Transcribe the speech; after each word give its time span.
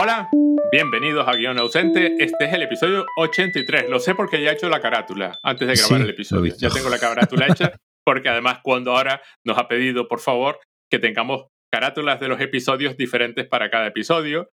Hola, 0.00 0.30
bienvenidos 0.70 1.26
a 1.26 1.34
Guión 1.34 1.58
Ausente. 1.58 2.14
Este 2.20 2.44
es 2.44 2.52
el 2.52 2.62
episodio 2.62 3.04
83. 3.16 3.90
Lo 3.90 3.98
sé 3.98 4.14
porque 4.14 4.40
ya 4.40 4.50
he 4.50 4.52
hecho 4.52 4.68
la 4.68 4.80
carátula 4.80 5.40
antes 5.42 5.66
de 5.66 5.74
grabar 5.74 5.98
Sí, 5.98 6.04
el 6.04 6.10
episodio. 6.10 6.54
Ya 6.56 6.70
tengo 6.70 6.88
la 6.88 7.00
carátula 7.00 7.48
hecha 7.48 7.72
porque 8.04 8.28
además 8.28 8.60
cuando 8.62 8.92
ahora 8.92 9.20
nos 9.44 9.58
ha 9.58 9.66
pedido, 9.66 10.06
por 10.06 10.20
favor, 10.20 10.60
que 10.88 11.00
tengamos 11.00 11.48
carátulas 11.72 12.20
de 12.20 12.28
los 12.28 12.40
episodios 12.40 12.96
diferentes 12.96 13.48
para 13.48 13.70
cada 13.70 13.88
episodio. 13.88 14.50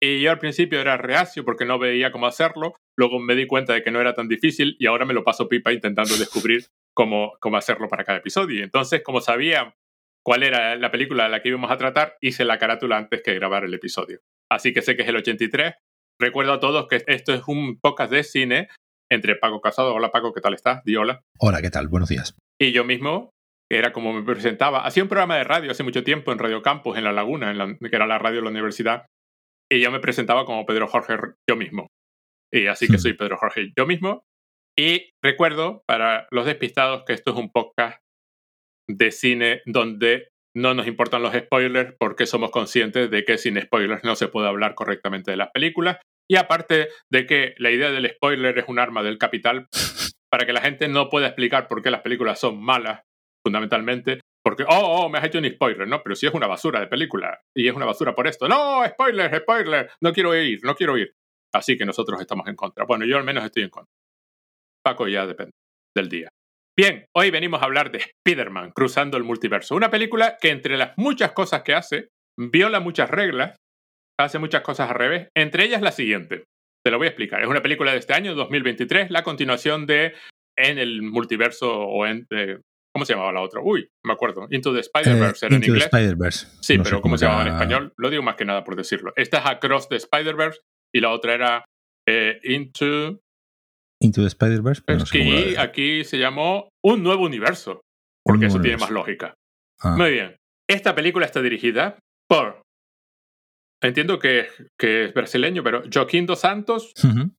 Y 0.00 0.20
yo 0.20 0.30
al 0.30 0.38
principio 0.38 0.80
era 0.80 0.96
reacio 0.96 1.44
porque 1.44 1.64
no 1.64 1.80
veía 1.80 2.12
cómo 2.12 2.28
hacerlo. 2.28 2.74
Luego 2.96 3.18
me 3.18 3.34
di 3.34 3.48
cuenta 3.48 3.72
de 3.72 3.82
que 3.82 3.90
no 3.90 4.00
era 4.00 4.14
tan 4.14 4.28
difícil 4.28 4.76
y 4.78 4.86
ahora 4.86 5.06
me 5.06 5.14
lo 5.14 5.24
paso 5.24 5.48
pipa 5.48 5.72
intentando 5.72 6.16
descubrir 6.16 6.66
cómo, 6.94 7.32
cómo 7.40 7.56
hacerlo 7.56 7.88
para 7.88 8.04
cada 8.04 8.18
episodio. 8.18 8.62
Entonces, 8.62 9.02
como 9.02 9.20
sabía 9.20 9.74
cuál 10.24 10.44
era 10.44 10.76
la 10.76 10.92
película 10.92 11.24
de 11.24 11.30
la 11.30 11.42
que 11.42 11.48
íbamos 11.48 11.72
a 11.72 11.78
tratar, 11.78 12.16
hice 12.20 12.44
la 12.44 12.60
carátula 12.60 12.96
antes 12.96 13.22
que 13.22 13.34
grabar 13.34 13.64
el 13.64 13.74
episodio. 13.74 14.20
Así 14.50 14.72
que 14.72 14.82
sé 14.82 14.96
que 14.96 15.02
es 15.02 15.08
el 15.08 15.16
83. 15.16 15.74
Recuerdo 16.20 16.52
a 16.52 16.60
todos 16.60 16.86
que 16.88 17.02
esto 17.06 17.34
es 17.34 17.42
un 17.48 17.78
podcast 17.80 18.12
de 18.12 18.22
cine 18.24 18.68
entre 19.10 19.36
Paco 19.36 19.60
Casado. 19.60 19.94
Hola 19.94 20.10
Paco, 20.10 20.32
¿qué 20.32 20.40
tal 20.40 20.54
estás? 20.54 20.82
Di 20.84 20.96
hola. 20.96 21.20
Hola, 21.40 21.60
¿qué 21.62 21.70
tal? 21.70 21.88
Buenos 21.88 22.08
días. 22.08 22.36
Y 22.60 22.72
yo 22.72 22.84
mismo, 22.84 23.30
que 23.70 23.78
era 23.78 23.92
como 23.92 24.12
me 24.12 24.22
presentaba. 24.22 24.84
Hacía 24.86 25.02
un 25.02 25.08
programa 25.08 25.36
de 25.36 25.44
radio 25.44 25.70
hace 25.70 25.82
mucho 25.82 26.04
tiempo 26.04 26.30
en 26.32 26.38
Radio 26.38 26.62
Campus, 26.62 26.96
en 26.96 27.04
La 27.04 27.12
Laguna, 27.12 27.50
en 27.50 27.58
la- 27.58 27.76
que 27.78 27.96
era 27.96 28.06
la 28.06 28.18
radio 28.18 28.38
de 28.38 28.44
la 28.44 28.50
universidad. 28.50 29.06
Y 29.70 29.80
yo 29.80 29.90
me 29.90 30.00
presentaba 30.00 30.44
como 30.44 30.66
Pedro 30.66 30.86
Jorge 30.86 31.16
yo 31.48 31.56
mismo. 31.56 31.88
Y 32.52 32.66
así 32.66 32.86
que 32.86 32.94
Hmm. 32.96 33.00
soy 33.00 33.12
Pedro 33.14 33.36
Jorge 33.38 33.72
yo 33.76 33.86
mismo. 33.86 34.22
Y 34.78 35.10
recuerdo, 35.22 35.82
para 35.86 36.26
los 36.30 36.46
despistados, 36.46 37.04
que 37.06 37.12
esto 37.12 37.32
es 37.32 37.36
un 37.38 37.50
podcast 37.50 37.98
de 38.88 39.10
cine 39.10 39.62
donde 39.66 40.28
no 40.56 40.74
nos 40.74 40.86
importan 40.86 41.22
los 41.22 41.34
spoilers 41.34 41.94
porque 41.98 42.26
somos 42.26 42.50
conscientes 42.50 43.10
de 43.10 43.24
que 43.24 43.38
sin 43.38 43.60
spoilers 43.60 44.04
no 44.04 44.14
se 44.16 44.28
puede 44.28 44.48
hablar 44.48 44.74
correctamente 44.74 45.30
de 45.30 45.36
las 45.36 45.50
películas. 45.50 45.98
Y 46.30 46.36
aparte 46.36 46.88
de 47.10 47.26
que 47.26 47.54
la 47.58 47.70
idea 47.70 47.90
del 47.90 48.10
spoiler 48.10 48.58
es 48.58 48.64
un 48.68 48.78
arma 48.78 49.02
del 49.02 49.18
capital 49.18 49.68
para 50.30 50.46
que 50.46 50.52
la 50.52 50.60
gente 50.60 50.88
no 50.88 51.10
pueda 51.10 51.26
explicar 51.26 51.68
por 51.68 51.82
qué 51.82 51.90
las 51.90 52.02
películas 52.02 52.38
son 52.40 52.62
malas, 52.62 53.02
fundamentalmente. 53.44 54.20
Porque, 54.44 54.64
oh, 54.64 55.04
oh, 55.04 55.08
me 55.08 55.18
has 55.18 55.24
hecho 55.24 55.38
un 55.38 55.48
spoiler, 55.48 55.88
¿no? 55.88 56.02
Pero 56.02 56.14
si 56.14 56.26
es 56.26 56.34
una 56.34 56.46
basura 56.46 56.78
de 56.78 56.86
película 56.86 57.40
y 57.56 57.66
es 57.66 57.74
una 57.74 57.86
basura 57.86 58.14
por 58.14 58.26
esto. 58.26 58.46
No, 58.46 58.84
spoiler, 58.86 59.34
spoiler, 59.38 59.90
no 60.02 60.12
quiero 60.12 60.34
ir, 60.34 60.60
no 60.62 60.74
quiero 60.74 60.98
ir. 60.98 61.14
Así 61.52 61.76
que 61.76 61.86
nosotros 61.86 62.20
estamos 62.20 62.46
en 62.48 62.56
contra. 62.56 62.84
Bueno, 62.84 63.06
yo 63.06 63.16
al 63.16 63.24
menos 63.24 63.44
estoy 63.44 63.62
en 63.62 63.70
contra. 63.70 63.92
Paco 64.84 65.08
ya 65.08 65.26
depende 65.26 65.52
del 65.96 66.08
día. 66.08 66.28
Bien, 66.76 67.06
hoy 67.16 67.30
venimos 67.30 67.62
a 67.62 67.66
hablar 67.66 67.92
de 67.92 67.98
Spider-Man, 68.26 68.72
Cruzando 68.74 69.16
el 69.16 69.22
Multiverso. 69.24 69.76
Una 69.76 69.90
película 69.90 70.36
que 70.40 70.50
entre 70.50 70.76
las 70.76 70.92
muchas 70.96 71.32
cosas 71.32 71.62
que 71.62 71.74
hace, 71.74 72.08
viola 72.36 72.80
muchas 72.80 73.08
reglas, 73.10 73.56
hace 74.18 74.38
muchas 74.38 74.62
cosas 74.62 74.90
al 74.90 74.96
revés, 74.96 75.28
entre 75.36 75.64
ellas 75.64 75.82
la 75.82 75.92
siguiente. 75.92 76.44
Te 76.84 76.90
lo 76.90 76.98
voy 76.98 77.06
a 77.06 77.10
explicar. 77.10 77.40
Es 77.42 77.48
una 77.48 77.62
película 77.62 77.92
de 77.92 77.98
este 77.98 78.12
año, 78.12 78.34
2023, 78.34 79.10
la 79.10 79.22
continuación 79.22 79.86
de 79.86 80.14
En 80.58 80.78
el 80.78 81.02
Multiverso 81.02 81.72
o 81.72 82.06
en... 82.06 82.26
eh, 82.30 82.58
¿Cómo 82.92 83.04
se 83.04 83.14
llamaba 83.14 83.32
la 83.32 83.40
otra? 83.40 83.60
Uy, 83.60 83.88
me 84.04 84.12
acuerdo. 84.12 84.46
Into 84.50 84.72
the 84.72 84.80
Spider-Verse 84.80 85.44
Eh, 85.44 85.48
era 85.48 85.56
en 85.56 85.62
Into 85.62 85.64
the 85.66 85.70
inglés. 85.78 85.84
Spider-Verse. 85.86 86.46
Sí, 86.60 86.76
No 86.78 86.84
pero 86.84 87.00
¿cómo 87.00 87.18
se 87.18 87.24
llamaba 87.24 87.42
en 87.42 87.48
español? 87.54 87.92
Lo 87.96 88.10
digo 88.10 88.22
más 88.22 88.36
que 88.36 88.44
nada 88.44 88.62
por 88.62 88.76
decirlo. 88.76 89.12
Esta 89.16 89.38
es 89.38 89.46
Across 89.46 89.88
the 89.88 89.96
Spider-Verse 89.96 90.60
y 90.94 91.00
la 91.00 91.10
otra 91.10 91.34
era 91.34 91.64
eh, 92.08 92.38
Into... 92.44 93.20
Into 94.04 94.20
the 94.20 94.28
Spider-Verse, 94.28 94.82
no 94.86 95.06
sé 95.06 95.56
Aquí, 95.58 96.04
se 96.04 96.18
llamó 96.18 96.68
Un 96.84 97.02
Nuevo 97.02 97.24
Universo, 97.24 97.80
porque 98.22 98.44
Un 98.44 98.50
eso 98.50 98.60
tiene 98.60 98.76
más 98.76 98.90
lógica. 98.90 99.34
Ah, 99.80 99.96
Muy 99.96 100.12
bien. 100.12 100.36
Esta 100.68 100.94
película 100.94 101.24
está 101.24 101.40
dirigida 101.40 101.98
por... 102.28 102.62
Entiendo 103.82 104.18
que, 104.18 104.46
que 104.78 105.04
es 105.06 105.14
brasileño, 105.14 105.62
pero 105.62 105.82
Joaquín 105.92 106.26
Dos 106.26 106.40
Santos. 106.40 106.92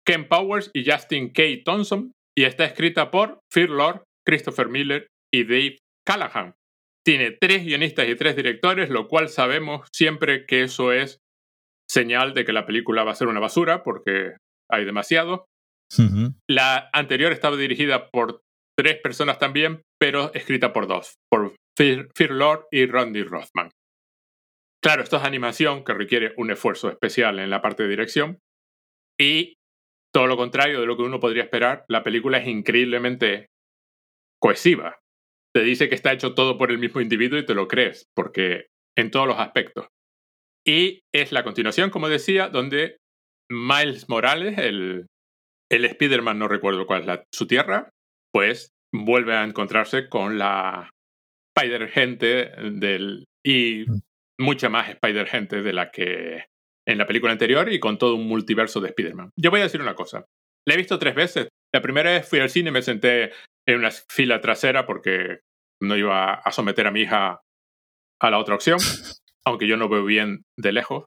Ken 0.05 0.27
Powers 0.27 0.69
y 0.73 0.89
Justin 0.89 1.31
K. 1.31 1.43
Thompson. 1.63 2.11
Y 2.37 2.43
está 2.43 2.65
escrita 2.65 3.09
por 3.09 3.39
Phil 3.51 3.71
Lord, 3.71 4.03
Christopher 4.27 4.67
Miller 4.67 5.07
y 5.33 5.43
Dave 5.43 5.77
Callahan. 6.05 6.53
Tiene 7.03 7.31
tres 7.31 7.63
guionistas 7.63 8.07
y 8.09 8.15
tres 8.15 8.35
directores, 8.35 8.89
lo 8.89 9.07
cual 9.07 9.29
sabemos 9.29 9.87
siempre 9.93 10.45
que 10.45 10.63
eso 10.63 10.91
es 10.91 11.19
señal 11.87 12.33
de 12.33 12.45
que 12.45 12.53
la 12.53 12.65
película 12.65 13.03
va 13.03 13.11
a 13.11 13.15
ser 13.15 13.27
una 13.27 13.39
basura, 13.39 13.83
porque 13.83 14.35
hay 14.69 14.85
demasiado. 14.85 15.45
La 16.49 16.89
anterior 16.93 17.31
estaba 17.31 17.57
dirigida 17.57 18.09
por 18.09 18.41
tres 18.77 18.99
personas 19.01 19.39
también, 19.39 19.81
pero 19.99 20.33
escrita 20.33 20.73
por 20.73 20.87
dos, 20.87 21.15
por 21.29 21.55
Phil 21.77 22.09
Lord 22.29 22.67
y 22.71 22.85
Randy 22.85 23.23
Rothman. 23.23 23.71
Claro, 24.83 25.03
esto 25.03 25.17
es 25.17 25.23
animación 25.23 25.83
que 25.83 25.93
requiere 25.93 26.33
un 26.37 26.51
esfuerzo 26.51 26.89
especial 26.89 27.39
en 27.39 27.49
la 27.49 27.61
parte 27.61 27.83
de 27.83 27.89
dirección 27.89 28.39
y 29.19 29.55
todo 30.13 30.27
lo 30.27 30.37
contrario 30.37 30.79
de 30.79 30.85
lo 30.85 30.95
que 30.95 31.03
uno 31.03 31.19
podría 31.19 31.43
esperar, 31.43 31.85
la 31.89 32.03
película 32.03 32.37
es 32.37 32.47
increíblemente 32.47 33.47
cohesiva. 34.41 34.99
Te 35.53 35.63
dice 35.63 35.89
que 35.89 35.95
está 35.95 36.13
hecho 36.13 36.33
todo 36.35 36.57
por 36.57 36.71
el 36.71 36.77
mismo 36.77 37.01
individuo 37.01 37.39
y 37.39 37.45
te 37.45 37.53
lo 37.53 37.67
crees, 37.67 38.05
porque 38.15 38.67
en 38.97 39.11
todos 39.11 39.27
los 39.27 39.39
aspectos. 39.39 39.87
Y 40.65 41.01
es 41.13 41.31
la 41.31 41.43
continuación, 41.43 41.89
como 41.89 42.09
decía, 42.09 42.49
donde 42.49 42.97
Miles 43.49 44.07
Morales, 44.07 44.57
el, 44.57 45.07
el 45.71 45.85
Spider-Man, 45.85 46.39
no 46.39 46.47
recuerdo 46.47 46.85
cuál 46.85 47.01
es 47.01 47.07
la- 47.07 47.23
su 47.33 47.47
tierra, 47.47 47.89
pues 48.33 48.69
vuelve 48.93 49.35
a 49.35 49.43
encontrarse 49.43 50.07
con 50.09 50.37
la 50.37 50.89
Spider-Gente 51.57 52.51
del, 52.71 53.25
y 53.45 53.85
Mm. 53.87 53.99
mucha 54.41 54.69
más 54.69 54.89
Spider-Gente 54.89 55.61
de 55.61 55.73
la 55.73 55.91
que 55.91 56.45
en 56.87 56.97
la 56.97 57.07
película 57.07 57.31
anterior 57.31 57.71
y 57.71 57.79
con 57.79 57.97
todo 57.97 58.15
un 58.15 58.27
multiverso 58.27 58.79
de 58.79 58.89
Spider-Man. 58.89 59.31
Yo 59.39 59.49
voy 59.49 59.61
a 59.61 59.63
decir 59.63 59.81
una 59.81 59.95
cosa. 59.95 60.25
La 60.67 60.73
he 60.73 60.77
visto 60.77 60.99
tres 60.99 61.15
veces. 61.15 61.47
La 61.73 61.81
primera 61.81 62.11
vez 62.11 62.27
fui 62.29 62.39
al 62.39 62.49
cine 62.49 62.71
me 62.71 62.81
senté 62.81 63.31
en 63.67 63.79
una 63.79 63.89
fila 63.91 64.39
trasera 64.41 64.85
porque 64.85 65.39
no 65.81 65.97
iba 65.97 66.33
a 66.35 66.51
someter 66.51 66.85
a 66.87 66.91
mi 66.91 67.01
hija 67.01 67.41
a 68.21 68.29
la 68.29 68.37
otra 68.37 68.55
opción, 68.55 68.77
aunque 69.45 69.67
yo 69.67 69.77
no 69.77 69.89
veo 69.89 70.05
bien 70.05 70.43
de 70.59 70.71
lejos. 70.73 71.05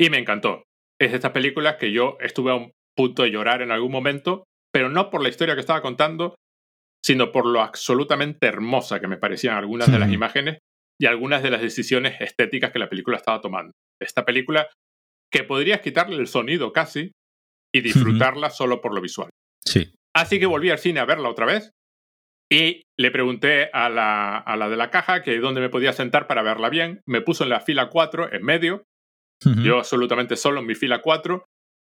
Y 0.00 0.10
me 0.10 0.18
encantó. 0.18 0.64
Es 1.00 1.10
de 1.10 1.16
estas 1.16 1.32
películas 1.32 1.76
que 1.76 1.92
yo 1.92 2.16
estuve 2.20 2.50
a 2.52 2.54
un 2.54 2.72
punto 2.96 3.22
de 3.22 3.30
llorar 3.30 3.62
en 3.62 3.70
algún 3.70 3.92
momento, 3.92 4.44
pero 4.72 4.88
no 4.88 5.10
por 5.10 5.22
la 5.22 5.28
historia 5.28 5.54
que 5.54 5.60
estaba 5.60 5.82
contando, 5.82 6.34
sino 7.04 7.32
por 7.32 7.46
lo 7.46 7.60
absolutamente 7.60 8.46
hermosa 8.46 9.00
que 9.00 9.08
me 9.08 9.16
parecían 9.16 9.56
algunas 9.56 9.90
de 9.90 9.98
las 9.98 10.10
imágenes 10.10 10.58
y 10.98 11.06
algunas 11.06 11.42
de 11.42 11.50
las 11.50 11.60
decisiones 11.60 12.20
estéticas 12.20 12.72
que 12.72 12.78
la 12.78 12.88
película 12.88 13.16
estaba 13.16 13.40
tomando. 13.40 13.72
Esta 14.00 14.24
película 14.24 14.68
que 15.30 15.44
podrías 15.44 15.80
quitarle 15.80 16.16
el 16.16 16.28
sonido 16.28 16.72
casi 16.72 17.12
y 17.74 17.80
disfrutarla 17.80 18.50
solo 18.50 18.80
por 18.80 18.94
lo 18.94 19.00
visual. 19.00 19.30
Sí. 19.66 19.92
Así 20.14 20.38
que 20.38 20.46
volví 20.46 20.70
al 20.70 20.78
cine 20.78 21.00
a 21.00 21.04
verla 21.04 21.28
otra 21.28 21.44
vez 21.44 21.72
y 22.50 22.82
le 22.98 23.10
pregunté 23.10 23.68
a 23.72 23.88
la, 23.88 24.38
a 24.38 24.56
la 24.56 24.68
de 24.68 24.76
la 24.76 24.90
caja 24.90 25.22
que 25.22 25.38
dónde 25.38 25.60
me 25.60 25.70
podía 25.70 25.92
sentar 25.92 26.26
para 26.26 26.42
verla 26.42 26.68
bien. 26.68 27.00
Me 27.06 27.20
puso 27.20 27.44
en 27.44 27.50
la 27.50 27.60
fila 27.60 27.88
4, 27.88 28.32
en 28.32 28.42
medio, 28.44 28.84
yo 29.62 29.78
absolutamente 29.78 30.36
solo 30.36 30.60
en 30.60 30.66
mi 30.66 30.74
fila 30.74 31.02
4, 31.02 31.44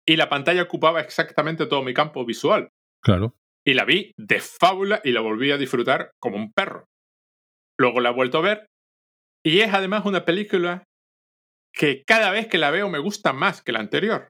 y 0.07 0.17
la 0.17 0.29
pantalla 0.29 0.63
ocupaba 0.63 1.01
exactamente 1.01 1.67
todo 1.67 1.83
mi 1.83 1.95
campo 1.95 2.25
visual. 2.25 2.69
Claro. 3.03 3.35
Y 3.65 3.75
la 3.75 3.85
vi 3.85 4.13
de 4.17 4.41
fábula 4.41 5.01
y 5.05 5.13
la 5.13 5.21
volví 5.21 5.51
a 5.53 5.59
disfrutar 5.59 6.13
como 6.21 6.37
un 6.37 6.53
perro. 6.53 6.87
Luego 7.79 8.01
la 8.01 8.11
he 8.11 8.15
vuelto 8.15 8.39
a 8.39 8.43
ver, 8.43 8.67
y 9.45 9.61
es 9.61 9.73
además 9.73 10.05
una 10.05 10.25
película 10.25 10.85
que 11.75 12.05
cada 12.07 12.31
vez 12.31 12.49
que 12.49 12.59
la 12.59 12.71
veo 12.71 12.89
me 12.89 12.99
gusta 12.99 13.33
más 13.33 13.63
que 13.63 13.73
la 13.73 13.81
anterior. 13.81 14.29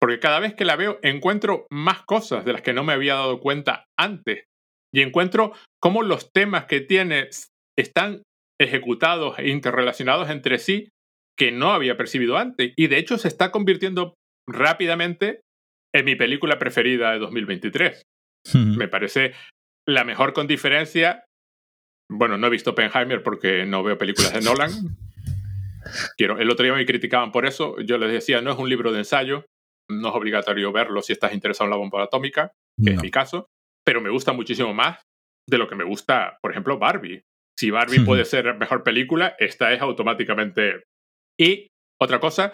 Porque 0.00 0.20
cada 0.20 0.40
vez 0.40 0.54
que 0.54 0.64
la 0.64 0.76
veo 0.76 0.98
encuentro 1.02 1.66
más 1.70 2.02
cosas 2.04 2.44
de 2.44 2.52
las 2.52 2.62
que 2.62 2.72
no 2.72 2.84
me 2.84 2.92
había 2.92 3.14
dado 3.14 3.40
cuenta 3.40 3.86
antes. 3.98 4.44
Y 4.92 5.02
encuentro 5.02 5.52
cómo 5.80 6.02
los 6.02 6.32
temas 6.32 6.66
que 6.66 6.80
tiene 6.80 7.28
están 7.76 8.22
ejecutados 8.58 9.38
e 9.38 9.48
interrelacionados 9.48 10.30
entre 10.30 10.58
sí 10.58 10.88
que 11.36 11.52
no 11.52 11.72
había 11.72 11.96
percibido 11.96 12.36
antes. 12.36 12.72
Y 12.76 12.86
de 12.86 12.98
hecho 12.98 13.18
se 13.18 13.28
está 13.28 13.50
convirtiendo 13.50 14.14
rápidamente 14.48 15.40
en 15.94 16.04
mi 16.04 16.14
película 16.14 16.58
preferida 16.58 17.12
de 17.12 17.18
2023. 17.18 18.02
Ujú. 18.48 18.58
Me 18.58 18.88
parece 18.88 19.32
la 19.86 20.04
mejor 20.04 20.32
con 20.32 20.46
diferencia. 20.46 21.24
Bueno, 22.10 22.38
no 22.38 22.46
he 22.46 22.50
visto 22.50 22.70
Oppenheimer 22.70 23.22
porque 23.22 23.66
no 23.66 23.82
veo 23.82 23.98
películas 23.98 24.32
de 24.32 24.40
Nolan. 24.42 24.70
Quiero, 26.16 26.38
el 26.38 26.50
otro 26.50 26.64
día 26.64 26.74
me 26.74 26.86
criticaban 26.86 27.32
por 27.32 27.46
eso. 27.46 27.78
Yo 27.80 27.98
les 27.98 28.12
decía, 28.12 28.40
no 28.40 28.52
es 28.52 28.58
un 28.58 28.68
libro 28.68 28.92
de 28.92 28.98
ensayo, 28.98 29.46
no 29.90 30.08
es 30.08 30.14
obligatorio 30.14 30.72
verlo 30.72 31.02
si 31.02 31.12
estás 31.12 31.32
interesado 31.32 31.66
en 31.66 31.70
la 31.70 31.76
bomba 31.76 32.02
atómica, 32.02 32.52
que 32.82 32.90
es 32.90 33.02
mi 33.02 33.10
caso, 33.10 33.46
pero 33.84 34.00
me 34.00 34.10
gusta 34.10 34.32
muchísimo 34.32 34.74
más 34.74 35.00
de 35.48 35.58
lo 35.58 35.68
que 35.68 35.76
me 35.76 35.84
gusta, 35.84 36.38
por 36.42 36.50
ejemplo, 36.50 36.78
Barbie. 36.78 37.22
Si 37.58 37.70
Barbie 37.70 38.00
puede 38.00 38.24
ser 38.24 38.54
mejor 38.56 38.82
película, 38.82 39.34
esta 39.38 39.72
es 39.72 39.80
automáticamente. 39.80 40.82
Y 41.38 41.68
otra 42.00 42.20
cosa, 42.20 42.52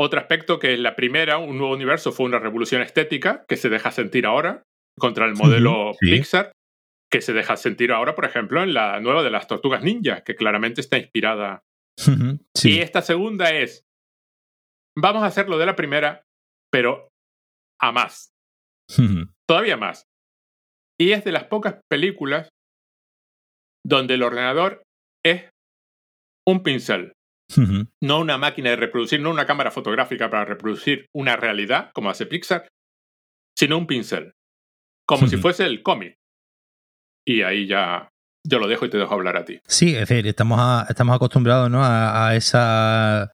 otro 0.00 0.20
aspecto 0.20 0.60
que 0.60 0.74
es 0.74 0.78
la 0.78 0.94
primera, 0.94 1.38
un 1.38 1.58
nuevo 1.58 1.74
universo, 1.74 2.12
fue 2.12 2.26
una 2.26 2.38
revolución 2.38 2.82
estética 2.82 3.44
que 3.48 3.56
se 3.56 3.68
deja 3.68 3.90
sentir 3.90 4.26
ahora 4.26 4.62
contra 4.96 5.26
el 5.26 5.34
modelo 5.34 5.90
Ujú, 5.90 5.98
sí. 6.00 6.10
Pixar, 6.10 6.52
que 7.10 7.20
se 7.20 7.32
deja 7.32 7.56
sentir 7.56 7.90
ahora, 7.90 8.14
por 8.14 8.24
ejemplo, 8.24 8.62
en 8.62 8.74
la 8.74 9.00
nueva 9.00 9.24
de 9.24 9.30
las 9.30 9.48
Tortugas 9.48 9.82
Ninja, 9.82 10.22
que 10.22 10.36
claramente 10.36 10.80
está 10.80 10.98
inspirada. 10.98 11.62
Sí. 12.54 12.76
y 12.76 12.78
esta 12.78 13.02
segunda 13.02 13.50
es 13.50 13.82
vamos 14.96 15.24
a 15.24 15.26
hacerlo 15.26 15.58
de 15.58 15.66
la 15.66 15.74
primera, 15.74 16.22
pero 16.70 17.08
a 17.80 17.90
más. 17.90 18.30
Todavía 19.48 19.76
más. 19.76 20.04
Y 21.00 21.10
es 21.10 21.24
de 21.24 21.32
las 21.32 21.44
pocas 21.44 21.80
películas 21.90 22.48
donde 23.84 24.14
el 24.14 24.22
ordenador 24.22 24.82
es 25.24 25.50
un 26.46 26.62
pincel. 26.62 27.14
No 28.00 28.20
una 28.20 28.38
máquina 28.38 28.70
de 28.70 28.76
reproducir, 28.76 29.20
no 29.20 29.30
una 29.30 29.46
cámara 29.46 29.70
fotográfica 29.70 30.30
para 30.30 30.44
reproducir 30.44 31.06
una 31.14 31.36
realidad, 31.36 31.90
como 31.94 32.10
hace 32.10 32.26
Pixar, 32.26 32.68
sino 33.56 33.78
un 33.78 33.86
pincel. 33.86 34.34
Como 35.06 35.26
si 35.26 35.38
fuese 35.38 35.64
el 35.64 35.82
cómic. 35.82 36.16
Y 37.26 37.42
ahí 37.42 37.66
ya 37.66 38.10
yo 38.46 38.58
lo 38.58 38.68
dejo 38.68 38.84
y 38.86 38.90
te 38.90 38.98
dejo 38.98 39.14
hablar 39.14 39.36
a 39.36 39.44
ti. 39.44 39.60
Sí, 39.66 39.94
es 39.94 40.08
decir, 40.08 40.26
estamos, 40.26 40.60
estamos 40.88 41.16
acostumbrados 41.16 41.70
¿no? 41.70 41.80
a, 41.82 42.34
esa 42.36 43.32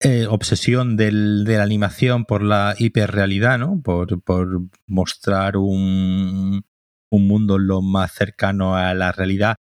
eh, 0.00 0.26
obsesión 0.28 0.96
del, 0.96 1.44
de 1.44 1.56
la 1.56 1.64
animación 1.64 2.24
por 2.24 2.42
la 2.42 2.74
hiperrealidad, 2.78 3.58
¿no? 3.58 3.80
Por, 3.82 4.22
por 4.22 4.48
mostrar 4.86 5.56
un, 5.56 6.64
un 7.10 7.28
mundo 7.28 7.58
lo 7.58 7.82
más 7.82 8.12
cercano 8.12 8.76
a 8.76 8.92
la 8.94 9.12
realidad 9.12 9.56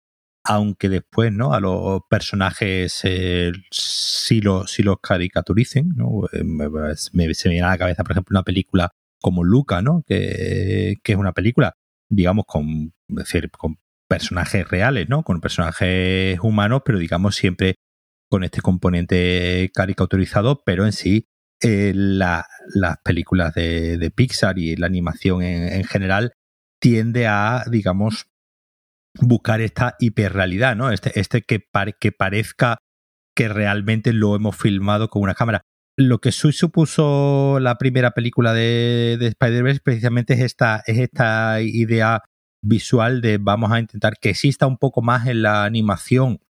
aunque 0.44 0.88
después 0.88 1.32
no 1.32 1.54
a 1.54 1.60
los 1.60 2.00
personajes 2.08 3.00
eh, 3.04 3.52
sí, 3.70 4.40
lo, 4.40 4.64
los 4.78 4.96
caricaturicen 5.00 5.90
¿no? 5.96 6.26
Eh, 6.32 6.42
me, 6.44 6.66
se 6.96 7.10
me 7.14 7.26
viene 7.26 7.62
a 7.62 7.70
la 7.70 7.78
cabeza 7.78 8.02
por 8.02 8.12
ejemplo 8.12 8.34
una 8.34 8.42
película 8.42 8.90
como 9.20 9.44
Luca 9.44 9.82
no 9.82 10.02
que, 10.06 10.96
que 11.02 11.12
es 11.12 11.18
una 11.18 11.32
película 11.32 11.74
digamos 12.08 12.44
con 12.46 12.92
decir 13.08 13.50
con 13.50 13.78
personajes 14.08 14.68
reales 14.68 15.08
no 15.08 15.22
con 15.22 15.40
personajes 15.40 16.38
humanos 16.40 16.82
pero 16.84 16.98
digamos 16.98 17.36
siempre 17.36 17.76
con 18.28 18.44
este 18.44 18.60
componente 18.60 19.70
caricaturizado 19.72 20.62
pero 20.64 20.86
en 20.86 20.92
sí 20.92 21.28
eh, 21.62 21.92
las 21.94 22.44
películas 23.04 23.54
de, 23.54 24.12
Pixar 24.14 24.58
y 24.58 24.74
la 24.74 24.86
animación 24.86 25.42
en 25.42 25.84
general 25.84 26.32
tiende 26.80 27.28
a 27.28 27.62
digamos 27.70 28.26
buscar 29.20 29.60
esta 29.60 29.96
hiperrealidad, 29.98 30.76
¿no? 30.76 30.90
Este, 30.90 31.18
este 31.18 31.42
que, 31.42 31.64
que 32.00 32.12
parezca 32.12 32.78
que 33.36 33.48
realmente 33.48 34.12
lo 34.12 34.36
hemos 34.36 34.56
filmado 34.56 35.08
con 35.08 35.22
una 35.22 35.34
cámara. 35.34 35.62
Lo 35.96 36.20
que 36.20 36.32
supuso 36.32 37.58
la 37.60 37.76
primera 37.76 38.12
película 38.12 38.54
de, 38.54 39.16
de 39.18 39.26
Spider-Verse 39.28 39.80
precisamente 39.84 40.34
es 40.34 40.40
esta, 40.40 40.82
es 40.86 40.98
esta 40.98 41.60
idea 41.60 42.22
visual 42.64 43.20
de 43.20 43.38
vamos 43.38 43.72
a 43.72 43.80
intentar 43.80 44.14
que 44.18 44.30
exista 44.30 44.66
un 44.66 44.78
poco 44.78 45.02
más 45.02 45.26
en 45.26 45.42
la 45.42 45.64
animación, 45.64 46.40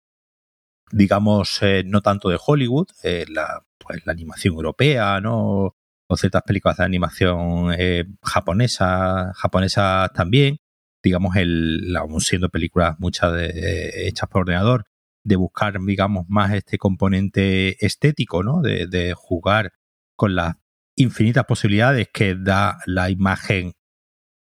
digamos, 0.92 1.60
eh, 1.62 1.82
no 1.84 2.02
tanto 2.02 2.28
de 2.28 2.38
Hollywood, 2.44 2.88
eh, 3.02 3.24
la, 3.28 3.64
pues, 3.78 4.04
la 4.06 4.12
animación 4.12 4.54
europea, 4.54 5.20
¿no? 5.20 5.74
O 6.08 6.16
ciertas 6.16 6.42
películas 6.42 6.76
de 6.76 6.84
animación 6.84 7.74
eh, 7.76 8.04
japonesa, 8.22 9.32
japonesas 9.34 10.12
también, 10.12 10.58
digamos, 11.02 11.36
el, 11.36 11.94
aún 11.96 12.20
siendo 12.20 12.48
películas 12.48 12.96
muchas 12.98 13.32
de, 13.32 14.08
hechas 14.08 14.28
por 14.28 14.42
ordenador, 14.42 14.84
de 15.24 15.36
buscar, 15.36 15.78
digamos, 15.84 16.26
más 16.28 16.52
este 16.52 16.78
componente 16.78 17.84
estético, 17.84 18.42
¿no? 18.42 18.60
De, 18.60 18.86
de 18.86 19.14
jugar 19.14 19.72
con 20.16 20.34
las 20.34 20.56
infinitas 20.96 21.44
posibilidades 21.44 22.08
que 22.12 22.34
da 22.34 22.78
la 22.86 23.10
imagen 23.10 23.72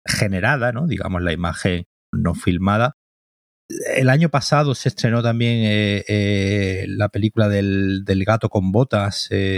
generada, 0.06 0.72
¿no? 0.72 0.88
Digamos, 0.88 1.22
la 1.22 1.34
imagen 1.34 1.86
no 2.12 2.34
filmada. 2.34 2.98
El 3.96 4.10
año 4.10 4.30
pasado 4.30 4.76
se 4.76 4.90
estrenó 4.90 5.24
también 5.24 5.60
eh, 5.64 6.04
eh, 6.08 6.86
la 6.90 7.08
película 7.08 7.48
del, 7.48 8.04
del, 8.04 8.26
gato 8.26 8.50
con 8.50 8.72
botas, 8.72 9.28
eh, 9.32 9.58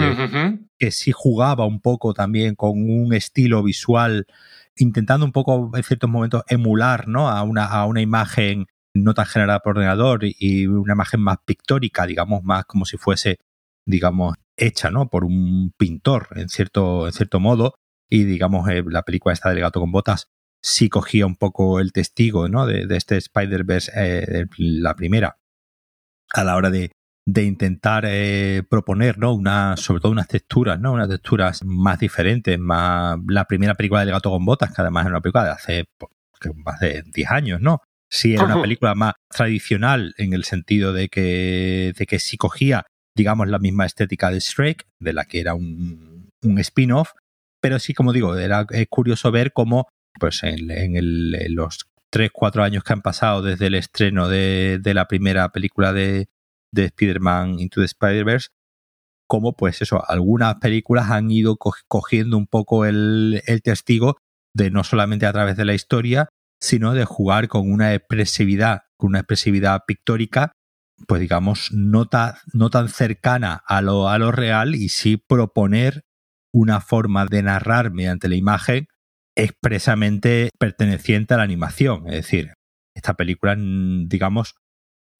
que 0.77 0.91
sí 0.91 1.11
jugaba 1.11 1.65
un 1.65 1.81
poco 1.81 2.13
también 2.13 2.53
con 2.53 2.71
un 2.89 3.13
estilo 3.13 3.63
visual 3.63 4.27
intentando 4.75 5.25
un 5.25 5.31
poco 5.31 5.71
en 5.75 5.83
ciertos 5.83 6.09
momentos 6.09 6.43
emular 6.47 7.07
¿no? 7.07 7.29
a, 7.29 7.43
una, 7.43 7.65
a 7.65 7.85
una 7.85 8.01
imagen 8.01 8.65
no 8.95 9.13
tan 9.13 9.25
generada 9.25 9.59
por 9.59 9.77
ordenador 9.77 10.21
y 10.23 10.67
una 10.67 10.93
imagen 10.93 11.21
más 11.21 11.37
pictórica, 11.45 12.05
digamos, 12.05 12.43
más 12.43 12.65
como 12.65 12.85
si 12.85 12.97
fuese, 12.97 13.37
digamos, 13.85 14.35
hecha 14.55 14.91
¿no? 14.91 15.09
por 15.09 15.23
un 15.25 15.73
pintor, 15.77 16.27
en 16.35 16.49
cierto, 16.49 17.07
en 17.07 17.13
cierto 17.13 17.39
modo. 17.39 17.75
Y 18.09 18.25
digamos, 18.25 18.69
eh, 18.69 18.83
la 18.87 19.01
película 19.03 19.33
esta 19.33 19.49
del 19.49 19.61
gato 19.61 19.79
con 19.79 19.91
botas 19.91 20.27
sí 20.61 20.89
cogía 20.89 21.25
un 21.25 21.35
poco 21.35 21.79
el 21.79 21.91
testigo 21.91 22.47
¿no? 22.47 22.65
de, 22.67 22.85
este 22.95 23.17
Spider-Verse, 23.17 23.91
eh, 23.95 24.45
la 24.57 24.95
primera, 24.95 25.37
a 26.33 26.43
la 26.43 26.55
hora 26.55 26.69
de, 26.69 26.91
de 27.25 27.43
intentar 27.43 28.03
eh, 28.05 28.63
proponer, 28.69 29.17
¿no? 29.17 29.33
Una, 29.33 29.77
sobre 29.77 30.01
todo 30.01 30.11
unas 30.11 30.27
texturas, 30.27 30.79
¿no? 30.79 30.91
Unas 30.93 31.07
texturas 31.07 31.63
más 31.63 31.99
diferentes, 31.99 32.59
más 32.59 33.17
la 33.27 33.45
primera 33.45 33.75
película 33.75 34.01
del 34.01 34.11
gato 34.11 34.29
con 34.29 34.45
botas, 34.45 34.73
que 34.73 34.81
además 34.81 35.05
es 35.05 35.09
una 35.09 35.21
película 35.21 35.45
de 35.45 35.51
hace 35.51 35.85
pues, 35.97 36.11
más 36.55 36.79
de 36.79 37.03
10 37.13 37.31
años, 37.31 37.61
¿no? 37.61 37.81
Sí, 38.09 38.35
era 38.35 38.43
una 38.43 38.61
película 38.61 38.93
más 38.93 39.13
tradicional 39.27 40.13
en 40.17 40.33
el 40.33 40.43
sentido 40.43 40.93
de 40.93 41.09
que, 41.09 41.93
de 41.97 42.05
que 42.05 42.19
sí 42.19 42.37
cogía, 42.37 42.85
digamos, 43.15 43.47
la 43.47 43.57
misma 43.57 43.87
estética 43.87 44.29
de 44.29 44.39
Shrek, 44.39 44.85
de 44.99 45.13
la 45.13 45.25
que 45.25 45.39
era 45.39 45.55
un, 45.55 46.29
un 46.43 46.59
spin-off, 46.59 47.13
pero 47.59 47.79
sí, 47.79 47.95
como 47.95 48.13
digo, 48.13 48.35
era 48.37 48.67
es 48.69 48.87
curioso 48.87 49.31
ver 49.31 49.51
cómo, 49.51 49.87
pues 50.19 50.43
en, 50.43 50.69
en, 50.69 50.95
el, 50.95 51.35
en 51.39 51.55
los 51.55 51.87
3, 52.11 52.29
4 52.31 52.63
años 52.63 52.83
que 52.83 52.93
han 52.93 53.01
pasado 53.01 53.41
desde 53.41 53.65
el 53.67 53.75
estreno 53.75 54.27
de, 54.27 54.77
de 54.79 54.93
la 54.93 55.07
primera 55.07 55.49
película 55.49 55.91
de, 55.91 56.27
de 56.73 56.85
Spider-Man 56.85 57.59
Into 57.59 57.79
the 57.81 57.85
Spider-Verse, 57.85 58.49
como 59.27 59.55
pues 59.55 59.81
eso, 59.81 60.03
algunas 60.07 60.55
películas 60.55 61.09
han 61.09 61.31
ido 61.31 61.57
cogiendo 61.57 62.37
un 62.37 62.47
poco 62.47 62.85
el, 62.85 63.41
testigo 63.63 64.17
de 64.53 64.69
no 64.69 64.83
solamente 64.83 65.25
a 65.25 65.33
través 65.33 65.57
de 65.57 65.65
la 65.65 65.73
historia, 65.73 66.29
sino 66.61 66.93
de 66.93 67.05
jugar 67.05 67.47
con 67.47 67.71
una 67.71 67.93
expresividad, 67.93 68.81
con 68.97 69.09
una 69.09 69.19
expresividad 69.19 69.81
pictórica, 69.87 70.51
pues 71.07 71.21
digamos, 71.21 71.71
no, 71.71 72.07
no 72.53 72.69
tan 72.69 72.89
cercana 72.89 73.61
a 73.65 73.81
lo, 73.81 74.09
a 74.09 74.17
lo 74.17 74.31
real 74.31 74.75
y 74.75 74.89
sí 74.89 75.17
proponer 75.17 76.03
una 76.53 76.81
forma 76.81 77.25
de 77.25 77.41
narrar 77.43 77.91
mediante 77.91 78.29
la 78.29 78.35
imagen 78.35 78.87
expresamente 79.35 80.49
perteneciente 80.59 81.33
a 81.33 81.37
la 81.37 81.43
animación. 81.43 82.07
Es 82.07 82.15
decir, 82.15 82.53
esta 82.95 83.15
película, 83.15 83.55
digamos, 83.57 84.55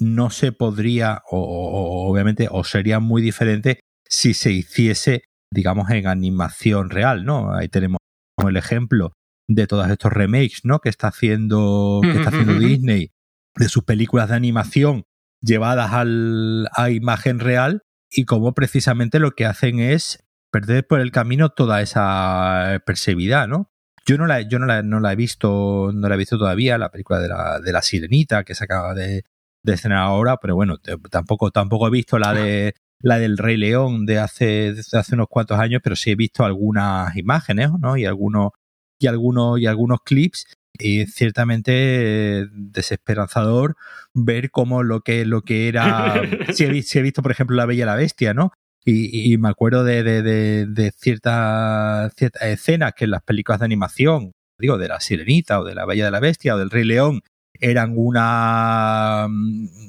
no 0.04 0.30
se 0.30 0.52
podría, 0.52 1.22
o, 1.30 2.10
obviamente, 2.10 2.48
o 2.52 2.64
sería 2.64 3.00
muy 3.00 3.22
diferente 3.22 3.80
si 4.08 4.34
se 4.34 4.52
hiciese, 4.52 5.24
digamos, 5.52 5.90
en 5.90 6.08
animación 6.08 6.90
real, 6.90 7.26
¿no? 7.26 7.54
Ahí 7.54 7.70
tenemos 7.70 7.98
el 8.46 8.58
ejemplo 8.58 9.14
de 9.48 9.68
todos 9.68 9.90
estos 9.90 10.12
remakes, 10.12 10.62
¿no? 10.64 10.80
Que 10.80 10.90
está 10.90 11.08
haciendo, 11.08 12.00
que 12.02 12.12
está 12.12 12.30
haciendo 12.30 12.54
Disney 12.60 13.12
de 13.56 13.70
sus 13.70 13.84
películas 13.84 14.30
de 14.30 14.36
animación 14.36 15.04
llevadas 15.42 15.92
al, 15.92 16.68
a 16.74 16.90
imagen 16.90 17.40
real 17.40 17.84
y 18.10 18.26
cómo 18.26 18.54
precisamente 18.54 19.20
lo 19.20 19.32
que 19.32 19.46
hacen 19.46 19.80
es 19.80 20.24
perder 20.52 20.86
por 20.88 21.02
el 21.02 21.12
camino 21.12 21.50
toda 21.50 21.82
esa 21.82 22.82
perseguidad, 22.86 23.48
¿no? 23.48 23.70
Yo 24.06 24.18
no 24.18 24.28
la, 24.28 24.42
yo 24.42 24.60
no 24.60 24.66
la, 24.66 24.84
no 24.84 25.00
la 25.00 25.14
he 25.14 25.16
visto, 25.16 25.92
no 25.94 26.10
la 26.10 26.16
he 26.16 26.18
visto 26.18 26.38
todavía, 26.38 26.78
la 26.78 26.92
película 26.92 27.20
de 27.20 27.30
la, 27.30 27.60
de 27.60 27.72
la 27.72 27.82
sirenita 27.82 28.44
que 28.44 28.54
se 28.54 28.66
acaba 28.66 28.94
de, 28.94 29.24
de 29.64 29.74
escena 29.74 30.04
ahora, 30.04 30.38
pero 30.38 30.56
bueno, 30.56 30.78
tampoco, 31.10 31.52
tampoco 31.52 31.88
he 31.88 31.92
visto 31.92 32.20
la 32.20 32.34
de 32.34 32.76
la 33.04 33.20
del 33.20 33.38
Rey 33.38 33.58
León 33.58 34.06
de 34.06 34.18
hace, 34.18 34.74
hace 34.94 35.16
unos 35.16 35.28
cuantos 35.28 35.60
años, 35.60 35.82
pero 35.84 35.96
sí 35.96 36.12
he 36.12 36.16
visto 36.16 36.46
algunas 36.46 37.16
imágenes, 37.18 37.70
¿no? 37.78 37.98
Y 37.98 38.06
algunos, 38.06 38.52
y 38.98 39.08
algunos, 39.08 39.60
y 39.60 39.68
algunos 39.68 40.00
clips. 40.04 40.46
Y 40.80 41.06
ciertamente 41.06 42.48
desesperanzador 42.52 43.76
ver 44.14 44.50
cómo 44.50 44.84
lo 44.84 45.02
que, 45.02 45.26
lo 45.26 45.42
que 45.42 45.68
era. 45.68 46.22
si, 46.54 46.64
he, 46.64 47.02
visto, 47.02 47.22
por 47.22 47.32
ejemplo, 47.32 47.56
La 47.58 47.66
Bella 47.66 47.84
y 47.84 47.86
la 47.86 47.96
Bestia, 47.96 48.34
¿no? 48.34 48.54
Y, 48.86 49.38
me 49.38 49.50
acuerdo 49.50 49.84
de, 49.84 50.04
de, 50.04 50.22
de, 50.24 50.66
de 50.66 50.92
ciertas 50.92 52.14
escenas 52.42 52.94
que 52.94 53.06
en 53.06 53.12
las 53.12 53.24
películas 53.24 53.60
de 53.60 53.66
animación, 53.66 54.32
digo, 54.60 54.78
de 54.78 54.90
la 54.90 55.00
Sirenita 55.00 55.62
o 55.62 55.64
de 55.64 55.76
la 55.76 55.86
Bella 55.86 56.06
de 56.06 56.12
la 56.12 56.20
Bestia 56.20 56.56
o 56.56 56.58
del 56.58 56.70
Rey 56.70 56.84
León, 56.84 57.22
eran 57.64 57.94
una, 57.96 59.28
mm, 59.30 59.88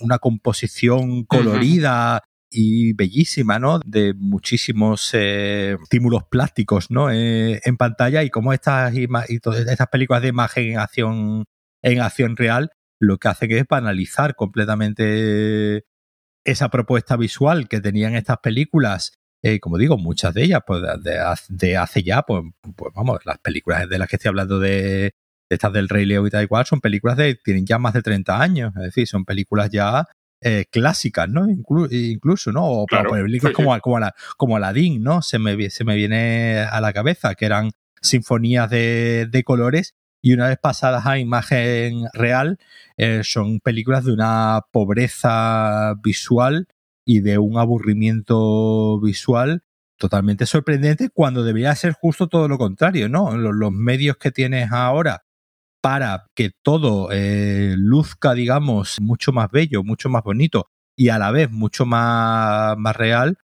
una 0.00 0.18
composición 0.18 1.24
colorida 1.24 2.22
y 2.50 2.94
bellísima, 2.94 3.58
¿no? 3.58 3.80
De 3.84 4.14
muchísimos 4.14 5.10
eh, 5.14 5.76
estímulos 5.82 6.24
plásticos, 6.30 6.90
¿no? 6.90 7.10
Eh, 7.10 7.60
en 7.64 7.76
pantalla 7.76 8.22
y 8.22 8.30
como 8.30 8.52
estas, 8.52 8.94
y 8.94 9.38
todas 9.40 9.60
estas 9.60 9.88
películas 9.88 10.22
de 10.22 10.28
imagen 10.28 10.72
en 10.72 10.78
acción, 10.78 11.44
en 11.82 12.00
acción 12.00 12.36
real 12.36 12.70
lo 13.00 13.18
que 13.18 13.28
hacen 13.28 13.52
es 13.52 13.64
banalizar 13.68 14.36
completamente 14.36 15.84
esa 16.44 16.68
propuesta 16.70 17.16
visual 17.16 17.68
que 17.68 17.80
tenían 17.80 18.14
estas 18.14 18.38
películas 18.38 19.12
eh, 19.44 19.58
como 19.58 19.76
digo, 19.76 19.98
muchas 19.98 20.34
de 20.34 20.44
ellas, 20.44 20.60
pues 20.64 20.82
de, 21.48 21.76
hace 21.76 22.02
ya, 22.04 22.22
pues, 22.22 22.44
pues, 22.76 22.94
vamos, 22.94 23.18
las 23.26 23.38
películas 23.38 23.88
de 23.88 23.98
las 23.98 24.08
que 24.08 24.14
estoy 24.16 24.28
hablando 24.28 24.60
de, 24.60 25.14
estas 25.54 25.72
del 25.72 25.88
Rey 25.88 26.06
León 26.06 26.26
y 26.26 26.30
tal 26.30 26.42
igual 26.44 26.66
son 26.66 26.80
películas 26.80 27.16
de 27.16 27.34
tienen 27.36 27.66
ya 27.66 27.78
más 27.78 27.94
de 27.94 28.02
30 28.02 28.40
años, 28.40 28.72
es 28.76 28.82
decir, 28.82 29.06
son 29.06 29.24
películas 29.24 29.70
ya 29.70 30.06
eh, 30.40 30.64
clásicas, 30.70 31.28
¿no? 31.28 31.48
incluso, 31.48 32.52
¿no? 32.52 32.64
O 32.64 32.86
películas 32.86 33.54
como, 33.54 33.78
como, 33.80 33.98
la, 34.00 34.14
como 34.36 34.56
Aladdin, 34.56 35.02
¿no? 35.02 35.22
Se 35.22 35.38
me, 35.38 35.70
se 35.70 35.84
me 35.84 35.94
viene 35.94 36.58
a 36.58 36.80
la 36.80 36.92
cabeza, 36.92 37.34
que 37.34 37.46
eran 37.46 37.70
sinfonías 38.00 38.68
de, 38.68 39.28
de 39.30 39.44
colores 39.44 39.94
y 40.22 40.32
una 40.32 40.48
vez 40.48 40.58
pasadas 40.58 41.04
a 41.06 41.18
imagen 41.18 42.06
real, 42.12 42.58
eh, 42.96 43.22
son 43.24 43.60
películas 43.60 44.04
de 44.04 44.12
una 44.12 44.60
pobreza 44.70 45.94
visual 46.02 46.68
y 47.04 47.20
de 47.20 47.38
un 47.38 47.58
aburrimiento 47.58 49.00
visual 49.00 49.64
totalmente 49.98 50.46
sorprendente 50.46 51.10
cuando 51.10 51.44
debería 51.44 51.74
ser 51.74 51.92
justo 51.92 52.28
todo 52.28 52.48
lo 52.48 52.58
contrario, 52.58 53.08
¿no? 53.08 53.36
Los, 53.36 53.72
medios 53.72 54.16
que 54.16 54.30
tienes 54.30 54.70
ahora 54.72 55.24
para 55.82 56.26
que 56.34 56.52
todo 56.62 57.08
eh, 57.12 57.74
luzca, 57.76 58.34
digamos, 58.34 59.00
mucho 59.00 59.32
más 59.32 59.50
bello, 59.50 59.82
mucho 59.82 60.08
más 60.08 60.22
bonito 60.22 60.70
y 60.96 61.08
a 61.08 61.18
la 61.18 61.30
vez 61.32 61.50
mucho 61.50 61.84
más, 61.84 62.76
más 62.78 62.96
real, 62.96 63.36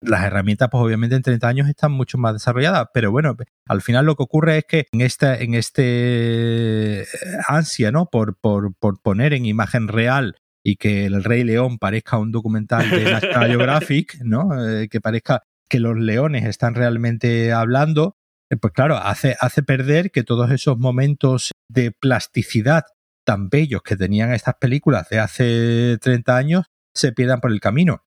las 0.00 0.24
herramientas, 0.24 0.68
pues 0.70 0.82
obviamente 0.84 1.16
en 1.16 1.22
30 1.22 1.48
años 1.48 1.68
están 1.68 1.92
mucho 1.92 2.18
más 2.18 2.34
desarrolladas, 2.34 2.88
pero 2.92 3.10
bueno, 3.10 3.34
al 3.66 3.80
final 3.80 4.04
lo 4.04 4.14
que 4.14 4.22
ocurre 4.22 4.58
es 4.58 4.64
que 4.64 4.86
en 4.92 5.00
este, 5.00 5.42
en 5.42 5.54
este 5.54 7.02
eh, 7.02 7.06
ansia, 7.48 7.90
¿no? 7.90 8.06
Por, 8.06 8.36
por, 8.38 8.74
por 8.74 9.00
poner 9.00 9.32
en 9.32 9.46
imagen 9.46 9.88
real 9.88 10.36
y 10.62 10.76
que 10.76 11.06
el 11.06 11.24
Rey 11.24 11.44
León 11.44 11.78
parezca 11.78 12.18
un 12.18 12.30
documental 12.30 12.90
de 12.90 13.04
National 13.10 13.48
Geographic, 13.50 14.18
¿no? 14.22 14.50
Eh, 14.68 14.88
que 14.88 15.00
parezca 15.00 15.42
que 15.68 15.80
los 15.80 15.96
leones 15.96 16.44
están 16.44 16.74
realmente 16.74 17.52
hablando, 17.52 18.15
pues 18.60 18.72
claro, 18.72 18.96
hace, 18.96 19.36
hace 19.40 19.62
perder 19.62 20.10
que 20.10 20.22
todos 20.22 20.50
esos 20.50 20.78
momentos 20.78 21.52
de 21.68 21.90
plasticidad 21.90 22.84
tan 23.26 23.48
bellos 23.48 23.82
que 23.82 23.96
tenían 23.96 24.32
estas 24.32 24.54
películas 24.60 25.08
de 25.08 25.18
hace 25.18 25.98
30 26.00 26.36
años 26.36 26.66
se 26.94 27.12
pierdan 27.12 27.40
por 27.40 27.50
el 27.50 27.60
camino. 27.60 28.04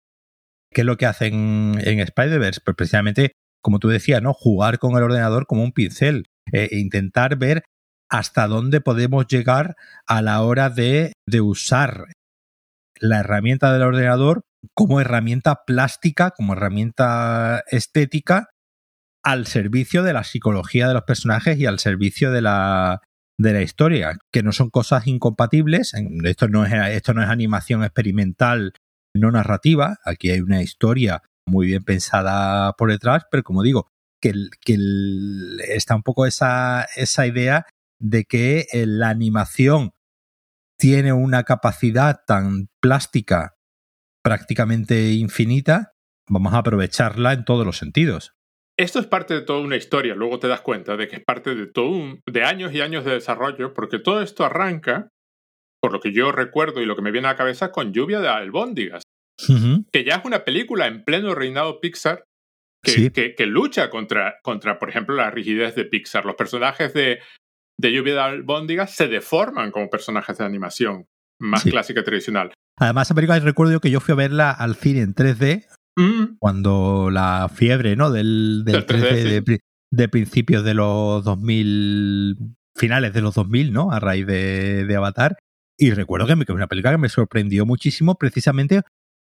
¿Qué 0.73 0.81
es 0.81 0.85
lo 0.85 0.97
que 0.97 1.05
hacen 1.05 1.75
en 1.79 1.99
Spider-Verse? 1.99 2.61
Pues 2.63 2.77
precisamente, 2.77 3.33
como 3.61 3.79
tú 3.79 3.89
decías, 3.89 4.21
¿no? 4.21 4.33
Jugar 4.33 4.79
con 4.79 4.95
el 4.95 5.03
ordenador 5.03 5.45
como 5.45 5.63
un 5.63 5.73
pincel. 5.73 6.25
e 6.51 6.77
intentar 6.77 7.37
ver 7.37 7.63
hasta 8.09 8.47
dónde 8.47 8.81
podemos 8.81 9.27
llegar 9.27 9.75
a 10.07 10.21
la 10.21 10.41
hora 10.41 10.69
de, 10.69 11.13
de 11.27 11.41
usar 11.41 12.05
la 12.99 13.19
herramienta 13.19 13.71
del 13.71 13.83
ordenador 13.83 14.41
como 14.73 14.99
herramienta 14.99 15.63
plástica, 15.65 16.31
como 16.31 16.53
herramienta 16.53 17.63
estética 17.67 18.49
al 19.23 19.47
servicio 19.47 20.03
de 20.03 20.13
la 20.13 20.23
psicología 20.23 20.87
de 20.87 20.93
los 20.93 21.03
personajes 21.03 21.57
y 21.59 21.65
al 21.65 21.79
servicio 21.79 22.31
de 22.31 22.41
la, 22.41 23.01
de 23.37 23.53
la 23.53 23.61
historia, 23.61 24.17
que 24.31 24.43
no 24.43 24.51
son 24.51 24.69
cosas 24.69 25.07
incompatibles. 25.07 25.93
Esto 26.23 26.47
no 26.47 26.65
es, 26.65 26.73
esto 26.73 27.13
no 27.13 27.23
es 27.23 27.29
animación 27.29 27.83
experimental 27.83 28.73
no 29.15 29.31
narrativa. 29.31 29.97
Aquí 30.05 30.29
hay 30.29 30.41
una 30.41 30.61
historia 30.61 31.23
muy 31.47 31.67
bien 31.67 31.83
pensada 31.83 32.73
por 32.73 32.91
detrás, 32.91 33.23
pero 33.31 33.43
como 33.43 33.63
digo, 33.63 33.87
que, 34.21 34.33
que 34.61 34.77
está 35.69 35.95
un 35.95 36.03
poco 36.03 36.25
esa, 36.25 36.85
esa 36.95 37.25
idea 37.25 37.65
de 37.99 38.25
que 38.25 38.67
la 38.73 39.09
animación 39.09 39.91
tiene 40.77 41.11
una 41.11 41.43
capacidad 41.43 42.21
tan 42.25 42.69
plástica 42.81 43.55
prácticamente 44.23 45.13
infinita, 45.13 45.93
vamos 46.29 46.53
a 46.53 46.59
aprovecharla 46.59 47.33
en 47.33 47.45
todos 47.45 47.65
los 47.65 47.77
sentidos. 47.77 48.33
Esto 48.79 48.99
es 48.99 49.07
parte 49.07 49.33
de 49.33 49.41
toda 49.41 49.59
una 49.59 49.75
historia, 49.75 50.15
luego 50.15 50.39
te 50.39 50.47
das 50.47 50.61
cuenta 50.61 50.95
de 50.95 51.09
que 51.09 51.17
es 51.17 51.21
parte 51.25 51.53
de 51.53 51.67
todo 51.67 51.89
un, 51.89 52.21
de 52.25 52.43
años 52.43 52.73
y 52.73 52.79
años 52.79 53.03
de 53.03 53.11
desarrollo, 53.11 53.73
porque 53.73 53.99
todo 53.99 54.21
esto 54.21 54.45
arranca 54.45 55.09
por 55.81 55.91
lo 55.91 55.99
que 55.99 56.13
yo 56.13 56.31
recuerdo 56.31 56.81
y 56.81 56.85
lo 56.85 56.95
que 56.95 57.01
me 57.01 57.11
viene 57.11 57.27
a 57.27 57.31
la 57.31 57.37
cabeza, 57.37 57.73
con 57.73 57.91
Lluvia 57.91 58.21
de 58.21 58.29
Albóndigas, 58.29 59.03
que 59.91 60.03
ya 60.05 60.15
es 60.15 60.25
una 60.25 60.45
película 60.45 60.87
en 60.87 61.03
pleno 61.03 61.35
reinado 61.35 61.81
Pixar 61.81 62.23
que, 62.81 63.11
que, 63.11 63.45
lucha 63.45 63.89
contra, 63.89 64.37
contra, 64.43 64.79
por 64.79 64.89
ejemplo, 64.89 65.13
la 65.13 65.29
rigidez 65.29 65.75
de 65.75 65.83
Pixar. 65.83 66.23
Los 66.23 66.35
personajes 66.35 66.93
de, 66.93 67.19
de 67.77 67.91
Lluvia 67.91 68.13
de 68.13 68.21
Albóndigas 68.21 68.95
se 68.95 69.09
deforman 69.09 69.71
como 69.71 69.89
personajes 69.89 70.37
de 70.37 70.45
animación 70.45 71.05
más 71.41 71.63
clásica 71.63 71.99
y 71.99 72.03
tradicional. 72.05 72.53
Además, 72.77 73.07
esa 73.07 73.15
película 73.15 73.39
recuerdo 73.39 73.81
que 73.81 73.91
yo 73.91 73.99
fui 73.99 74.13
a 74.13 74.15
verla 74.15 74.51
al 74.51 74.75
cine 74.75 75.01
en 75.01 75.13
3D 75.13 75.65
mm. 75.97 76.37
cuando 76.39 77.09
la 77.11 77.49
fiebre 77.53 77.95
¿no? 77.95 78.11
del, 78.11 78.63
del, 78.65 78.85
3D, 78.85 79.43
de, 79.43 79.59
de, 79.91 80.09
principios 80.09 80.63
de 80.63 80.73
los 80.73 81.23
2000, 81.23 82.37
finales 82.75 83.13
de 83.13 83.21
los 83.21 83.35
2000, 83.35 83.73
¿no? 83.73 83.91
A 83.91 83.99
raíz 83.99 84.25
de, 84.25 84.85
de 84.85 84.95
Avatar. 84.95 85.37
Y 85.77 85.91
recuerdo 85.91 86.27
que, 86.27 86.33
es 86.33 86.49
una 86.49 86.67
película 86.67 86.91
que 86.91 86.97
me 86.97 87.09
sorprendió 87.09 87.65
muchísimo 87.65 88.15
precisamente 88.15 88.81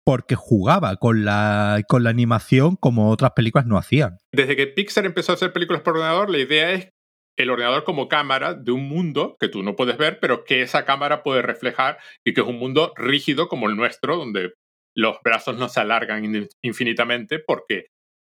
porque 0.05 0.35
jugaba 0.35 0.97
con 0.97 1.25
la, 1.25 1.83
con 1.87 2.03
la 2.03 2.11
animación 2.11 2.77
como 2.77 3.11
otras 3.11 3.33
películas 3.33 3.67
no 3.67 3.77
hacían. 3.77 4.17
Desde 4.33 4.57
que 4.57 4.67
Pixar 4.67 5.05
empezó 5.05 5.33
a 5.33 5.35
hacer 5.35 5.53
películas 5.53 5.83
por 5.83 5.95
ordenador, 5.97 6.31
la 6.31 6.39
idea 6.39 6.73
es 6.73 6.89
el 7.37 7.51
ordenador 7.51 7.85
como 7.85 8.09
cámara 8.09 8.55
de 8.55 8.73
un 8.73 8.89
mundo 8.89 9.37
que 9.39 9.49
tú 9.49 9.63
no 9.63 9.77
puedes 9.77 9.99
ver, 9.99 10.19
pero 10.21 10.45
que 10.45 10.63
esa 10.63 10.85
cámara 10.85 11.23
puede 11.23 11.43
reflejar 11.43 11.99
y 12.25 12.35
que 12.35 12.41
es 12.41 12.47
un 12.47 12.59
mundo 12.59 12.93
rígido 12.97 13.49
como 13.49 13.69
el 13.69 13.77
nuestro, 13.77 14.17
donde 14.17 14.55
los 15.01 15.19
brazos 15.25 15.57
no 15.57 15.69
se 15.69 15.81
alargan 15.81 16.49
infinitamente 16.63 17.39
porque 17.39 17.87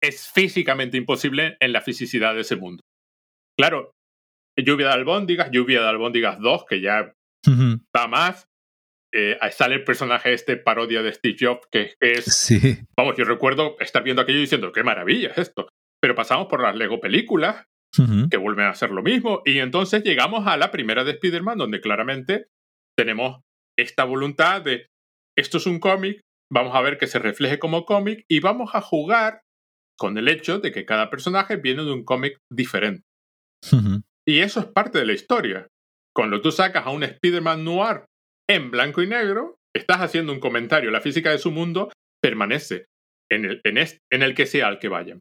es 0.01 0.29
físicamente 0.29 0.97
imposible 0.97 1.57
en 1.59 1.73
la 1.73 1.81
fisicidad 1.81 2.35
de 2.35 2.41
ese 2.41 2.55
mundo. 2.55 2.83
Claro, 3.57 3.91
lluvia 4.57 4.87
de 4.87 4.93
albóndigas, 4.93 5.49
lluvia 5.51 5.81
de 5.81 5.87
albóndigas 5.87 6.39
2, 6.39 6.65
que 6.65 6.81
ya 6.81 7.13
Va 7.95 8.07
más. 8.07 8.47
Eh, 9.13 9.37
sale 9.51 9.75
el 9.75 9.83
personaje 9.83 10.33
este 10.33 10.57
parodia 10.57 11.01
de 11.01 11.11
Steve 11.11 11.35
Jobs, 11.39 11.67
que, 11.71 11.95
es... 11.99 12.25
Sí. 12.25 12.77
Vamos, 12.95 13.15
yo 13.17 13.25
recuerdo 13.25 13.75
estar 13.79 14.03
viendo 14.03 14.21
aquello 14.21 14.39
diciendo, 14.39 14.71
qué 14.71 14.83
maravilla 14.83 15.29
es 15.29 15.37
esto. 15.37 15.67
Pero 16.01 16.15
pasamos 16.15 16.47
por 16.47 16.61
las 16.61 16.75
Lego 16.75 16.99
películas, 16.99 17.65
que 18.29 18.37
vuelven 18.37 18.67
a 18.67 18.69
hacer 18.69 18.91
lo 18.91 19.03
mismo, 19.03 19.41
y 19.43 19.59
entonces 19.59 20.03
llegamos 20.03 20.47
a 20.47 20.55
la 20.55 20.71
primera 20.71 21.03
de 21.03 21.11
Spider-Man, 21.11 21.57
donde 21.57 21.81
claramente 21.81 22.45
tenemos 22.97 23.41
esta 23.77 24.05
voluntad 24.05 24.61
de, 24.61 24.87
esto 25.37 25.57
es 25.57 25.65
un 25.65 25.79
cómic, 25.79 26.21
vamos 26.51 26.75
a 26.75 26.81
ver 26.81 26.97
que 26.97 27.07
se 27.07 27.19
refleje 27.19 27.59
como 27.59 27.85
cómic, 27.85 28.23
y 28.29 28.39
vamos 28.39 28.71
a 28.73 28.81
jugar 28.81 29.41
con 29.97 30.17
el 30.17 30.27
hecho 30.27 30.59
de 30.59 30.71
que 30.71 30.85
cada 30.85 31.09
personaje 31.09 31.57
viene 31.57 31.83
de 31.83 31.91
un 31.91 32.03
cómic 32.03 32.37
diferente. 32.51 33.03
Y 34.27 34.39
eso 34.39 34.59
es 34.59 34.65
parte 34.65 34.99
de 34.99 35.05
la 35.05 35.13
historia. 35.13 35.67
Cuando 36.15 36.41
tú 36.41 36.51
sacas 36.51 36.85
a 36.85 36.89
un 36.89 37.03
Spider-Man 37.03 37.63
noir 37.63 38.05
en 38.49 38.71
blanco 38.71 39.01
y 39.01 39.07
negro, 39.07 39.55
estás 39.75 40.01
haciendo 40.01 40.33
un 40.33 40.39
comentario. 40.39 40.91
La 40.91 41.01
física 41.01 41.31
de 41.31 41.37
su 41.37 41.51
mundo 41.51 41.91
permanece 42.21 42.85
en 43.31 43.45
el, 43.45 43.61
en, 43.63 44.23
el 44.23 44.35
que 44.35 44.45
sea 44.45 44.67
al 44.67 44.79
que 44.79 44.89
vayan. 44.89 45.19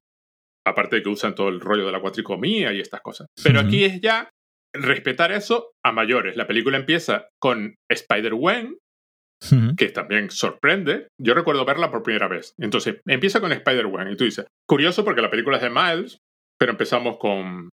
Aparte 0.66 0.96
de 0.96 1.02
que 1.02 1.08
usan 1.08 1.34
todo 1.34 1.48
el 1.48 1.60
rollo 1.60 1.86
de 1.86 1.92
la 1.92 2.00
cuatricomía 2.00 2.72
y 2.72 2.80
estas 2.80 3.00
cosas. 3.00 3.28
Pero 3.42 3.60
aquí 3.60 3.84
es 3.84 4.00
ya 4.00 4.30
respetar 4.74 5.32
eso 5.32 5.72
a 5.84 5.92
mayores. 5.92 6.36
La 6.36 6.46
película 6.46 6.76
empieza 6.76 7.28
con 7.40 7.74
Spider-Gwen, 7.90 8.78
que 9.76 9.88
también 9.88 10.30
sorprende. 10.30 11.08
Yo 11.20 11.34
recuerdo 11.34 11.64
verla 11.64 11.90
por 11.90 12.02
primera 12.02 12.28
vez. 12.28 12.54
Entonces, 12.58 13.00
empieza 13.06 13.40
con 13.40 13.52
Spider-Gwen 13.52 14.08
y 14.08 14.16
tú 14.16 14.24
dices, 14.24 14.46
curioso 14.68 15.04
porque 15.04 15.22
la 15.22 15.30
película 15.30 15.56
es 15.56 15.62
de 15.62 15.70
Miles, 15.70 16.18
pero 16.58 16.72
empezamos 16.72 17.16
con, 17.18 17.70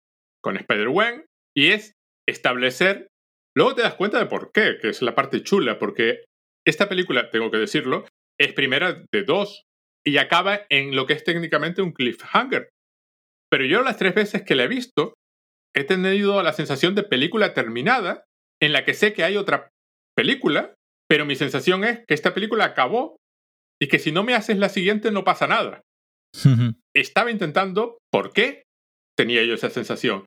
con 0.41 0.57
Spider-Gwen 0.57 1.25
y 1.55 1.67
es 1.67 1.93
establecer, 2.27 3.07
luego 3.55 3.75
te 3.75 3.81
das 3.81 3.95
cuenta 3.95 4.19
de 4.19 4.25
por 4.25 4.51
qué, 4.51 4.77
que 4.81 4.89
es 4.89 5.01
la 5.01 5.15
parte 5.15 5.43
chula, 5.43 5.77
porque 5.79 6.23
esta 6.65 6.89
película, 6.89 7.29
tengo 7.29 7.51
que 7.51 7.57
decirlo, 7.57 8.05
es 8.39 8.53
primera 8.53 9.03
de 9.11 9.23
dos 9.23 9.63
y 10.05 10.17
acaba 10.17 10.61
en 10.69 10.95
lo 10.95 11.05
que 11.05 11.13
es 11.13 11.23
técnicamente 11.23 11.81
un 11.81 11.91
cliffhanger. 11.91 12.69
Pero 13.51 13.65
yo 13.65 13.83
las 13.83 13.97
tres 13.97 14.15
veces 14.15 14.43
que 14.43 14.55
la 14.55 14.63
he 14.63 14.67
visto, 14.67 15.13
he 15.75 15.83
tenido 15.83 16.41
la 16.41 16.53
sensación 16.53 16.95
de 16.95 17.03
película 17.03 17.53
terminada, 17.53 18.23
en 18.61 18.73
la 18.73 18.85
que 18.85 18.93
sé 18.93 19.13
que 19.13 19.23
hay 19.23 19.37
otra 19.37 19.69
película, 20.15 20.75
pero 21.11 21.25
mi 21.25 21.35
sensación 21.35 21.83
es 21.83 22.05
que 22.07 22.13
esta 22.13 22.33
película 22.33 22.63
acabó 22.63 23.17
y 23.81 23.89
que 23.89 23.99
si 23.99 24.13
no 24.13 24.23
me 24.23 24.33
haces 24.33 24.57
la 24.57 24.69
siguiente 24.69 25.11
no 25.11 25.25
pasa 25.25 25.45
nada. 25.45 25.81
Estaba 26.95 27.31
intentando, 27.31 27.97
¿por 28.09 28.31
qué 28.31 28.63
tenía 29.17 29.43
yo 29.43 29.55
esa 29.55 29.69
sensación? 29.69 30.23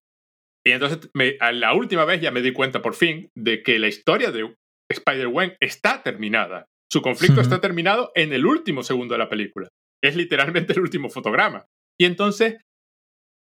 Y 0.62 0.72
entonces 0.72 1.08
a 1.40 1.52
la 1.52 1.72
última 1.72 2.04
vez 2.04 2.20
ya 2.20 2.30
me 2.32 2.42
di 2.42 2.52
cuenta 2.52 2.82
por 2.82 2.94
fin 2.94 3.30
de 3.34 3.62
que 3.62 3.78
la 3.78 3.88
historia 3.88 4.30
de 4.30 4.54
Spider-Gwen 4.92 5.56
está 5.58 6.02
terminada. 6.02 6.66
Su 6.92 7.00
conflicto 7.00 7.40
está 7.40 7.62
terminado 7.62 8.12
en 8.14 8.34
el 8.34 8.44
último 8.44 8.82
segundo 8.82 9.14
de 9.14 9.20
la 9.20 9.30
película. 9.30 9.68
Es 10.04 10.16
literalmente 10.16 10.74
el 10.74 10.80
último 10.80 11.08
fotograma. 11.08 11.64
Y 11.98 12.04
entonces 12.04 12.58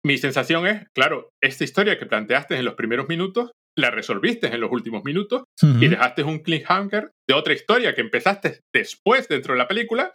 mi 0.07 0.17
sensación 0.17 0.69
es, 0.69 0.87
claro, 0.95 1.31
esta 1.43 1.65
historia 1.65 1.99
que 1.99 2.07
planteaste 2.07 2.55
en 2.55 2.65
los 2.65 2.75
primeros 2.75 3.09
minutos, 3.09 3.51
la 3.77 3.91
resolviste 3.91 4.49
en 4.49 4.61
los 4.61 4.71
últimos 4.71 5.05
minutos 5.05 5.45
y 5.63 5.89
dejaste 5.89 6.23
un 6.23 6.41
cliffhanger 6.41 7.11
de 7.29 7.35
otra 7.35 7.55
historia 7.55 7.95
que 7.95 8.03
empezaste 8.03 8.61
después 8.75 9.29
dentro 9.29 9.55
de 9.55 9.59
la 9.59 9.69
película 9.69 10.15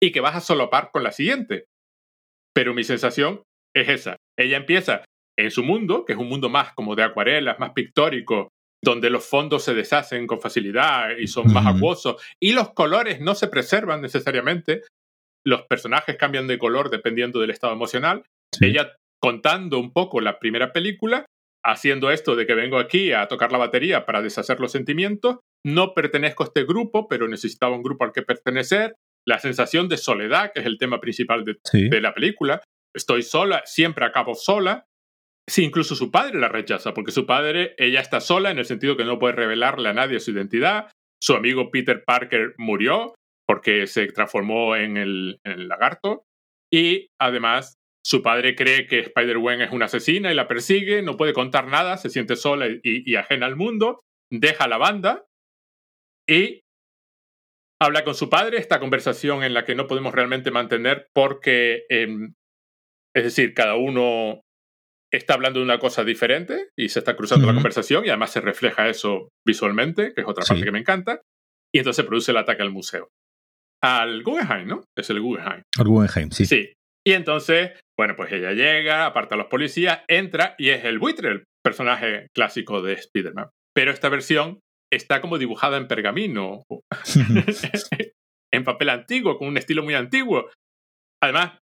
y 0.00 0.12
que 0.12 0.20
vas 0.20 0.36
a 0.36 0.40
solopar 0.40 0.90
con 0.92 1.02
la 1.02 1.12
siguiente. 1.12 1.64
Pero 2.54 2.74
mi 2.74 2.84
sensación 2.84 3.42
es 3.74 3.88
esa. 3.88 4.16
Ella 4.38 4.56
empieza 4.56 5.04
en 5.38 5.50
su 5.50 5.64
mundo, 5.64 6.04
que 6.04 6.12
es 6.12 6.18
un 6.18 6.28
mundo 6.28 6.48
más 6.48 6.72
como 6.74 6.94
de 6.94 7.02
acuarelas, 7.02 7.58
más 7.58 7.72
pictórico, 7.72 8.48
donde 8.84 9.10
los 9.10 9.24
fondos 9.24 9.64
se 9.64 9.74
deshacen 9.74 10.26
con 10.26 10.40
facilidad 10.40 11.16
y 11.16 11.26
son 11.26 11.52
más 11.52 11.66
acuosos, 11.66 12.22
y 12.40 12.52
los 12.52 12.72
colores 12.72 13.20
no 13.20 13.34
se 13.34 13.48
preservan 13.48 14.02
necesariamente, 14.02 14.82
los 15.44 15.62
personajes 15.62 16.16
cambian 16.16 16.46
de 16.46 16.58
color 16.58 16.90
dependiendo 16.90 17.40
del 17.40 17.50
estado 17.50 17.72
emocional. 17.72 18.24
Ella 18.60 18.92
contando 19.20 19.78
un 19.78 19.92
poco 19.92 20.20
la 20.20 20.38
primera 20.38 20.72
película, 20.72 21.26
haciendo 21.64 22.10
esto 22.10 22.36
de 22.36 22.46
que 22.46 22.54
vengo 22.54 22.78
aquí 22.78 23.12
a 23.12 23.28
tocar 23.28 23.52
la 23.52 23.58
batería 23.58 24.04
para 24.06 24.22
deshacer 24.22 24.60
los 24.60 24.72
sentimientos, 24.72 25.38
no 25.64 25.94
pertenezco 25.94 26.42
a 26.42 26.46
este 26.46 26.64
grupo, 26.64 27.08
pero 27.08 27.28
necesitaba 27.28 27.76
un 27.76 27.82
grupo 27.82 28.04
al 28.04 28.12
que 28.12 28.22
pertenecer, 28.22 28.94
la 29.26 29.38
sensación 29.38 29.88
de 29.88 29.96
soledad, 29.96 30.52
que 30.52 30.60
es 30.60 30.66
el 30.66 30.78
tema 30.78 31.00
principal 31.00 31.44
de, 31.44 31.58
de 31.72 32.00
la 32.00 32.12
película, 32.12 32.60
estoy 32.94 33.22
sola, 33.22 33.62
siempre 33.64 34.04
acabo 34.04 34.34
sola, 34.34 34.86
Sí, 35.48 35.64
incluso 35.64 35.96
su 35.96 36.10
padre 36.10 36.38
la 36.38 36.48
rechaza, 36.48 36.94
porque 36.94 37.10
su 37.10 37.26
padre, 37.26 37.74
ella 37.76 38.00
está 38.00 38.20
sola 38.20 38.50
en 38.50 38.58
el 38.58 38.64
sentido 38.64 38.96
que 38.96 39.04
no 39.04 39.18
puede 39.18 39.34
revelarle 39.34 39.88
a 39.88 39.92
nadie 39.92 40.20
su 40.20 40.30
identidad. 40.30 40.90
Su 41.20 41.34
amigo 41.34 41.70
Peter 41.70 42.04
Parker 42.04 42.54
murió 42.58 43.14
porque 43.46 43.86
se 43.86 44.06
transformó 44.06 44.76
en 44.76 44.96
el, 44.96 45.40
lagarto. 45.44 46.24
Y 46.72 47.08
además, 47.20 47.74
su 48.04 48.22
padre 48.22 48.56
cree 48.56 48.86
que 48.86 49.00
Spider-Gwen 49.00 49.60
es 49.60 49.72
una 49.72 49.86
asesina 49.86 50.32
y 50.32 50.34
la 50.34 50.48
persigue, 50.48 51.02
no 51.02 51.16
puede 51.16 51.32
contar 51.32 51.68
nada, 51.68 51.96
se 51.96 52.10
siente 52.10 52.36
sola 52.36 52.66
y, 52.82 53.14
ajena 53.14 53.46
al 53.46 53.56
mundo, 53.56 54.00
deja 54.30 54.66
la 54.66 54.78
banda 54.78 55.24
y 56.28 56.60
habla 57.80 58.04
con 58.04 58.14
su 58.14 58.28
padre, 58.28 58.58
esta 58.58 58.80
conversación 58.80 59.42
en 59.42 59.54
la 59.54 59.64
que 59.64 59.74
no 59.74 59.86
podemos 59.86 60.14
realmente 60.14 60.50
mantener 60.50 61.08
porque, 61.14 61.84
em, 61.88 62.34
es 63.14 63.24
decir, 63.24 63.54
cada 63.54 63.76
uno 63.76 64.40
está 65.12 65.34
hablando 65.34 65.60
de 65.60 65.64
una 65.64 65.78
cosa 65.78 66.04
diferente 66.04 66.70
y 66.76 66.88
se 66.88 67.00
está 67.00 67.16
cruzando 67.16 67.46
la 67.46 67.54
conversación 67.54 68.04
y 68.04 68.08
además 68.08 68.30
se 68.30 68.40
refleja 68.40 68.88
eso 68.88 69.28
visualmente, 69.46 70.14
que 70.14 70.22
es 70.22 70.26
otra 70.26 70.44
parte 70.44 70.64
que 70.64 70.72
me 70.72 70.78
encanta, 70.78 71.20
y 71.74 71.78
entonces 71.78 72.04
produce 72.06 72.30
el 72.30 72.38
ataque 72.38 72.62
al 72.62 72.70
museo. 72.70 73.10
Al 73.82 74.22
Guggenheim, 74.22 74.68
¿no? 74.68 74.84
Es 74.96 75.10
el 75.10 75.20
Guggenheim. 75.20 75.62
Al 75.78 75.86
Guggenheim, 75.86 76.30
sí. 76.30 76.46
Sí. 76.46 76.72
Y 77.04 77.12
entonces, 77.12 77.72
bueno, 77.98 78.14
pues 78.16 78.32
ella 78.32 78.52
llega, 78.52 79.06
aparta 79.06 79.34
a 79.34 79.38
los 79.38 79.48
policías, 79.48 80.02
entra 80.08 80.54
y 80.58 80.70
es 80.70 80.84
el 80.84 80.98
buitre, 80.98 81.30
el 81.30 81.44
personaje 81.62 82.28
clásico 82.34 82.82
de 82.82 82.94
Spider-Man. 82.94 83.50
Pero 83.74 83.90
esta 83.90 84.08
versión 84.08 84.60
está 84.92 85.20
como 85.20 85.38
dibujada 85.38 85.76
en 85.76 85.88
pergamino, 85.88 86.62
en 88.52 88.64
papel 88.64 88.88
antiguo, 88.88 89.38
con 89.38 89.48
un 89.48 89.56
estilo 89.56 89.82
muy 89.82 89.94
antiguo. 89.94 90.50
Además, 91.22 91.58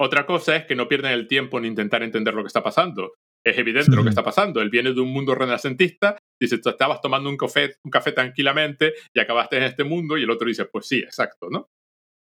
otra 0.00 0.26
cosa 0.26 0.56
es 0.56 0.64
que 0.66 0.74
no 0.74 0.88
pierden 0.88 1.12
el 1.12 1.28
tiempo 1.28 1.58
en 1.58 1.66
intentar 1.66 2.02
entender 2.02 2.34
lo 2.34 2.42
que 2.42 2.48
está 2.48 2.62
pasando. 2.62 3.12
Es 3.44 3.58
evidente 3.58 3.94
lo 3.94 4.04
que 4.04 4.08
está 4.08 4.22
pasando. 4.22 4.60
Él 4.60 4.70
viene 4.70 4.92
de 4.92 5.00
un 5.00 5.12
mundo 5.12 5.34
renacentista, 5.34 6.16
dice, 6.40 6.58
tú 6.58 6.70
estabas 6.70 7.00
tomando 7.00 7.28
un 7.28 7.36
café, 7.36 7.74
un 7.84 7.90
café 7.90 8.12
tranquilamente 8.12 8.94
y 9.14 9.20
acabaste 9.20 9.56
en 9.56 9.64
este 9.64 9.84
mundo, 9.84 10.16
y 10.16 10.22
el 10.22 10.30
otro 10.30 10.46
dice, 10.46 10.64
pues 10.66 10.86
sí, 10.86 10.98
exacto, 10.98 11.48
¿no? 11.50 11.68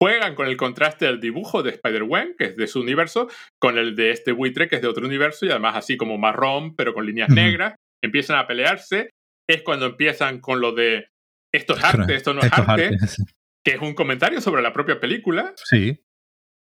Juegan 0.03 0.35
con 0.35 0.49
el 0.49 0.57
contraste 0.57 1.07
del 1.07 1.21
dibujo 1.21 1.63
de 1.63 1.71
Spider-Man, 1.71 2.35
que 2.37 2.45
es 2.47 2.57
de 2.57 2.67
su 2.67 2.81
universo, 2.81 3.29
con 3.61 3.79
el 3.79 3.95
de 3.95 4.11
este 4.11 4.33
buitre, 4.33 4.69
que 4.69 4.77
es 4.77 4.83
de 4.83 4.89
otro 4.89 5.07
universo, 5.07 5.47
y 5.47 5.51
además 5.51 5.77
así 5.77 5.97
como 5.97 6.19
marrón, 6.19 6.75
pero 6.77 6.95
con 6.95 7.07
líneas 7.07 7.31
negras. 7.31 7.75
Empiezan 8.03 8.39
a 8.39 8.47
pelearse. 8.47 9.11
Es 9.49 9.63
cuando 9.63 9.87
empiezan 9.87 10.41
con 10.41 10.61
lo 10.61 10.73
de 10.73 11.09
esto 11.55 11.77
es 11.77 11.85
arte, 11.85 12.15
esto 12.17 12.35
no 12.35 12.41
es 12.41 12.53
arte, 12.53 12.91
que 13.65 13.75
es 13.75 13.81
un 13.81 13.95
comentario 13.95 14.41
sobre 14.41 14.63
la 14.63 14.73
propia 14.73 14.99
película. 14.99 15.55
Sí. 15.57 16.01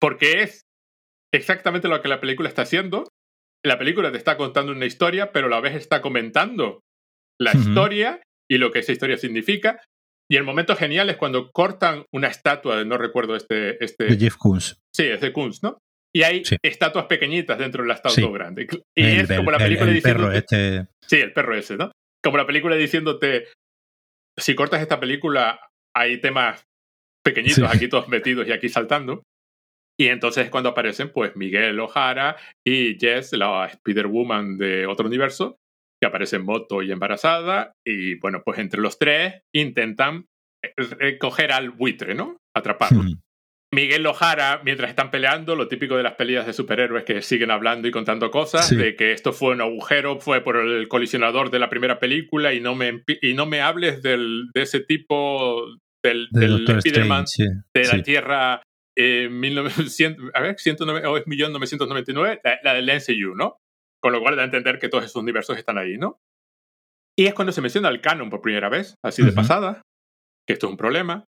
Porque 0.00 0.42
es 0.42 0.62
exactamente 1.32 1.88
lo 1.88 2.02
que 2.02 2.08
la 2.08 2.20
película 2.20 2.49
está 2.49 2.62
haciendo. 2.62 3.06
La 3.64 3.78
película 3.78 4.10
te 4.10 4.18
está 4.18 4.37
contando 4.37 4.72
una 4.72 4.87
historia, 4.87 5.30
pero 5.32 5.46
a 5.46 5.50
la 5.50 5.60
vez 5.60 5.76
está 5.76 6.00
comentando 6.00 6.80
la 7.38 7.52
historia 7.52 8.20
y 8.50 8.58
lo 8.58 8.72
que 8.72 8.80
esa 8.80 8.92
historia 8.92 9.16
significa. 9.16 9.80
Y 10.30 10.37
el 10.37 10.44
momento 10.44 10.76
genial 10.76 11.10
es 11.10 11.16
cuando 11.16 11.50
cortan 11.50 12.04
una 12.12 12.28
estatua 12.28 12.76
de, 12.76 12.84
no 12.84 12.96
recuerdo 12.96 13.34
este... 13.34 13.82
este 13.84 14.04
de 14.04 14.16
Jeff 14.16 14.37
Koons. 14.37 14.80
Sí, 14.94 15.04
es 15.04 15.20
de 15.20 15.32
Koons, 15.32 15.62
¿no? 15.62 15.78
Y 16.14 16.23
hay 16.23 16.43
estatuas 16.62 17.06
pequeñitas 17.06 17.58
dentro 17.58 17.82
de 17.82 17.88
la 17.88 17.95
estatua 17.95 18.30
grande. 18.30 18.69
Y 18.97 19.04
es 19.04 19.28
como 19.28 19.50
la 19.50 19.58
película 19.58 19.90
el, 19.90 20.02
perro 20.02 20.30
este... 20.32 20.86
Sí, 21.04 21.16
el 21.16 21.32
perro 21.32 21.56
ese, 21.56 21.76
¿no? 21.76 21.90
Como 22.23 22.36
la 22.36 22.47
película 22.47 22.76
diciéndote, 22.76 23.49
si 24.38 24.54
cortas 24.54 24.80
esta 24.80 25.00
película, 25.00 25.60
hay 25.97 26.21
temas 26.21 26.64
pequeñitos 27.25 27.64
aquí 27.64 27.88
todos 27.88 28.08
metidos 28.08 28.47
y 28.47 28.52
aquí 28.52 28.69
saltando. 28.69 29.25
Y 29.99 30.08
entonces 30.08 30.45
es 30.45 30.50
cuando 30.50 30.71
aparecen 30.71 31.12
pues 31.12 31.34
Miguel 31.36 31.78
O'Hara 31.80 32.36
y 32.64 32.99
Jess, 32.99 33.32
la 33.32 33.66
Spider-Woman 33.66 34.58
de 34.58 34.86
otro 34.86 35.06
universo, 35.06 35.56
que 36.00 36.06
aparece 36.06 36.36
en 36.36 36.45
moto 36.45 36.82
y 36.82 36.93
embarazada. 36.93 37.73
Y 37.84 38.19
bueno, 38.19 38.43
pues 38.45 38.58
entre 38.58 38.80
los 38.80 38.99
tres 38.99 39.43
intentan 39.54 40.26
eh, 40.63 41.19
coger 41.19 41.52
al 41.52 41.71
buitre, 41.71 42.15
¿no? 42.15 42.39
Atraparlo. 42.56 43.02
Miguel 43.73 44.04
O'Hara, 44.06 44.63
mientras 44.65 44.91
están 44.91 45.13
peleando, 45.13 45.54
lo 45.54 45.69
típico 45.69 45.97
de 45.97 46.02
las 46.02 46.15
peleas 46.15 46.45
de 46.45 46.52
superhéroes 46.52 47.04
que 47.04 47.23
siguen 47.23 47.52
hablando 47.52 47.86
y 47.86 47.93
contando 47.93 48.30
cosas, 48.32 48.69
de 48.76 48.97
que 48.97 49.13
esto 49.13 49.32
fue 49.32 49.52
un 49.52 49.60
agujero, 49.60 50.19
fue 50.19 50.41
por 50.41 50.56
el 50.56 50.89
colisionador 50.89 51.50
de 51.50 51.60
la 51.60 51.71
primera 51.71 52.00
película 52.00 52.52
y 52.52 52.60
no 52.60 52.75
me, 52.75 53.04
y 53.23 53.34
no 53.34 53.47
me 53.47 53.60
hables 53.60 54.02
del, 54.02 54.49
de 54.54 54.63
ese 54.63 54.80
tipo 54.80 55.67
del, 56.02 56.28
del 56.32 56.69
Spider-Man 56.69 57.26
de 57.73 57.84
la 57.84 58.02
Tierra 58.02 58.63
eh, 58.99 59.28
1900, 59.30 60.30
a 60.34 60.41
ver, 60.41 60.58
109, 60.58 62.41
la, 62.43 62.58
la 62.65 62.75
del 62.75 62.86
MCU, 62.86 63.36
¿no? 63.36 63.58
Con 64.02 64.13
lo 64.13 64.21
cual 64.21 64.36
da 64.36 64.43
a 64.43 64.47
entender 64.47 64.78
que 64.78 64.89
todos 64.89 65.04
esos 65.04 65.23
universos 65.23 65.58
están 65.58 65.78
ahí, 65.78 65.99
¿no? 65.99 66.19
Y 67.19 67.26
es 67.26 67.34
cuando 67.34 67.52
se 67.52 67.60
menciona 67.60 67.89
el 67.89 68.00
canon 68.00 68.30
por 68.30 68.41
primera 68.41 68.69
vez, 68.69 68.95
así 69.04 69.23
de 69.23 69.32
pasada, 69.32 69.82
que 70.47 70.54
esto 70.54 70.67
es 70.67 70.71
un 70.71 70.76
problema. 70.76 71.25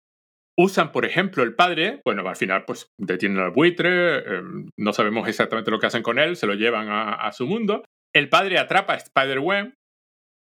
Usan, 0.57 0.91
por 0.91 1.05
ejemplo, 1.05 1.41
el 1.41 1.55
padre, 1.55 2.01
bueno, 2.05 2.27
al 2.27 2.35
final 2.35 2.65
pues 2.65 2.87
detienen 2.99 3.39
al 3.39 3.51
buitre, 3.51 4.17
em, 4.17 4.69
no 4.77 4.93
sabemos 4.93 5.27
exactamente 5.27 5.71
lo 5.71 5.79
que 5.79 5.87
hacen 5.87 6.03
con 6.03 6.19
él, 6.19 6.35
se 6.35 6.47
lo 6.47 6.53
llevan 6.53 6.87
a, 6.89 7.31
su 7.31 7.47
mundo. 7.47 7.83
El 8.13 8.29
padre 8.29 8.59
atrapa 8.59 8.93
a 8.93 8.97
Spider-Man 8.97 9.73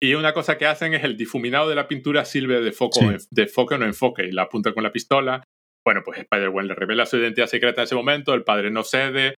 y 0.02 0.14
una 0.14 0.34
cosa 0.34 0.58
que 0.58 0.66
hacen 0.66 0.94
es 0.94 1.04
el 1.04 1.18
difuminado 1.18 1.68
de 1.68 1.76
la 1.76 1.88
pintura 1.88 2.24
sirve 2.24 2.62
de 2.62 2.72
foco, 2.72 3.02
de 3.30 3.48
foco 3.48 3.76
o 3.76 3.78
no 3.78 3.86
enfoque 3.86 4.26
y 4.26 4.32
la 4.32 4.44
apunta 4.44 4.74
con 4.74 4.84
la 4.84 4.92
pistola 4.92 5.44
bueno, 5.88 6.02
pues 6.04 6.20
Spider-Man 6.20 6.68
le 6.68 6.76
revela 6.76 7.06
su 7.06 7.16
identidad 7.16 7.48
secreta 7.48 7.80
en 7.80 7.86
ese 7.86 7.96
momento, 7.96 8.34
el 8.34 8.44
padre 8.44 8.70
no 8.70 8.84
cede, 8.84 9.36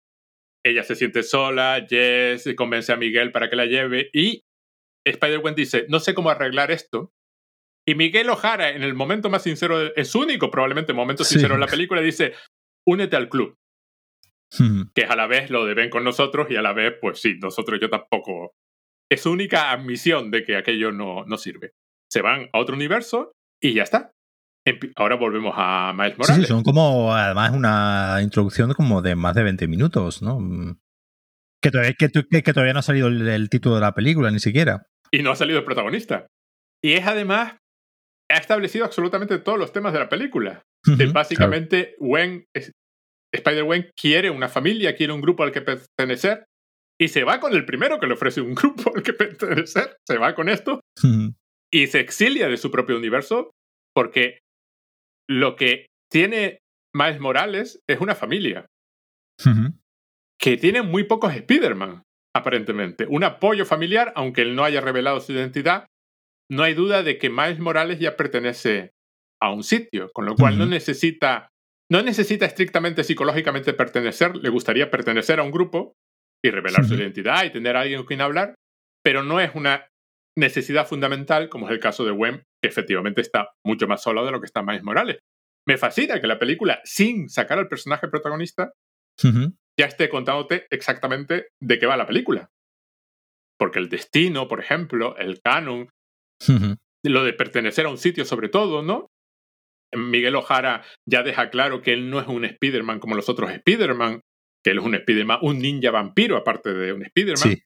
ella 0.64 0.84
se 0.84 0.96
siente 0.96 1.24
sola, 1.24 1.86
Jess 1.88 2.50
convence 2.56 2.92
a 2.92 2.98
Miguel 2.98 3.32
para 3.32 3.50
que 3.50 3.56
la 3.56 3.66
lleve 3.66 4.10
y 4.14 4.44
Spider-Man 5.06 5.56
dice, 5.56 5.86
no 5.90 6.00
sé 6.00 6.14
cómo 6.14 6.30
arreglar 6.30 6.72
esto. 6.72 7.14
Y 7.88 7.96
Miguel 7.96 8.30
O'Hara, 8.30 8.70
en 8.70 8.84
el 8.84 8.94
momento 8.94 9.30
más 9.30 9.44
sincero, 9.44 9.96
es 9.96 10.14
único 10.14 10.52
probablemente 10.52 10.94
momento 10.94 11.24
sincero 11.24 11.56
en 11.56 11.62
la 11.62 11.68
película, 11.68 12.02
dice, 12.02 12.34
únete 12.86 13.16
al 13.16 13.30
club. 13.30 13.58
Que 14.94 15.02
es 15.04 15.10
a 15.10 15.16
la 15.16 15.28
vez 15.28 15.50
lo 15.50 15.66
de 15.66 15.76
ven 15.76 15.90
con 15.90 16.04
nosotros 16.04 16.48
y 16.50 16.56
a 16.56 16.62
la 16.62 16.74
vez, 16.74 16.96
pues 17.00 17.20
sí, 17.22 17.38
nosotros 17.40 17.80
yo 17.80 17.90
tampoco. 17.90 18.54
Es 19.10 19.26
única 19.26 19.72
admisión 19.72 20.30
de 20.32 20.44
que 20.44 20.56
aquello 20.56 20.92
no, 20.92 21.24
no 21.26 21.38
sirve. 21.38 21.74
Se 22.12 22.22
van 22.22 22.50
a 22.54 22.60
otro 22.60 22.76
universo 22.76 23.32
y 23.62 23.74
ya 23.74 23.84
está. 23.84 24.14
Ahora 24.96 25.16
volvemos 25.16 25.54
a 25.56 25.94
Miles 25.96 26.18
Morales. 26.18 26.46
Sí, 26.46 26.48
son 26.48 26.64
como, 26.64 27.14
además, 27.14 27.52
una 27.52 28.20
introducción 28.22 28.74
como 28.74 29.02
de 29.02 29.16
más 29.16 29.36
de 29.36 29.44
20 29.44 29.68
minutos, 29.68 30.22
¿no? 30.22 30.40
Que 31.62 31.72
todavía, 31.72 31.94
que, 31.98 32.10
todavía 32.10 32.74
no 32.74 32.80
ha 32.80 32.84
salido 32.84 33.08
el, 33.08 33.50
título 33.50 33.76
de 33.76 33.82
la 33.82 33.94
película, 33.94 34.32
ni 34.32 34.40
siquiera. 34.40 34.88
Y 35.12 35.22
no 35.24 35.32
ha 35.32 35.36
salido 35.36 35.60
el 35.60 35.66
protagonista. 35.66 36.28
Y 36.82 36.94
es 36.94 37.06
además, 37.06 37.58
ha 38.30 38.38
establecido 38.38 38.86
absolutamente 38.86 39.40
todos 39.40 39.60
los 39.60 39.72
temas 39.72 39.94
de 39.94 40.00
la 40.00 40.10
película. 40.10 40.64
básicamente, 41.14 41.96
Spider-Gwen 43.32 43.92
quiere 44.00 44.30
una 44.30 44.48
familia, 44.48 44.96
quiere 44.96 45.14
un 45.14 45.22
grupo 45.22 45.44
al 45.44 45.52
que 45.52 45.62
pertenecer, 45.62 46.46
y 47.00 47.08
se 47.08 47.24
va 47.24 47.40
con 47.40 47.54
el 47.54 47.66
primero 47.66 48.00
que 48.00 48.08
le 48.08 48.14
ofrece 48.14 48.42
un 48.42 48.54
grupo 48.56 48.92
al 48.96 49.04
que 49.04 49.14
pertenecer, 49.14 49.98
se 50.06 50.18
va 50.18 50.36
con 50.36 50.50
esto, 50.50 50.82
y 51.72 51.88
se 51.88 52.00
exilia 52.00 52.48
de 52.48 52.58
su 52.58 52.72
propio 52.72 52.98
universo, 52.98 53.52
porque 53.94 54.40
lo 55.30 55.56
que 55.56 55.86
tiene 56.12 56.60
Miles 56.94 57.20
Morales 57.20 57.80
es 57.88 58.02
una 58.02 58.16
familia. 58.16 58.66
Que 60.40 60.58
tiene 60.58 60.82
muy 60.82 61.04
pocos 61.04 61.34
Spider-Man, 61.34 62.04
aparentemente. 62.36 63.06
Un 63.08 63.24
apoyo 63.24 63.66
familiar, 63.66 64.12
aunque 64.16 64.42
él 64.42 64.56
no 64.56 64.64
haya 64.64 64.82
revelado 64.82 65.20
su 65.20 65.32
identidad. 65.32 65.86
No 66.50 66.64
hay 66.64 66.74
duda 66.74 67.04
de 67.04 67.18
que 67.18 67.30
Miles 67.30 67.60
Morales 67.60 68.00
ya 68.00 68.18
pertenece 68.18 68.92
a 69.42 69.52
un 69.52 69.64
sitio, 69.64 70.10
con 70.14 70.26
lo 70.26 70.36
cual 70.36 70.58
no 70.58 70.66
necesita. 70.66 71.50
No 71.92 72.02
necesita 72.02 72.46
estrictamente 72.46 73.04
psicológicamente 73.04 73.74
pertenecer, 73.74 74.36
le 74.36 74.50
gustaría 74.50 74.92
pertenecer 74.92 75.40
a 75.40 75.44
un 75.44 75.52
grupo 75.52 75.94
y 76.44 76.52
revelar 76.52 76.86
su 76.86 76.94
identidad 76.96 77.44
y 77.46 77.52
tener 77.52 77.76
a 77.76 77.82
alguien 77.82 78.00
con 78.00 78.08
quien 78.08 78.22
hablar, 78.22 78.56
pero 79.04 79.24
no 79.24 79.40
es 79.40 79.56
una 79.56 79.88
necesidad 80.38 80.88
fundamental, 80.88 81.50
como 81.50 81.68
es 81.68 81.74
el 81.74 81.80
caso 81.80 82.06
de 82.06 82.12
Wem, 82.12 82.44
que 82.62 82.70
efectivamente 82.70 83.22
está 83.22 83.50
mucho 83.66 83.88
más 83.88 84.02
solo 84.02 84.26
de 84.26 84.32
lo 84.32 84.40
que 84.40 84.46
está 84.46 84.64
Miles 84.64 84.84
Morales. 84.84 85.20
Me 85.68 85.78
fascina 85.78 86.20
que 86.20 86.28
la 86.28 86.40
película, 86.40 86.82
sin 86.84 87.30
sacar 87.30 87.60
al 87.60 87.68
personaje 87.68 88.08
protagonista, 88.08 88.72
ya 89.22 89.86
esté 89.86 90.10
contándote 90.10 90.68
exactamente 90.70 91.50
de 91.62 91.80
qué 91.80 91.86
va 91.86 91.98
la 91.98 92.08
película. 92.08 92.50
Porque 93.58 93.80
el 93.80 93.90
destino, 93.90 94.48
por 94.48 94.60
ejemplo, 94.62 95.18
el 95.18 95.42
canon, 95.42 95.90
Lo 97.04 97.24
de 97.24 97.34
pertenecer 97.34 97.86
a 97.86 97.90
un 97.90 97.98
sitio 97.98 98.26
sobre 98.26 98.50
todo, 98.50 98.82
¿no? 98.82 99.08
Miguel 99.96 100.36
Ojara 100.36 100.84
ya 101.08 101.24
deja 101.24 101.50
claro 101.50 101.82
que 101.82 101.94
él 101.94 102.10
no 102.10 102.20
es 102.20 102.28
un 102.28 102.46
Spider-Man 102.46 103.00
como 103.00 103.16
los 103.16 103.30
otros 103.30 103.52
Spider-Man, 103.52 104.22
que 104.64 104.72
él 104.72 104.80
es 104.80 104.84
un 104.84 104.96
Spider-Man, 104.96 105.40
un 105.42 105.60
ninja 105.60 105.92
vampiro 105.92 106.38
aparte 106.38 106.74
de 106.74 106.94
un 106.94 107.04
Spider-Man. 107.04 107.58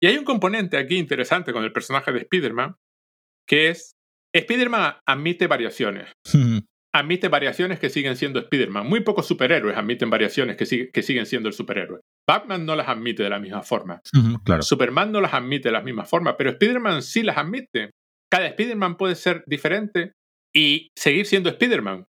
Y 0.00 0.06
hay 0.06 0.16
un 0.16 0.24
componente 0.24 0.78
aquí 0.78 0.96
interesante 0.96 1.52
con 1.52 1.64
el 1.64 1.72
personaje 1.72 2.12
de 2.12 2.20
Spider-Man, 2.20 2.76
que 3.46 3.68
es, 3.68 3.95
Spider-Man 4.38 4.96
admite 5.06 5.46
variaciones. 5.46 6.12
admite 6.94 7.28
variaciones 7.28 7.78
que 7.78 7.90
siguen 7.90 8.16
siendo 8.16 8.40
Spider-Man. 8.40 8.86
Muy 8.86 9.00
pocos 9.00 9.26
superhéroes 9.26 9.76
admiten 9.76 10.10
variaciones 10.10 10.56
que, 10.56 10.90
que, 10.90 11.02
siguen 11.02 11.26
siendo 11.26 11.48
el 11.48 11.54
superhéroe. 11.54 12.00
Batman 12.26 12.64
no 12.64 12.74
las 12.74 12.88
admite 12.88 13.22
de 13.22 13.30
la 13.30 13.38
misma 13.38 13.62
forma. 13.62 14.00
claro. 14.44 14.62
Superman 14.62 15.12
no 15.12 15.20
las 15.20 15.34
admite 15.34 15.68
de 15.68 15.72
la 15.72 15.82
misma 15.82 16.04
forma, 16.04 16.36
pero 16.36 16.50
Spider-Man 16.50 17.02
sí 17.02 17.22
las 17.22 17.36
admite. 17.36 17.90
Cada 18.30 18.46
Spider-Man 18.46 18.96
puede 18.96 19.14
ser 19.14 19.44
diferente 19.46 20.12
y 20.54 20.88
seguir 20.96 21.26
siendo 21.26 21.50
Spider-Man. 21.50 22.06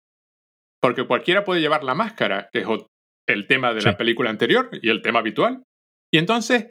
Porque 0.80 1.06
cualquiera 1.06 1.44
puede 1.44 1.60
llevar 1.60 1.84
la 1.84 1.94
máscara, 1.94 2.48
que 2.52 2.60
es 2.60 2.66
el 3.28 3.46
tema 3.46 3.74
de 3.74 3.82
la 3.82 3.96
película 3.96 4.30
anterior 4.30 4.70
y 4.80 4.88
el 4.88 5.02
tema 5.02 5.18
habitual. 5.18 5.62
Y 6.12 6.18
entonces, 6.18 6.70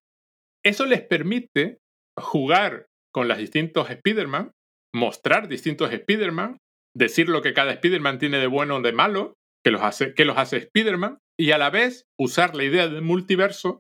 eso 0.66 0.86
les 0.86 1.02
permite 1.02 1.78
jugar 2.18 2.88
con 3.14 3.28
los 3.28 3.38
distintos 3.38 3.90
Spider-Man, 3.90 4.52
mostrar 4.94 5.48
distintos 5.48 5.92
Spider-Man, 5.92 6.58
decir 6.96 7.30
lo 7.30 7.42
que 7.42 7.54
cada 7.54 7.72
Spider-Man 7.74 8.20
tiene 8.20 8.40
de 8.40 8.48
bueno 8.48 8.78
o 8.78 8.82
de 8.82 8.94
malo, 8.94 9.34
que 9.64 9.72
los 9.72 9.82
hace, 9.82 10.14
que 10.14 10.26
los 10.26 10.38
hace 10.38 10.58
Spider-Man, 10.58 11.20
y 11.40 11.52
a 11.52 11.58
la 11.58 11.70
vez 11.70 12.06
usar 12.20 12.56
la 12.56 12.64
idea 12.64 12.88
del 12.88 13.02
multiverso 13.02 13.80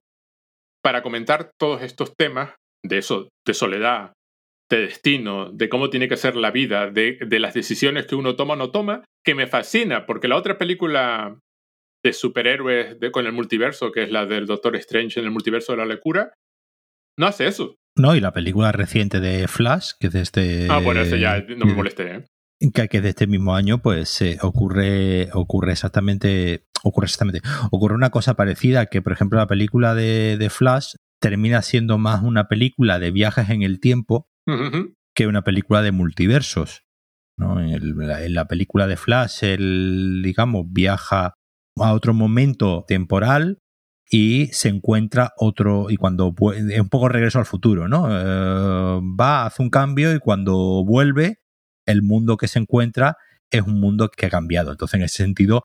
para 0.83 1.01
comentar 1.01 1.51
todos 1.59 1.81
estos 1.81 2.13
temas 2.15 2.55
de 2.83 2.99
eso, 2.99 3.29
de 3.45 3.53
soledad, 3.53 4.13
de 4.69 4.81
destino, 4.81 5.51
de 5.51 5.69
cómo 5.69 5.89
tiene 5.89 6.07
que 6.07 6.17
ser 6.17 6.35
la 6.35 6.51
vida, 6.51 6.89
de, 6.89 7.17
de, 7.25 7.39
las 7.39 7.53
decisiones 7.53 8.05
que 8.05 8.15
uno 8.15 8.35
toma 8.35 8.53
o 8.53 8.57
no 8.57 8.71
toma, 8.71 9.05
que 9.25 9.33
me 9.33 9.47
fascina, 9.47 10.05
porque 10.05 10.27
la 10.27 10.35
otra 10.35 10.57
película 10.57 11.39
de 12.03 12.13
superhéroes 12.13 12.99
de, 12.99 13.11
con 13.11 13.25
el 13.25 13.31
multiverso, 13.31 13.91
que 13.91 14.03
es 14.03 14.11
la 14.11 14.25
del 14.25 14.45
Doctor 14.45 14.75
Strange 14.75 15.19
en 15.19 15.25
el 15.25 15.31
multiverso 15.31 15.71
de 15.73 15.77
la 15.79 15.85
locura, 15.85 16.33
no 17.17 17.27
hace 17.27 17.47
eso. 17.47 17.75
No, 17.95 18.15
y 18.15 18.19
la 18.19 18.31
película 18.31 18.71
reciente 18.71 19.19
de 19.19 19.47
Flash, 19.47 19.91
que 19.99 20.07
es 20.07 20.13
de 20.13 20.21
este... 20.21 20.67
Ah, 20.69 20.79
bueno, 20.79 21.01
eso 21.01 21.15
ya 21.15 21.43
no 21.57 21.65
me 21.65 21.73
molesté, 21.73 22.15
¿eh? 22.15 22.25
Que, 22.73 23.01
de 23.01 23.09
este 23.09 23.27
mismo 23.27 23.55
año, 23.55 23.81
pues 23.81 24.21
eh, 24.21 24.37
ocurre, 24.41 25.29
ocurre 25.33 25.73
exactamente, 25.73 26.65
ocurre 26.83 27.05
exactamente, 27.05 27.41
ocurre 27.71 27.95
una 27.95 28.09
cosa 28.09 28.35
parecida, 28.35 28.87
que 28.87 29.01
por 29.01 29.13
ejemplo 29.13 29.37
la 29.37 29.47
película 29.47 29.93
de, 29.93 30.37
de 30.37 30.49
Flash 30.49 30.95
termina 31.19 31.61
siendo 31.61 31.97
más 31.97 32.23
una 32.23 32.47
película 32.47 32.99
de 32.99 33.11
viajes 33.11 33.49
en 33.49 33.61
el 33.61 33.79
tiempo 33.79 34.27
que 35.15 35.27
una 35.27 35.43
película 35.43 35.81
de 35.81 35.91
multiversos. 35.91 36.83
¿no? 37.37 37.59
En, 37.59 38.33
la 38.33 38.47
película 38.47 38.87
de 38.87 38.97
Flash, 38.97 39.43
él, 39.43 40.21
digamos, 40.23 40.65
viaja 40.69 41.33
a 41.79 41.93
otro 41.93 42.13
momento 42.13 42.85
temporal 42.87 43.59
y 44.09 44.47
se 44.47 44.69
encuentra 44.69 45.33
otro, 45.37 45.89
y 45.89 45.97
cuando 45.97 46.33
es 46.55 46.79
un 46.79 46.89
poco 46.89 47.09
regreso 47.09 47.39
al 47.39 47.45
futuro, 47.45 47.87
¿no? 47.87 48.07
Eh, 48.09 49.01
va, 49.19 49.45
hace 49.45 49.61
un 49.61 49.69
cambio 49.69 50.13
y 50.15 50.19
cuando 50.19 50.83
vuelve, 50.85 51.39
el 51.85 52.01
mundo 52.03 52.37
que 52.37 52.47
se 52.47 52.59
encuentra 52.59 53.17
es 53.51 53.61
un 53.61 53.79
mundo 53.79 54.09
que 54.09 54.25
ha 54.25 54.29
cambiado. 54.29 54.71
Entonces, 54.71 54.99
en 54.99 55.03
ese 55.03 55.23
sentido, 55.23 55.63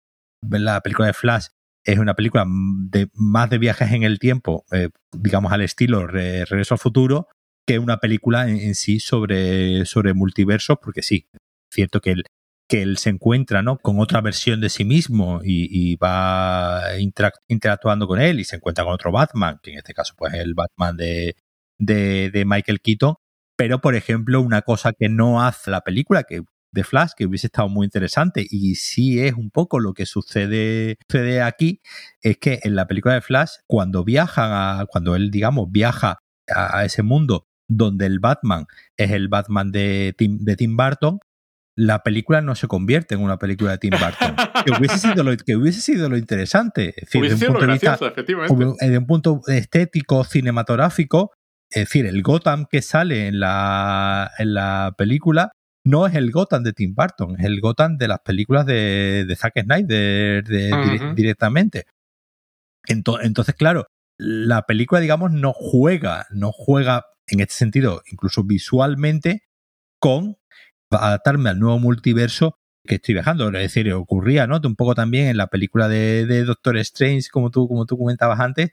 la 0.48 0.80
película 0.80 1.06
de 1.06 1.14
Flash 1.14 1.46
es 1.84 1.98
una 1.98 2.14
película 2.14 2.44
de 2.46 3.08
más 3.14 3.50
de 3.50 3.58
viajes 3.58 3.92
en 3.92 4.02
el 4.04 4.18
tiempo, 4.18 4.64
eh, 4.72 4.90
digamos 5.12 5.52
al 5.52 5.62
estilo 5.62 6.06
Regreso 6.06 6.74
al 6.74 6.78
futuro, 6.78 7.26
que 7.66 7.78
una 7.78 7.98
película 7.98 8.48
en, 8.48 8.74
sí 8.74 9.00
sobre, 9.00 9.84
sobre 9.84 10.14
multiversos, 10.14 10.78
porque 10.82 11.02
sí, 11.02 11.28
cierto 11.70 12.00
que 12.00 12.12
él, 12.12 12.24
que 12.72 12.80
él 12.80 12.96
se 12.96 13.10
encuentra 13.10 13.60
¿no? 13.60 13.76
con 13.76 14.00
otra 14.00 14.22
versión 14.22 14.62
de 14.62 14.70
sí 14.70 14.86
mismo 14.86 15.42
y, 15.44 15.94
va 15.96 16.80
interactuando 17.48 18.06
con 18.06 18.18
él 18.18 18.40
y 18.40 18.44
se 18.44 18.56
encuentra 18.56 18.82
con 18.82 18.94
otro 18.94 19.12
Batman, 19.12 19.60
que 19.62 19.72
en 19.72 19.76
este 19.76 19.92
caso 19.92 20.14
pues 20.16 20.32
es 20.32 20.40
el 20.40 20.54
Batman 20.54 20.96
de, 20.96 21.36
de, 21.78 22.44
Michael 22.46 22.80
Keaton. 22.80 23.16
Pero, 23.56 23.82
por 23.82 23.94
ejemplo, 23.94 24.40
una 24.40 24.62
cosa 24.62 24.94
que 24.98 25.10
no 25.10 25.42
hace 25.42 25.70
la 25.70 25.82
película, 25.82 26.22
que 26.22 26.44
de 26.72 26.82
Flash 26.82 27.10
que 27.14 27.26
hubiese 27.26 27.48
estado 27.48 27.68
muy 27.68 27.84
interesante 27.84 28.46
y 28.48 28.76
sí 28.76 29.20
es 29.20 29.34
un 29.34 29.50
poco 29.50 29.78
lo 29.78 29.92
que 29.92 30.06
sucede, 30.06 30.96
sucede 31.10 31.42
aquí 31.42 31.82
es 32.22 32.38
que 32.38 32.60
en 32.62 32.74
la 32.74 32.86
película 32.86 33.12
de 33.12 33.20
Flash 33.20 33.50
cuando 33.66 34.02
viaja 34.02 34.80
a, 34.80 34.86
cuando 34.86 35.14
él 35.14 35.30
digamos 35.30 35.70
viaja 35.70 36.20
a, 36.48 36.86
ese 36.86 37.02
mundo 37.02 37.44
donde 37.68 38.06
el 38.06 38.18
Batman 38.18 38.64
es 38.96 39.10
el 39.10 39.28
Batman 39.28 39.70
de 39.72 40.14
Tim, 40.16 40.38
de 40.38 40.56
Tim 40.56 40.74
Burton, 40.74 41.20
la 41.76 42.02
película 42.02 42.40
no 42.42 42.54
se 42.54 42.68
convierte 42.68 43.14
en 43.14 43.22
una 43.22 43.38
película 43.38 43.72
de 43.72 43.78
Tim 43.78 43.92
Burton. 43.92 44.36
que, 44.64 44.72
hubiese 44.78 44.98
sido 44.98 45.24
lo, 45.24 45.36
que 45.36 45.56
hubiese 45.56 45.80
sido 45.80 46.08
lo 46.08 46.16
interesante. 46.16 46.90
Es 46.96 47.08
decir, 47.08 47.22
desde 47.22 47.48
un, 47.48 47.54
punto 47.54 48.74
desde 48.80 48.98
un 48.98 49.06
punto 49.06 49.40
estético, 49.46 50.24
cinematográfico, 50.24 51.32
es 51.70 51.84
decir, 51.84 52.06
el 52.06 52.22
Gotham 52.22 52.66
que 52.70 52.82
sale 52.82 53.26
en 53.28 53.40
la, 53.40 54.30
en 54.38 54.54
la 54.54 54.94
película 54.96 55.52
no 55.84 56.06
es 56.06 56.14
el 56.14 56.30
Gotham 56.30 56.62
de 56.62 56.72
Tim 56.72 56.94
Burton, 56.94 57.36
es 57.40 57.46
el 57.46 57.60
Gotham 57.60 57.96
de 57.96 58.08
las 58.08 58.20
películas 58.20 58.66
de, 58.66 59.24
de 59.26 59.36
Zack 59.36 59.62
Snyder 59.62 60.44
directamente. 61.14 61.86
entonces, 62.86 63.54
claro, 63.54 63.86
la 64.18 64.62
película, 64.62 65.00
digamos, 65.00 65.32
no 65.32 65.52
juega, 65.52 66.26
no 66.30 66.52
juega 66.52 67.04
en 67.26 67.40
este 67.40 67.54
sentido, 67.54 68.02
incluso 68.10 68.44
visualmente, 68.44 69.42
con 69.98 70.36
adaptarme 70.94 71.50
al 71.50 71.58
nuevo 71.58 71.78
multiverso 71.78 72.58
que 72.84 72.96
estoy 72.96 73.14
viajando. 73.14 73.48
Es 73.48 73.52
decir, 73.52 73.92
ocurría, 73.92 74.46
¿no? 74.46 74.60
Un 74.62 74.76
poco 74.76 74.94
también 74.94 75.28
en 75.28 75.36
la 75.36 75.48
película 75.48 75.88
de, 75.88 76.44
Doctor 76.44 76.76
Strange, 76.78 77.28
como 77.30 77.50
tú, 77.50 77.68
como 77.68 77.86
tú 77.86 77.98
comentabas 77.98 78.40
antes, 78.40 78.70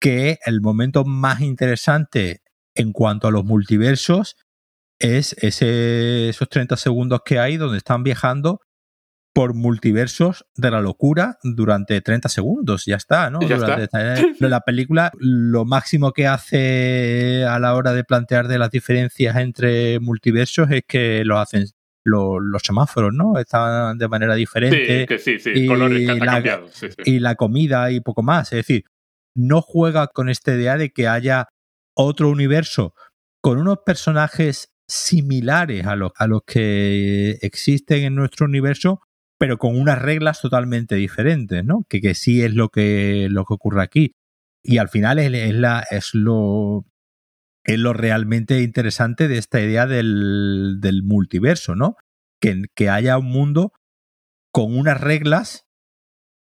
que 0.00 0.38
el 0.46 0.60
momento 0.60 1.04
más 1.04 1.40
interesante 1.40 2.42
en 2.74 2.92
cuanto 2.92 3.28
a 3.28 3.30
los 3.30 3.44
multiversos 3.44 4.36
es 4.98 5.34
esos 5.38 6.48
30 6.48 6.76
segundos 6.76 7.20
que 7.24 7.38
hay 7.38 7.56
donde 7.56 7.78
están 7.78 8.02
viajando 8.02 8.60
por 9.32 9.54
multiversos 9.54 10.46
de 10.56 10.70
la 10.70 10.80
locura 10.80 11.38
durante 11.42 12.00
30 12.00 12.28
segundos. 12.28 12.84
Ya 12.84 12.96
está, 12.96 13.30
¿no? 13.30 13.40
La 14.40 14.60
película, 14.60 15.10
lo 15.18 15.64
máximo 15.64 16.12
que 16.12 16.26
hace 16.26 17.44
a 17.48 17.58
la 17.58 17.74
hora 17.74 17.92
de 17.92 18.04
plantear 18.04 18.48
de 18.48 18.58
las 18.58 18.70
diferencias 18.70 19.36
entre 19.36 20.00
multiversos 20.00 20.70
es 20.70 20.82
que 20.86 21.24
lo 21.24 21.38
hacen 21.38 21.66
los, 22.04 22.62
semáforos, 22.62 23.12
¿no? 23.14 23.38
Están 23.38 23.96
de 23.98 24.08
manera 24.08 24.34
diferente. 24.34 25.06
Sí, 25.18 25.38
sí, 25.38 25.54
sí, 25.54 25.66
colores 25.66 26.06
que 26.06 26.14
la, 26.16 26.62
Y 27.04 27.18
la 27.20 27.34
comida 27.36 27.90
y 27.90 28.00
poco 28.00 28.22
más. 28.22 28.52
Es 28.52 28.66
decir, 28.66 28.84
no 29.34 29.62
juega 29.62 30.08
con 30.08 30.28
esta 30.28 30.52
idea 30.54 30.76
de 30.76 30.90
que 30.90 31.08
haya 31.08 31.48
otro 31.94 32.28
universo 32.28 32.94
con 33.40 33.58
unos 33.58 33.78
personajes 33.84 34.72
similares 34.88 35.86
a 35.86 35.96
los, 35.96 36.12
a 36.16 36.26
los 36.26 36.42
que 36.46 37.38
existen 37.42 38.04
en 38.04 38.14
nuestro 38.14 38.46
universo, 38.46 39.00
pero 39.42 39.58
con 39.58 39.76
unas 39.76 40.00
reglas 40.00 40.40
totalmente 40.40 40.94
diferentes, 40.94 41.64
¿no? 41.64 41.84
Que, 41.88 42.00
que 42.00 42.14
sí 42.14 42.44
es 42.44 42.54
lo 42.54 42.68
que, 42.68 43.26
lo 43.28 43.44
que 43.44 43.54
ocurre 43.54 43.82
aquí. 43.82 44.14
Y 44.62 44.78
al 44.78 44.88
final 44.88 45.18
es, 45.18 45.52
la, 45.52 45.84
es 45.90 46.14
lo 46.14 46.84
es 47.64 47.76
lo 47.76 47.92
realmente 47.92 48.62
interesante 48.62 49.26
de 49.26 49.38
esta 49.38 49.60
idea 49.60 49.88
del, 49.88 50.76
del 50.80 51.02
multiverso, 51.02 51.74
¿no? 51.74 51.96
Que, 52.40 52.66
que 52.76 52.88
haya 52.88 53.18
un 53.18 53.32
mundo 53.32 53.72
con 54.52 54.78
unas 54.78 55.00
reglas 55.00 55.66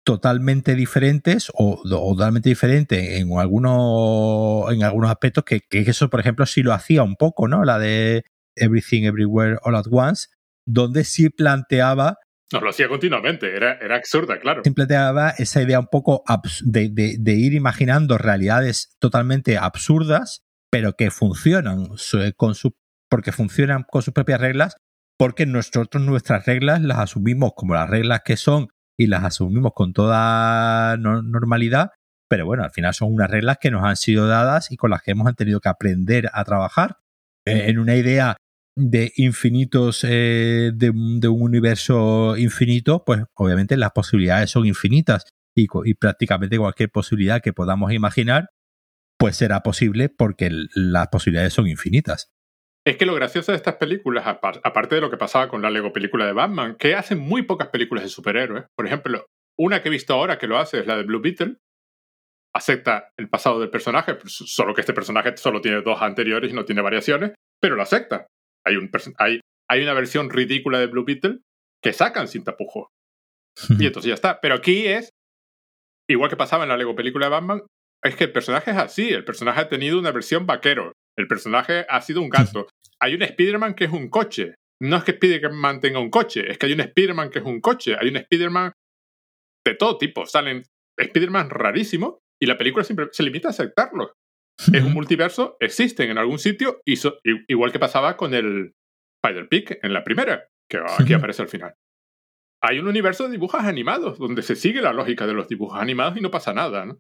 totalmente 0.03 0.75
diferentes 0.75 1.53
o, 1.53 1.81
totalmente 1.87 2.49
diferentes 2.49 3.17
en 3.17 3.31
algunos 3.39 4.73
en 4.73 4.83
algunos 4.83 5.09
aspectos 5.09 5.45
que, 5.45 5.61
que, 5.61 5.79
eso 5.79 6.09
por 6.09 6.19
ejemplo 6.19 6.45
sí 6.45 6.63
lo 6.63 6.73
hacía 6.73 7.03
un 7.03 7.15
poco 7.15 7.47
no 7.47 7.63
la 7.63 7.79
de 7.79 8.25
Everything 8.57 9.03
Everywhere 9.03 9.57
All 9.63 9.77
at 9.77 9.85
Once 9.89 10.27
donde 10.65 11.05
sí 11.05 11.29
planteaba 11.29 12.17
no, 12.51 12.61
lo 12.61 12.69
hacía 12.69 12.87
continuamente, 12.87 13.55
era, 13.55 13.73
era 13.73 13.95
absurda, 13.95 14.39
claro. 14.39 14.61
Sí 14.63 14.71
planteaba 14.71 15.31
esa 15.31 15.61
idea 15.61 15.79
un 15.79 15.87
poco 15.87 16.23
de, 16.63 16.89
de, 16.89 17.33
ir 17.33 17.53
imaginando 17.53 18.17
realidades 18.17 18.95
totalmente 18.99 19.57
absurdas, 19.57 20.41
pero 20.71 20.93
que 20.93 21.11
funcionan 21.11 21.89
con 22.35 22.55
porque 23.09 23.31
funcionan 23.31 23.85
con 23.89 24.01
sus 24.01 24.13
propias 24.13 24.41
reglas, 24.41 24.77
porque 25.17 25.45
nosotros 25.45 26.03
nuestras 26.03 26.45
reglas 26.45 26.81
las 26.81 26.99
asumimos 26.99 27.51
como 27.55 27.73
las 27.73 27.89
reglas 27.89 28.21
que 28.23 28.37
son 28.37 28.69
y 28.97 29.07
las 29.07 29.23
asumimos 29.23 29.71
con 29.75 29.93
toda 29.93 30.97
normalidad, 30.97 31.91
pero 32.29 32.45
bueno, 32.45 32.63
al 32.63 32.71
final 32.71 32.93
son 32.93 33.13
unas 33.13 33.29
reglas 33.29 33.57
que 33.59 33.71
nos 33.71 33.83
han 33.83 33.95
sido 33.95 34.27
dadas 34.27 34.71
y 34.71 34.77
con 34.77 34.91
las 34.91 35.01
que 35.01 35.11
hemos 35.11 35.33
tenido 35.35 35.59
que 35.59 35.69
aprender 35.69 36.29
a 36.33 36.43
trabajar 36.43 36.97
eh, 37.45 37.65
en 37.67 37.79
una 37.79 37.95
idea 37.95 38.37
de 38.75 39.11
infinitos, 39.15 40.05
eh, 40.07 40.71
de, 40.73 40.89
un 40.89 41.41
universo 41.41 42.37
infinito, 42.37 43.03
pues 43.05 43.23
obviamente 43.35 43.77
las 43.77 43.91
posibilidades 43.91 44.51
son 44.51 44.65
infinitas 44.65 45.25
y, 45.55 45.67
prácticamente 45.95 46.57
cualquier 46.57 46.89
posibilidad 46.89 47.41
que 47.41 47.53
podamos 47.53 47.91
imaginar, 47.91 48.49
pues 49.17 49.35
será 49.35 49.61
posible 49.61 50.09
porque 50.09 50.49
las 50.73 51.07
posibilidades 51.09 51.53
son 51.53 51.67
infinitas. 51.67 52.31
Es 52.85 52.95
que 52.95 53.05
lo 53.05 53.13
gracioso 53.13 53.51
de 53.51 53.57
estas 53.57 53.75
películas, 53.75 54.25
aparte 54.25 54.95
de 54.95 55.01
lo 55.01 55.09
que 55.09 55.17
pasaba 55.17 55.49
con 55.49 55.61
la 55.61 55.69
Lego 55.69 55.91
película 55.91 56.25
de 56.25 56.33
Batman, 56.33 56.75
que 56.77 56.95
hacen 56.95 57.19
muy 57.19 57.41
pocas 57.43 57.67
películas 57.67 58.05
de 58.05 58.09
superhéroes. 58.09 58.65
Por 58.75 58.87
ejemplo, 58.87 59.25
una 59.57 59.81
que 59.81 59.89
he 59.89 59.91
visto 59.91 60.13
ahora 60.13 60.37
que 60.37 60.47
lo 60.47 60.57
hace 60.57 60.79
es 60.79 60.87
la 60.87 60.95
de 60.95 61.03
Blue 61.03 61.21
Beetle. 61.21 61.57
Acepta 62.55 63.11
el 63.17 63.29
pasado 63.29 63.59
del 63.59 63.69
personaje, 63.69 64.15
pues, 64.15 64.33
solo 64.33 64.73
que 64.73 64.81
este 64.81 64.93
personaje 64.93 65.35
solo 65.35 65.59
tiene 65.61 65.81
dos 65.81 66.01
anteriores 66.01 66.51
y 66.51 66.55
no 66.55 66.65
tiene 66.65 66.81
variaciones, 66.81 67.33
pero 67.61 67.75
lo 67.75 67.83
acepta. 67.83 68.25
Hay, 68.65 68.75
un, 68.75 68.89
hay, 69.17 69.39
hay 69.69 69.83
una 69.83 69.93
versión 69.93 70.29
ridícula 70.29 70.79
de 70.79 70.87
Blue 70.87 71.05
Beetle 71.05 71.39
que 71.81 71.93
sacan 71.93 72.27
sin 72.27 72.43
tapujo. 72.43 72.89
y 73.69 73.85
entonces 73.87 74.09
ya 74.09 74.15
está. 74.15 74.41
Pero 74.41 74.55
aquí 74.55 74.87
es, 74.87 75.09
igual 76.09 76.29
que 76.29 76.37
pasaba 76.37 76.63
en 76.63 76.69
la 76.69 76.77
Lego 76.77 76.95
película 76.95 77.27
de 77.27 77.31
Batman, 77.31 77.61
es 78.03 78.15
que 78.15 78.25
el 78.25 78.31
personaje 78.31 78.71
es 78.71 78.77
así. 78.77 79.09
El 79.09 79.25
personaje 79.25 79.61
ha 79.61 79.69
tenido 79.69 79.99
una 79.99 80.11
versión 80.11 80.45
vaquero. 80.45 80.93
El 81.17 81.27
personaje 81.27 81.85
ha 81.89 82.01
sido 82.01 82.21
un 82.21 82.29
gato. 82.29 82.67
Hay 83.01 83.15
un 83.15 83.21
Spider-Man 83.21 83.75
que 83.75 83.85
es 83.85 83.91
un 83.91 84.09
coche. 84.09 84.55
No 84.81 84.97
es 84.97 85.03
que 85.03 85.11
Spider-Man 85.11 85.81
tenga 85.81 85.99
un 85.99 86.09
coche, 86.09 86.49
es 86.49 86.57
que 86.57 86.65
hay 86.65 86.73
un 86.73 86.79
Spider-Man 86.79 87.29
que 87.29 87.39
es 87.39 87.45
un 87.45 87.59
coche. 87.59 87.97
Hay 87.99 88.07
un 88.07 88.15
Spider-Man 88.15 88.71
de 89.65 89.75
todo 89.75 89.97
tipo. 89.97 90.25
Salen 90.25 90.63
Spider-Man 90.97 91.49
rarísimos 91.49 92.19
y 92.41 92.45
la 92.45 92.57
película 92.57 92.85
siempre 92.85 93.07
se 93.11 93.23
limita 93.23 93.49
a 93.49 93.51
aceptarlo. 93.51 94.13
Es 94.73 94.83
un 94.83 94.93
multiverso, 94.93 95.55
existen 95.59 96.11
en 96.11 96.17
algún 96.17 96.37
sitio, 96.37 96.81
y 96.85 96.95
igual 97.47 97.71
que 97.71 97.79
pasaba 97.79 98.17
con 98.17 98.33
el 98.33 98.73
Spider-Pig 99.23 99.79
en 99.83 99.93
la 99.93 100.03
primera, 100.03 100.47
que 100.69 100.79
aquí 100.97 101.13
aparece 101.13 101.41
al 101.41 101.47
final. 101.47 101.75
Hay 102.61 102.79
un 102.79 102.87
universo 102.87 103.23
de 103.23 103.31
dibujos 103.31 103.61
animados, 103.63 104.19
donde 104.19 104.41
se 104.41 104.57
sigue 104.57 104.81
la 104.81 104.91
lógica 104.91 105.25
de 105.25 105.33
los 105.33 105.47
dibujos 105.47 105.79
animados 105.79 106.17
y 106.17 106.21
no 106.21 106.29
pasa 106.29 106.53
nada, 106.53 106.85
¿no? 106.85 106.99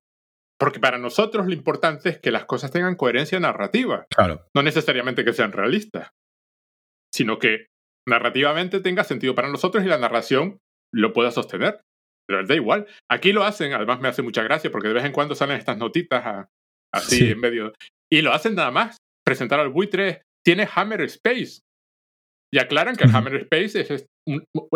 Porque 0.57 0.79
para 0.79 0.97
nosotros 0.97 1.47
lo 1.47 1.53
importante 1.53 2.09
es 2.09 2.19
que 2.19 2.31
las 2.31 2.45
cosas 2.45 2.71
tengan 2.71 2.95
coherencia 2.95 3.39
narrativa. 3.39 4.05
Claro. 4.09 4.45
No 4.55 4.63
necesariamente 4.63 5.23
que 5.23 5.33
sean 5.33 5.51
realistas, 5.51 6.11
sino 7.13 7.39
que 7.39 7.67
narrativamente 8.07 8.79
tenga 8.79 9.03
sentido 9.03 9.35
para 9.35 9.49
nosotros 9.49 9.83
y 9.83 9.87
la 9.87 9.97
narración 9.97 10.59
lo 10.93 11.13
pueda 11.13 11.31
sostener. 11.31 11.81
Pero 12.27 12.45
da 12.45 12.55
igual. 12.55 12.87
Aquí 13.09 13.33
lo 13.33 13.43
hacen, 13.43 13.73
además 13.73 14.01
me 14.01 14.07
hace 14.07 14.21
mucha 14.21 14.43
gracia 14.43 14.71
porque 14.71 14.89
de 14.89 14.93
vez 14.95 15.05
en 15.05 15.13
cuando 15.13 15.33
salen 15.33 15.57
estas 15.57 15.77
notitas 15.77 16.47
así 16.93 17.31
en 17.31 17.39
medio. 17.39 17.73
Y 18.11 18.21
lo 18.21 18.33
hacen 18.33 18.55
nada 18.55 18.71
más. 18.71 18.97
Presentar 19.25 19.59
al 19.59 19.69
buitre 19.69 20.23
tiene 20.43 20.67
Hammer 20.73 21.01
Space. 21.01 21.61
Y 22.51 22.57
aclaran 22.57 22.95
que 22.95 23.03
el 23.03 23.15
Hammer 23.15 23.35
Space 23.35 23.79
es 23.79 24.05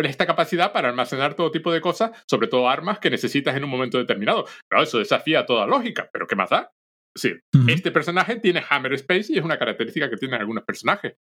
esta 0.04 0.28
capacidad 0.28 0.72
para 0.72 0.90
almacenar 0.90 1.36
todo 1.36 1.50
tipo 1.50 1.72
de 1.72 1.82
cosas, 1.82 2.12
sobre 2.30 2.48
todo 2.48 2.70
armas 2.70 3.00
que 3.00 3.10
necesitas 3.10 3.56
en 3.56 3.64
un 3.64 3.70
momento 3.70 3.98
determinado. 3.98 4.46
Pero 4.70 4.84
eso 4.84 5.00
desafía 5.00 5.46
toda 5.46 5.66
lógica, 5.66 6.08
pero 6.14 6.28
¿qué 6.28 6.36
más 6.36 6.52
da? 6.52 6.70
Sí, 7.16 7.34
este 7.68 7.92
personaje 7.92 8.40
tiene 8.40 8.64
Hammer 8.68 8.94
Space 8.94 9.34
y 9.34 9.38
es 9.38 9.44
una 9.44 9.58
característica 9.58 10.10
que 10.10 10.18
tienen 10.18 10.40
algunos 10.40 10.64
personajes. 10.64 11.16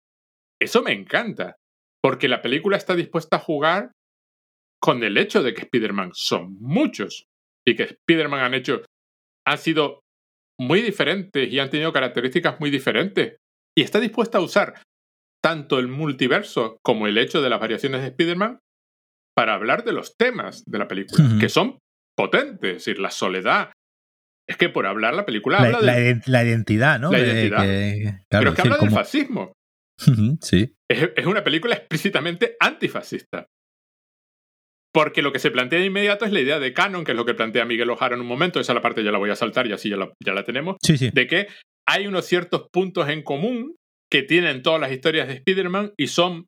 Eso 0.61 0.83
me 0.83 0.93
encanta, 0.93 1.57
porque 2.03 2.29
la 2.29 2.43
película 2.43 2.77
está 2.77 2.95
dispuesta 2.95 3.37
a 3.37 3.41
jugar 3.41 3.93
con 4.81 5.03
el 5.03 5.19
hecho 5.19 5.43
de 5.43 5.53
que 5.55 5.63
Spider-Man 5.63 6.11
son 6.15 6.57
muchos 6.61 7.27
y 7.67 7.77
que 7.77 7.85
Spider-Man 7.85 8.41
han 8.41 8.55
hecho, 8.55 8.83
han 9.47 9.59
sido 9.59 10.00
muy 10.61 10.83
diferentes 10.83 11.51
y 11.51 11.59
han 11.59 11.71
tenido 11.71 11.93
características 11.93 12.61
muy 12.61 12.71
diferentes. 12.71 13.37
Y 13.77 13.83
está 13.83 13.99
dispuesta 13.99 14.39
a 14.39 14.43
usar 14.43 14.83
tanto 15.43 15.79
el 15.79 15.89
multiverso 15.89 16.79
como 16.85 17.07
el 17.07 17.17
hecho 17.17 17.41
de 17.41 17.49
las 17.49 17.61
variaciones 17.61 18.03
de 18.03 18.09
Spider-Man 18.09 18.59
para 19.35 19.55
hablar 19.55 19.85
de 19.85 19.93
los 19.93 20.17
temas 20.19 20.63
de 20.67 20.79
la 20.79 20.87
película, 20.87 21.25
que 21.41 21.49
son 21.49 21.79
potentes, 22.15 22.71
es 22.71 22.77
decir, 22.85 22.99
la 22.99 23.11
soledad. 23.11 23.73
Es 24.47 24.57
que 24.57 24.69
por 24.69 24.87
hablar 24.87 25.15
la 25.15 25.25
película 25.25 25.59
habla 25.59 25.79
de... 25.79 26.21
La, 26.27 26.45
identidad, 26.45 27.01
¿no? 27.01 27.11
La 27.11 27.21
identidad. 27.21 28.25
Pero 28.29 28.51
es 28.51 28.57
que 28.57 28.63
habla 28.63 28.77
del 28.77 28.91
fascismo. 28.91 29.53
sí. 30.43 30.75
Es, 30.91 31.27
una 31.27 31.43
película 31.43 31.77
explícitamente 31.77 32.57
antifascista. 32.61 33.47
Porque 34.93 35.23
lo 35.23 35.33
que 35.33 35.39
se 35.39 35.51
plantea 35.51 35.79
de 35.79 35.87
inmediato 35.87 36.25
es 36.25 36.33
la 36.33 36.41
idea 36.41 36.59
de 36.59 36.73
canon, 36.73 37.05
que 37.05 37.13
es 37.13 37.17
lo 37.17 37.25
que 37.25 37.35
plantea 37.35 37.65
Miguel 37.65 37.91
Ojara 37.91 38.17
en 38.17 38.21
un 38.21 38.27
momento, 38.27 38.59
esa 38.59 38.75
la 38.75 38.83
parte 38.83 39.05
ya 39.05 39.13
la 39.13 39.19
voy 39.19 39.31
a 39.31 39.37
saltar 39.37 39.67
y 39.67 39.73
así 39.73 39.89
ya 39.89 39.97
la, 39.97 40.13
ya 40.25 40.35
la 40.35 40.45
tenemos, 40.45 40.77
sí, 40.83 40.99
sí. 40.99 41.11
de 41.13 41.27
que 41.27 41.47
hay 41.87 42.07
unos 42.07 42.25
ciertos 42.25 42.69
puntos 42.73 43.09
en 43.09 43.23
común 43.23 43.77
que 44.11 44.23
tienen 44.23 44.63
todas 44.63 44.81
las 44.81 44.91
historias 44.91 45.29
de 45.29 45.35
Spider-Man 45.35 45.93
y 45.97 46.09
son 46.09 46.47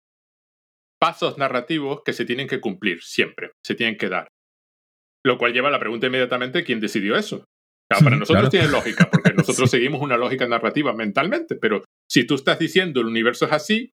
pasos 1.00 1.38
narrativos 1.38 2.02
que 2.04 2.12
se 2.12 2.24
tienen 2.24 2.48
que 2.48 2.60
cumplir 2.60 3.02
siempre, 3.02 3.52
se 3.64 3.74
tienen 3.74 3.96
que 3.96 4.08
dar. 4.08 4.28
Lo 5.24 5.38
cual 5.38 5.52
lleva 5.52 5.68
a 5.68 5.72
la 5.72 5.78
pregunta 5.78 6.08
inmediatamente, 6.08 6.64
¿quién 6.64 6.80
decidió 6.80 7.16
eso? 7.16 7.44
para 8.00 8.16
nosotros 8.16 8.48
tiene 8.48 8.68
lógica, 8.68 9.10
porque 9.10 9.32
nosotros 9.36 9.70
seguimos 9.70 10.00
una 10.00 10.16
lógica 10.16 10.46
narrativa 10.48 10.94
mentalmente, 10.94 11.56
pero 11.56 11.84
si 12.10 12.24
tú 12.26 12.36
estás 12.36 12.58
diciendo 12.58 13.00
el 13.00 13.06
universo 13.06 13.44
es 13.46 13.52
así, 13.52 13.92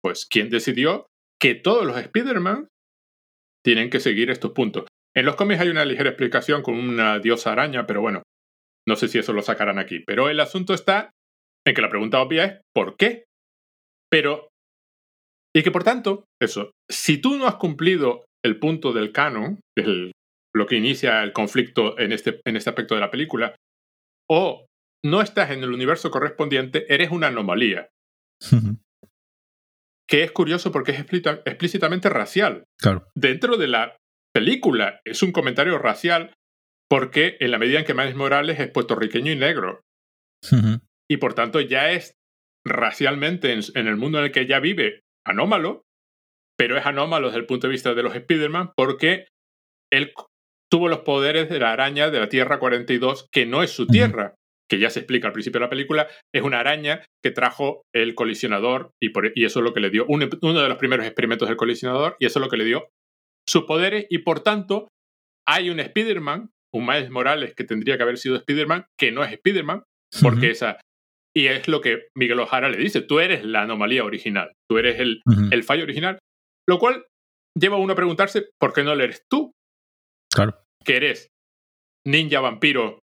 pues 0.00 0.26
¿quién 0.26 0.50
decidió 0.50 1.06
que 1.40 1.54
todos 1.54 1.84
los 1.84 1.96
Spider-Man 1.96 2.68
tienen 3.64 3.90
que 3.90 4.00
seguir 4.00 4.30
estos 4.30 4.52
puntos? 4.52 4.84
En 5.16 5.24
los 5.26 5.36
cómics 5.36 5.60
hay 5.60 5.68
una 5.68 5.84
ligera 5.84 6.10
explicación 6.10 6.62
con 6.62 6.74
una 6.74 7.18
diosa 7.18 7.52
araña, 7.52 7.86
pero 7.86 8.00
bueno, 8.00 8.22
no 8.86 8.96
sé 8.96 9.08
si 9.08 9.18
eso 9.18 9.32
lo 9.32 9.42
sacarán 9.42 9.78
aquí. 9.78 10.00
Pero 10.06 10.28
el 10.28 10.40
asunto 10.40 10.74
está 10.74 11.10
en 11.66 11.74
que 11.74 11.82
la 11.82 11.88
pregunta 11.88 12.20
obvia 12.20 12.44
es 12.44 12.60
¿por 12.74 12.96
qué? 12.96 13.24
Pero, 14.10 14.48
y 15.54 15.62
que 15.62 15.70
por 15.70 15.84
tanto, 15.84 16.24
eso, 16.40 16.72
si 16.90 17.18
tú 17.18 17.36
no 17.36 17.46
has 17.46 17.56
cumplido 17.56 18.24
el 18.44 18.58
punto 18.58 18.92
del 18.92 19.12
canon, 19.12 19.60
que 19.76 19.82
es 19.82 20.12
lo 20.54 20.66
que 20.66 20.76
inicia 20.76 21.22
el 21.22 21.32
conflicto 21.32 21.98
en 21.98 22.12
este, 22.12 22.40
en 22.44 22.56
este 22.56 22.70
aspecto 22.70 22.94
de 22.94 23.00
la 23.00 23.10
película, 23.10 23.56
o 24.30 24.66
no 25.04 25.20
estás 25.20 25.50
en 25.50 25.62
el 25.62 25.72
universo 25.72 26.10
correspondiente, 26.10 26.92
eres 26.92 27.10
una 27.10 27.28
anomalía. 27.28 27.88
que 30.14 30.22
es 30.22 30.30
curioso 30.30 30.70
porque 30.70 30.92
es 30.92 31.00
explícitamente 31.00 32.08
racial. 32.08 32.68
Claro. 32.78 33.08
Dentro 33.16 33.56
de 33.56 33.66
la 33.66 33.96
película 34.32 35.00
es 35.04 35.24
un 35.24 35.32
comentario 35.32 35.76
racial 35.76 36.34
porque 36.88 37.36
en 37.40 37.50
la 37.50 37.58
medida 37.58 37.80
en 37.80 37.84
que 37.84 37.94
Miles 37.94 38.14
Morales 38.14 38.60
es 38.60 38.70
puertorriqueño 38.70 39.32
y 39.32 39.36
negro 39.36 39.80
y 41.10 41.16
por 41.16 41.34
tanto 41.34 41.60
ya 41.60 41.90
es 41.90 42.14
racialmente 42.64 43.52
en, 43.52 43.88
el 43.88 43.96
mundo 43.96 44.20
en 44.20 44.26
el 44.26 44.30
que 44.30 44.46
ya 44.46 44.60
vive 44.60 45.00
anómalo, 45.26 45.82
pero 46.56 46.78
es 46.78 46.86
anómalo 46.86 47.26
desde 47.26 47.40
el 47.40 47.46
punto 47.46 47.66
de 47.66 47.72
vista 47.72 47.92
de 47.92 48.04
los 48.04 48.14
Spider-Man 48.14 48.70
porque 48.76 49.26
él 49.92 50.12
tuvo 50.70 50.86
los 50.86 51.00
poderes 51.00 51.48
de 51.48 51.58
la 51.58 51.72
araña 51.72 52.10
de 52.10 52.20
la 52.20 52.28
Tierra 52.28 52.60
42, 52.60 53.26
que 53.32 53.46
no 53.46 53.64
es 53.64 53.72
su 53.72 53.88
tierra, 53.88 54.36
que 54.70 54.78
ya 54.78 54.90
se 54.90 55.00
explica 55.00 55.26
al 55.26 55.32
principio 55.32 55.60
de 55.60 55.66
la 55.66 55.70
película, 55.70 56.08
es 56.34 56.42
una 56.42 56.60
araña 56.60 57.04
que 57.22 57.30
trajo 57.30 57.82
el 57.94 58.14
colisionador 58.14 58.90
y, 59.02 59.10
por, 59.10 59.32
y 59.34 59.44
eso 59.44 59.60
es 59.60 59.64
lo 59.64 59.74
que 59.74 59.80
le 59.80 59.90
dio, 59.90 60.06
uno 60.08 60.26
de 60.26 60.68
los 60.68 60.78
primeros 60.78 61.06
experimentos 61.06 61.48
del 61.48 61.56
colisionador, 61.56 62.16
y 62.18 62.26
eso 62.26 62.38
es 62.38 62.44
lo 62.44 62.50
que 62.50 62.56
le 62.56 62.64
dio 62.64 62.88
sus 63.48 63.64
poderes, 63.64 64.06
y 64.08 64.18
por 64.18 64.40
tanto 64.40 64.88
hay 65.46 65.70
un 65.70 65.80
Spider-Man, 65.80 66.50
un 66.74 66.86
Miles 66.86 67.10
Morales 67.10 67.54
que 67.54 67.64
tendría 67.64 67.96
que 67.96 68.02
haber 68.02 68.18
sido 68.18 68.36
Spider-Man, 68.36 68.86
que 68.98 69.12
no 69.12 69.22
es 69.22 69.32
Spider-Man, 69.32 69.82
porque 70.22 70.50
esa 70.50 70.78
y 71.36 71.48
es 71.48 71.66
lo 71.66 71.80
que 71.80 72.06
Miguel 72.16 72.38
Ojara 72.38 72.68
le 72.68 72.78
dice, 72.78 73.00
tú 73.00 73.18
eres 73.18 73.44
la 73.44 73.62
anomalía 73.62 74.04
original, 74.04 74.52
tú 74.70 74.78
eres 74.78 75.00
el, 75.00 75.20
el 75.50 75.64
fallo 75.64 75.82
original, 75.82 76.18
lo 76.68 76.78
cual 76.78 77.06
lleva 77.58 77.76
a 77.76 77.80
uno 77.80 77.92
a 77.92 77.96
preguntarse, 77.96 78.46
¿por 78.60 78.72
qué 78.72 78.84
no 78.84 78.94
lo 78.94 79.02
eres 79.02 79.24
tú? 79.28 79.52
Claro. 80.32 80.62
Que 80.84 80.96
eres 80.96 81.28
ninja 82.06 82.40
vampiro 82.40 83.00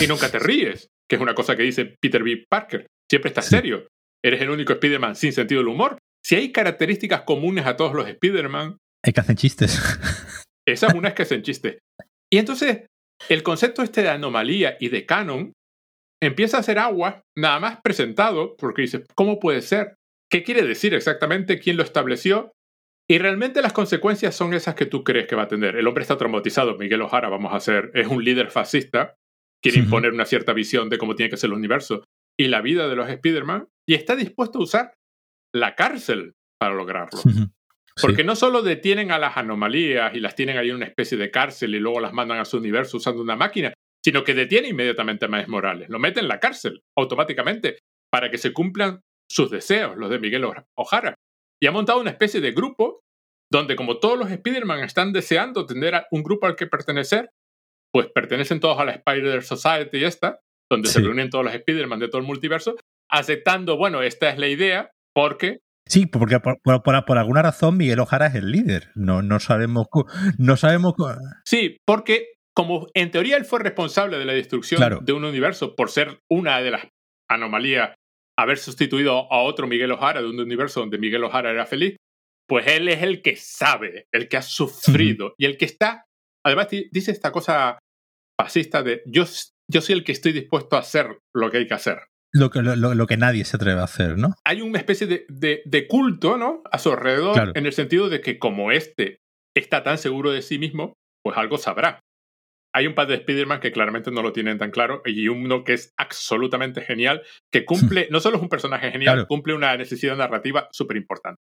y 0.00 0.06
nunca 0.06 0.30
te 0.30 0.38
ríes, 0.38 0.88
que 1.08 1.16
es 1.16 1.22
una 1.22 1.34
cosa 1.34 1.56
que 1.56 1.62
dice 1.62 1.96
Peter 2.00 2.22
B. 2.22 2.44
Parker. 2.48 2.86
Siempre 3.10 3.28
estás 3.28 3.46
serio. 3.46 3.86
Eres 4.24 4.40
el 4.40 4.50
único 4.50 4.72
Spider-Man 4.72 5.16
sin 5.16 5.32
sentido 5.32 5.60
del 5.60 5.68
humor. 5.68 5.98
Si 6.24 6.34
hay 6.34 6.52
características 6.52 7.22
comunes 7.22 7.66
a 7.66 7.76
todos 7.76 7.94
los 7.94 8.08
Spider-Man... 8.08 8.78
Es 9.04 9.12
que 9.12 9.20
hacen 9.20 9.36
chistes. 9.36 9.78
Esas 10.66 10.94
unas 10.94 11.12
que 11.12 11.22
hacen 11.22 11.42
chistes. 11.42 11.78
Y 12.32 12.38
entonces, 12.38 12.86
el 13.28 13.42
concepto 13.42 13.82
este 13.82 14.02
de 14.02 14.08
anomalía 14.08 14.76
y 14.80 14.88
de 14.88 15.04
canon 15.04 15.52
empieza 16.22 16.56
a 16.56 16.60
hacer 16.60 16.78
agua, 16.78 17.22
nada 17.36 17.60
más 17.60 17.80
presentado, 17.82 18.56
porque 18.56 18.82
dice, 18.82 19.04
¿cómo 19.14 19.38
puede 19.38 19.60
ser? 19.60 19.96
¿Qué 20.30 20.42
quiere 20.42 20.62
decir 20.62 20.94
exactamente? 20.94 21.58
¿Quién 21.58 21.76
lo 21.76 21.82
estableció? 21.82 22.52
Y 23.08 23.18
realmente 23.18 23.60
las 23.60 23.74
consecuencias 23.74 24.34
son 24.34 24.54
esas 24.54 24.74
que 24.74 24.86
tú 24.86 25.04
crees 25.04 25.26
que 25.26 25.36
va 25.36 25.42
a 25.42 25.48
tener. 25.48 25.76
El 25.76 25.86
hombre 25.86 26.02
está 26.02 26.16
traumatizado, 26.16 26.78
Miguel 26.78 27.02
Ojara, 27.02 27.28
vamos 27.28 27.52
a 27.52 27.56
hacer, 27.56 27.90
es 27.92 28.06
un 28.06 28.24
líder 28.24 28.50
fascista, 28.50 29.14
quiere 29.64 29.78
imponer 29.78 30.12
una 30.12 30.26
cierta 30.26 30.52
visión 30.52 30.90
de 30.90 30.98
cómo 30.98 31.14
tiene 31.14 31.30
que 31.30 31.38
ser 31.38 31.48
el 31.48 31.56
universo 31.56 32.04
y 32.38 32.48
la 32.48 32.60
vida 32.60 32.86
de 32.86 32.96
los 32.96 33.08
Spider-Man, 33.08 33.68
y 33.88 33.94
está 33.94 34.14
dispuesto 34.14 34.58
a 34.58 34.62
usar 34.62 34.94
la 35.54 35.74
cárcel 35.74 36.34
para 36.60 36.74
lograrlo. 36.74 37.20
Porque 38.02 38.24
no 38.24 38.36
solo 38.36 38.62
detienen 38.62 39.10
a 39.10 39.18
las 39.18 39.36
anomalías 39.36 40.14
y 40.14 40.20
las 40.20 40.34
tienen 40.34 40.58
ahí 40.58 40.68
en 40.68 40.76
una 40.76 40.86
especie 40.86 41.16
de 41.16 41.30
cárcel 41.30 41.74
y 41.74 41.78
luego 41.78 42.00
las 42.00 42.12
mandan 42.12 42.40
a 42.40 42.44
su 42.44 42.58
universo 42.58 42.98
usando 42.98 43.22
una 43.22 43.36
máquina, 43.36 43.72
sino 44.04 44.22
que 44.22 44.34
detiene 44.34 44.68
inmediatamente 44.68 45.24
a 45.24 45.28
Miles 45.28 45.48
Morales, 45.48 45.88
lo 45.88 45.98
mete 45.98 46.20
en 46.20 46.28
la 46.28 46.40
cárcel 46.40 46.82
automáticamente 46.98 47.78
para 48.10 48.30
que 48.30 48.36
se 48.36 48.52
cumplan 48.52 49.00
sus 49.30 49.50
deseos, 49.50 49.96
los 49.96 50.10
de 50.10 50.18
Miguel 50.18 50.44
Ojara. 50.76 51.14
Y 51.62 51.66
ha 51.66 51.72
montado 51.72 52.00
una 52.00 52.10
especie 52.10 52.40
de 52.42 52.52
grupo 52.52 53.00
donde 53.50 53.76
como 53.76 53.98
todos 53.98 54.18
los 54.18 54.30
Spider-Man 54.30 54.80
están 54.80 55.12
deseando 55.12 55.64
tener 55.64 56.04
un 56.10 56.22
grupo 56.22 56.46
al 56.46 56.56
que 56.56 56.66
pertenecer, 56.66 57.30
pues 57.94 58.08
pertenecen 58.08 58.58
todos 58.58 58.80
a 58.80 58.84
la 58.84 58.90
Spider 58.90 59.44
Society 59.44 60.02
esta, 60.02 60.40
donde 60.68 60.88
se 60.88 61.00
reúnen 61.00 61.30
todos 61.30 61.44
los 61.44 61.54
Spider-Man 61.54 62.00
de 62.00 62.08
todo 62.08 62.20
el 62.20 62.26
multiverso, 62.26 62.74
aceptando, 63.08 63.76
bueno, 63.76 64.02
esta 64.02 64.30
es 64.30 64.38
la 64.38 64.48
idea, 64.48 64.90
porque 65.14 65.60
Sí, 65.86 66.06
porque 66.06 66.40
por, 66.40 66.60
por, 66.62 66.82
por, 66.82 67.18
alguna 67.18 67.42
razón 67.42 67.76
Miguel 67.76 68.00
Ojara 68.00 68.26
es 68.26 68.34
el 68.34 68.50
líder. 68.50 68.90
No, 68.94 69.22
no 69.22 69.38
sabemos. 69.38 69.86
No 70.38 70.56
sabemos. 70.56 70.94
Sí, 71.44 71.76
porque 71.86 72.32
como 72.56 72.88
en 72.94 73.10
teoría 73.10 73.36
él 73.36 73.44
fue 73.44 73.60
responsable 73.60 74.18
de 74.18 74.24
la 74.24 74.32
destrucción 74.32 75.04
de 75.04 75.12
un 75.12 75.24
universo 75.24 75.76
por 75.76 75.90
ser 75.90 76.20
una 76.28 76.62
de 76.62 76.70
las 76.70 76.88
anomalías, 77.30 77.94
haber 78.36 78.56
sustituido 78.56 79.30
a 79.30 79.42
otro 79.42 79.66
Miguel 79.66 79.92
Ojara 79.92 80.22
de 80.22 80.30
un 80.30 80.40
universo 80.40 80.80
donde 80.80 80.98
Miguel 80.98 81.22
Ojara 81.22 81.50
era 81.50 81.66
feliz, 81.66 81.96
pues 82.48 82.66
él 82.66 82.88
es 82.88 83.02
el 83.02 83.20
que 83.20 83.36
sabe, 83.36 84.06
el 84.10 84.28
que 84.28 84.38
ha 84.38 84.42
sufrido 84.42 85.34
y 85.38 85.44
el 85.44 85.58
que 85.58 85.66
está. 85.66 86.06
Además, 86.44 86.68
dice 86.70 87.10
esta 87.10 87.30
cosa 87.30 87.78
fascista 88.40 88.82
de 88.82 89.02
yo, 89.06 89.24
yo 89.70 89.80
soy 89.80 89.94
el 89.94 90.04
que 90.04 90.12
estoy 90.12 90.32
dispuesto 90.32 90.76
a 90.76 90.80
hacer 90.80 91.18
lo 91.34 91.50
que 91.50 91.58
hay 91.58 91.66
que 91.66 91.74
hacer 91.74 91.98
lo 92.34 92.50
que, 92.50 92.62
lo, 92.62 93.06
que 93.06 93.16
nadie 93.16 93.44
se 93.44 93.56
atreve 93.56 93.80
a 93.80 93.84
hacer, 93.84 94.18
¿no? 94.18 94.34
Hay 94.44 94.60
una 94.60 94.78
especie 94.78 95.06
de, 95.06 95.24
de, 95.64 95.86
culto, 95.86 96.36
¿no? 96.36 96.62
A 96.70 96.78
su 96.78 96.90
alrededor, 96.90 97.52
en 97.54 97.64
el 97.64 97.72
sentido 97.72 98.08
de 98.08 98.20
que 98.20 98.40
como 98.40 98.72
este 98.72 99.20
está 99.56 99.84
tan 99.84 99.98
seguro 99.98 100.32
de 100.32 100.42
sí 100.42 100.58
mismo, 100.58 100.94
pues 101.22 101.38
algo 101.38 101.58
sabrá. 101.58 102.00
Hay 102.74 102.88
un 102.88 102.94
par 102.94 103.06
de 103.06 103.14
Spider-Man 103.14 103.60
que 103.60 103.70
claramente 103.70 104.10
no 104.10 104.20
lo 104.20 104.32
tienen 104.32 104.58
tan 104.58 104.72
claro 104.72 105.00
y 105.04 105.28
uno 105.28 105.62
que 105.62 105.74
es 105.74 105.92
absolutamente 105.96 106.80
genial, 106.80 107.22
que 107.52 107.64
cumple, 107.64 108.08
no 108.10 108.18
solo 108.18 108.36
es 108.36 108.42
un 108.42 108.48
personaje 108.48 108.90
genial, 108.90 109.28
cumple 109.28 109.54
una 109.54 109.76
necesidad 109.76 110.16
narrativa 110.16 110.68
súper 110.72 110.96
importante. 110.96 111.40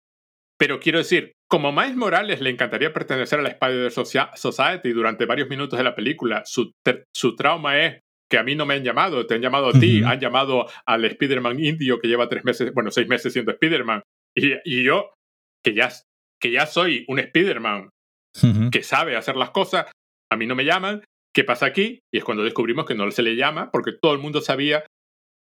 Pero 0.59 0.81
quiero 0.81 0.99
decir, 0.99 1.33
como 1.51 1.73
Miles 1.73 1.97
Morales 1.97 2.41
le 2.41 2.51
encantaría 2.51 2.93
pertenecer 2.93 3.39
a 3.39 3.43
la 3.43 3.51
Spider 3.51 3.91
Society 3.91 4.91
durante 4.91 5.27
varios 5.27 5.49
minutos 5.49 5.79
de 5.79 5.85
la 5.85 5.95
película, 5.95 6.43
su, 6.47 6.73
su 7.15 7.37
trauma 7.37 7.79
es 7.79 8.01
que 8.31 8.39
a 8.39 8.43
mí 8.43 8.55
no 8.57 8.67
me 8.67 8.75
han 8.75 8.83
llamado, 8.83 9.27
te 9.27 9.35
han 9.35 9.43
llamado 9.43 9.69
a 9.69 9.73
ti, 9.73 10.03
han 10.03 10.19
llamado 10.19 10.67
al 10.87 11.05
Spider-Man 11.05 11.61
indio 11.61 11.99
que 12.01 12.09
lleva 12.09 12.29
tres 12.29 12.45
meses, 12.45 12.73
bueno, 12.75 12.91
seis 12.91 13.07
meses 13.07 13.33
siendo 13.33 13.53
Spider-Man. 13.53 14.03
Y, 14.37 14.83
yo, 14.83 15.13
que 15.65 15.75
ya, 15.75 15.91
que 16.41 16.51
ya 16.51 16.67
soy 16.67 17.05
un 17.09 17.19
Spider-Man 17.19 17.91
que 18.71 18.83
sabe 18.83 19.17
hacer 19.17 19.37
las 19.37 19.51
cosas, 19.51 19.91
a 20.31 20.37
mí 20.37 20.47
no 20.47 20.55
me 20.55 20.65
llaman. 20.65 21.05
¿Qué 21.35 21.45
pasa 21.45 21.67
aquí? 21.67 22.01
Y 22.13 22.19
es 22.19 22.25
cuando 22.25 22.45
descubrimos 22.45 22.87
que 22.87 22.95
no 22.95 23.11
se 23.11 23.23
le 23.23 23.37
llama, 23.37 23.71
porque 23.71 23.93
todo 23.93 24.13
el 24.13 24.19
mundo 24.19 24.41
sabía 24.41 24.85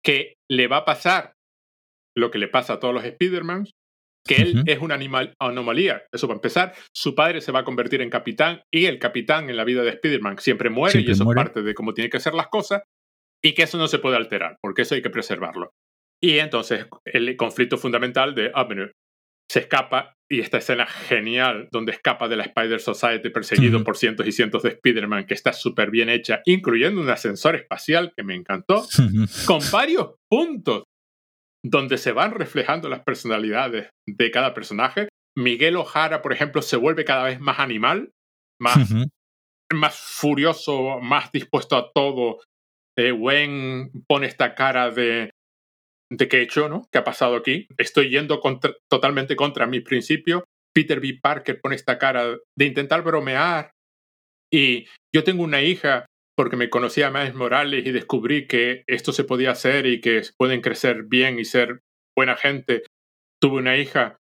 que 0.04 0.36
le 0.50 0.68
va 0.68 0.78
a 0.78 0.86
pasar 0.86 1.34
lo 2.16 2.32
que 2.32 2.38
le 2.38 2.48
pasa 2.48 2.74
a 2.74 2.80
todos 2.80 2.94
los 2.94 3.04
Spider-Man, 3.04 3.66
que 4.26 4.36
él 4.36 4.64
es 4.66 4.80
una 4.80 4.96
animal, 4.96 5.34
anomalía. 5.40 6.04
Eso 6.12 6.28
para 6.28 6.38
empezar, 6.38 6.74
su 6.94 7.16
padre 7.16 7.42
se 7.42 7.52
va 7.52 7.60
a 7.60 7.64
convertir 7.64 8.02
en 8.02 8.10
capitán 8.10 8.62
y 8.72 8.86
el 8.86 9.00
capitán 9.00 9.50
en 9.50 9.58
la 9.58 9.64
vida 9.64 9.82
de 9.84 9.90
Spider-Man 9.90 10.38
siempre 10.40 10.70
muere 10.70 11.02
y 11.02 11.10
eso 11.10 11.30
es 11.30 11.36
parte 11.36 11.62
de 11.62 11.74
cómo 11.74 11.94
tiene 11.94 12.10
que 12.10 12.20
ser 12.20 12.34
las 12.34 12.48
cosas 12.48 12.84
y 13.44 13.54
que 13.54 13.64
eso 13.64 13.78
no 13.78 13.88
se 13.88 14.00
puede 14.00 14.18
alterar, 14.18 14.58
porque 14.62 14.82
eso 14.84 14.96
hay 14.96 15.02
que 15.02 15.10
preservarlo. 15.10 15.72
Y 16.22 16.40
entonces 16.40 16.86
el 17.06 17.36
conflicto 17.38 17.78
fundamental 17.78 18.36
de 18.36 18.52
Abner 18.54 18.92
se 19.50 19.62
escapa 19.62 20.14
y 20.30 20.42
esta 20.42 20.58
escena 20.58 20.86
genial 20.86 21.70
donde 21.72 21.92
escapa 21.92 22.28
de 22.28 22.36
la 22.36 22.44
Spider 22.44 22.80
Society 22.80 23.30
perseguido 23.30 23.84
por 23.84 23.98
cientos 23.98 24.28
y 24.28 24.32
cientos 24.32 24.62
de 24.62 24.70
Spider-Man 24.70 25.26
que 25.26 25.34
está 25.34 25.54
súper 25.54 25.90
bien 25.90 26.10
hecha, 26.10 26.42
incluyendo 26.46 27.02
un 27.02 27.10
ascensor 27.10 27.56
espacial 27.56 28.14
que 28.16 28.24
me 28.24 28.36
encantó, 28.36 28.86
con 29.48 29.60
varios 29.72 30.16
puntos 30.30 30.84
donde 31.64 31.98
se 31.98 32.12
van 32.12 32.32
reflejando 32.32 32.90
las 32.90 33.02
personalidades 33.02 33.90
de 34.08 34.32
cada 34.32 34.54
personaje. 34.54 35.10
Miguel 35.38 35.76
Ojara, 35.76 36.22
por 36.22 36.34
ejemplo, 36.34 36.62
se 36.62 36.78
vuelve 36.78 37.06
cada 37.06 37.24
vez 37.24 37.40
más 37.40 37.60
animal, 37.60 38.12
más, 38.62 38.94
más 39.74 39.96
furioso, 39.98 41.00
más 41.00 41.32
dispuesto 41.32 41.76
a 41.76 41.92
todo. 41.94 42.42
Eh, 42.98 43.12
Gwen 43.12 43.92
pone 44.08 44.28
esta 44.28 44.56
cara 44.56 44.92
de, 44.92 45.32
de 46.12 46.28
qué 46.28 46.38
he 46.38 46.42
hecho, 46.44 46.68
¿no? 46.68 46.88
¿Qué 46.92 46.98
ha 46.98 47.04
pasado 47.04 47.36
aquí? 47.36 47.68
Estoy 47.78 48.10
yendo 48.10 48.42
totalmente 48.90 49.36
contra 49.36 49.68
mi 49.68 49.80
principio. 49.80 50.44
Peter 50.74 51.00
B. 51.00 51.20
Parker 51.22 51.60
pone 51.62 51.76
esta 51.76 51.98
cara 51.98 52.38
de 52.58 52.66
intentar 52.66 53.02
bromear. 53.02 53.72
Y 54.52 54.88
yo 55.14 55.24
tengo 55.24 55.44
una 55.44 55.62
hija 55.62 56.06
porque 56.40 56.56
me 56.56 56.70
conocía 56.70 57.08
a 57.08 57.12
Miles 57.12 57.36
Morales 57.36 57.86
y 57.86 57.92
descubrí 57.92 58.48
que 58.48 58.86
esto 58.88 59.12
se 59.12 59.26
podía 59.26 59.52
hacer 59.52 59.86
y 59.86 60.00
que 60.00 60.22
pueden 60.38 60.62
crecer 60.62 61.04
bien 61.04 61.38
y 61.38 61.44
ser 61.44 61.82
buena 62.16 62.38
gente. 62.38 62.84
Tuve 63.42 63.58
una 63.58 63.76
hija, 63.76 64.16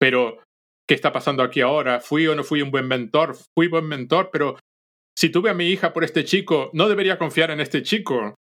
pero 0.00 0.42
¿qué 0.88 0.94
está 0.94 1.12
pasando 1.12 1.42
aquí 1.42 1.60
ahora? 1.60 2.00
¿Fui 2.00 2.26
o 2.26 2.34
no 2.34 2.42
fui 2.42 2.62
un 2.62 2.70
buen 2.70 2.88
mentor? 2.88 3.36
Fui 3.54 3.68
buen 3.68 3.86
mentor, 3.86 4.30
pero 4.32 4.56
si 5.14 5.28
tuve 5.28 5.50
a 5.50 5.54
mi 5.54 5.66
hija 5.66 5.92
por 5.92 6.04
este 6.04 6.24
chico, 6.24 6.70
no 6.72 6.88
debería 6.88 7.18
confiar 7.18 7.50
en 7.50 7.60
este 7.60 7.82
chico. 7.82 8.34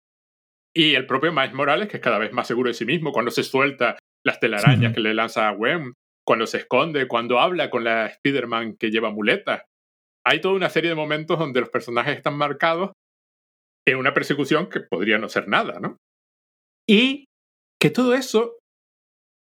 Y 0.77 0.95
el 0.95 1.07
propio 1.07 1.33
Miles 1.33 1.55
Morales, 1.55 1.89
que 1.89 1.97
es 1.97 2.03
cada 2.03 2.19
vez 2.19 2.35
más 2.35 2.47
seguro 2.47 2.69
de 2.69 2.75
sí 2.75 2.85
mismo, 2.85 3.13
cuando 3.13 3.31
se 3.31 3.43
suelta 3.43 3.97
las 4.23 4.39
telarañas 4.39 4.93
que 4.93 5.01
le 5.01 5.15
lanza 5.15 5.49
a 5.49 5.53
Gwen, 5.53 5.95
cuando 6.27 6.47
se 6.47 6.59
esconde, 6.59 7.09
cuando 7.09 7.41
habla 7.41 7.71
con 7.71 7.85
la 7.85 8.05
Spider-Man 8.05 8.77
que 8.79 8.91
lleva 8.91 9.11
muletas 9.11 9.63
hay 10.29 10.41
toda 10.41 10.55
una 10.55 10.69
serie 10.69 10.91
de 10.91 10.97
momentos 10.97 11.39
donde 11.39 11.61
los 11.61 11.71
personajes 11.71 12.17
están 12.17 12.37
marcados 12.37 12.93
en 13.87 13.97
una 13.97 14.13
persecución 14.13 14.69
que 14.69 14.81
podría 14.81 15.19
no 15.19 15.29
ser 15.29 15.49
nada, 15.49 15.81
¿no? 15.81 15.97
Y 16.87 17.25
que 17.81 17.91
todo 17.91 18.15
eso 18.15 18.59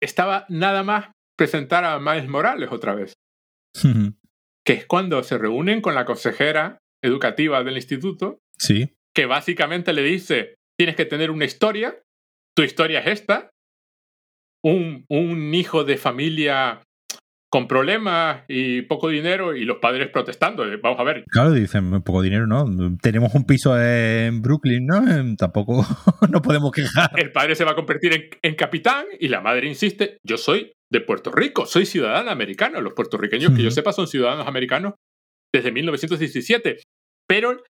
estaba 0.02 0.46
nada 0.48 0.84
más 0.84 1.12
presentar 1.38 1.84
a 1.84 2.00
Miles 2.00 2.30
Morales 2.30 2.72
otra 2.72 2.96
vez. 2.96 3.14
que 4.66 4.74
es 4.74 4.86
cuando 4.86 5.22
se 5.24 5.38
reúnen 5.38 5.82
con 5.82 5.96
la 5.96 6.06
consejera 6.06 6.78
educativa 7.04 7.64
del 7.64 7.76
instituto. 7.76 8.40
Sí. 8.58 8.94
Que 9.14 9.26
básicamente 9.26 9.92
le 9.92 10.04
dice: 10.04 10.56
tienes 10.78 10.96
que 10.96 11.06
tener 11.06 11.32
una 11.32 11.46
historia, 11.46 12.02
tu 12.56 12.64
historia 12.64 13.00
es 13.00 13.08
esta. 13.08 13.50
Un, 14.64 15.06
un 15.10 15.54
hijo 15.54 15.84
de 15.84 15.98
familia 15.98 16.84
con 17.52 17.68
problemas 17.68 18.44
y 18.48 18.84
poco 18.84 19.10
dinero 19.10 19.54
y 19.54 19.66
los 19.66 19.78
padres 19.80 20.08
protestando. 20.08 20.64
Vamos 20.82 21.00
a 21.00 21.04
ver. 21.04 21.26
Claro, 21.30 21.52
dicen, 21.52 22.02
poco 22.02 22.22
dinero, 22.22 22.48
¿no? 22.48 22.66
Tenemos 23.02 23.36
un 23.36 23.46
piso 23.46 23.78
en 23.78 24.42
Brooklyn, 24.42 24.86
¿no? 24.86 25.36
Tampoco 25.36 25.86
no 26.32 26.42
podemos 26.42 26.72
quejar. 26.72 27.12
El 27.18 27.34
padre 27.34 27.56
se 27.56 27.66
va 27.66 27.72
a 27.72 27.76
convertir 27.76 28.30
en, 28.42 28.56
capitán 28.56 29.06
y 29.20 29.28
la 29.28 29.42
madre 29.42 29.68
insiste, 29.68 30.18
yo 30.26 30.38
soy 30.38 30.72
de 30.90 31.02
Puerto 31.02 31.30
Rico, 31.30 31.66
soy 31.66 31.86
ciudadana 31.86 32.32
americana. 32.32 32.80
Los 32.80 32.94
puertorriqueños 32.94 33.54
que 33.54 33.64
yo 33.64 33.72
sepa 33.72 33.92
son 33.92 34.08
ciudadanos 34.08 34.48
americanos 34.48 34.94
desde 35.54 35.74
1917. 35.74 36.78
Pero 37.28 37.62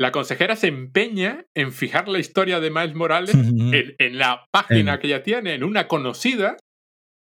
la 0.00 0.10
consejera 0.10 0.56
se 0.56 0.66
empeña 0.66 1.44
en 1.56 1.72
fijar 1.72 2.08
la 2.08 2.18
historia 2.18 2.58
de 2.58 2.70
Miles 2.70 2.96
Morales 2.96 3.34
en, 3.34 4.18
la 4.18 4.46
página 4.52 4.98
que 4.98 5.06
ella 5.06 5.22
tiene, 5.22 5.54
en 5.54 5.62
una 5.62 5.86
conocida, 5.86 6.56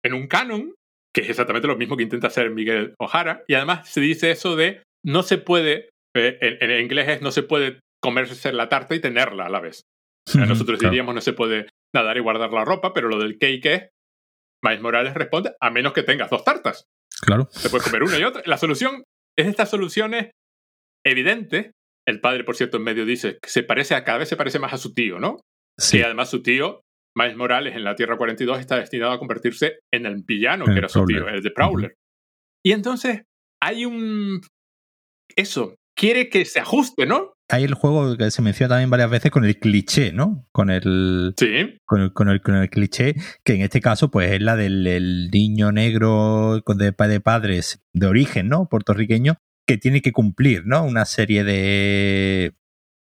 en 0.04 0.12
un 0.12 0.26
canon, 0.26 0.74
que 1.14 1.22
es 1.22 1.30
exactamente 1.30 1.68
lo 1.68 1.76
mismo 1.76 1.96
que 1.96 2.02
intenta 2.02 2.28
hacer 2.28 2.50
Miguel 2.50 2.94
O'Hara. 2.98 3.44
Y 3.46 3.54
además 3.54 3.88
se 3.88 4.00
dice 4.00 4.30
eso 4.30 4.56
de 4.56 4.82
no 5.04 5.22
se 5.22 5.38
puede, 5.38 5.90
eh, 6.16 6.38
en, 6.40 6.80
inglés 6.80 7.08
es 7.08 7.22
no 7.22 7.30
se 7.32 7.42
puede 7.42 7.80
comerse 8.02 8.52
la 8.52 8.68
tarta 8.68 8.94
y 8.94 9.00
tenerla 9.00 9.46
a 9.46 9.50
la 9.50 9.60
vez. 9.60 9.82
nosotros 10.34 10.78
diríamos 10.78 11.14
no 11.14 11.20
se 11.20 11.32
puede 11.32 11.68
nadar 11.94 12.16
y 12.16 12.20
guardar 12.20 12.52
la 12.52 12.64
ropa, 12.64 12.92
pero 12.92 13.08
lo 13.08 13.18
del 13.18 13.38
cake 13.38 13.66
es, 13.66 13.88
Miles 14.64 14.80
Morales 14.80 15.14
responde, 15.14 15.54
a 15.60 15.70
menos 15.70 15.92
que 15.92 16.02
tengas 16.02 16.30
dos 16.30 16.44
tartas. 16.44 16.84
Claro. 17.20 17.48
Se 17.50 17.68
puede 17.68 17.84
comer 17.84 18.02
una 18.02 18.18
y 18.18 18.24
otra. 18.24 18.42
La 18.46 18.56
solución 18.56 19.04
es 19.36 19.46
estas 19.46 19.70
soluciones 19.70 20.30
evidentes. 21.04 21.72
El 22.06 22.20
padre, 22.20 22.44
por 22.44 22.56
cierto, 22.56 22.78
en 22.78 22.84
medio 22.84 23.04
dice 23.04 23.38
que 23.40 23.48
se 23.48 23.62
parece 23.62 23.94
a, 23.94 24.04
cada 24.04 24.18
vez 24.18 24.28
se 24.28 24.36
parece 24.36 24.58
más 24.58 24.72
a 24.72 24.78
su 24.78 24.94
tío, 24.94 25.18
¿no? 25.18 25.40
Sí. 25.78 25.98
Y 25.98 26.02
además 26.02 26.30
su 26.30 26.42
tío 26.42 26.82
Miles 27.14 27.36
Morales 27.36 27.76
en 27.76 27.84
la 27.84 27.94
Tierra 27.94 28.16
42 28.16 28.58
está 28.58 28.76
destinado 28.76 29.12
a 29.12 29.18
convertirse 29.18 29.80
en 29.92 30.06
el 30.06 30.22
villano 30.22 30.64
que 30.64 30.78
era 30.78 30.88
su 30.88 31.04
tío, 31.04 31.28
el 31.28 31.42
de 31.42 31.50
Prowler. 31.50 31.96
Y 32.64 32.72
entonces 32.72 33.22
hay 33.60 33.84
un... 33.84 34.40
Eso, 35.36 35.76
quiere 35.94 36.28
que 36.28 36.44
se 36.44 36.60
ajuste, 36.60 37.06
¿no? 37.06 37.32
Hay 37.48 37.64
el 37.64 37.74
juego 37.74 38.16
que 38.16 38.30
se 38.30 38.40
menciona 38.40 38.70
también 38.70 38.90
varias 38.90 39.10
veces 39.10 39.30
con 39.30 39.44
el 39.44 39.58
cliché, 39.58 40.12
¿no? 40.12 40.46
Con 40.52 40.70
el, 40.70 41.34
sí. 41.36 41.78
con 41.84 42.00
el, 42.00 42.12
con 42.12 42.28
el, 42.28 42.40
con 42.40 42.54
el 42.54 42.70
cliché, 42.70 43.14
que 43.44 43.54
en 43.54 43.62
este 43.62 43.80
caso 43.80 44.10
pues 44.10 44.32
es 44.32 44.40
la 44.40 44.56
del 44.56 45.30
niño 45.30 45.70
negro 45.70 46.62
de, 46.66 46.92
de 46.92 47.20
padres 47.20 47.82
de 47.92 48.06
origen, 48.06 48.48
¿no? 48.48 48.68
Puertorriqueño, 48.68 49.36
que 49.66 49.76
tiene 49.76 50.00
que 50.00 50.12
cumplir, 50.12 50.66
¿no? 50.66 50.84
Una 50.84 51.04
serie 51.04 51.44
de 51.44 52.54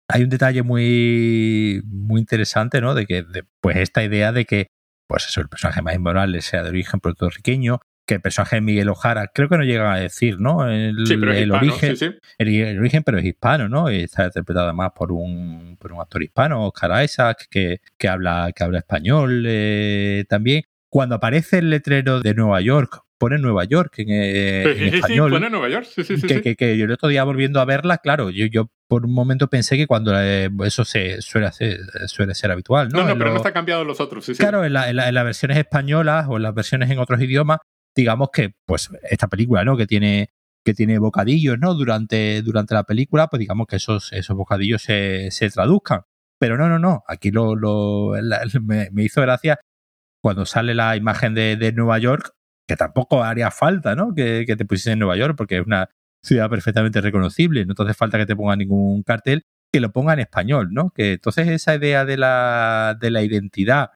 hay 0.08 0.22
un 0.22 0.30
detalle 0.30 0.62
muy, 0.62 1.82
muy 1.84 2.20
interesante, 2.20 2.80
¿no? 2.80 2.94
De 2.94 3.06
que, 3.06 3.24
pues 3.60 3.76
esta 3.76 4.02
idea 4.02 4.32
de 4.32 4.46
que, 4.46 4.68
pues 5.06 5.26
eso, 5.26 5.40
el 5.40 5.48
personaje 5.48 5.82
más 5.82 5.98
Morales 5.98 6.46
sea 6.46 6.62
de 6.62 6.70
origen 6.70 7.00
puertorriqueño, 7.00 7.80
que 8.06 8.14
el 8.14 8.20
personaje 8.22 8.56
de 8.56 8.62
Miguel 8.62 8.88
Ojara, 8.88 9.26
creo 9.34 9.50
que 9.50 9.58
no 9.58 9.64
llega 9.64 9.92
a 9.92 10.00
decir, 10.00 10.40
¿no? 10.40 10.66
El, 10.66 11.06
sí, 11.06 11.18
pero 11.18 11.34
el 11.34 11.52
origen, 11.52 11.94
El, 12.38 12.78
origen, 12.78 13.02
pero 13.02 13.18
es 13.18 13.24
hispano, 13.26 13.68
¿no? 13.68 13.90
Y 13.92 14.04
está 14.04 14.24
interpretado 14.24 14.66
además 14.68 14.92
por 14.96 15.12
un, 15.12 15.76
por 15.78 15.92
un 15.92 16.00
actor 16.00 16.22
hispano, 16.22 16.66
Oscar 16.66 17.04
Isaac, 17.04 17.46
que, 17.50 17.82
que 17.98 18.08
habla, 18.08 18.50
que 18.56 18.64
habla 18.64 18.78
español 18.78 19.44
eh, 19.46 20.24
también. 20.26 20.62
Cuando 20.90 21.16
aparece 21.16 21.58
el 21.58 21.68
letrero 21.68 22.20
de 22.20 22.32
Nueva 22.32 22.62
York, 22.62 23.02
pone 23.18 23.36
Nueva 23.36 23.64
York 23.64 23.98
en, 23.98 24.06
eh, 24.08 24.88
español. 24.94 25.30
Sí, 25.30 25.34
pone 25.34 25.50
Nueva 25.50 25.68
York, 25.68 25.86
sí, 25.94 26.02
sí, 26.02 26.26
que, 26.26 26.40
que, 26.40 26.56
que, 26.56 26.78
yo 26.78 26.86
el 26.86 26.92
otro 26.92 27.10
día 27.10 27.24
volviendo 27.24 27.60
a 27.60 27.66
verla, 27.66 27.98
claro, 27.98 28.30
yo, 28.30 28.46
yo 28.46 28.70
por 28.88 29.04
un 29.04 29.12
momento 29.12 29.48
pensé 29.48 29.76
que 29.76 29.86
cuando 29.86 30.18
eh, 30.18 30.50
eso 30.64 30.84
se 30.84 31.20
suele 31.20 31.46
hacer, 31.46 31.78
suele 32.06 32.34
ser 32.34 32.50
habitual, 32.50 32.88
¿no? 32.88 33.02
No, 33.02 33.08
no, 33.08 33.18
pero 33.18 33.30
no 33.30 33.36
está 33.36 33.52
cambiado 33.52 33.82
en 33.82 33.88
los 33.88 34.00
otros. 34.00 34.24
Sí, 34.24 34.34
claro, 34.34 34.64
En, 34.64 34.72
la, 34.72 34.88
en, 34.88 34.96
las 34.96 35.24
versiones 35.24 35.58
españolas 35.58 36.26
o 36.28 36.36
en 36.36 36.42
las 36.42 36.54
versiones 36.54 36.90
en 36.90 36.98
otros 36.98 37.20
idiomas, 37.20 37.58
digamos 37.94 38.30
que, 38.32 38.54
pues, 38.64 38.88
esta 39.02 39.28
película, 39.28 39.64
¿no? 39.64 39.76
Que 39.76 39.86
tiene 39.86 40.30
que 40.64 40.74
tiene 40.74 40.98
bocadillos, 40.98 41.58
¿no? 41.58 41.74
Durante, 41.74 42.42
durante 42.42 42.74
la 42.74 42.84
película, 42.84 43.28
pues 43.28 43.40
digamos 43.40 43.66
que 43.66 43.76
esos, 43.76 44.12
esos 44.12 44.36
bocadillos 44.36 44.82
se, 44.82 45.30
se 45.30 45.48
traduzcan. 45.48 46.02
Pero 46.38 46.58
no, 46.58 46.68
no, 46.68 46.78
no. 46.78 47.04
Aquí 47.08 47.30
lo, 47.30 47.56
lo 47.56 48.12
me, 48.62 48.90
me, 48.92 49.02
hizo 49.02 49.22
gracia 49.22 49.58
cuando 50.20 50.44
sale 50.44 50.74
la 50.74 50.94
imagen 50.96 51.34
de, 51.34 51.56
de, 51.56 51.72
Nueva 51.72 51.98
York, 51.98 52.34
que 52.66 52.76
tampoco 52.76 53.24
haría 53.24 53.50
falta, 53.50 53.94
¿no? 53.94 54.14
Que, 54.14 54.44
que 54.46 54.56
te 54.56 54.66
pusiese 54.66 54.92
en 54.92 54.98
Nueva 54.98 55.16
York, 55.16 55.36
porque 55.38 55.58
es 55.58 55.66
una 55.66 55.88
ciudad 56.22 56.50
perfectamente 56.50 57.00
reconocible. 57.00 57.64
No 57.66 57.74
te 57.74 57.82
hace 57.82 57.94
falta 57.94 58.18
que 58.18 58.26
te 58.26 58.36
ponga 58.36 58.56
ningún 58.56 59.02
cartel, 59.02 59.44
que 59.72 59.80
lo 59.80 59.92
ponga 59.92 60.14
en 60.14 60.20
español, 60.20 60.68
¿no? 60.72 60.90
Que 60.90 61.14
entonces 61.14 61.48
esa 61.48 61.74
idea 61.74 62.04
de 62.04 62.16
la, 62.16 62.96
de 63.00 63.10
la 63.10 63.22
identidad 63.22 63.90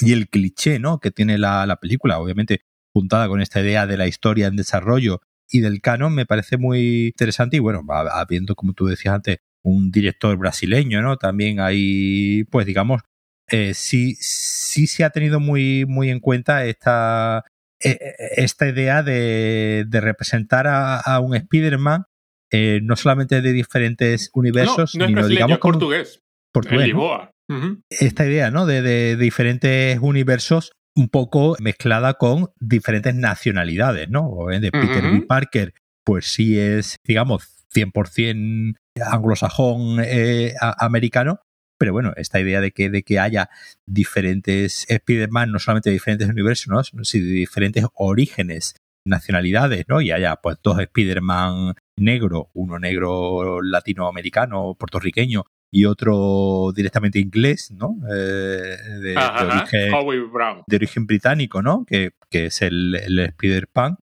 y 0.00 0.12
el 0.12 0.28
cliché, 0.28 0.78
¿no? 0.78 0.98
Que 1.00 1.10
tiene 1.10 1.38
la, 1.38 1.66
la 1.66 1.76
película, 1.76 2.18
obviamente 2.18 2.62
juntada 2.92 3.28
con 3.28 3.40
esta 3.40 3.60
idea 3.60 3.86
de 3.86 3.96
la 3.96 4.06
historia 4.06 4.46
en 4.48 4.56
desarrollo 4.56 5.20
y 5.48 5.60
del 5.60 5.80
canon, 5.80 6.14
me 6.14 6.26
parece 6.26 6.56
muy 6.56 7.08
interesante. 7.08 7.56
Y 7.56 7.60
bueno, 7.60 7.82
habiendo, 8.12 8.54
como 8.54 8.72
tú 8.72 8.86
decías 8.86 9.14
antes, 9.14 9.38
un 9.62 9.90
director 9.90 10.36
brasileño, 10.36 11.02
¿no? 11.02 11.16
También 11.16 11.60
hay, 11.60 12.44
pues 12.50 12.66
digamos, 12.66 13.02
eh, 13.48 13.74
sí, 13.74 14.16
sí 14.20 14.86
se 14.86 15.04
ha 15.04 15.10
tenido 15.10 15.40
muy, 15.40 15.84
muy 15.86 16.10
en 16.10 16.20
cuenta 16.20 16.64
esta, 16.64 17.44
esta 17.80 18.68
idea 18.68 19.02
de, 19.02 19.84
de 19.88 20.00
representar 20.00 20.66
a, 20.66 20.98
a 21.00 21.20
un 21.20 21.34
Spider-Man 21.34 22.04
eh, 22.50 22.80
no 22.82 22.96
solamente 22.96 23.40
de 23.42 23.52
diferentes 23.52 24.30
universos, 24.34 24.96
no, 24.96 25.04
no 25.04 25.08
sino 25.08 25.28
digamos 25.28 25.58
como 25.58 25.72
portugués. 25.74 26.20
portugués 26.52 26.92
¿no? 26.92 27.00
uh 27.00 27.28
-huh. 27.48 27.82
Esta 27.88 28.26
idea, 28.26 28.50
¿no? 28.50 28.66
De, 28.66 28.82
de, 28.82 29.16
de, 29.16 29.16
diferentes 29.16 29.98
universos 30.00 30.72
un 30.96 31.08
poco 31.08 31.56
mezclada 31.60 32.14
con 32.14 32.48
diferentes 32.58 33.14
nacionalidades, 33.14 34.08
¿no? 34.10 34.46
De 34.48 34.72
Peter 34.72 35.04
uh 35.04 35.08
-huh. 35.08 35.20
B. 35.20 35.26
Parker, 35.26 35.74
pues 36.04 36.26
sí 36.26 36.58
es, 36.58 36.96
digamos, 37.04 37.66
100% 37.72 38.74
anglosajón 39.00 40.00
eh, 40.04 40.52
americano, 40.60 41.38
pero 41.80 41.94
bueno, 41.94 42.12
esta 42.16 42.38
idea 42.38 42.60
de 42.60 42.72
que, 42.72 42.90
de 42.90 43.02
que 43.02 43.18
haya 43.18 43.48
diferentes 43.86 44.84
Spider-Man, 44.86 45.50
no 45.50 45.58
solamente 45.58 45.88
de 45.88 45.94
diferentes 45.94 46.28
universos, 46.28 46.68
¿no? 46.68 46.84
sino 46.84 47.02
de 47.02 47.32
diferentes 47.32 47.86
orígenes, 47.94 48.74
nacionalidades, 49.06 49.86
¿no? 49.88 50.02
Y 50.02 50.10
haya 50.10 50.36
pues 50.36 50.58
dos 50.62 50.78
Spider-Man 50.78 51.74
negro, 51.96 52.50
uno 52.52 52.78
negro 52.78 53.62
latinoamericano, 53.62 54.76
puertorriqueño, 54.78 55.44
y 55.72 55.86
otro 55.86 56.70
directamente 56.76 57.18
inglés, 57.18 57.70
¿no? 57.70 57.96
Eh, 58.12 58.76
de, 59.00 59.14
Ajá, 59.16 59.46
de, 59.46 59.50
origen, 59.50 60.64
de 60.66 60.76
origen 60.76 61.06
británico, 61.06 61.62
¿no? 61.62 61.86
Que, 61.86 62.10
que 62.28 62.46
es 62.46 62.60
el, 62.60 62.94
el 62.94 63.20
Spider-Punk. 63.20 63.98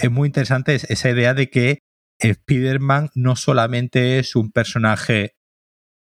Es 0.00 0.10
muy 0.10 0.28
interesante 0.28 0.76
esa 0.76 1.10
idea 1.10 1.34
de 1.34 1.50
que 1.50 1.80
Spider-Man 2.20 3.10
no 3.14 3.36
solamente 3.36 4.18
es 4.18 4.34
un 4.34 4.50
personaje 4.50 5.34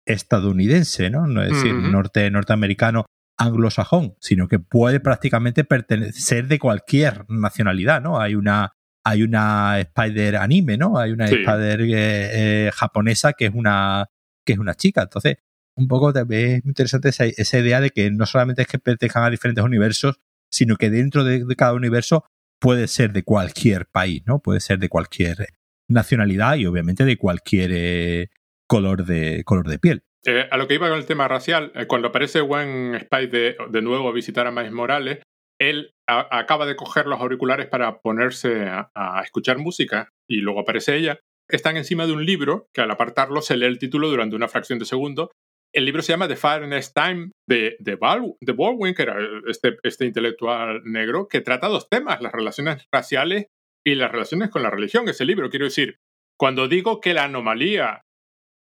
estadounidense, 0.06 1.10
¿no? 1.10 1.28
no 1.28 1.44
es 1.44 1.52
decir, 1.52 1.74
uh 1.74 1.80
-huh. 1.80 1.92
norte, 1.92 2.30
norteamericano 2.32 3.06
anglosajón, 3.38 4.16
sino 4.20 4.48
que 4.48 4.60
puede 4.60 5.00
prácticamente 5.00 5.64
pertenecer 5.64 6.48
de 6.48 6.60
cualquier 6.60 7.26
nacionalidad, 7.28 8.02
¿no? 8.02 8.20
Hay 8.20 8.36
una 8.36 8.72
hay 9.04 9.22
una 9.22 9.80
Spider 9.80 10.38
anime, 10.38 10.78
¿no? 10.78 10.98
Hay 10.98 11.12
una 11.12 11.28
sí. 11.28 11.36
Spider 11.36 11.82
eh, 11.82 12.68
eh, 12.68 12.72
japonesa 12.74 13.34
que 13.34 13.46
es 13.46 13.52
una 13.54 14.08
que 14.46 14.54
es 14.54 14.60
una 14.60 14.76
chica. 14.76 15.04
Entonces, 15.04 15.38
un 15.76 15.88
poco 15.88 16.12
es 16.12 16.66
interesante 16.66 17.10
esa, 17.10 17.26
esa, 17.26 17.60
idea 17.60 17.82
de 17.82 17.90
que 17.90 18.10
no 18.12 18.26
solamente 18.26 18.62
es 18.62 18.68
que 18.68 18.80
pertenezcan 18.80 19.24
a 19.24 19.30
diferentes 19.30 19.64
universos, 19.64 20.20
sino 20.50 20.78
que 20.78 20.90
dentro 20.90 21.24
de, 21.24 21.44
de, 21.46 21.56
cada 21.56 21.74
universo 21.74 22.26
puede 22.60 22.88
ser 22.88 23.12
de 23.12 23.24
cualquier 23.24 23.88
país, 23.88 24.24
¿no? 24.26 24.40
Puede 24.40 24.60
ser 24.60 24.80
de 24.80 24.90
cualquier 24.90 25.48
nacionalidad 25.88 26.56
y 26.56 26.66
obviamente 26.66 27.06
de 27.06 27.18
cualquier 27.18 27.72
eh, 27.74 28.30
color 28.68 29.06
de 29.06 29.44
color 29.44 29.68
de 29.68 29.80
piel. 29.80 30.04
Eh, 30.26 30.48
a 30.50 30.58
lo 30.58 30.68
que 30.68 30.76
iba 30.76 30.90
con 30.90 30.98
el 30.98 31.06
tema 31.06 31.28
racial, 31.28 31.72
eh, 31.76 31.86
cuando 31.86 32.08
aparece 32.08 32.42
Gwen 32.42 32.98
Spice 33.00 33.28
de, 33.28 33.56
de, 33.70 33.82
nuevo 33.82 34.10
a 34.10 34.14
visitar 34.14 34.48
a 34.48 34.52
Miles 34.52 34.72
Morales, 34.72 35.20
él 35.60 35.94
acaba 36.08 36.66
de 36.66 36.76
coger 36.76 37.08
los 37.08 37.20
auriculares 37.20 37.68
para 37.68 38.00
ponerse 38.00 38.68
a, 38.68 39.22
escuchar 39.24 39.58
música 39.58 40.10
y 40.30 40.38
luego 40.38 40.62
aparece 40.62 40.96
ella. 40.96 41.20
Están 41.50 41.78
encima 41.78 42.06
de 42.06 42.14
un 42.14 42.26
libro 42.26 42.68
que 42.74 42.82
al 42.82 42.92
apartarlo 42.92 43.42
se 43.42 43.58
lee 43.58 43.66
el 43.66 43.80
título 43.80 44.10
durante 44.10 44.36
una 44.36 44.48
fracción 44.48 44.80
de 44.80 44.86
segundo. 44.86 45.32
El 45.74 45.86
libro 45.86 46.02
se 46.02 46.14
llama 46.14 46.28
The 46.28 46.36
Fairness 46.36 46.94
Time 46.94 47.32
de, 47.48 47.76
de, 47.80 47.96
Bal, 47.96 48.36
de 48.42 48.54
Baldwin, 48.54 48.94
que 48.94 49.04
era 49.04 49.18
este, 49.48 49.78
este 49.84 50.06
intelectual 50.06 50.82
negro, 50.86 51.28
que 51.28 51.42
trata 51.42 51.68
dos 51.68 51.90
temas, 51.90 52.22
las 52.22 52.32
relaciones 52.32 52.86
raciales 52.92 53.48
y 53.86 53.96
las 53.96 54.12
relaciones 54.12 54.50
con 54.50 54.64
la 54.64 54.70
religión. 54.70 55.08
Ese 55.08 55.26
libro, 55.26 55.50
quiero 55.50 55.66
decir, 55.66 55.98
cuando 56.38 56.68
digo 56.68 57.02
que 57.02 57.14
la 57.14 57.26
anomalía 57.26 58.02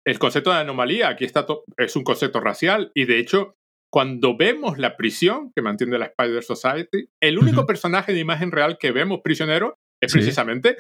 el 0.06 0.20
concepto 0.20 0.52
de 0.52 0.58
anomalía 0.58 1.10
aquí 1.10 1.26
está 1.26 1.46
es 1.78 1.96
un 1.96 2.04
concepto 2.04 2.40
racial 2.40 2.92
y 2.96 3.06
de 3.06 3.20
hecho 3.20 3.56
cuando 3.92 4.36
vemos 4.36 4.78
la 4.78 4.98
prisión 4.98 5.52
que 5.56 5.62
mantiene 5.62 5.98
la 5.98 6.08
Spider 6.08 6.44
Society, 6.44 7.08
el 7.24 7.40
único 7.40 7.62
uh 7.62 7.64
-huh. 7.64 7.68
personaje 7.68 8.14
de 8.14 8.20
imagen 8.20 8.52
real 8.52 8.78
que 8.78 8.92
vemos 8.92 9.22
prisionero 9.24 9.78
es 10.04 10.12
sí. 10.12 10.18
precisamente 10.18 10.76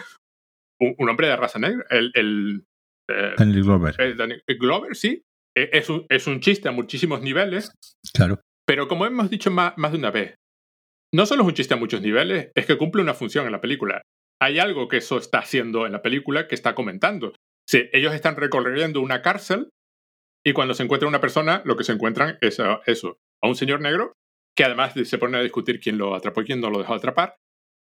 un, 0.81 0.95
un, 0.97 1.09
hombre 1.09 1.27
de 1.27 1.37
raza 1.37 1.57
negra, 1.57 1.85
el, 1.89 2.11
el 2.13 2.65
eh, 3.09 3.33
Daniel 3.37 3.63
Glover. 3.63 3.95
El 3.99 4.17
Daniel 4.17 4.43
Glover, 4.59 4.95
sí. 4.95 5.21
E, 5.57 5.69
es 5.71 5.89
un, 5.89 6.05
es 6.09 6.27
un 6.27 6.39
chiste 6.41 6.67
a 6.67 6.71
muchísimos 6.71 7.21
niveles. 7.21 7.71
Claro. 8.13 8.41
Pero 8.67 8.87
como 8.87 9.05
hemos 9.05 9.29
dicho 9.29 9.51
más, 9.51 9.77
más 9.77 9.91
de 9.91 9.97
una 9.97 10.11
vez, 10.11 10.35
no 11.13 11.25
solo 11.25 11.43
es 11.43 11.47
un 11.47 11.53
chiste 11.53 11.73
a 11.73 11.77
muchos 11.77 12.01
niveles, 12.01 12.51
es 12.55 12.65
que 12.65 12.77
cumple 12.77 13.01
una 13.01 13.13
función 13.13 13.45
en 13.45 13.51
la 13.51 13.61
película. 13.61 14.01
Hay 14.41 14.59
algo 14.59 14.87
que 14.89 14.97
eso 14.97 15.17
está 15.17 15.39
haciendo 15.39 15.85
en 15.85 15.93
la 15.93 16.01
película 16.01 16.47
que 16.47 16.55
está 16.55 16.75
comentando. 16.75 17.33
Sí, 17.67 17.89
ellos 17.93 18.13
están 18.13 18.35
recorriendo 18.35 19.01
una 19.01 19.21
cárcel 19.21 19.69
y 20.45 20.53
cuando 20.53 20.73
se 20.73 20.83
encuentra 20.83 21.09
una 21.09 21.21
persona, 21.21 21.61
lo 21.65 21.75
que 21.75 21.83
se 21.83 21.93
encuentran 21.93 22.37
es 22.41 22.59
a, 22.59 22.81
eso, 22.85 23.17
a 23.41 23.47
un 23.47 23.55
señor 23.55 23.81
negro 23.81 24.13
que 24.55 24.63
además 24.63 24.93
se 24.93 25.17
pone 25.17 25.37
a 25.37 25.41
discutir 25.41 25.79
quién 25.79 25.97
lo 25.97 26.15
atrapó 26.15 26.41
y 26.41 26.45
quién 26.45 26.61
no 26.61 26.69
lo 26.69 26.79
dejó 26.79 26.93
atrapar. 26.93 27.35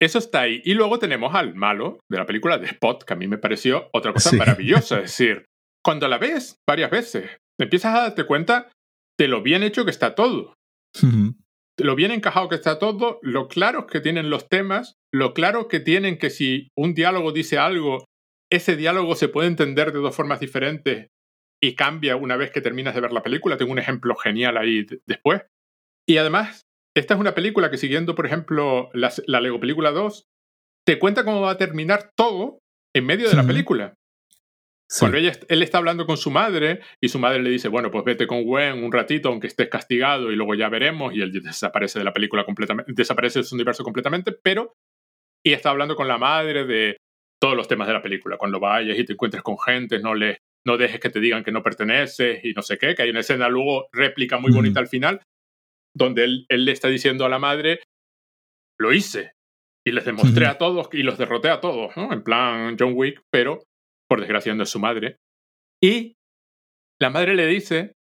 Eso 0.00 0.18
está 0.18 0.42
ahí. 0.42 0.60
Y 0.64 0.74
luego 0.74 0.98
tenemos 0.98 1.34
al 1.34 1.54
malo 1.54 2.00
de 2.10 2.18
la 2.18 2.26
película 2.26 2.58
de 2.58 2.66
Spot, 2.66 3.02
que 3.04 3.12
a 3.12 3.16
mí 3.16 3.26
me 3.26 3.38
pareció 3.38 3.88
otra 3.92 4.12
cosa 4.12 4.30
sí. 4.30 4.36
maravillosa. 4.36 4.96
Es 5.00 5.16
decir, 5.16 5.46
cuando 5.84 6.08
la 6.08 6.18
ves 6.18 6.56
varias 6.68 6.90
veces, 6.90 7.30
empiezas 7.60 7.94
a 7.94 8.02
darte 8.02 8.24
cuenta 8.24 8.70
de 9.18 9.28
lo 9.28 9.42
bien 9.42 9.62
hecho 9.62 9.84
que 9.84 9.90
está 9.90 10.14
todo. 10.14 10.54
Uh 11.02 11.06
-huh. 11.06 11.34
Lo 11.78 11.96
bien 11.96 12.10
encajado 12.10 12.48
que 12.48 12.54
está 12.54 12.78
todo, 12.78 13.18
lo 13.22 13.48
claros 13.48 13.86
que 13.86 14.00
tienen 14.00 14.28
los 14.28 14.48
temas, 14.48 14.94
lo 15.12 15.32
claro 15.34 15.68
que 15.68 15.80
tienen 15.80 16.18
que 16.18 16.30
si 16.30 16.68
un 16.76 16.94
diálogo 16.94 17.32
dice 17.32 17.58
algo, 17.58 18.04
ese 18.52 18.76
diálogo 18.76 19.14
se 19.14 19.28
puede 19.28 19.48
entender 19.48 19.92
de 19.92 20.00
dos 20.00 20.14
formas 20.14 20.38
diferentes 20.38 21.08
y 21.60 21.74
cambia 21.74 22.16
una 22.16 22.36
vez 22.36 22.50
que 22.50 22.60
terminas 22.60 22.94
de 22.94 23.00
ver 23.00 23.12
la 23.12 23.22
película. 23.22 23.56
Tengo 23.56 23.72
un 23.72 23.78
ejemplo 23.78 24.14
genial 24.14 24.58
ahí 24.58 24.86
después. 25.06 25.42
Y 26.06 26.18
además, 26.18 26.66
esta 26.94 27.14
es 27.14 27.20
una 27.20 27.34
película 27.34 27.70
que 27.70 27.78
siguiendo, 27.78 28.14
por 28.14 28.26
ejemplo, 28.26 28.90
la, 28.92 29.10
la 29.26 29.40
Lego 29.40 29.58
Película 29.58 29.90
2, 29.90 30.26
te 30.86 30.98
cuenta 30.98 31.24
cómo 31.24 31.40
va 31.40 31.52
a 31.52 31.56
terminar 31.56 32.10
todo 32.14 32.58
en 32.94 33.06
medio 33.06 33.30
de 33.30 33.36
la 33.36 33.46
película. 33.46 33.94
Sí. 34.90 35.00
Cuando 35.00 35.16
ella, 35.16 35.32
él 35.48 35.62
está 35.62 35.78
hablando 35.78 36.04
con 36.04 36.18
su 36.18 36.30
madre 36.30 36.80
y 37.00 37.08
su 37.08 37.18
madre 37.18 37.42
le 37.42 37.48
dice, 37.48 37.68
bueno, 37.68 37.90
pues 37.90 38.04
vete 38.04 38.26
con 38.26 38.42
Gwen 38.42 38.84
un 38.84 38.92
ratito 38.92 39.30
aunque 39.30 39.46
estés 39.46 39.70
castigado 39.70 40.30
y 40.30 40.36
luego 40.36 40.54
ya 40.54 40.68
veremos 40.68 41.14
y 41.14 41.22
él 41.22 41.32
desaparece 41.32 42.00
de 42.00 42.04
la 42.04 42.12
película 42.12 42.44
completamente, 42.44 42.92
desaparece 42.94 43.38
de 43.38 43.44
su 43.44 43.54
universo 43.54 43.84
completamente, 43.84 44.32
pero 44.32 44.74
y 45.42 45.54
está 45.54 45.70
hablando 45.70 45.96
con 45.96 46.08
la 46.08 46.18
madre 46.18 46.66
de 46.66 46.98
todos 47.42 47.56
los 47.56 47.66
temas 47.66 47.88
de 47.88 47.94
la 47.94 48.02
película. 48.02 48.36
Cuando 48.36 48.60
vayas 48.60 48.96
y 48.96 49.04
te 49.04 49.14
encuentres 49.14 49.42
con 49.42 49.58
gente, 49.58 49.98
no 49.98 50.14
le 50.14 50.38
no 50.64 50.76
dejes 50.76 51.00
que 51.00 51.10
te 51.10 51.18
digan 51.18 51.42
que 51.42 51.50
no 51.50 51.64
perteneces 51.64 52.44
y 52.44 52.52
no 52.52 52.62
sé 52.62 52.78
qué, 52.78 52.94
que 52.94 53.02
hay 53.02 53.10
una 53.10 53.18
escena 53.18 53.48
luego 53.48 53.88
réplica 53.92 54.38
muy 54.38 54.52
bonita 54.52 54.78
al 54.78 54.86
final, 54.86 55.22
donde 55.92 56.22
él, 56.22 56.46
él, 56.48 56.64
le 56.64 56.70
está 56.70 56.86
diciendo 56.86 57.24
a 57.24 57.28
la 57.28 57.40
madre, 57.40 57.80
lo 58.78 58.92
hice 58.92 59.32
y 59.84 59.90
les 59.90 60.04
demostré 60.04 60.46
mm. 60.46 60.50
a 60.50 60.58
todos 60.58 60.88
y 60.92 61.02
los 61.02 61.18
derroté 61.18 61.48
a 61.48 61.60
todos, 61.60 61.96
¿no? 61.96 62.12
En 62.12 62.22
plan 62.22 62.76
John 62.78 62.92
Wick, 62.94 63.22
pero 63.32 63.64
por 64.08 64.20
desgracia 64.20 64.54
no 64.54 64.62
es 64.62 64.70
su 64.70 64.78
madre. 64.78 65.16
Y 65.82 66.14
la 67.00 67.10
madre 67.10 67.34
le 67.34 67.48
dice 67.48 67.94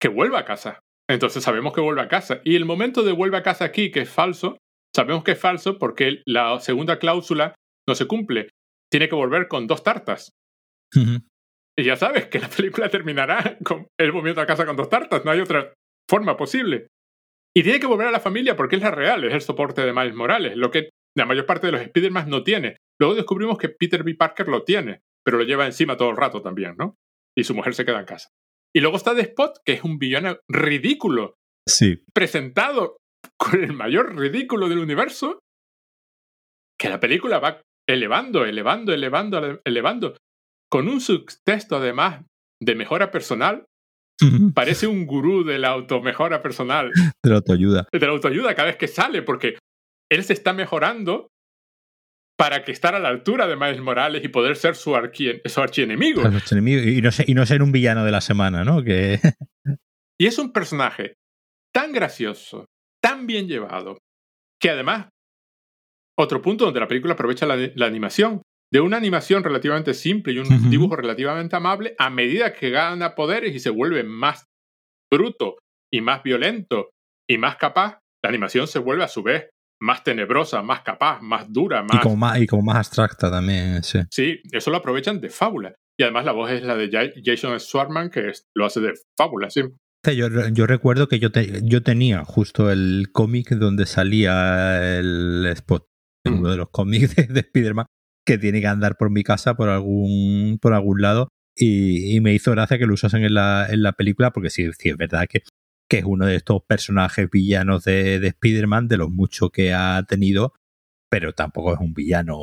que 0.00 0.06
vuelva 0.06 0.38
a 0.38 0.44
casa. 0.44 0.78
Entonces 1.10 1.42
sabemos 1.42 1.72
que 1.72 1.80
vuelve 1.80 2.02
a 2.02 2.06
casa. 2.08 2.40
Y 2.44 2.54
el 2.54 2.64
momento 2.64 3.02
de 3.02 3.10
vuelve 3.10 3.38
a 3.38 3.42
casa 3.42 3.64
aquí, 3.64 3.90
que 3.90 4.02
es 4.02 4.10
falso, 4.10 4.56
sabemos 4.94 5.24
que 5.24 5.32
es 5.32 5.40
falso 5.40 5.80
porque 5.80 6.22
la 6.26 6.60
segunda 6.60 7.00
cláusula 7.00 7.56
no 7.88 7.94
se 7.94 8.06
cumple. 8.06 8.48
Tiene 8.90 9.08
que 9.08 9.14
volver 9.14 9.48
con 9.48 9.66
dos 9.66 9.82
tartas. 9.82 10.30
Uh 10.94 10.98
-huh. 11.00 11.22
Y 11.78 11.84
ya 11.84 11.96
sabes 11.96 12.26
que 12.28 12.38
la 12.38 12.48
película 12.48 12.88
terminará 12.90 13.58
con 13.64 13.86
el 13.98 14.12
movimiento 14.12 14.40
a 14.40 14.46
casa 14.46 14.66
con 14.66 14.76
dos 14.76 14.88
tartas. 14.90 15.24
No 15.24 15.30
hay 15.30 15.40
otra 15.40 15.72
forma 16.08 16.36
posible. 16.36 16.88
Y 17.56 17.62
tiene 17.62 17.80
que 17.80 17.86
volver 17.86 18.06
a 18.08 18.12
la 18.12 18.20
familia 18.20 18.56
porque 18.56 18.76
es 18.76 18.82
la 18.82 18.90
real, 18.90 19.24
es 19.24 19.34
el 19.34 19.40
soporte 19.42 19.82
de 19.82 19.92
Miles 19.92 20.14
Morales, 20.14 20.56
lo 20.56 20.70
que 20.70 20.90
la 21.16 21.26
mayor 21.26 21.44
parte 21.46 21.66
de 21.66 21.72
los 21.72 21.82
Spider-Man 21.82 22.28
no 22.30 22.42
tiene. 22.42 22.76
Luego 22.98 23.14
descubrimos 23.14 23.58
que 23.58 23.68
Peter 23.68 24.02
B. 24.02 24.14
Parker 24.14 24.48
lo 24.48 24.64
tiene, 24.64 25.00
pero 25.24 25.36
lo 25.38 25.44
lleva 25.44 25.66
encima 25.66 25.96
todo 25.96 26.10
el 26.10 26.16
rato 26.16 26.40
también, 26.42 26.76
¿no? 26.78 26.94
y 27.36 27.44
su 27.44 27.54
mujer 27.54 27.74
se 27.74 27.86
queda 27.86 28.00
en 28.00 28.04
casa. 28.06 28.28
Y 28.74 28.80
luego 28.80 28.96
está 28.98 29.14
The 29.14 29.22
Spot, 29.22 29.58
que 29.64 29.72
es 29.72 29.84
un 29.84 29.98
villano 29.98 30.38
ridículo, 30.50 31.34
Sí. 31.66 32.02
presentado 32.14 32.96
con 33.38 33.62
el 33.64 33.72
mayor 33.72 34.14
ridículo 34.16 34.68
del 34.68 34.78
universo, 34.80 35.38
que 36.78 36.88
la 36.90 37.00
película 37.00 37.38
va 37.38 37.62
elevando, 37.88 38.44
elevando, 38.44 38.92
elevando, 38.92 39.38
ele- 39.38 39.60
elevando, 39.64 40.16
con 40.70 40.88
un 40.88 41.00
subtexto 41.00 41.76
además 41.76 42.24
de 42.60 42.74
mejora 42.74 43.10
personal. 43.10 43.64
Parece 44.54 44.86
un 44.86 45.04
gurú 45.06 45.42
de 45.42 45.58
la 45.58 45.70
automejora 45.70 46.42
personal, 46.42 46.92
De 47.24 47.30
la 47.30 47.36
autoayuda. 47.36 47.88
de 47.92 47.98
la 47.98 48.12
autoayuda 48.12 48.54
cada 48.54 48.66
vez 48.68 48.76
que 48.76 48.86
sale, 48.86 49.22
porque 49.22 49.58
él 50.10 50.22
se 50.22 50.32
está 50.32 50.52
mejorando 50.52 51.28
para 52.38 52.64
que 52.64 52.70
estar 52.72 52.94
a 52.94 52.98
la 53.00 53.08
altura 53.08 53.46
de 53.48 53.56
Miles 53.56 53.80
Morales 53.80 54.24
y 54.24 54.28
poder 54.28 54.56
ser 54.56 54.76
su, 54.76 54.92
arqui- 54.92 55.40
su 55.48 55.60
archienemigo. 55.60 56.22
Y 56.22 57.00
no, 57.02 57.10
sé- 57.10 57.24
y 57.26 57.34
no 57.34 57.46
ser 57.46 57.62
un 57.62 57.72
villano 57.72 58.04
de 58.04 58.10
la 58.12 58.20
semana, 58.20 58.64
¿no? 58.64 58.82
Que 58.84 59.18
Y 60.20 60.26
es 60.26 60.38
un 60.38 60.52
personaje 60.52 61.14
tan 61.74 61.92
gracioso, 61.92 62.66
tan 63.02 63.26
bien 63.26 63.48
llevado, 63.48 63.98
que 64.60 64.70
además, 64.70 65.08
otro 66.18 66.42
punto 66.42 66.64
donde 66.64 66.80
la 66.80 66.88
película 66.88 67.14
aprovecha 67.14 67.46
la, 67.46 67.56
la 67.74 67.86
animación, 67.86 68.42
de 68.72 68.80
una 68.80 68.96
animación 68.96 69.44
relativamente 69.44 69.92
simple 69.94 70.32
y 70.32 70.38
un 70.38 70.46
Ujú. 70.52 70.68
dibujo 70.70 70.96
relativamente 70.96 71.56
amable, 71.56 71.94
a 71.98 72.08
medida 72.10 72.52
que 72.54 72.70
gana 72.70 73.14
poderes 73.14 73.54
y 73.54 73.58
se 73.58 73.70
vuelve 73.70 74.02
más 74.02 74.44
bruto 75.12 75.56
y 75.92 76.00
más 76.00 76.22
violento 76.22 76.90
y 77.28 77.38
más 77.38 77.56
capaz, 77.56 77.98
la 78.24 78.30
animación 78.30 78.66
se 78.66 78.78
vuelve 78.78 79.04
a 79.04 79.08
su 79.08 79.22
vez 79.22 79.48
más 79.80 80.04
tenebrosa, 80.04 80.62
más 80.62 80.82
capaz, 80.82 81.20
más 81.20 81.52
dura, 81.52 81.80
y 81.82 81.92
más... 81.92 82.02
como 82.02 82.16
más, 82.16 82.40
y 82.40 82.46
como 82.46 82.62
más 82.62 82.76
abstracta 82.76 83.30
también, 83.30 83.82
sí. 83.82 83.98
Sí, 84.10 84.40
eso 84.52 84.70
lo 84.70 84.76
aprovechan 84.78 85.20
de 85.20 85.28
fábula. 85.28 85.74
Y 85.98 86.04
además 86.04 86.24
la 86.24 86.32
voz 86.32 86.50
es 86.52 86.62
la 86.62 86.76
de 86.76 86.88
Ja- 86.90 87.10
Jason 87.22 87.58
Schwartzman, 87.58 88.08
que 88.10 88.28
es- 88.30 88.44
lo 88.56 88.64
hace 88.64 88.80
de 88.80 88.92
fábula, 89.18 89.50
sí. 89.50 89.62
Yo, 90.16 90.28
yo 90.52 90.66
recuerdo 90.66 91.08
que 91.08 91.18
yo, 91.18 91.30
te- 91.32 91.60
yo 91.64 91.82
tenía 91.82 92.24
justo 92.24 92.70
el 92.70 93.08
cómic 93.12 93.50
donde 93.50 93.86
salía 93.86 94.98
el 94.98 95.46
spot, 95.46 95.84
en 96.24 96.34
uno 96.34 96.50
de 96.50 96.56
los 96.56 96.70
cómics 96.70 97.16
de, 97.16 97.24
de 97.24 97.40
Spider-Man, 97.40 97.86
que 98.26 98.38
tiene 98.38 98.60
que 98.60 98.66
andar 98.66 98.96
por 98.96 99.10
mi 99.10 99.22
casa 99.22 99.54
por 99.54 99.68
algún, 99.68 100.58
por 100.60 100.74
algún 100.74 101.02
lado. 101.02 101.28
Y, 101.56 102.16
y 102.16 102.20
me 102.20 102.32
hizo 102.32 102.52
gracia 102.52 102.78
que 102.78 102.86
lo 102.86 102.94
usasen 102.94 103.24
en 103.24 103.34
la, 103.34 103.66
en 103.68 103.82
la 103.82 103.92
película, 103.92 104.30
porque 104.30 104.50
sí, 104.50 104.70
sí 104.78 104.88
es 104.88 104.96
verdad 104.96 105.26
que, 105.28 105.42
que 105.88 105.98
es 105.98 106.04
uno 106.04 106.24
de 106.24 106.36
estos 106.36 106.62
personajes 106.66 107.28
villanos 107.30 107.84
de, 107.84 108.20
de 108.20 108.28
Spider-Man, 108.28 108.88
de 108.88 108.96
los 108.96 109.10
muchos 109.10 109.50
que 109.50 109.74
ha 109.74 110.02
tenido, 110.08 110.54
pero 111.10 111.34
tampoco 111.34 111.74
es 111.74 111.80
un 111.80 111.92
villano 111.92 112.38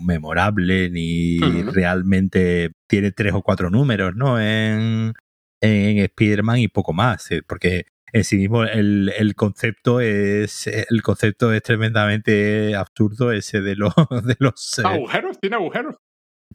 memorable 0.00 0.90
ni 0.90 1.40
realmente 1.40 2.70
tiene 2.88 3.10
tres 3.10 3.32
o 3.34 3.42
cuatro 3.42 3.68
números, 3.68 4.14
¿no? 4.14 4.40
En, 4.40 5.12
en 5.60 5.98
Spider-Man 5.98 6.58
y 6.58 6.68
poco 6.68 6.92
más, 6.92 7.28
eh, 7.32 7.42
porque 7.44 7.86
en 8.12 8.24
sí 8.24 8.36
mismo 8.36 8.64
el, 8.64 9.12
el 9.16 9.34
concepto 9.34 10.00
es 10.00 10.66
el 10.66 11.02
concepto 11.02 11.52
es 11.52 11.62
tremendamente 11.62 12.74
absurdo 12.76 13.32
ese 13.32 13.60
de 13.62 13.76
los 13.76 13.92
de 14.24 14.36
los 14.38 14.78
eh, 14.78 14.82
Agujeros, 14.84 15.38
tiene 15.40 15.56
agujeros. 15.56 15.96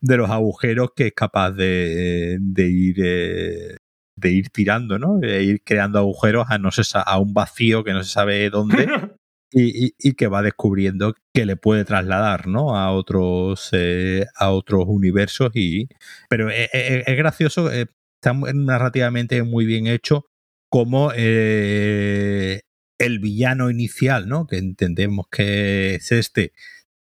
de 0.02 0.18
los 0.18 0.30
agujeros 0.30 0.90
que 0.96 1.08
es 1.08 1.14
capaz 1.14 1.52
de, 1.52 2.38
de 2.40 2.64
ir 2.70 2.96
eh, 3.04 3.78
de 4.20 4.32
ir 4.32 4.50
tirando, 4.50 4.98
¿no? 4.98 5.18
De 5.20 5.44
ir 5.44 5.62
creando 5.64 6.00
agujeros 6.00 6.48
a 6.50 6.58
no 6.58 6.72
se 6.72 6.82
a 6.94 7.20
un 7.20 7.34
vacío 7.34 7.84
que 7.84 7.94
no 7.94 8.04
se 8.04 8.10
sabe 8.12 8.50
dónde 8.50 8.88
y, 9.52 9.88
y- 9.88 9.94
y 10.00 10.14
que 10.14 10.28
va 10.28 10.42
descubriendo 10.42 11.14
que 11.34 11.46
le 11.46 11.56
puede 11.56 11.86
trasladar 11.86 12.48
¿no? 12.48 12.76
a 12.76 12.92
otros 12.92 13.70
eh, 13.74 14.26
a 14.36 14.52
otros 14.52 14.86
universos 14.88 15.52
y 15.56 15.88
pero 16.30 16.50
es, 16.50 16.70
es- 16.74 17.08
es 17.08 17.18
gracioso 17.18 17.72
eh, 17.72 17.86
está 18.22 18.34
narrativamente 18.54 19.42
muy 19.44 19.66
bien 19.66 19.88
hecho 19.88 20.26
como 20.70 21.12
eh, 21.16 22.62
el 23.00 23.20
villano 23.20 23.70
inicial 23.70 24.28
no 24.28 24.48
que 24.48 24.58
entendemos 24.58 25.28
que 25.32 25.96
es 25.96 26.12
este 26.12 26.52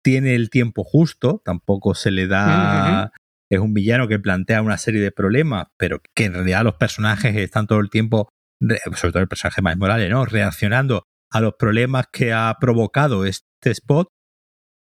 tiene 0.03 0.35
el 0.35 0.49
tiempo 0.49 0.83
justo 0.83 1.41
tampoco 1.43 1.95
se 1.95 2.11
le 2.11 2.27
da 2.27 3.11
es 3.49 3.59
un 3.59 3.73
villano 3.73 4.07
que 4.07 4.19
plantea 4.19 4.61
una 4.61 4.77
serie 4.77 5.01
de 5.01 5.11
problemas 5.11 5.67
pero 5.77 6.01
que 6.15 6.25
en 6.25 6.33
realidad 6.33 6.63
los 6.63 6.75
personajes 6.75 7.35
están 7.35 7.67
todo 7.67 7.79
el 7.79 7.89
tiempo 7.89 8.29
re- 8.61 8.79
sobre 8.95 9.11
todo 9.13 9.21
el 9.23 9.27
personaje 9.29 9.61
más 9.61 9.77
Morales 9.77 10.09
no 10.09 10.25
reaccionando 10.25 11.03
a 11.31 11.41
los 11.41 11.53
problemas 11.57 12.05
que 12.13 12.31
ha 12.33 12.55
provocado 12.61 13.25
este 13.25 13.71
spot, 13.71 14.07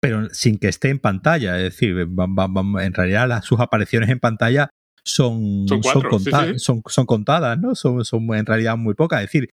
pero 0.00 0.30
sin 0.30 0.56
que 0.58 0.68
esté 0.68 0.88
en 0.88 0.98
pantalla. 1.00 1.58
Es 1.58 1.64
decir, 1.74 1.96
en 1.98 2.94
realidad 2.94 3.28
las, 3.28 3.44
sus 3.44 3.60
apariciones 3.60 4.08
en 4.08 4.20
pantalla 4.20 4.70
son, 5.08 5.66
Son 5.68 5.80
cuatro, 5.80 6.18
sí, 6.18 6.30
conta- 6.30 6.46
sí, 6.46 6.52
sí. 6.54 6.58
son, 6.58 6.82
son 6.86 7.06
contadas, 7.06 7.58
¿no? 7.58 7.74
Son, 7.74 8.04
son 8.04 8.34
en 8.34 8.46
realidad 8.46 8.76
muy 8.76 8.94
pocas. 8.94 9.20
Es 9.22 9.26
decir, 9.26 9.50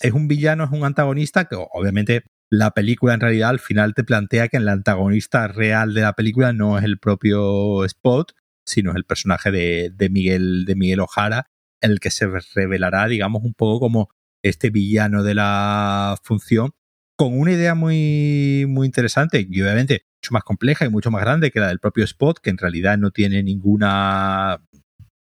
es 0.00 0.12
un 0.12 0.28
villano, 0.28 0.64
es 0.64 0.70
un 0.70 0.84
antagonista 0.84 1.46
que 1.46 1.56
obviamente 1.56 2.24
la 2.50 2.70
película 2.72 3.14
en 3.14 3.20
realidad 3.20 3.50
al 3.50 3.58
final 3.58 3.94
te 3.94 4.04
plantea 4.04 4.48
que 4.48 4.56
el 4.56 4.68
antagonista 4.68 5.48
real 5.48 5.92
de 5.94 6.00
la 6.02 6.14
película 6.14 6.52
no 6.52 6.78
es 6.78 6.84
el 6.84 6.98
propio 6.98 7.84
Spot, 7.84 8.32
sino 8.66 8.90
es 8.90 8.96
el 8.96 9.04
personaje 9.04 9.50
de, 9.50 9.90
de 9.94 10.08
Miguel, 10.10 10.64
de 10.64 10.74
Miguel 10.74 11.00
Ojara, 11.00 11.46
en 11.80 11.90
el 11.92 12.00
que 12.00 12.10
se 12.10 12.26
revelará, 12.54 13.06
digamos, 13.06 13.42
un 13.44 13.54
poco 13.54 13.80
como 13.80 14.10
este 14.42 14.70
villano 14.70 15.22
de 15.22 15.34
la 15.34 16.16
función, 16.22 16.70
con 17.16 17.38
una 17.38 17.52
idea 17.52 17.74
muy, 17.74 18.66
muy 18.68 18.86
interesante 18.86 19.46
y 19.48 19.60
obviamente 19.62 20.02
mucho 20.22 20.32
más 20.32 20.42
compleja 20.44 20.84
y 20.84 20.88
mucho 20.90 21.10
más 21.10 21.22
grande 21.22 21.50
que 21.50 21.60
la 21.60 21.68
del 21.68 21.80
propio 21.80 22.04
Spot, 22.04 22.38
que 22.40 22.50
en 22.50 22.58
realidad 22.58 22.98
no 22.98 23.10
tiene 23.10 23.42
ninguna... 23.42 24.60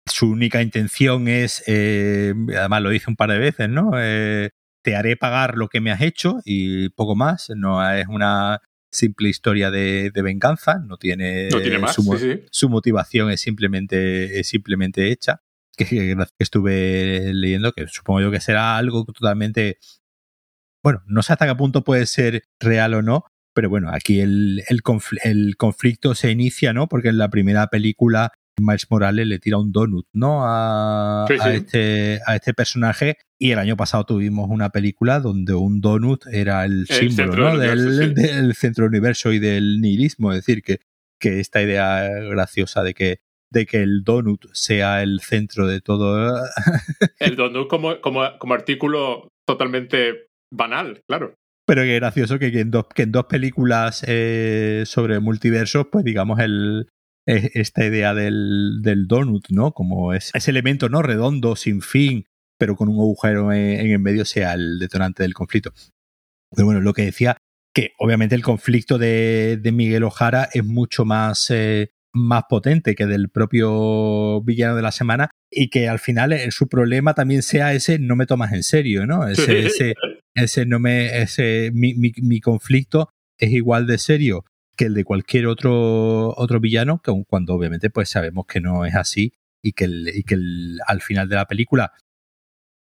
Su 0.08 0.30
única 0.30 0.62
intención 0.62 1.28
es, 1.28 1.64
eh, 1.68 2.34
además 2.58 2.82
lo 2.84 2.89
dice 2.89 3.10
un 3.10 3.16
par 3.16 3.32
de 3.32 3.39
veces, 3.39 3.70
¿no? 3.70 3.91
Eh, 3.95 4.51
te 4.84 4.95
haré 4.95 5.18
pagar 5.18 5.56
lo 5.58 5.68
que 5.68 5.82
me 5.82 5.91
has 5.91 6.01
hecho 6.01 6.41
y 6.45 6.89
poco 6.89 7.16
más. 7.16 7.49
No 7.56 7.88
es 7.91 8.08
una 8.08 8.62
simple 8.91 9.30
historia 9.30 9.72
de, 9.72 10.12
de 10.14 10.22
venganza, 10.22 10.78
no 10.78 10.97
tiene, 10.97 11.49
No 11.49 11.60
tiene 11.60 11.80
más. 11.80 11.95
su, 11.95 12.03
mo- 12.03 12.18
sí, 12.18 12.34
sí. 12.34 12.41
su 12.51 12.70
motivación 12.70 13.32
es 13.32 13.41
simplemente, 13.41 14.39
es 14.39 14.47
simplemente 14.47 15.12
hecha. 15.12 15.41
Que, 15.78 15.86
que 15.86 16.16
estuve 16.39 17.34
leyendo, 17.34 17.74
que 17.74 17.86
supongo 17.88 18.22
yo 18.22 18.32
que 18.32 18.39
será 18.39 18.78
algo 18.78 19.03
totalmente. 19.06 19.78
Bueno, 20.84 21.01
no 21.08 21.22
sé 21.24 21.34
hasta 21.34 21.47
qué 21.47 21.56
punto 21.56 21.84
puede 21.84 22.06
ser 22.06 22.43
real 22.62 22.93
o 22.93 23.01
no, 23.01 23.26
pero 23.53 23.70
bueno, 23.70 23.89
aquí 23.91 24.22
el, 24.22 24.64
el, 24.70 24.84
confl- 24.84 25.20
el 25.24 25.58
conflicto 25.58 26.16
se 26.16 26.32
inicia, 26.32 26.72
¿no? 26.74 26.88
Porque 26.88 27.10
en 27.10 27.18
la 27.18 27.30
primera 27.30 27.68
película 27.68 28.32
Miles 28.60 28.88
Morales 28.89 29.28
le 29.28 29.39
tira 29.39 29.58
un 29.58 29.72
donut, 29.72 30.08
¿no? 30.14 30.41
A, 30.43 31.26
Sí, 31.28 31.36
a 31.39 31.53
este, 31.53 32.20
a 32.26 32.36
este 32.36 32.53
personaje. 32.53 33.18
Y 33.38 33.51
el 33.51 33.60
año 33.60 33.76
pasado 33.76 34.06
tuvimos 34.06 34.49
una 34.49 34.70
película 34.70 35.20
donde 35.20 35.53
un 35.53 35.82
donut 35.82 36.26
era 36.28 36.66
el, 36.66 36.86
El 36.89 37.12
símbolo, 37.12 37.53
¿no? 37.53 37.58
del 37.58 37.70
Del, 37.70 37.88
universo, 37.88 38.16
sí. 38.16 38.28
del 38.28 38.56
centro 38.56 38.84
del 38.84 38.89
universo 38.89 39.34
y 39.34 39.39
del 39.39 39.82
nihilismo. 39.82 40.32
Es 40.32 40.39
decir, 40.39 40.62
que, 40.64 40.80
que 41.20 41.39
esta 41.39 41.62
idea 41.62 42.08
graciosa 42.30 42.84
de 42.84 42.93
que, 42.93 43.20
de 43.51 43.66
que 43.66 43.82
el 43.82 44.03
donut 44.03 44.45
sea 44.53 45.03
el 45.03 45.20
centro 45.22 45.68
de 45.68 45.82
todo. 45.82 46.41
El 47.20 47.36
donut 47.36 47.68
como, 47.68 47.99
como, 48.01 48.24
como 48.39 48.53
artículo 48.53 49.30
totalmente 49.45 50.28
banal, 50.51 51.01
claro. 51.08 51.36
Pero 51.68 51.82
que 51.82 51.95
gracioso 51.95 52.38
que, 52.38 52.51
que 52.51 52.60
en, 52.60 52.72
dos, 52.72 52.86
que 52.93 53.03
en 53.03 53.12
dos 53.12 53.26
películas 53.26 54.03
eh, 54.08 54.84
sobre 54.86 55.20
multiversos, 55.20 55.88
pues 55.91 56.06
digamos, 56.06 56.39
el, 56.39 56.88
esta 57.26 57.86
idea 57.86 58.13
del, 58.13 58.82
del 58.82 59.07
donut, 59.07 59.49
¿no? 59.49 59.71
Como 59.71 60.13
es, 60.13 60.32
ese 60.34 60.51
elemento 60.51 60.89
no 60.89 61.01
redondo, 61.01 61.55
sin 61.55 61.82
fin, 61.82 62.26
pero 62.57 62.76
con 62.76 62.89
un 62.89 62.95
agujero 62.95 63.51
en, 63.51 63.80
en 63.80 63.91
el 63.91 63.99
medio 63.99 64.26
sea 64.26 64.53
el 64.53 64.80
detonante 64.80 65.23
del 65.23 65.34
conflicto. 65.34 65.73
Pero 66.51 66.65
bueno, 66.65 66.82
lo 66.82 66.93
que 66.93 67.05
decía, 67.05 67.38
que 67.73 67.91
obviamente 67.99 68.36
el 68.36 68.43
conflicto 68.43 68.97
de, 68.97 69.59
de 69.61 69.71
Miguel 69.71 70.03
Ojara 70.03 70.49
es 70.53 70.63
mucho 70.63 71.03
más, 71.03 71.47
eh, 71.49 71.91
más 72.13 72.43
potente 72.49 72.95
que 72.95 73.05
del 73.05 73.30
propio 73.30 74.41
villano 74.41 74.78
de 74.78 74.82
la 74.82 74.93
semana 74.93 75.30
y 75.51 75.69
que 75.69 75.89
al 75.89 75.99
final 75.99 76.32
eh, 76.32 76.49
su 76.51 76.69
problema 76.69 77.13
también 77.13 77.43
sea 77.43 77.73
ese 77.73 77.99
no 77.99 78.15
me 78.15 78.26
tomas 78.26 78.53
en 78.53 78.63
serio, 78.63 79.05
¿no? 79.05 79.28
Ese, 79.28 79.65
ese, 79.65 79.95
ese 80.34 80.65
no 80.65 80.80
me, 80.80 81.21
ese, 81.21 81.71
mi, 81.73 81.93
mi, 81.95 82.13
mi 82.21 82.39
conflicto 82.39 83.09
es 83.38 83.51
igual 83.51 83.88
de 83.88 83.97
serio 83.97 84.45
que 84.76 84.86
el 84.86 84.93
de 84.93 85.03
cualquier 85.03 85.47
otro, 85.47 86.34
otro 86.38 86.59
villano, 86.59 87.01
que 87.01 87.11
cuando 87.28 87.53
obviamente 87.55 87.89
pues 87.89 88.09
sabemos 88.09 88.45
que 88.47 88.61
no 88.61 88.86
es 88.86 88.95
así 88.95 89.34
y 89.63 89.73
que, 89.73 89.86
el, 89.86 90.09
y 90.13 90.23
que 90.23 90.36
el, 90.36 90.80
al 90.88 91.01
final 91.01 91.30
de 91.30 91.36
la 91.36 91.47
película 91.47 91.93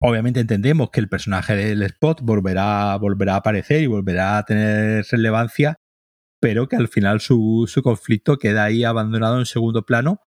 obviamente 0.01 0.41
entendemos 0.41 0.91
que 0.91 1.01
el 1.01 1.09
personaje 1.09 1.55
del 1.55 1.83
Spot 1.83 2.21
volverá, 2.23 2.97
volverá 2.97 3.35
a 3.35 3.37
aparecer 3.39 3.83
y 3.83 3.87
volverá 3.87 4.39
a 4.39 4.45
tener 4.45 5.05
relevancia, 5.11 5.77
pero 6.41 6.69
que 6.69 6.77
al 6.77 6.89
final 6.89 7.21
su, 7.21 7.67
su 7.69 7.83
conflicto 7.83 8.39
queda 8.39 8.65
ahí 8.65 8.83
abandonado 8.83 9.39
en 9.39 9.47
segundo 9.47 9.85
plano, 9.85 10.23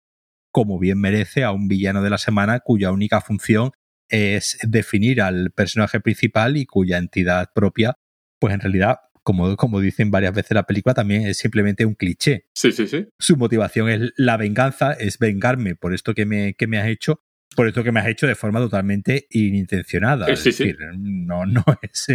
como 0.52 0.78
bien 0.78 1.00
merece 1.00 1.44
a 1.44 1.52
un 1.52 1.68
villano 1.68 2.04
de 2.04 2.12
la 2.12 2.20
semana 2.20 2.60
cuya 2.60 2.92
única 2.92 3.20
función 3.22 3.72
es 4.10 4.60
definir 4.62 5.22
al 5.22 5.52
personaje 5.52 6.00
principal 6.00 6.56
y 6.56 6.68
cuya 6.68 7.00
entidad 7.00 7.50
propia, 7.56 7.96
pues 8.40 8.54
en 8.54 8.60
realidad, 8.60 8.98
como, 9.24 9.56
como 9.56 9.80
dicen 9.80 10.12
varias 10.12 10.34
veces 10.34 10.52
la 10.52 10.64
película, 10.64 10.94
también 10.94 11.26
es 11.26 11.38
simplemente 11.38 11.86
un 11.86 11.96
cliché. 11.96 12.46
Sí, 12.54 12.72
sí, 12.72 12.88
sí. 12.88 13.08
Su 13.20 13.38
motivación 13.38 13.90
es 13.90 14.14
la 14.18 14.38
venganza, 14.38 14.94
es 14.94 15.18
vengarme 15.18 15.76
por 15.76 15.94
esto 15.94 16.14
que 16.14 16.26
me, 16.26 16.54
que 16.54 16.68
me 16.68 16.78
has 16.78 16.88
hecho, 16.88 17.24
por 17.56 17.68
esto 17.68 17.84
que 17.84 17.92
me 17.92 18.00
has 18.00 18.08
hecho 18.08 18.28
de 18.28 18.36
forma 18.36 18.60
totalmente 18.60 19.28
inintencionada. 19.30 20.28
Sí, 20.36 20.36
sí, 20.36 20.50
es 20.50 20.58
decir, 20.58 20.78
no, 20.98 21.46
no, 21.46 21.64
es, 21.82 22.08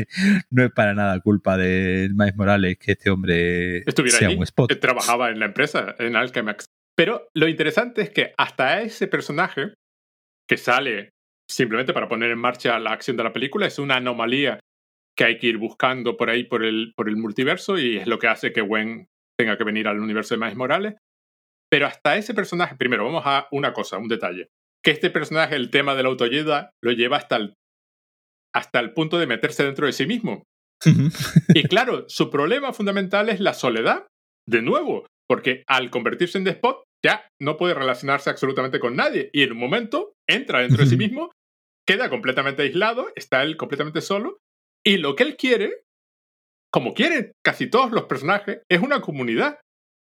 no 0.50 0.64
es 0.64 0.72
para 0.72 0.94
nada 0.94 1.18
culpa 1.20 1.56
de 1.56 2.10
Miles 2.12 2.36
Morales 2.36 2.78
que 2.78 2.92
este 2.92 3.10
hombre 3.10 3.78
Estuviera 3.78 4.18
sea 4.18 4.28
allí, 4.28 4.36
un 4.36 4.44
spot. 4.44 4.68
que 4.68 4.76
trabajaba 4.76 5.30
en 5.30 5.40
la 5.40 5.46
empresa, 5.46 5.96
en 5.98 6.16
Alchemax. 6.16 6.66
Pero 6.96 7.28
lo 7.34 7.48
interesante 7.48 8.02
es 8.02 8.10
que 8.10 8.32
hasta 8.36 8.82
ese 8.82 9.06
personaje 9.06 9.74
que 10.48 10.56
sale 10.56 11.10
simplemente 11.48 11.92
para 11.92 12.08
poner 12.08 12.30
en 12.30 12.38
marcha 12.38 12.78
la 12.78 12.92
acción 12.92 13.16
de 13.16 13.24
la 13.24 13.32
película 13.32 13.66
es 13.66 13.78
una 13.78 13.96
anomalía 13.96 14.58
que 15.18 15.24
hay 15.24 15.38
que 15.38 15.48
ir 15.48 15.58
buscando 15.58 16.16
por 16.16 16.30
ahí 16.30 16.44
por 16.44 16.64
el, 16.64 16.92
por 16.96 17.08
el 17.08 17.16
multiverso 17.16 17.76
y 17.76 17.96
es 17.96 18.06
lo 18.06 18.20
que 18.20 18.28
hace 18.28 18.52
que 18.52 18.60
Gwen 18.60 19.08
tenga 19.36 19.58
que 19.58 19.64
venir 19.64 19.88
al 19.88 19.98
universo 19.98 20.34
de 20.34 20.38
Miles 20.38 20.56
Morales. 20.56 20.94
Pero 21.70 21.86
hasta 21.86 22.16
ese 22.16 22.34
personaje, 22.34 22.76
primero 22.76 23.04
vamos 23.04 23.24
a 23.26 23.48
una 23.50 23.72
cosa, 23.72 23.98
un 23.98 24.08
detalle, 24.08 24.48
que 24.82 24.92
este 24.92 25.10
personaje, 25.10 25.56
el 25.56 25.70
tema 25.70 25.96
de 25.96 26.04
la 26.04 26.08
autoayuda, 26.08 26.70
lo 26.82 26.92
lleva 26.92 27.16
hasta 27.16 27.36
el, 27.36 27.54
hasta 28.54 28.78
el 28.78 28.94
punto 28.94 29.18
de 29.18 29.26
meterse 29.26 29.64
dentro 29.64 29.86
de 29.86 29.92
sí 29.92 30.06
mismo. 30.06 30.44
Y 31.52 31.64
claro, 31.64 32.08
su 32.08 32.30
problema 32.30 32.72
fundamental 32.72 33.28
es 33.28 33.40
la 33.40 33.52
soledad, 33.52 34.06
de 34.48 34.62
nuevo, 34.62 35.06
porque 35.28 35.64
al 35.66 35.90
convertirse 35.90 36.38
en 36.38 36.44
despot 36.44 36.84
ya 37.04 37.28
no 37.40 37.56
puede 37.56 37.74
relacionarse 37.74 38.30
absolutamente 38.30 38.78
con 38.78 38.96
nadie 38.96 39.30
y 39.32 39.42
en 39.42 39.52
un 39.52 39.58
momento 39.58 40.12
entra 40.28 40.60
dentro 40.60 40.84
de 40.84 40.88
sí 40.88 40.96
mismo, 40.96 41.32
queda 41.86 42.08
completamente 42.08 42.62
aislado, 42.62 43.08
está 43.14 43.42
él 43.42 43.56
completamente 43.56 44.00
solo 44.00 44.38
y 44.88 44.96
lo 44.96 45.14
que 45.14 45.22
él 45.24 45.36
quiere, 45.36 45.82
como 46.72 46.94
quieren 46.94 47.32
casi 47.44 47.68
todos 47.68 47.92
los 47.92 48.04
personajes, 48.04 48.62
es 48.70 48.80
una 48.80 49.02
comunidad. 49.02 49.60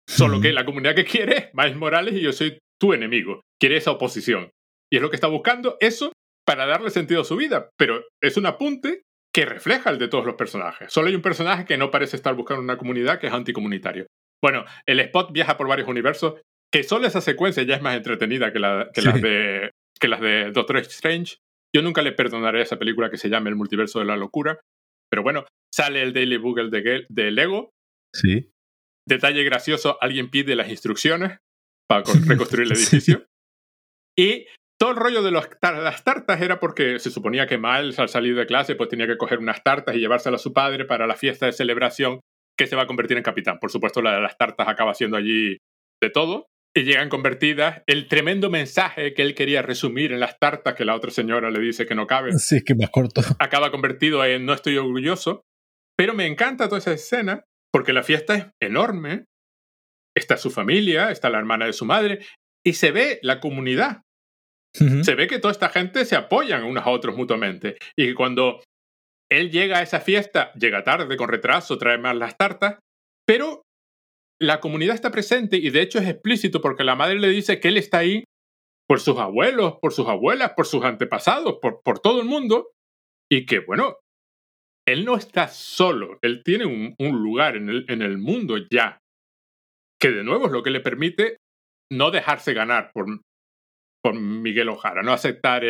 Solo 0.07 0.39
que 0.39 0.53
la 0.53 0.63
comunidad 0.63 0.95
que 0.95 1.03
quiere 1.03 1.37
es 1.37 1.49
Miles 1.53 1.75
Morales 1.75 2.13
y 2.13 2.21
yo 2.21 2.31
soy 2.31 2.57
tu 2.79 2.93
enemigo. 2.93 3.41
Quiere 3.59 3.75
esa 3.75 3.91
oposición. 3.91 4.49
Y 4.89 4.95
es 4.95 5.01
lo 5.01 5.09
que 5.09 5.17
está 5.17 5.27
buscando, 5.27 5.75
eso 5.81 6.13
para 6.45 6.65
darle 6.65 6.89
sentido 6.89 7.21
a 7.21 7.25
su 7.25 7.35
vida. 7.35 7.69
Pero 7.77 8.01
es 8.21 8.37
un 8.37 8.45
apunte 8.45 9.01
que 9.33 9.45
refleja 9.45 9.89
el 9.89 9.99
de 9.99 10.07
todos 10.07 10.25
los 10.25 10.35
personajes. 10.35 10.91
Solo 10.91 11.09
hay 11.09 11.15
un 11.15 11.21
personaje 11.21 11.65
que 11.65 11.77
no 11.77 11.91
parece 11.91 12.15
estar 12.15 12.33
buscando 12.33 12.63
una 12.63 12.77
comunidad 12.77 13.19
que 13.19 13.27
es 13.27 13.33
anticomunitario. 13.33 14.07
Bueno, 14.41 14.63
el 14.85 15.01
Spot 15.01 15.33
viaja 15.33 15.57
por 15.57 15.67
varios 15.67 15.89
universos, 15.89 16.39
que 16.71 16.83
solo 16.83 17.07
esa 17.07 17.19
secuencia 17.19 17.63
ya 17.63 17.75
es 17.75 17.81
más 17.81 17.97
entretenida 17.97 18.53
que, 18.53 18.59
la, 18.59 18.89
que, 18.93 19.01
Sí. 19.01 19.07
las, 19.07 19.21
de, 19.21 19.71
que 19.99 20.07
las 20.07 20.21
de 20.21 20.51
Doctor 20.51 20.77
Strange. 20.77 21.35
Yo 21.75 21.81
nunca 21.81 22.01
le 22.01 22.11
perdonaré 22.11 22.59
a 22.59 22.63
esa 22.63 22.77
película 22.79 23.09
que 23.09 23.17
se 23.17 23.29
llama 23.29 23.49
El 23.49 23.55
multiverso 23.55 23.99
de 23.99 24.05
la 24.05 24.17
locura. 24.17 24.59
Pero 25.09 25.23
bueno, 25.23 25.45
sale 25.73 26.01
el 26.01 26.13
Daily 26.13 26.37
Bugle 26.37 26.69
de, 26.69 27.31
Lego. 27.31 27.71
Sí. 28.15 28.49
Detalle 29.07 29.43
gracioso, 29.43 29.97
alguien 30.01 30.29
pide 30.29 30.55
las 30.55 30.69
instrucciones 30.69 31.37
para 31.89 32.03
co- 32.03 32.11
reconstruir 32.27 32.67
el 32.71 32.75
Sí. 32.77 32.83
edificio. 32.95 33.25
Y 34.17 34.45
todo 34.79 34.91
el 34.91 34.97
rollo 34.97 35.21
de 35.21 35.31
los 35.31 35.47
las 35.61 36.03
tartas 36.03 36.41
era 36.41 36.59
porque 36.59 36.99
se 36.99 37.11
suponía 37.11 37.47
que 37.47 37.57
Miles 37.57 37.99
al 37.99 38.09
salir 38.09 38.35
de 38.35 38.45
clase 38.45 38.75
pues 38.75 38.89
tenía 38.89 39.07
que 39.07 39.17
coger 39.17 39.39
unas 39.39 39.63
tartas 39.63 39.95
y 39.95 39.99
llevárselas 39.99 40.41
a 40.41 40.43
su 40.43 40.53
padre 40.53 40.85
para 40.85 41.07
la 41.07 41.15
fiesta 41.15 41.45
de 41.45 41.51
celebración 41.53 42.19
que 42.57 42.67
se 42.67 42.75
va 42.75 42.83
a 42.83 42.87
convertir 42.87 43.17
en 43.17 43.23
capitán. 43.23 43.59
Por 43.59 43.71
supuesto, 43.71 44.01
la 44.01 44.15
de 44.15 44.21
las 44.21 44.37
tartas 44.37 44.67
acaba 44.67 44.93
siendo 44.93 45.17
allí 45.17 45.57
de 46.01 46.09
todo. 46.09 46.47
Y 46.75 46.83
llegan 46.83 47.09
convertidas. 47.09 47.81
El 47.85 48.07
tremendo 48.07 48.49
mensaje 48.49 49.13
que 49.13 49.21
él 49.21 49.35
quería 49.35 49.61
resumir 49.61 50.13
en 50.13 50.19
las 50.21 50.37
tartas 50.39 50.73
que 50.75 50.85
la 50.85 50.95
otra 50.95 51.11
señora 51.11 51.51
le 51.51 51.59
dice 51.59 51.85
que 51.85 51.95
no 51.95 52.07
cabe 52.07 52.31
Sí, 52.37 52.57
es 52.57 52.63
que 52.63 52.75
más 52.75 52.89
corto. 52.89 53.21
acaba 53.39 53.71
convertido 53.71 54.23
en 54.23 54.45
no 54.45 54.53
estoy 54.53 54.77
orgulloso. 54.77 55.41
Pero 55.97 56.13
me 56.13 56.25
encanta 56.27 56.67
toda 56.69 56.79
esa 56.79 56.93
escena 56.93 57.43
porque 57.73 57.93
la 57.93 58.03
fiesta 58.03 58.35
es 58.35 58.45
enorme. 58.61 59.25
Está 60.15 60.37
su 60.37 60.49
familia, 60.49 61.11
está 61.11 61.29
la 61.29 61.39
hermana 61.39 61.65
de 61.65 61.73
su 61.73 61.85
madre 61.85 62.25
y 62.65 62.73
se 62.73 62.91
ve 62.91 63.19
la 63.21 63.39
comunidad. 63.39 64.01
Se 64.73 65.15
ve 65.15 65.27
que 65.27 65.39
toda 65.39 65.51
esta 65.51 65.67
gente 65.67 66.05
se 66.05 66.15
apoyan 66.15 66.63
unos 66.63 66.85
a 66.85 66.89
otros 66.89 67.17
mutuamente. 67.17 67.75
Y 67.97 68.07
que 68.07 68.15
cuando 68.15 68.63
él 69.29 69.51
llega 69.51 69.79
a 69.79 69.81
esa 69.81 69.99
fiesta, 69.99 70.53
llega 70.53 70.83
tarde, 70.85 71.17
con 71.17 71.27
retraso, 71.27 71.77
trae 71.77 71.97
más 71.97 72.15
las 72.15 72.37
tartas, 72.37 72.79
pero 73.27 73.63
la 74.41 74.59
comunidad 74.59 74.95
está 74.95 75.11
presente 75.11 75.57
y 75.57 75.69
de 75.69 75.81
hecho 75.81 75.99
es 75.99 76.07
explícito 76.07 76.61
porque 76.61 76.83
la 76.83 76.95
madre 76.95 77.19
le 77.19 77.29
dice 77.29 77.59
que 77.59 77.67
él 77.67 77.77
está 77.77 77.99
ahí 77.99 78.23
por 78.87 78.99
sus 78.99 79.17
abuelos, 79.19 79.75
por 79.79 79.93
sus 79.93 80.07
abuelas, 80.07 80.53
por 80.55 80.65
sus 80.65 80.83
antepasados, 80.83 81.59
por, 81.61 81.99
todo 81.99 82.19
el 82.19 82.27
mundo 82.27 82.71
y 83.31 83.45
que, 83.45 83.59
bueno, 83.59 83.97
él 84.87 85.05
no 85.05 85.15
está 85.15 85.47
solo, 85.47 86.17
él 86.23 86.41
tiene 86.43 86.65
un, 86.65 87.23
lugar 87.23 87.55
en 87.55 87.69
el, 87.69 88.17
mundo 88.17 88.55
ya, 88.69 88.97
que 90.01 90.09
de 90.09 90.23
nuevo 90.23 90.47
es 90.47 90.51
lo 90.51 90.63
que 90.63 90.71
le 90.71 90.81
permite 90.81 91.37
no 91.91 92.09
dejarse 92.09 92.53
ganar 92.53 92.91
por, 92.93 93.05
Miguel 94.15 94.69
Ojara, 94.69 95.03
no 95.03 95.13
aceptar 95.13 95.63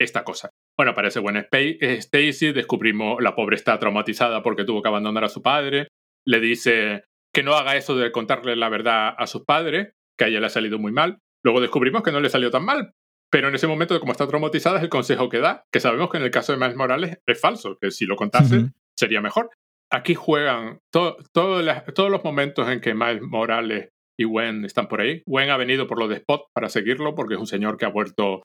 esta 0.00 0.24
cosa. 0.24 0.48
Bueno, 0.78 0.94
parece 0.94 1.20
buena 1.20 1.40
Spa- 1.40 1.58
eh, 1.58 1.98
Stacy, 1.98 2.52
descubrimos 2.52 3.22
la 3.22 3.36
pobre 3.36 3.56
está 3.56 3.78
traumatizada 3.78 4.42
porque 4.42 4.64
tuvo 4.64 4.82
que 4.82 4.88
abandonar 4.88 5.24
a 5.24 5.28
su 5.28 5.42
padre, 5.42 5.88
le 6.26 6.40
dice 6.40 7.04
que 7.36 7.42
no 7.42 7.54
haga 7.54 7.76
eso 7.76 7.94
de 7.96 8.10
contarle 8.12 8.56
la 8.56 8.68
verdad 8.70 9.14
a 9.16 9.26
sus 9.26 9.44
padres, 9.44 9.92
que 10.18 10.24
a 10.24 10.28
ella 10.28 10.40
le 10.40 10.46
ha 10.46 10.50
salido 10.50 10.78
muy 10.78 10.90
mal. 10.90 11.18
Luego 11.44 11.60
descubrimos 11.60 12.02
que 12.02 12.10
no 12.10 12.20
le 12.20 12.30
salió 12.30 12.50
tan 12.50 12.64
mal, 12.64 12.92
pero 13.30 13.48
en 13.48 13.54
ese 13.54 13.66
momento, 13.66 14.00
como 14.00 14.12
está 14.12 14.26
traumatizada, 14.26 14.78
es 14.78 14.82
el 14.84 14.88
consejo 14.88 15.28
que 15.28 15.38
da, 15.40 15.64
que 15.72 15.80
sabemos 15.80 16.08
que 16.10 16.16
en 16.16 16.22
el 16.24 16.30
caso 16.30 16.52
de 16.52 16.58
Miles 16.58 16.76
Morales 16.76 17.18
es 17.26 17.40
falso, 17.40 17.76
que 17.80 17.90
si 17.90 18.06
lo 18.06 18.16
contase 18.16 18.56
sería 18.98 19.20
mejor. 19.20 19.50
Aquí 19.92 20.14
juegan 20.14 20.78
to- 20.90 21.16
todos 21.32 22.10
los 22.10 22.24
momentos 22.24 22.68
en 22.68 22.80
que 22.80 22.94
Miles 22.94 23.20
Morales 23.22 23.90
y 24.18 24.24
Gwen 24.24 24.64
están 24.64 24.88
por 24.88 25.02
ahí. 25.02 25.22
Gwen 25.26 25.50
ha 25.50 25.58
venido 25.58 25.86
por 25.86 25.98
lo 25.98 26.08
de 26.08 26.16
Spot 26.16 26.46
para 26.54 26.70
seguirlo, 26.70 27.14
porque 27.14 27.34
es 27.34 27.40
un 27.40 27.46
señor 27.46 27.76
que 27.76 27.84
ha 27.84 27.90
vuelto, 27.90 28.42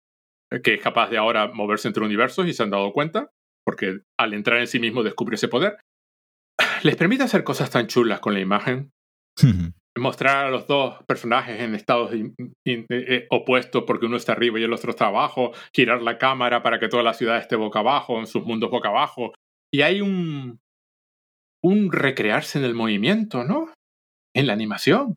eh, 0.51 0.61
que 0.61 0.73
es 0.73 0.81
capaz 0.81 1.09
de 1.09 1.17
ahora 1.17 1.47
moverse 1.47 1.87
entre 1.87 2.03
universos 2.03 2.45
y 2.47 2.53
se 2.53 2.61
han 2.63 2.69
dado 2.71 2.91
cuenta, 2.91 3.29
porque 3.65 3.99
al 4.19 4.33
entrar 4.33 4.59
en 4.59 4.67
sí 4.67 4.79
mismo 4.79 5.01
descubre 5.01 5.35
ese 5.35 5.47
poder. 5.47 5.77
Les 6.83 6.95
permite 6.95 7.23
hacer 7.23 7.43
cosas 7.43 7.69
tan 7.69 7.87
chulas 7.87 8.19
con 8.19 8.33
la 8.33 8.39
imagen, 8.39 8.91
mostrar 9.97 10.45
a 10.47 10.49
los 10.51 10.67
dos 10.67 10.95
personajes 11.05 11.59
en 11.59 11.75
estados 11.75 12.13
in- 12.13 12.33
in- 12.65 12.85
eh, 12.89 13.05
eh, 13.07 13.27
opuestos 13.29 13.83
porque 13.85 14.05
uno 14.05 14.17
está 14.17 14.31
arriba 14.33 14.59
y 14.59 14.63
el 14.63 14.73
otro 14.73 14.91
está 14.91 15.07
abajo, 15.07 15.51
girar 15.73 16.01
la 16.01 16.17
cámara 16.17 16.63
para 16.63 16.79
que 16.79 16.87
toda 16.87 17.03
la 17.03 17.13
ciudad 17.13 17.37
esté 17.37 17.55
boca 17.55 17.79
abajo, 17.79 18.19
en 18.19 18.27
sus 18.27 18.43
mundos 18.45 18.69
boca 18.71 18.89
abajo. 18.89 19.33
Y 19.73 19.81
hay 19.81 20.01
un, 20.01 20.59
un 21.63 21.91
recrearse 21.91 22.57
en 22.59 22.65
el 22.65 22.73
movimiento, 22.73 23.43
¿no? 23.43 23.71
En 24.33 24.47
la 24.47 24.53
animación. 24.53 25.15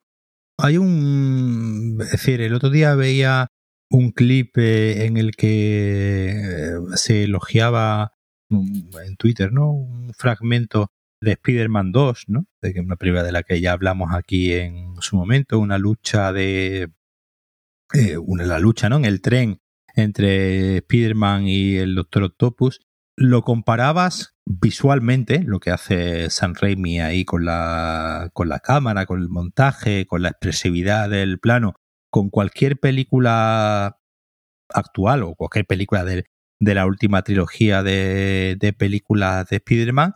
Hay 0.58 0.76
un. 0.78 1.98
Es 2.00 2.12
decir, 2.12 2.40
el 2.40 2.54
otro 2.54 2.70
día 2.70 2.94
veía 2.94 3.48
un 3.90 4.10
clip 4.12 4.56
eh, 4.58 5.06
en 5.06 5.16
el 5.16 5.32
que 5.36 6.30
eh, 6.30 6.72
se 6.94 7.24
elogiaba 7.24 8.12
mm, 8.50 8.96
en 9.06 9.16
Twitter, 9.16 9.52
¿no? 9.52 9.70
Un 9.70 10.12
fragmento 10.14 10.88
de 11.24 11.32
Spider-Man 11.32 11.92
2, 11.92 12.24
¿no? 12.28 12.46
De 12.62 12.80
una 12.80 12.96
película 12.96 13.22
de 13.22 13.32
la 13.32 13.42
que 13.42 13.60
ya 13.60 13.72
hablamos 13.72 14.14
aquí 14.14 14.52
en 14.54 14.94
su 15.00 15.16
momento, 15.16 15.58
una 15.58 15.78
lucha 15.78 16.32
de. 16.32 16.90
eh, 17.94 18.16
una, 18.18 18.44
la 18.44 18.58
lucha, 18.58 18.88
¿no? 18.88 18.96
En 18.96 19.04
el 19.04 19.20
tren 19.20 19.60
entre 19.96 20.78
Spider-Man 20.78 21.46
y 21.48 21.76
el 21.76 21.94
Doctor 21.94 22.24
Octopus. 22.24 22.80
Lo 23.16 23.42
comparabas 23.42 24.34
visualmente, 24.46 25.42
lo 25.44 25.60
que 25.60 25.70
hace 25.70 26.30
Sam 26.30 26.54
Raimi 26.60 27.00
ahí 27.00 27.24
con 27.24 27.44
la, 27.44 28.30
con 28.32 28.48
la 28.48 28.58
cámara, 28.58 29.06
con 29.06 29.20
el 29.20 29.28
montaje, 29.28 30.06
con 30.06 30.22
la 30.22 30.30
expresividad 30.30 31.08
del 31.10 31.38
plano, 31.38 31.74
con 32.10 32.28
cualquier 32.30 32.78
película 32.78 33.98
actual 34.68 35.22
o 35.22 35.34
cualquier 35.36 35.66
película 35.66 36.04
de, 36.04 36.26
de 36.60 36.74
la 36.74 36.86
última 36.86 37.22
trilogía 37.22 37.82
de, 37.84 38.56
de 38.58 38.72
películas 38.72 39.46
de 39.48 39.56
Spider-Man 39.56 40.14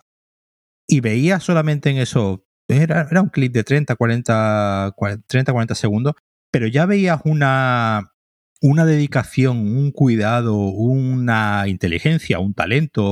y 0.88 1.00
veía 1.00 1.38
solamente 1.40 1.90
en 1.90 1.98
eso, 1.98 2.46
era, 2.68 3.06
era 3.10 3.22
un 3.22 3.28
clip 3.28 3.52
de 3.52 3.64
30, 3.64 3.94
40, 3.96 4.94
30, 5.26 5.52
40 5.52 5.74
segundos, 5.74 6.14
pero 6.50 6.66
ya 6.66 6.86
veías 6.86 7.20
una, 7.24 8.12
una 8.60 8.84
dedicación, 8.86 9.58
un 9.58 9.92
cuidado, 9.92 10.56
una 10.56 11.64
inteligencia, 11.68 12.38
un 12.38 12.54
talento, 12.54 13.04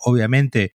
obviamente, 0.00 0.74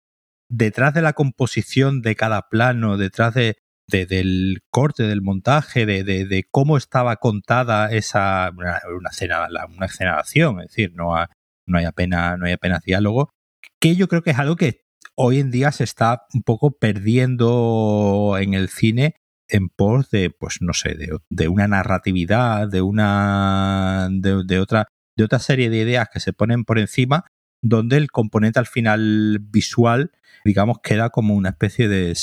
detrás 0.50 0.94
de 0.94 1.02
la 1.04 1.14
composición 1.14 2.02
de 2.02 2.16
cada 2.16 2.50
plano, 2.50 2.98
detrás 2.98 3.34
de, 3.36 3.58
de- 3.88 4.06
del 4.08 4.60
corte, 4.72 5.04
del 5.04 5.22
montaje, 5.22 5.86
de, 5.86 6.04
de- 6.04 6.26
cómo 6.52 6.78
estaba 6.78 7.16
contada 7.18 7.92
esa 7.92 8.52
una, 8.58 8.80
una 8.98 9.10
escena, 9.12 9.48
una 9.76 9.88
de 9.88 10.08
acción, 10.20 10.60
es 10.62 10.68
decir, 10.70 10.94
no, 10.96 11.16
ha- 11.16 11.30
no 11.68 11.78
hay 11.78 11.86
apenas, 11.86 12.38
no 12.40 12.46
hay 12.48 12.54
apenas 12.54 12.84
diálogo, 12.84 13.30
que 13.80 13.96
yo 13.96 14.08
creo 14.08 14.24
que 14.24 14.32
es 14.32 14.40
algo 14.40 14.56
que 14.56 14.82
hoy 15.16 15.40
en 15.40 15.52
día 15.52 15.72
se 15.72 15.84
está 15.84 16.26
un 16.34 16.44
poco 16.44 16.72
perdiendo 16.72 18.38
en 18.40 18.54
el 18.54 18.70
cine 18.70 19.16
en 19.48 19.70
pos 19.70 20.12
de, 20.12 20.30
pues 20.30 20.58
no 20.62 20.74
sé, 20.74 20.94
de, 20.94 21.18
de 21.30 21.48
una 21.48 21.68
narratividad, 21.68 22.68
de 22.68 22.82
una 22.82 24.10
de, 24.12 24.44
de 24.46 24.60
otra 24.60 24.88
de 25.20 25.26
otra 25.26 25.40
serie 25.40 25.70
de 25.70 25.78
ideas 25.78 26.08
que 26.12 26.22
se 26.22 26.32
ponen 26.32 26.64
por 26.64 26.80
encima, 26.80 27.26
donde 27.62 27.98
el 27.98 28.10
componente 28.10 28.58
al 28.58 28.68
final 28.68 29.40
visual, 29.42 30.12
digamos, 30.46 30.78
queda 30.82 31.10
como 31.10 31.36
una 31.36 31.50
especie 31.50 31.90
de, 31.90 32.16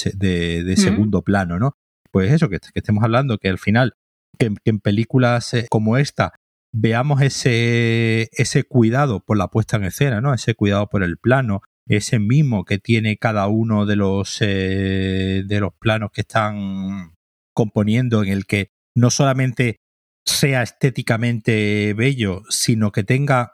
segundo 0.77 1.22
plano, 1.22 1.59
¿no? 1.59 1.72
Pues 2.11 2.33
eso, 2.33 2.49
que, 2.49 2.59
que 2.59 2.70
estemos 2.74 3.05
hablando, 3.05 3.37
que 3.37 3.51
al 3.51 3.59
final, 3.59 3.93
que, 4.39 4.49
que 4.64 4.70
en 4.70 4.81
películas 4.81 5.53
eh, 5.53 5.66
como 5.68 5.99
esta, 5.99 6.33
veamos 6.72 7.20
ese, 7.20 8.31
ese 8.33 8.64
cuidado 8.64 9.20
por 9.20 9.37
la 9.37 9.49
puesta 9.49 9.77
en 9.77 9.85
escena, 9.85 10.22
¿no? 10.22 10.33
Ese 10.33 10.55
cuidado 10.55 10.89
por 10.89 11.03
el 11.03 11.18
plano, 11.18 11.61
ese 11.89 12.18
mimo 12.18 12.64
que 12.64 12.78
tiene 12.78 13.16
cada 13.16 13.47
uno 13.47 13.87
de 13.87 13.97
los, 13.97 14.39
eh, 14.41 15.43
de 15.47 15.61
los 15.61 15.72
planos 15.78 16.11
que 16.12 16.22
están 16.22 17.14
componiendo, 17.55 18.22
en 18.22 18.30
el 18.30 18.47
que 18.47 18.70
no 18.95 19.11
solamente 19.11 19.76
sea 20.24 20.62
estéticamente 20.62 21.95
bello, 21.95 22.43
sino 22.49 22.91
que 22.91 23.05
tenga 23.05 23.53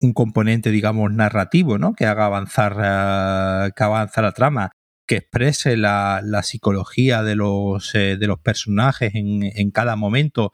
un 0.00 0.12
componente, 0.12 0.70
digamos, 0.70 1.12
narrativo, 1.12 1.78
¿no? 1.78 1.94
Que 1.94 2.06
haga 2.06 2.26
avanzar, 2.26 2.72
eh, 2.72 3.70
que 3.74 3.84
avanza 3.84 4.22
la 4.22 4.32
trama, 4.32 4.72
que 5.06 5.16
exprese 5.16 5.76
la, 5.76 6.20
la 6.24 6.42
psicología 6.42 7.22
de 7.22 7.36
los, 7.36 7.94
eh, 7.94 8.16
de 8.16 8.26
los 8.26 8.40
personajes 8.40 9.14
en, 9.14 9.42
en, 9.44 9.70
cada 9.70 9.96
momento 9.96 10.52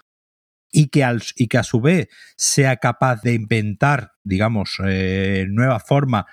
y 0.70 0.88
que, 0.88 1.04
al, 1.04 1.22
y 1.36 1.48
que 1.48 1.58
a 1.58 1.62
su 1.62 1.80
vez 1.80 2.08
sea 2.36 2.76
capaz 2.76 3.22
de 3.22 3.34
inventar, 3.34 4.12
digamos, 4.24 4.78
eh, 4.84 5.46
nuevas 5.48 5.82
formas, 5.86 6.24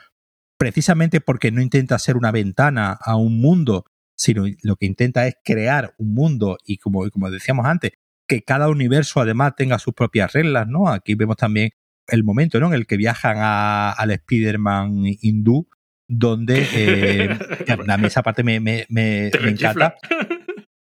precisamente 0.59 1.21
porque 1.21 1.51
no 1.51 1.61
intenta 1.61 1.97
ser 1.97 2.17
una 2.17 2.31
ventana 2.31 2.99
a 3.01 3.15
un 3.15 3.39
mundo, 3.39 3.85
sino 4.15 4.43
lo 4.61 4.75
que 4.75 4.85
intenta 4.85 5.25
es 5.25 5.35
crear 5.43 5.95
un 5.97 6.13
mundo 6.13 6.57
y 6.65 6.77
como, 6.77 7.09
como 7.09 7.31
decíamos 7.31 7.65
antes, 7.65 7.91
que 8.27 8.43
cada 8.43 8.69
universo 8.69 9.21
además 9.21 9.55
tenga 9.55 9.79
sus 9.79 9.93
propias 9.93 10.33
reglas, 10.33 10.67
¿no? 10.67 10.89
Aquí 10.89 11.15
vemos 11.15 11.37
también 11.37 11.71
el 12.07 12.23
momento 12.23 12.59
¿no? 12.59 12.67
en 12.67 12.73
el 12.73 12.85
que 12.85 12.97
viajan 12.97 13.37
a, 13.39 13.91
al 13.91 14.11
Spider-Man 14.11 15.05
hindú, 15.21 15.69
donde 16.07 16.67
eh, 16.75 17.39
a 17.87 17.97
mí 17.97 18.07
esa 18.07 18.21
parte 18.21 18.43
me, 18.43 18.59
me, 18.59 18.85
me, 18.89 19.31
me 19.41 19.49
encanta. 19.49 19.95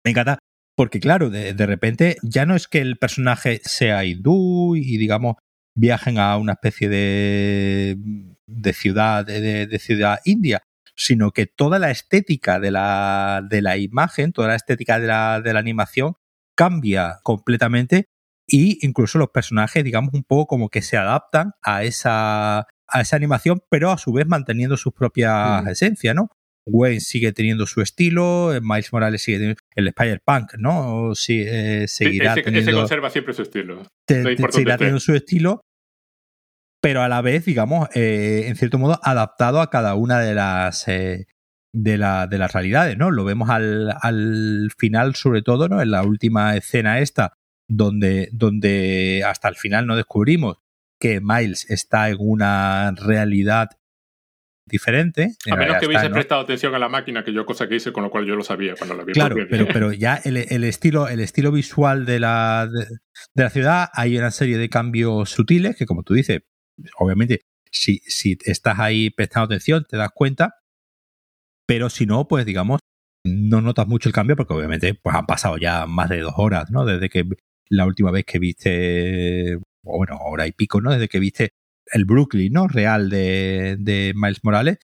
Me 0.05 0.13
encanta 0.13 0.39
porque 0.77 1.01
claro, 1.01 1.29
de, 1.29 1.53
de, 1.53 1.67
repente 1.67 2.17
ya 2.23 2.47
no 2.47 2.55
es 2.55 2.69
que 2.69 2.79
el 2.79 2.97
personaje 2.97 3.61
sea 3.65 4.05
hindú 4.05 4.77
y 4.77 4.97
digamos 4.97 5.35
viajen 5.75 6.19
a 6.19 6.37
una 6.39 6.53
especie 6.53 6.89
de, 6.89 7.99
de 8.49 8.73
ciudad 8.73 9.25
de, 9.27 9.67
de, 9.67 9.79
ciudad 9.79 10.21
india, 10.25 10.63
sino 10.97 11.31
que 11.31 11.47
toda 11.47 11.79
la 11.79 11.91
estética 11.91 12.59
de 12.59 12.71
la, 12.71 13.47
de 13.49 13.63
la 13.63 13.77
imagen, 13.77 14.33
toda 14.33 14.49
la 14.49 14.57
estética 14.57 14.99
de 14.99 15.07
la, 15.07 15.41
de 15.41 15.53
la 15.53 15.61
animación 15.61 16.15
cambia 16.57 17.21
completamente 17.23 18.07
y 18.47 18.85
incluso 18.85 19.19
los 19.19 19.29
personajes, 19.29 19.85
digamos, 19.85 20.15
un 20.15 20.25
poco 20.25 20.47
como 20.47 20.71
que 20.71 20.83
se 20.83 20.97
adaptan 20.97 21.53
a 21.63 21.85
esa, 21.85 22.61
a 22.61 23.01
esa 23.01 23.17
animación, 23.17 23.61
pero 23.71 23.91
a 23.91 23.99
su 23.99 24.13
vez 24.13 24.27
manteniendo 24.27 24.77
sus 24.77 24.95
propias 24.95 25.63
mm. 25.63 25.69
esencias, 25.69 26.15
¿no? 26.15 26.31
Wayne 26.71 27.01
sigue 27.01 27.33
teniendo 27.33 27.67
su 27.67 27.81
estilo, 27.81 28.53
Miles 28.61 28.93
Morales 28.93 29.23
sigue 29.23 29.39
teniendo 29.39 29.61
el 29.75 29.89
Spider-Punk, 29.89 30.55
¿no? 30.59 31.15
Sí, 31.15 31.43
eh, 31.47 31.87
seguirá 31.89 32.33
ese, 32.33 32.43
teniendo, 32.43 32.71
ese 32.71 32.79
conserva 32.79 33.11
siempre 33.11 33.35
su 33.35 33.43
estilo. 33.43 33.83
Te, 34.07 34.23
te, 34.23 34.53
seguirá 34.53 34.77
teniendo 34.77 35.01
su 35.01 35.15
estilo, 35.15 35.63
pero 36.81 37.03
a 37.03 37.09
la 37.09 37.23
vez, 37.23 37.45
digamos, 37.45 37.89
eh, 37.95 38.45
en 38.47 38.57
cierto 38.57 38.79
modo, 38.79 39.01
adaptado 39.03 39.61
a 39.61 39.71
cada 39.71 39.95
una 39.95 40.21
de 40.21 40.35
las 40.35 40.87
eh, 40.89 41.27
de, 41.73 41.99
la, 41.99 42.27
de 42.27 42.39
las 42.39 42.53
realidades, 42.53 42.97
¿no? 42.97 43.11
Lo 43.11 43.25
vemos 43.25 43.51
al, 43.51 43.95
al 44.01 44.71
final, 44.77 45.15
sobre 45.15 45.43
todo, 45.43 45.69
¿no? 45.69 45.83
En 45.83 45.91
la 45.91 46.03
última 46.03 46.57
escena 46.57 47.01
esta, 47.01 47.35
donde, 47.69 48.29
donde 48.33 49.25
hasta 49.27 49.49
el 49.49 49.57
final 49.57 49.87
no 49.87 49.97
descubrimos 49.97 50.59
que 51.01 51.21
Miles 51.21 51.71
está 51.71 52.09
en 52.09 52.17
una 52.21 52.93
realidad 52.93 53.71
diferente. 54.67 55.35
A 55.51 55.57
menos 55.57 55.79
que 55.79 55.87
hubiese 55.87 56.11
prestado 56.11 56.43
atención 56.43 56.75
a 56.75 56.79
la 56.79 56.89
máquina, 56.89 57.25
que 57.25 57.33
yo 57.33 57.47
cosa 57.47 57.69
que 57.69 57.77
hice, 57.77 57.93
con 57.93 58.05
lo 58.05 58.11
cual 58.11 58.27
yo 58.27 58.37
lo 58.37 58.45
sabía 58.45 58.75
cuando 58.77 58.95
la 58.95 59.05
vi. 59.05 59.13
Claro, 59.13 59.37
pero, 59.49 59.67
pero 59.67 59.93
ya 59.93 60.17
el, 60.25 60.37
el, 60.37 60.65
estilo, 60.65 61.09
el 61.09 61.21
estilo 61.21 61.51
visual 61.53 62.05
de 62.05 62.21
la, 62.21 62.69
de, 62.71 62.85
de, 63.35 63.43
la 63.43 63.51
ciudad, 63.51 63.89
hay 63.95 64.19
una 64.19 64.31
serie 64.31 64.59
de 64.59 64.69
cambios 64.69 65.31
sutiles 65.31 65.77
que, 65.77 65.87
como 65.87 66.03
tú 66.03 66.15
dices, 66.15 66.43
obviamente, 66.99 67.43
si, 67.71 67.99
si 68.07 68.39
estás 68.45 68.79
ahí 68.79 69.11
prestando 69.11 69.47
atención, 69.47 69.87
te 69.89 69.97
das 69.97 70.11
cuenta, 70.15 70.57
pero 71.67 71.91
si 71.91 72.07
no, 72.07 72.29
pues 72.29 72.47
digamos, 72.47 72.81
no 73.25 73.61
notas 73.61 73.87
mucho 73.87 74.09
el 74.09 74.15
cambio 74.15 74.37
porque 74.37 74.55
obviamente 74.55 74.95
pues 74.95 75.15
han 75.15 75.27
pasado 75.27 75.59
ya 75.59 75.87
más 75.87 76.09
de 76.09 76.21
dos 76.21 76.35
horas, 76.37 76.71
¿no? 76.71 76.85
Desde 76.85 77.09
que 77.09 77.25
la 77.69 77.87
última 77.87 78.11
vez 78.11 78.25
que 78.25 78.39
viste, 78.39 79.59
bueno, 79.83 80.17
hora 80.21 80.47
y 80.47 80.53
pico, 80.53 80.81
¿no? 80.81 80.93
Desde 80.93 81.09
que 81.09 81.19
viste 81.19 81.53
el 81.93 82.05
Brooklyn, 82.05 82.53
¿no? 82.53 82.69
Real 82.69 83.11
de, 83.11 83.77
de 83.79 84.13
Miles 84.15 84.43
Morales. 84.45 84.79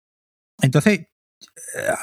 Entonces, 0.61 1.07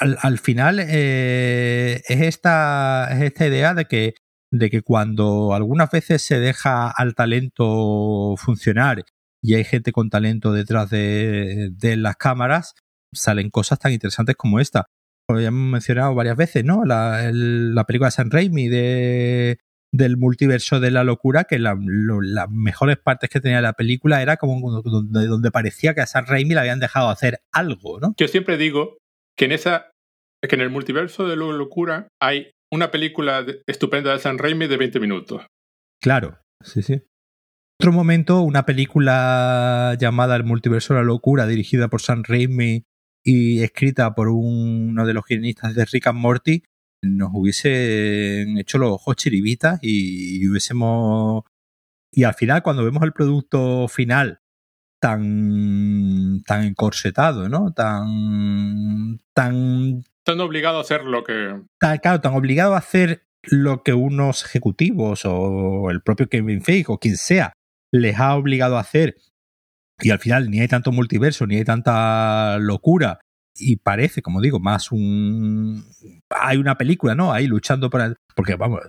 al, 0.00 0.18
al 0.20 0.38
final 0.38 0.78
eh, 0.80 2.02
es, 2.08 2.20
esta, 2.22 3.08
es 3.12 3.22
esta 3.22 3.46
idea 3.46 3.74
de 3.74 3.86
que, 3.86 4.14
de 4.50 4.70
que 4.70 4.82
cuando 4.82 5.54
algunas 5.54 5.90
veces 5.90 6.22
se 6.22 6.40
deja 6.40 6.90
al 6.90 7.14
talento 7.14 8.34
funcionar 8.36 9.04
y 9.42 9.54
hay 9.54 9.64
gente 9.64 9.92
con 9.92 10.10
talento 10.10 10.52
detrás 10.52 10.90
de, 10.90 11.70
de 11.72 11.96
las 11.96 12.16
cámaras, 12.16 12.74
salen 13.12 13.50
cosas 13.50 13.78
tan 13.78 13.92
interesantes 13.92 14.36
como 14.36 14.60
esta. 14.60 14.86
Lo 15.28 15.40
ya 15.40 15.48
hemos 15.48 15.70
mencionado 15.70 16.14
varias 16.14 16.36
veces, 16.36 16.64
¿no? 16.64 16.84
La, 16.84 17.28
el, 17.28 17.74
la 17.74 17.84
película 17.84 18.08
de 18.08 18.12
San 18.12 18.30
Raimi 18.30 18.68
de, 18.68 19.58
del 19.92 20.16
multiverso 20.16 20.80
de 20.80 20.90
la 20.90 21.04
locura, 21.04 21.44
que 21.44 21.58
la, 21.58 21.76
lo, 21.80 22.20
las 22.20 22.50
mejores 22.50 22.98
partes 22.98 23.30
que 23.30 23.40
tenía 23.40 23.60
la 23.60 23.74
película 23.74 24.22
era 24.22 24.36
como 24.36 24.82
donde, 24.82 25.26
donde 25.26 25.50
parecía 25.50 25.94
que 25.94 26.00
a 26.00 26.06
San 26.06 26.26
Raimi 26.26 26.54
le 26.54 26.60
habían 26.60 26.80
dejado 26.80 27.10
hacer 27.10 27.40
algo, 27.52 28.00
¿no? 28.00 28.14
Yo 28.18 28.28
siempre 28.28 28.56
digo 28.56 28.98
que 29.36 29.46
en 29.46 29.52
esa 29.52 29.90
que 30.42 30.54
en 30.56 30.62
el 30.62 30.70
multiverso 30.70 31.28
de 31.28 31.36
la 31.36 31.46
locura 31.46 32.08
hay 32.20 32.50
una 32.72 32.90
película 32.90 33.44
estupenda 33.66 34.12
de 34.12 34.20
San 34.20 34.38
Raimi 34.38 34.68
de 34.68 34.76
20 34.76 35.00
minutos. 35.00 35.46
Claro, 36.00 36.38
sí, 36.64 36.82
sí. 36.82 37.02
Otro 37.80 37.92
momento, 37.92 38.42
una 38.42 38.66
película 38.66 39.96
llamada 39.98 40.36
El 40.36 40.44
multiverso 40.44 40.92
de 40.92 41.00
la 41.00 41.06
locura, 41.06 41.46
dirigida 41.46 41.88
por 41.88 42.02
San 42.02 42.24
Raimi 42.24 42.84
y 43.24 43.62
escrita 43.62 44.14
por 44.14 44.28
un, 44.28 44.90
uno 44.90 45.06
de 45.06 45.14
los 45.14 45.24
guionistas 45.24 45.74
de 45.74 45.86
Rick 45.86 46.08
and 46.08 46.18
Morty, 46.18 46.62
nos 47.00 47.30
hubiesen 47.32 48.58
hecho 48.58 48.76
los 48.76 48.90
ojos 48.90 49.16
chiribitas 49.16 49.78
y, 49.80 50.42
y, 50.44 50.46
hubiésemos... 50.46 51.44
Y 52.12 52.24
al 52.24 52.34
final, 52.34 52.62
cuando 52.62 52.84
vemos 52.84 53.02
el 53.02 53.14
producto 53.14 53.88
final 53.88 54.42
tan, 55.00 56.42
tan 56.46 56.64
encorsetado, 56.64 57.48
¿no? 57.48 57.72
Tan... 57.72 59.20
tan 59.32 60.04
tan 60.22 60.40
obligado 60.42 60.76
a 60.76 60.82
hacer 60.82 61.04
lo 61.04 61.24
que... 61.24 61.58
Tan, 61.78 61.96
claro, 61.96 62.20
tan 62.20 62.34
obligado 62.34 62.74
a 62.74 62.78
hacer 62.78 63.22
lo 63.42 63.82
que 63.82 63.94
unos 63.94 64.44
ejecutivos 64.44 65.22
o 65.24 65.90
el 65.90 66.02
propio 66.02 66.28
Kevin 66.28 66.60
Feige 66.60 66.92
o 66.92 66.98
quien 66.98 67.16
sea 67.16 67.54
les 67.92 68.18
ha 68.18 68.34
obligado 68.34 68.76
a 68.76 68.80
hacer 68.80 69.16
y 70.00 70.10
al 70.10 70.18
final 70.18 70.50
ni 70.50 70.60
hay 70.60 70.68
tanto 70.68 70.92
multiverso, 70.92 71.46
ni 71.46 71.56
hay 71.56 71.64
tanta 71.64 72.58
locura 72.58 73.20
y 73.54 73.76
parece, 73.76 74.22
como 74.22 74.40
digo, 74.40 74.60
más 74.60 74.90
un... 74.90 75.84
Hay 76.30 76.56
una 76.56 76.78
película, 76.78 77.14
¿no? 77.14 77.32
Ahí 77.32 77.46
luchando 77.46 77.90
para... 77.90 78.14
Porque, 78.34 78.54
vamos, 78.54 78.80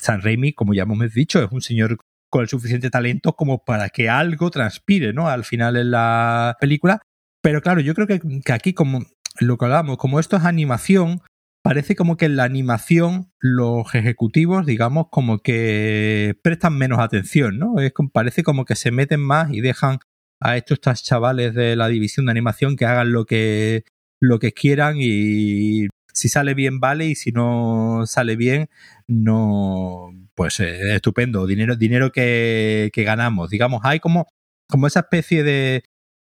San 0.00 0.22
Raimi, 0.22 0.52
como 0.52 0.74
ya 0.74 0.82
hemos 0.82 1.12
dicho, 1.12 1.42
es 1.42 1.50
un 1.50 1.62
señor 1.62 1.98
con 2.30 2.42
el 2.42 2.48
suficiente 2.48 2.90
talento 2.90 3.34
como 3.34 3.64
para 3.64 3.88
que 3.88 4.08
algo 4.08 4.50
transpire, 4.50 5.12
¿no? 5.12 5.28
Al 5.28 5.44
final 5.44 5.76
en 5.76 5.90
la 5.90 6.56
película. 6.60 7.02
Pero 7.42 7.60
claro, 7.60 7.80
yo 7.80 7.94
creo 7.94 8.06
que, 8.06 8.20
que 8.44 8.52
aquí, 8.52 8.72
como 8.72 9.00
lo 9.40 9.58
que 9.58 9.64
hablamos, 9.64 9.96
como 9.96 10.20
esto 10.20 10.36
es 10.36 10.44
animación, 10.44 11.22
parece 11.62 11.94
como 11.96 12.16
que 12.16 12.26
en 12.26 12.36
la 12.36 12.44
animación 12.44 13.32
los 13.38 13.94
ejecutivos, 13.94 14.66
digamos, 14.66 15.06
como 15.10 15.40
que 15.40 16.38
prestan 16.42 16.76
menos 16.78 17.00
atención, 17.00 17.58
¿no? 17.58 17.78
Es, 17.80 17.92
parece 18.12 18.42
como 18.42 18.64
que 18.64 18.76
se 18.76 18.90
meten 18.90 19.20
más 19.20 19.52
y 19.52 19.60
dejan 19.60 19.98
a 20.40 20.56
estos 20.56 20.80
chavales 21.02 21.54
de 21.54 21.76
la 21.76 21.88
división 21.88 22.26
de 22.26 22.32
animación 22.32 22.76
que 22.76 22.86
hagan 22.86 23.12
lo 23.12 23.26
que, 23.26 23.84
lo 24.20 24.38
que 24.38 24.52
quieran 24.52 24.96
y 24.98 25.88
si 26.12 26.28
sale 26.28 26.54
bien 26.54 26.80
vale 26.80 27.06
y 27.06 27.14
si 27.14 27.32
no 27.32 28.04
sale 28.06 28.36
bien 28.36 28.68
no 29.06 30.10
pues 30.34 30.60
eh, 30.60 30.96
estupendo 30.96 31.46
dinero 31.46 31.76
dinero 31.76 32.10
que, 32.10 32.90
que 32.92 33.04
ganamos 33.04 33.50
digamos 33.50 33.82
hay 33.84 34.00
como 34.00 34.26
como 34.68 34.86
esa 34.86 35.00
especie 35.00 35.42
de 35.44 35.84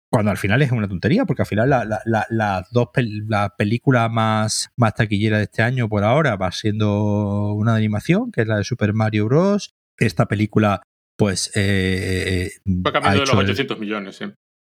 cuando 0.09 0.31
al 0.31 0.37
final 0.37 0.61
es 0.61 0.71
una 0.71 0.87
tontería, 0.87 1.25
porque 1.25 1.43
al 1.43 1.47
final 1.47 1.69
las 1.69 1.87
la, 1.87 2.01
la, 2.05 2.25
la 2.29 2.65
dos 2.71 2.89
la 3.27 3.55
película 3.55 4.09
más, 4.09 4.69
más 4.75 4.95
taquillera 4.95 5.37
de 5.37 5.43
este 5.43 5.61
año 5.61 5.87
por 5.87 6.03
ahora 6.03 6.35
va 6.35 6.51
siendo 6.51 7.53
una 7.53 7.73
de 7.73 7.77
animación, 7.77 8.31
que 8.31 8.41
es 8.41 8.47
la 8.47 8.57
de 8.57 8.63
Super 8.63 8.93
Mario 8.93 9.25
Bros. 9.25 9.71
Esta 9.97 10.27
película, 10.27 10.81
pues. 11.15 11.51
Eh, 11.55 12.51
va 12.67 12.91
cambiando 12.91 13.21
de 13.21 13.27
los 13.27 13.35
800 13.35 13.75
el, 13.75 13.81
millones. 13.81 14.19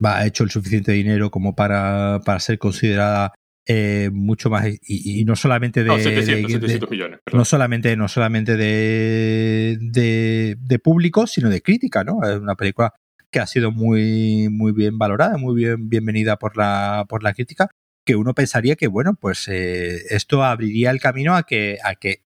Va, 0.04 0.18
ha 0.18 0.26
hecho 0.26 0.44
el 0.44 0.50
suficiente 0.50 0.92
dinero 0.92 1.30
como 1.30 1.56
para, 1.56 2.20
para 2.24 2.38
ser 2.38 2.58
considerada 2.58 3.32
eh, 3.66 4.10
mucho 4.12 4.50
más 4.50 4.66
y, 4.66 4.78
y, 5.20 5.24
no 5.24 5.36
solamente 5.36 5.82
de, 5.82 5.86
no, 5.86 5.98
700, 5.98 6.50
de, 6.50 6.54
700 6.54 6.90
millones, 6.90 7.20
perdón. 7.24 7.38
no 7.38 7.44
solamente 7.44 7.96
no 7.96 8.08
solamente 8.08 8.56
de, 8.56 9.78
de, 9.80 10.56
de 10.58 10.78
público 10.80 11.28
sino 11.28 11.48
de 11.48 11.62
crítica 11.62 12.02
no 12.02 12.24
es 12.24 12.40
una 12.40 12.56
película 12.56 12.92
que 13.32 13.40
ha 13.40 13.46
sido 13.46 13.72
muy, 13.72 14.48
muy 14.50 14.72
bien 14.72 14.98
valorada, 14.98 15.38
muy 15.38 15.56
bien 15.56 15.88
bienvenida 15.88 16.38
por 16.38 16.56
la, 16.56 17.06
por 17.08 17.22
la 17.24 17.32
crítica, 17.34 17.70
que 18.04 18.14
uno 18.14 18.34
pensaría 18.34 18.76
que, 18.76 18.86
bueno, 18.86 19.14
pues 19.14 19.48
eh, 19.48 20.02
esto 20.10 20.44
abriría 20.44 20.90
el 20.90 21.00
camino 21.00 21.34
a 21.34 21.44
que, 21.44 21.78
a 21.82 21.94
que 21.94 22.22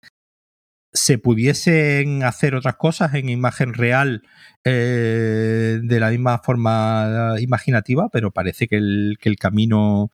se 0.93 1.19
pudiesen 1.19 2.23
hacer 2.23 2.55
otras 2.55 2.77
cosas 2.77 3.15
en 3.15 3.29
imagen 3.29 3.75
real 3.75 4.23
eh, 4.65 5.81
de 5.83 6.01
la 6.01 6.11
misma 6.11 6.39
forma 6.39 7.35
imaginativa, 7.41 8.09
pero 8.11 8.31
parece 8.31 8.69
que 8.69 8.77
el, 8.77 9.19
que 9.21 9.29
el 9.29 9.37
camino, 9.37 10.11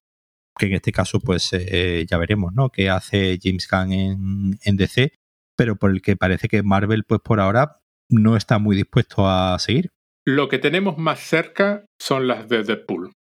que 0.59 0.67
en 0.67 0.73
este 0.73 0.93
caso 0.93 1.21
pues 1.21 1.51
eh, 1.53 2.07
ya 2.09 2.19
veremos, 2.19 2.53
¿no? 2.55 2.71
Que 2.71 2.91
hace 2.91 3.39
James 3.41 3.69
Gunn 3.71 3.93
en, 3.93 4.59
en, 4.65 4.77
DC, 4.77 5.13
pero 5.57 5.77
por 5.77 5.91
el 5.91 6.03
que 6.03 6.17
parece 6.17 6.49
que 6.49 6.63
Marvel 6.63 7.05
pues 7.05 7.21
por 7.21 7.41
ahora 7.41 7.81
no 8.09 8.37
está 8.37 8.59
muy 8.59 8.75
dispuesto 8.75 9.29
a 9.29 9.59
seguir. 9.59 9.91
Lo 10.27 10.49
que 10.49 10.59
tenemos 10.59 10.99
más 10.99 11.21
cerca 11.21 11.85
son 11.99 12.27
las 12.27 12.49
de 12.49 12.63
Deadpool, 12.63 13.13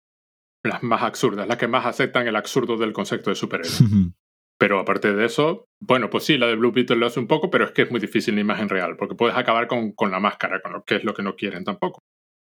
las 0.64 0.84
más 0.84 1.02
absurdas, 1.04 1.48
las 1.48 1.58
que 1.58 1.68
más 1.68 1.86
aceptan 1.86 2.28
el 2.28 2.36
absurdo 2.36 2.78
del 2.78 2.94
concepto 2.94 3.30
de 3.30 3.36
superhéroe. 3.36 4.12
Pero 4.60 4.80
aparte 4.80 5.14
de 5.14 5.26
eso, 5.26 5.70
bueno, 5.80 6.10
pues 6.10 6.26
sí, 6.26 6.38
la 6.38 6.48
de 6.48 6.56
Blue 6.56 6.74
Beetle 6.74 6.98
lo 6.98 7.06
hace 7.06 7.22
un 7.22 7.28
poco, 7.28 7.50
pero 7.50 7.64
es 7.64 7.72
que 7.72 7.84
es 7.84 7.92
muy 7.92 8.02
difícil 8.02 8.36
la 8.36 8.42
imagen 8.42 8.68
real, 8.68 8.98
porque 8.98 9.16
puedes 9.16 9.38
acabar 9.38 9.68
con, 9.68 9.94
con 9.94 10.12
la 10.12 10.20
máscara, 10.20 10.60
con 10.62 10.74
lo 10.74 10.84
que 10.84 10.96
es 10.96 11.06
lo 11.06 11.14
que 11.14 11.24
no 11.24 11.38
quieren 11.38 11.64
tampoco. 11.64 12.00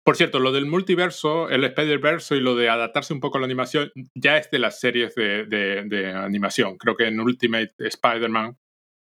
Por 0.04 0.18
cierto, 0.18 0.40
lo 0.40 0.52
del 0.52 0.66
multiverso, 0.66 1.50
el 1.50 1.64
Spider-Verse 1.64 2.36
y 2.36 2.42
lo 2.42 2.56
de 2.56 2.70
adaptarse 2.70 3.14
un 3.14 3.20
poco 3.22 3.38
a 3.38 3.42
la 3.42 3.46
animación, 3.46 3.92
ya 4.16 4.38
es 4.38 4.50
de 4.50 4.60
las 4.60 4.80
series 4.80 5.16
de, 5.16 5.46
de, 5.46 6.12
animación. 6.12 6.78
Creo 6.78 6.98
que 6.98 7.06
en 7.08 7.20
Ultimate 7.20 7.72
Spider-Man 7.78 8.58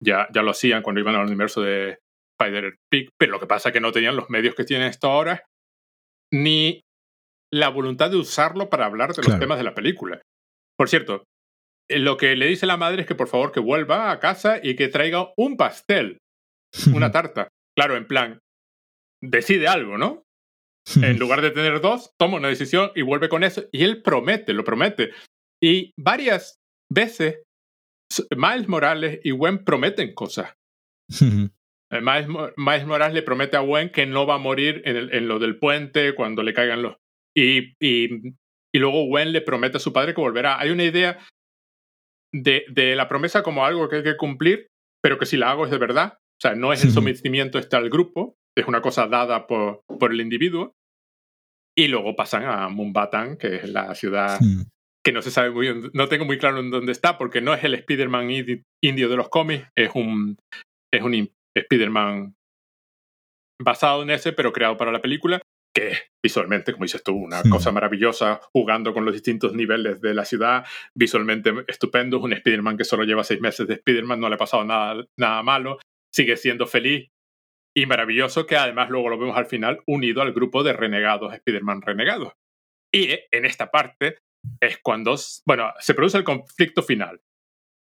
ya, 0.03 0.27
ya 0.35 0.43
lo 0.43 0.53
hacían 0.53 0.83
cuando 0.83 1.01
iban 1.01 1.15
al 1.15 1.27
universo 1.27 1.61
de 1.61 1.99
Spider-Pig, 2.39 3.11
pero 3.19 3.33
lo 3.33 3.41
que 3.41 3.47
pasa 3.47 3.69
es 3.69 3.73
que 3.73 3.81
no 3.81 3.93
tenían 3.93 4.17
los 4.17 4.31
medios 4.31 4.55
que 4.55 4.65
tienen 4.65 4.89
esto 4.89 5.09
ahora, 5.09 5.45
ni 6.33 6.83
la 7.53 7.69
voluntad 7.69 8.11
de 8.11 8.17
usarlo 8.17 8.69
para 8.69 8.87
hablar 8.87 9.15
de 9.15 9.23
los 9.23 9.39
temas 9.39 9.59
de 9.59 9.65
la 9.65 9.75
película. 9.75 10.21
Por 10.77 10.89
cierto, 10.89 11.25
eh, 11.89 11.99
lo 11.99 12.17
que 12.17 12.37
le 12.37 12.47
dice 12.47 12.67
la 12.67 12.77
madre 12.77 13.03
es 13.03 13.09
que 13.09 13.15
por 13.15 13.29
favor 13.29 13.53
que 13.53 13.61
vuelva 13.61 14.11
a 14.11 14.21
casa 14.21 14.59
y 14.63 14.77
que 14.77 14.89
traiga 14.89 15.33
un 15.37 15.57
pastel, 15.57 16.19
una 16.95 17.11
tarta. 17.11 17.49
Claro, 17.77 17.97
en 17.97 18.07
plan, 18.07 18.39
decide 19.23 19.69
algo, 19.69 19.99
¿no? 19.99 20.23
En 21.03 21.19
lugar 21.19 21.43
de 21.43 21.51
tener 21.51 21.81
dos, 21.81 22.13
toma 22.17 22.37
una 22.37 22.49
decisión 22.49 22.93
y 22.95 23.03
vuelve 23.03 23.29
con 23.29 23.43
eso. 23.43 23.65
Y 23.73 23.83
él 23.83 24.03
promete, 24.03 24.53
lo 24.53 24.63
promete. 24.63 25.11
Y 25.61 25.91
varias 25.99 26.59
veces 26.93 27.43
Miles 28.37 28.69
Morales 28.69 29.21
y 29.25 29.31
Gwen 29.33 29.65
prometen 29.65 30.15
cosas. 30.15 30.55
Eh, 31.93 32.01
Miles, 32.01 32.87
Morales 32.87 33.15
le 33.15 33.23
promete 33.23 33.57
a 33.57 33.61
Gwen 33.61 33.91
que 33.91 34.07
no 34.07 34.27
va 34.27 34.35
a 34.35 34.39
morir 34.39 34.83
en, 34.85 34.97
en 35.13 35.29
lo 35.29 35.39
del 35.39 35.59
puente 35.59 36.15
cuando 36.15 36.43
le 36.43 36.55
caigan 36.55 36.83
los... 36.83 36.97
Y, 37.37 37.75
y, 37.81 38.35
y, 38.75 38.79
luego 38.79 39.07
Gwen 39.07 39.33
le 39.33 39.43
promete 39.43 39.77
a 39.77 39.81
su 39.81 39.93
padre 39.93 40.15
que 40.15 40.21
volverá. 40.21 40.59
Hay 40.59 40.71
una 40.71 40.85
idea 40.85 41.19
de, 42.33 42.95
la 42.97 43.09
promesa 43.09 43.43
como 43.43 43.65
algo 43.65 43.89
que 43.89 43.97
hay 43.97 44.03
que 44.03 44.17
cumplir, 44.17 44.69
pero 45.03 45.19
que 45.19 45.27
si 45.27 45.37
la 45.37 45.51
hago 45.51 45.65
es 45.65 45.71
de 45.71 45.79
verdad. 45.79 46.15
O 46.15 46.41
sea, 46.41 46.55
no 46.55 46.73
es 46.73 46.85
el 46.85 46.91
sometimiento 46.91 47.59
este 47.59 47.77
al 47.77 47.89
grupo, 47.89 48.37
es 48.57 48.67
una 48.67 48.83
cosa 48.83 49.07
dada 49.07 49.47
por, 49.47 49.81
por 49.99 50.13
el 50.13 50.21
individuo. 50.21 50.75
Y 51.79 51.89
luego 51.89 52.17
pasan 52.17 52.45
a 52.45 52.69
Mumbatan, 52.69 53.37
que 53.37 53.57
es 53.57 53.69
la 53.69 53.95
ciudad 53.95 54.39
que 55.07 55.13
no 55.13 55.23
se 55.23 55.31
sabe 55.31 55.53
muy 55.53 55.71
bien, 55.71 55.91
no 55.93 56.09
tengo 56.09 56.25
muy 56.25 56.37
claro 56.37 56.59
en 56.59 56.73
dónde 56.73 56.91
está, 56.91 57.17
porque 57.17 57.41
no 57.41 57.55
es 57.55 57.63
el 57.63 57.75
Spider-Man 57.75 58.29
indio 58.83 59.09
de 59.09 59.17
los 59.17 59.29
cómics, 59.29 59.69
es 59.77 59.91
un, 59.95 60.37
es 60.93 61.01
un 61.01 61.15
Spider-Man 61.57 62.35
basado 63.61 64.03
en 64.03 64.11
ese, 64.11 64.33
pero 64.33 64.53
creado 64.53 64.77
para 64.77 64.93
la 64.93 65.01
película 65.01 65.41
que 65.77 65.93
visualmente, 66.25 66.73
como 66.73 66.85
dices 66.85 67.03
tú, 67.03 67.15
una 67.15 67.43
cosa 67.43 67.71
maravillosa, 67.71 68.41
jugando 68.55 68.95
con 68.95 69.05
los 69.05 69.13
distintos 69.13 69.53
niveles 69.53 70.01
de 70.01 70.15
la 70.15 70.25
ciudad, 70.25 70.65
visualmente 70.95 71.53
estupendo, 71.69 72.17
es 72.17 72.23
un 72.23 72.33
Spider-Man 72.33 72.79
que 72.79 72.85
solo 72.85 73.05
lleva 73.05 73.23
seis 73.25 73.43
meses 73.43 73.67
de 73.67 73.75
Spider-Man, 73.75 74.19
no 74.19 74.31
le 74.31 74.37
ha 74.37 74.39
pasado 74.39 74.65
nada, 74.65 75.05
nada 75.19 75.43
malo, 75.43 75.79
sigue 76.11 76.39
siendo 76.39 76.67
feliz 76.67 77.11
y 77.77 77.85
maravilloso, 77.85 78.47
que 78.47 78.57
además 78.57 78.89
luego 78.89 79.11
lo 79.11 79.19
vemos 79.19 79.37
al 79.37 79.45
final 79.45 79.83
unido 79.87 80.23
al 80.23 80.33
grupo 80.33 80.63
de 80.63 80.73
renegados, 80.73 81.35
Spider-Man 81.35 81.83
renegados. 81.83 82.33
Y 82.91 83.11
en 83.31 83.45
esta 83.45 83.71
parte 83.71 84.17
es 84.61 84.79
cuando, 84.79 85.15
bueno, 85.45 85.75
se 85.79 85.93
produce 85.93 86.17
el 86.17 86.25
conflicto 86.25 86.83
final. 86.83 87.21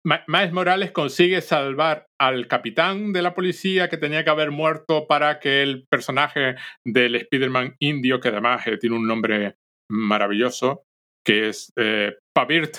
Miles 0.06 0.54
Morales 0.54 0.92
consigue 0.92 1.42
salvar 1.42 2.06
al 2.20 2.48
capitán 2.48 3.12
de 3.12 3.22
la 3.22 3.34
policía 3.34 3.90
que 3.90 3.98
tenía 3.98 4.24
que 4.24 4.30
haber 4.30 4.52
muerto 4.52 5.08
para 5.08 5.40
que 5.40 5.62
el 5.62 5.86
personaje 5.90 6.56
del 6.86 7.16
Spider-Man 7.16 7.76
indio, 7.80 8.20
que 8.20 8.30
además 8.30 8.66
eh, 8.66 8.78
tiene 8.78 8.96
un 8.96 9.08
nombre 9.08 9.56
maravilloso, 9.92 10.84
que 11.26 11.50
es 11.50 11.72
eh, 11.78 12.18
Pavirt 12.34 12.78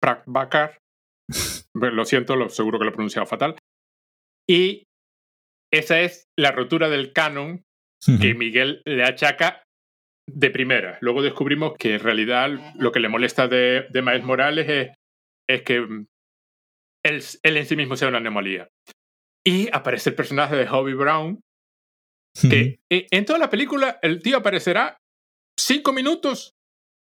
Prakbakar, 0.00 0.78
lo 1.74 2.04
siento, 2.04 2.36
lo, 2.36 2.48
seguro 2.48 2.78
que 2.78 2.84
lo 2.84 2.90
he 2.90 2.94
pronunciado 2.94 3.26
fatal, 3.26 3.56
y 4.48 4.84
esa 5.72 6.00
es 6.00 6.28
la 6.38 6.52
rotura 6.52 6.88
del 6.88 7.12
canon 7.12 7.62
que 8.20 8.34
Miguel 8.34 8.82
le 8.84 9.02
achaca 9.02 9.62
de 10.30 10.50
primera. 10.50 10.98
Luego 11.00 11.22
descubrimos 11.22 11.72
que 11.78 11.94
en 11.94 12.00
realidad 12.00 12.50
lo 12.76 12.92
que 12.92 13.00
le 13.00 13.08
molesta 13.08 13.48
de, 13.48 13.86
de 13.90 14.02
Miles 14.02 14.24
Morales 14.24 14.68
es 14.68 14.90
es 15.48 15.62
que 15.62 15.80
mm, 15.80 16.06
él, 17.04 17.22
en 17.42 17.66
sí 17.66 17.76
mismo 17.76 17.96
sea 17.96 18.08
una 18.08 18.18
anomalía. 18.18 18.68
Y 19.46 19.68
aparece 19.72 20.10
el 20.10 20.16
personaje 20.16 20.56
de 20.56 20.68
Hobie 20.68 20.94
Brown, 20.94 21.40
que 22.40 22.80
eh, 22.90 23.06
en 23.10 23.24
toda 23.24 23.38
la 23.38 23.50
película 23.50 23.98
el 24.02 24.20
tío 24.20 24.38
aparecerá 24.38 24.98
cinco 25.58 25.92
minutos 25.92 26.54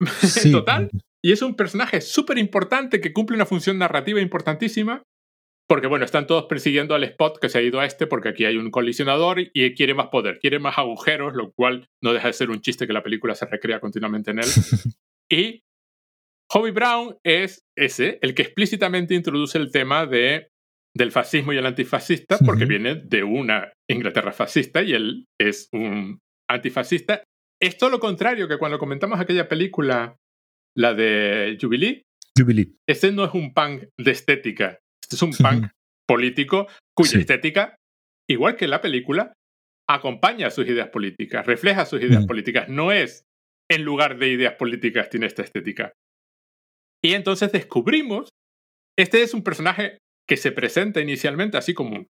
en 0.44 0.52
total. 0.52 0.90
Y 1.24 1.32
es 1.32 1.40
un 1.40 1.54
personaje 1.54 2.00
súper 2.02 2.36
importante 2.36 3.00
que 3.00 3.12
cumple 3.14 3.36
una 3.36 3.46
función 3.46 3.78
narrativa 3.78 4.20
importantísima. 4.20 5.02
Porque, 5.66 5.86
bueno, 5.86 6.04
están 6.04 6.26
todos 6.26 6.44
persiguiendo 6.44 6.94
al 6.94 7.04
Spot 7.04 7.38
que 7.38 7.48
se 7.48 7.56
ha 7.56 7.62
ido 7.62 7.80
a 7.80 7.86
este 7.86 8.06
porque 8.06 8.28
aquí 8.28 8.44
hay 8.44 8.58
un 8.58 8.70
colisionador 8.70 9.40
y 9.40 9.74
quiere 9.74 9.94
más 9.94 10.08
poder, 10.08 10.38
quiere 10.38 10.58
más 10.58 10.76
agujeros, 10.76 11.32
lo 11.34 11.52
cual 11.52 11.88
no 12.02 12.12
deja 12.12 12.26
de 12.26 12.34
ser 12.34 12.50
un 12.50 12.60
chiste 12.60 12.86
que 12.86 12.92
la 12.92 13.02
película 13.02 13.34
se 13.34 13.46
recrea 13.46 13.80
continuamente 13.80 14.32
en 14.32 14.40
él. 14.40 14.44
y 15.32 15.63
Hobie 16.54 16.70
Brown 16.72 17.16
es 17.24 17.64
ese, 17.76 18.18
el 18.22 18.34
que 18.34 18.42
explícitamente 18.42 19.14
introduce 19.14 19.58
el 19.58 19.72
tema 19.72 20.06
de, 20.06 20.48
del 20.96 21.10
fascismo 21.10 21.52
y 21.52 21.56
el 21.56 21.66
antifascista, 21.66 22.38
porque 22.38 22.64
viene 22.64 22.94
de 22.94 23.24
una 23.24 23.72
Inglaterra 23.90 24.32
fascista 24.32 24.82
y 24.82 24.92
él 24.92 25.26
es 25.40 25.68
un 25.72 26.20
antifascista. 26.48 27.24
Es 27.60 27.76
todo 27.76 27.90
lo 27.90 27.98
contrario 27.98 28.46
que 28.46 28.58
cuando 28.58 28.78
comentamos 28.78 29.18
aquella 29.18 29.48
película, 29.48 30.16
la 30.76 30.94
de 30.94 31.58
Jubilee. 31.60 32.02
Jubilee. 32.38 32.76
Este 32.88 33.10
no 33.10 33.24
es 33.24 33.34
un 33.34 33.52
punk 33.52 33.86
de 33.98 34.10
estética, 34.12 34.78
este 35.02 35.16
es 35.16 35.22
un 35.22 35.32
punk 35.32 35.70
político 36.06 36.68
cuya 36.96 37.18
estética, 37.18 37.76
igual 38.30 38.54
que 38.54 38.68
la 38.68 38.80
película, 38.80 39.32
acompaña 39.88 40.50
sus 40.50 40.68
ideas 40.68 40.88
políticas, 40.88 41.46
refleja 41.46 41.84
sus 41.84 42.00
ideas 42.00 42.26
políticas. 42.26 42.68
No 42.68 42.92
es 42.92 43.24
en 43.68 43.84
lugar 43.84 44.18
de 44.18 44.28
ideas 44.28 44.54
políticas 44.54 45.10
tiene 45.10 45.26
esta 45.26 45.42
estética. 45.42 45.92
Y 47.04 47.12
entonces 47.12 47.52
descubrimos, 47.52 48.30
este 48.98 49.22
es 49.22 49.34
un 49.34 49.42
personaje 49.42 49.98
que 50.26 50.38
se 50.38 50.52
presenta 50.52 51.02
inicialmente 51.02 51.58
así 51.58 51.74
como, 51.74 52.06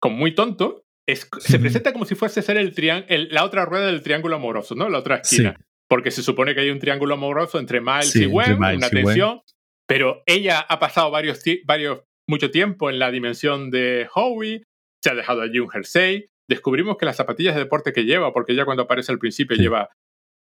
como 0.00 0.16
muy 0.16 0.36
tonto, 0.36 0.84
se 1.06 1.58
presenta 1.58 1.92
como 1.92 2.04
si 2.04 2.14
fuese 2.14 2.40
ser 2.40 2.56
el, 2.56 3.28
la 3.32 3.44
otra 3.44 3.64
rueda 3.64 3.86
del 3.86 4.02
triángulo 4.02 4.36
amoroso, 4.36 4.76
¿no? 4.76 4.88
La 4.88 4.98
otra 4.98 5.16
esquina. 5.16 5.60
Porque 5.88 6.12
se 6.12 6.22
supone 6.22 6.54
que 6.54 6.60
hay 6.60 6.70
un 6.70 6.78
triángulo 6.78 7.14
amoroso 7.14 7.58
entre 7.58 7.80
Miles 7.80 8.14
y 8.14 8.26
Gwen, 8.26 8.54
una 8.54 8.88
tensión, 8.88 9.40
pero 9.88 10.22
ella 10.26 10.60
ha 10.60 10.78
pasado 10.78 11.10
varios, 11.10 11.42
varios, 11.66 12.02
mucho 12.28 12.52
tiempo 12.52 12.90
en 12.90 13.00
la 13.00 13.10
dimensión 13.10 13.70
de 13.70 14.08
Howie, 14.14 14.62
se 15.02 15.10
ha 15.10 15.14
dejado 15.14 15.42
allí 15.42 15.58
un 15.58 15.68
jersey, 15.68 16.26
descubrimos 16.48 16.98
que 16.98 17.06
las 17.06 17.16
zapatillas 17.16 17.56
de 17.56 17.62
deporte 17.62 17.92
que 17.92 18.04
lleva, 18.04 18.32
porque 18.32 18.52
ella 18.52 18.64
cuando 18.64 18.84
aparece 18.84 19.10
al 19.10 19.18
principio 19.18 19.56
lleva 19.56 19.90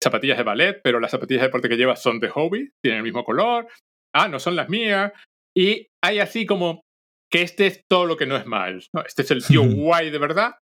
zapatillas 0.02 0.38
de 0.38 0.44
ballet, 0.44 0.80
pero 0.82 1.00
las 1.00 1.10
zapatillas 1.10 1.42
de 1.42 1.48
deporte 1.48 1.68
que 1.68 1.76
lleva 1.76 1.96
son 1.96 2.20
de 2.20 2.28
hobby, 2.28 2.70
tienen 2.82 2.98
el 2.98 3.04
mismo 3.04 3.24
color. 3.24 3.68
Ah, 4.14 4.28
no 4.28 4.38
son 4.38 4.56
las 4.56 4.68
mías. 4.68 5.12
Y 5.56 5.88
hay 6.02 6.18
así 6.18 6.46
como 6.46 6.82
que 7.30 7.42
este 7.42 7.66
es 7.66 7.82
todo 7.88 8.06
lo 8.06 8.16
que 8.16 8.26
no 8.26 8.36
es 8.36 8.46
Miles. 8.46 8.88
Este 9.06 9.22
es 9.22 9.30
el 9.30 9.44
tío 9.44 9.62
guay 9.62 10.10
de 10.10 10.18
verdad. 10.18 10.54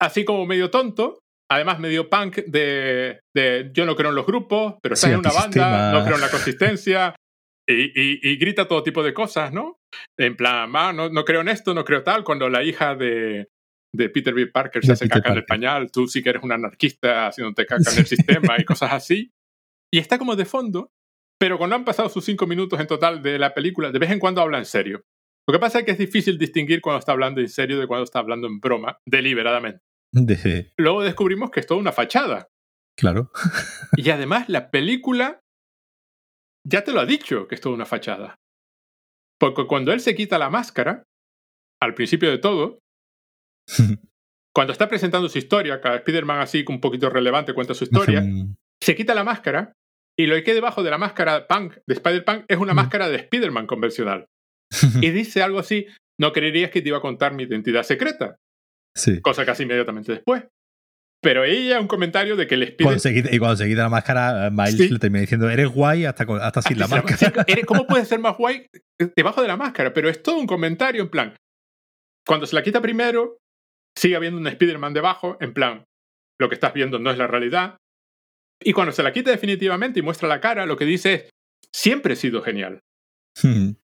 Así 0.00 0.24
como 0.24 0.46
medio 0.46 0.70
tonto, 0.70 1.20
además 1.50 1.78
medio 1.78 2.10
punk 2.10 2.38
de, 2.46 3.20
de 3.34 3.70
yo 3.72 3.86
no 3.86 3.94
creo 3.94 4.10
en 4.10 4.16
los 4.16 4.26
grupos, 4.26 4.74
pero 4.82 4.94
está 4.94 5.10
en 5.10 5.18
una 5.18 5.32
banda, 5.32 5.92
no 5.92 6.04
creo 6.04 6.16
en 6.16 6.22
la 6.22 6.30
consistencia. 6.30 7.14
Y, 7.66 8.28
y, 8.28 8.36
grita 8.36 8.68
todo 8.68 8.82
tipo 8.82 9.02
de 9.02 9.14
cosas, 9.14 9.50
¿no? 9.50 9.78
En 10.18 10.36
plan, 10.36 10.70
ah, 10.74 10.92
no, 10.92 11.08
no 11.08 11.24
creo 11.24 11.40
en 11.40 11.48
esto, 11.48 11.72
no 11.72 11.84
creo 11.84 12.02
tal, 12.02 12.22
cuando 12.22 12.50
la 12.50 12.62
hija 12.62 12.94
de, 12.94 13.48
de 13.94 14.08
Peter 14.08 14.34
B. 14.34 14.48
Parker 14.48 14.84
se 14.84 14.92
hace 14.92 15.08
caca 15.08 15.30
en 15.30 15.38
el 15.38 15.44
pañal, 15.44 15.90
tú 15.90 16.08
sí 16.08 16.22
que 16.22 16.30
eres 16.30 16.42
un 16.42 16.52
anarquista 16.52 17.28
haciéndote 17.28 17.64
caca 17.64 17.90
en 17.92 17.98
el 17.98 18.06
sistema 18.06 18.56
y 18.58 18.64
cosas 18.64 18.92
así. 18.92 19.32
Y 19.92 19.98
está 19.98 20.18
como 20.18 20.34
de 20.34 20.44
fondo, 20.44 20.90
pero 21.38 21.58
cuando 21.58 21.76
han 21.76 21.84
pasado 21.84 22.08
sus 22.08 22.24
cinco 22.24 22.46
minutos 22.46 22.80
en 22.80 22.86
total 22.86 23.22
de 23.22 23.38
la 23.38 23.54
película, 23.54 23.92
de 23.92 23.98
vez 23.98 24.10
en 24.10 24.18
cuando 24.18 24.40
habla 24.40 24.58
en 24.58 24.64
serio. 24.64 25.04
Lo 25.46 25.52
que 25.52 25.60
pasa 25.60 25.80
es 25.80 25.84
que 25.84 25.92
es 25.92 25.98
difícil 25.98 26.38
distinguir 26.38 26.80
cuando 26.80 26.98
está 26.98 27.12
hablando 27.12 27.40
en 27.40 27.48
serio 27.48 27.78
de 27.78 27.86
cuando 27.86 28.04
está 28.04 28.18
hablando 28.18 28.46
en 28.46 28.60
broma, 28.60 28.98
deliberadamente. 29.06 29.82
Luego 30.76 31.02
descubrimos 31.02 31.50
que 31.50 31.60
es 31.60 31.66
toda 31.66 31.80
una 31.80 31.92
fachada. 31.92 32.48
Claro. 32.96 33.30
y 33.96 34.10
además 34.10 34.48
la 34.48 34.70
película 34.70 35.40
ya 36.66 36.82
te 36.82 36.92
lo 36.92 37.00
ha 37.00 37.06
dicho 37.06 37.46
que 37.46 37.54
es 37.54 37.60
toda 37.60 37.74
una 37.74 37.84
fachada. 37.84 38.36
Porque 39.38 39.66
cuando 39.66 39.92
él 39.92 40.00
se 40.00 40.14
quita 40.14 40.38
la 40.38 40.50
máscara, 40.50 41.04
al 41.80 41.94
principio 41.94 42.30
de 42.30 42.38
todo, 42.38 42.78
cuando 44.54 44.72
está 44.72 44.88
presentando 44.88 45.28
su 45.28 45.38
historia, 45.38 45.80
cada 45.80 45.96
Spider-Man 45.96 46.40
así 46.40 46.64
un 46.68 46.80
poquito 46.80 47.10
relevante 47.10 47.54
cuenta 47.54 47.74
su 47.74 47.84
historia, 47.84 48.24
se 48.82 48.94
quita 48.94 49.14
la 49.14 49.24
máscara 49.24 49.72
y 50.16 50.26
lo 50.26 50.40
que 50.42 50.50
hay 50.50 50.54
debajo 50.54 50.82
de 50.82 50.90
la 50.90 50.98
máscara 50.98 51.46
punk 51.46 51.74
de 51.86 51.94
Spider-Punk 51.94 52.44
es 52.48 52.58
una 52.58 52.72
máscara 52.72 53.08
de 53.08 53.16
Spider-Man 53.16 53.66
convencional. 53.66 54.26
y 55.00 55.10
dice 55.10 55.42
algo 55.42 55.58
así, 55.58 55.86
no 56.20 56.32
creerías 56.32 56.70
que 56.70 56.82
te 56.82 56.88
iba 56.88 56.98
a 56.98 57.02
contar 57.02 57.34
mi 57.34 57.44
identidad 57.44 57.82
secreta. 57.82 58.36
Sí. 58.96 59.20
Cosa 59.20 59.44
casi 59.44 59.64
inmediatamente 59.64 60.12
después. 60.12 60.44
Pero 61.20 61.42
ella 61.42 61.80
un 61.80 61.88
comentario 61.88 62.36
de 62.36 62.46
que 62.46 62.54
el 62.54 62.64
Spider... 62.64 63.32
y 63.32 63.38
cuando 63.38 63.56
se 63.56 63.66
quita 63.66 63.82
la 63.82 63.88
máscara, 63.88 64.50
Miles 64.50 64.90
le 64.90 64.98
termina 64.98 65.22
diciendo, 65.22 65.48
eres 65.48 65.68
guay 65.68 66.04
hasta, 66.04 66.24
hasta 66.42 66.62
sin 66.62 66.78
la 66.78 66.86
máscara. 66.88 67.44
¿Cómo 67.66 67.86
puedes 67.86 68.06
ser 68.06 68.20
más 68.20 68.36
guay 68.36 68.66
debajo 69.16 69.40
de 69.40 69.48
la 69.48 69.56
máscara? 69.56 69.92
Pero 69.94 70.10
es 70.10 70.22
todo 70.22 70.36
un 70.36 70.46
comentario 70.46 71.02
en 71.02 71.08
plan, 71.08 71.34
cuando 72.26 72.46
se 72.46 72.54
la 72.54 72.62
quita 72.62 72.80
primero, 72.80 73.38
sigue 73.96 74.16
habiendo 74.16 74.38
un 74.38 74.46
Spider-Man 74.46 74.94
debajo, 74.94 75.36
en 75.40 75.52
plan, 75.52 75.84
lo 76.38 76.48
que 76.48 76.54
estás 76.54 76.74
viendo 76.74 76.98
no 76.98 77.10
es 77.10 77.18
la 77.18 77.26
realidad. 77.26 77.76
Y 78.62 78.72
cuando 78.72 78.92
se 78.92 79.02
la 79.02 79.12
quita 79.12 79.30
definitivamente 79.30 80.00
y 80.00 80.02
muestra 80.02 80.28
la 80.28 80.40
cara, 80.40 80.66
lo 80.66 80.76
que 80.76 80.84
dice 80.84 81.14
es, 81.14 81.30
siempre 81.72 82.14
he 82.14 82.16
sido 82.16 82.42
genial. 82.42 82.80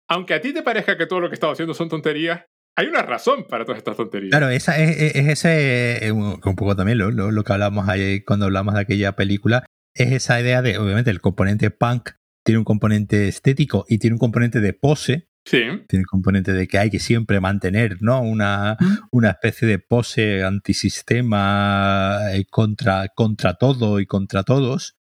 Aunque 0.09 0.35
a 0.35 0.41
ti 0.41 0.53
te 0.53 0.63
parezca 0.63 0.97
que 0.97 1.07
todo 1.07 1.21
lo 1.21 1.29
que 1.29 1.35
he 1.35 1.35
estado 1.35 1.53
haciendo 1.53 1.75
son 1.75 1.89
tonterías, 1.89 2.45
hay 2.77 2.87
una 2.87 3.03
razón 3.03 3.45
para 3.49 3.65
todas 3.65 3.79
estas 3.79 3.97
tonterías. 3.97 4.31
Claro, 4.31 4.51
esa 4.51 4.79
es, 4.79 5.17
ese, 5.17 6.13
un 6.13 6.39
poco 6.41 6.77
también 6.77 6.99
lo, 6.99 7.11
lo, 7.11 7.45
que 7.45 7.53
hablamos 7.53 7.89
ayer 7.89 8.25
cuando 8.25 8.47
hablamos 8.47 8.75
de 8.75 8.81
aquella 8.81 9.17
película, 9.17 9.67
es 9.95 10.13
esa 10.13 10.41
idea 10.41 10.63
de, 10.63 10.79
obviamente, 10.79 11.11
el 11.11 11.21
componente 11.21 11.71
punk 11.71 12.11
tiene 12.45 12.59
un 12.59 12.65
componente 12.65 13.27
estético 13.29 13.85
y 13.89 13.99
tiene 13.99 14.15
un 14.15 14.21
componente 14.21 14.61
de 14.61 14.73
pose. 14.73 15.28
Sí. 15.49 15.63
Tiene 15.89 16.03
un 16.03 16.05
componente 16.05 16.53
de 16.53 16.69
que 16.69 16.77
hay 16.77 16.91
que 16.91 16.99
siempre 16.99 17.41
mantener, 17.41 18.03
¿no? 18.03 18.21
Una, 18.21 18.77
una 19.11 19.31
especie 19.31 19.67
de 19.67 19.79
pose 19.79 20.45
antisistema 20.45 22.19
eh, 22.33 22.45
contra, 22.51 23.09
contra 23.09 23.55
todo 23.55 23.99
y 23.99 24.05
contra 24.05 24.43
todos. 24.43 24.99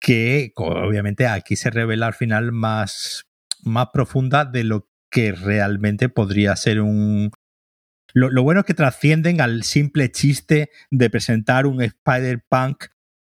Que 0.00 0.52
obviamente 0.56 1.28
aquí 1.28 1.54
se 1.54 1.70
revela 1.70 2.08
al 2.08 2.14
final 2.14 2.50
más, 2.50 3.26
más 3.62 3.88
profunda 3.92 4.44
de 4.44 4.64
lo 4.64 4.88
que 5.10 5.30
realmente 5.30 6.08
podría 6.08 6.56
ser 6.56 6.80
un... 6.80 7.30
Lo, 8.14 8.42
bueno 8.42 8.60
es 8.60 8.66
que 8.66 8.74
trascienden 8.74 9.40
al 9.40 9.62
simple 9.62 10.10
chiste 10.10 10.70
de 10.90 11.08
presentar 11.08 11.66
un 11.66 11.82
Spider-Punk 11.82 12.86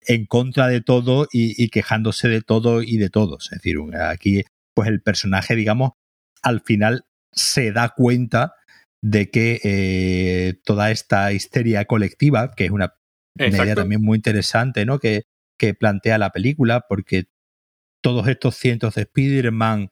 en 0.08 0.26
contra 0.26 0.68
de 0.68 0.80
todo 0.80 1.28
y, 1.34 1.70
quejándose 1.70 2.30
de 2.30 2.42
todo 2.42 2.82
y 2.82 2.96
de 2.98 3.10
todos. 3.10 3.52
Es 3.52 3.58
decir, 3.58 3.78
aquí 4.00 4.44
pues 4.74 4.88
el 4.88 5.02
personaje, 5.02 5.58
digamos, 5.58 5.92
al 6.42 6.62
final 6.62 7.06
se 7.32 7.72
da 7.72 7.90
cuenta 7.90 8.56
de 9.02 9.30
que 9.30 9.60
eh, 9.64 10.60
toda 10.66 10.92
esta 10.92 11.32
histeria 11.32 11.86
colectiva, 11.86 12.52
que 12.52 12.66
es 12.66 12.72
una, 12.72 12.96
idea 13.38 13.76
también 13.76 14.02
muy 14.02 14.18
interesante, 14.18 14.86
¿no? 14.86 15.00
Que, 15.00 15.24
que 15.58 15.74
plantea 15.74 16.18
la 16.18 16.32
película, 16.32 16.86
porque 16.90 17.28
todos 18.02 18.28
estos 18.28 18.56
cientos 18.56 18.96
de 18.96 19.04
Spider-Man 19.04 19.90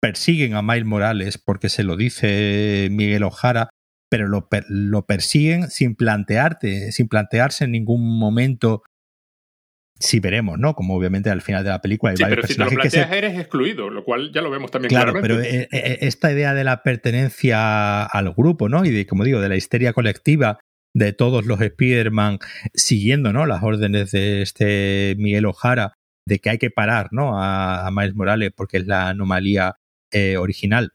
persiguen 0.00 0.54
a 0.54 0.62
Miles 0.62 0.86
Morales 0.86 1.38
porque 1.38 1.68
se 1.68 1.84
lo 1.84 1.96
dice 1.96 2.88
Miguel 2.90 3.22
Ojara, 3.22 3.68
pero 4.10 4.26
lo, 4.26 4.48
lo 4.68 5.06
persiguen 5.06 5.70
sin 5.70 5.94
plantearte, 5.94 6.90
sin 6.90 7.08
plantearse 7.08 7.64
en 7.64 7.72
ningún 7.72 8.18
momento 8.18 8.82
si 10.00 10.18
veremos, 10.18 10.58
¿no? 10.58 10.74
Como 10.74 10.96
obviamente 10.96 11.30
al 11.30 11.42
final 11.42 11.62
de 11.62 11.70
la 11.70 11.82
película 11.82 12.10
hay 12.10 12.16
sí, 12.16 12.24
pero 12.26 12.46
si 12.46 12.54
te 12.56 12.64
lo 12.64 12.70
planteas 12.70 13.12
eres 13.12 13.38
excluido, 13.38 13.90
lo 13.90 14.02
cual 14.02 14.32
ya 14.32 14.40
lo 14.40 14.50
vemos 14.50 14.70
también 14.70 14.88
claro, 14.88 15.12
pero 15.20 15.40
eh, 15.40 15.68
eh, 15.70 15.98
esta 16.00 16.32
idea 16.32 16.54
de 16.54 16.64
la 16.64 16.82
pertenencia 16.82 18.04
al 18.04 18.32
grupo, 18.32 18.68
¿no? 18.68 18.84
Y 18.84 18.90
de, 18.90 19.06
como 19.06 19.24
digo, 19.24 19.40
de 19.40 19.50
la 19.50 19.56
histeria 19.56 19.92
colectiva 19.92 20.58
de 20.94 21.12
todos 21.12 21.44
los 21.44 21.60
Spider-Man 21.60 22.38
siguiendo, 22.74 23.32
¿no? 23.32 23.44
Las 23.46 23.62
órdenes 23.62 24.10
de 24.10 24.42
este 24.42 25.14
Miguel 25.18 25.44
Ojara 25.44 25.92
de 26.26 26.38
que 26.38 26.50
hay 26.50 26.58
que 26.58 26.70
parar, 26.70 27.08
¿no? 27.12 27.38
A, 27.38 27.86
a 27.86 27.90
Miles 27.90 28.14
Morales 28.14 28.52
porque 28.56 28.78
es 28.78 28.86
la 28.86 29.08
anomalía 29.08 29.76
eh, 30.12 30.38
original 30.38 30.92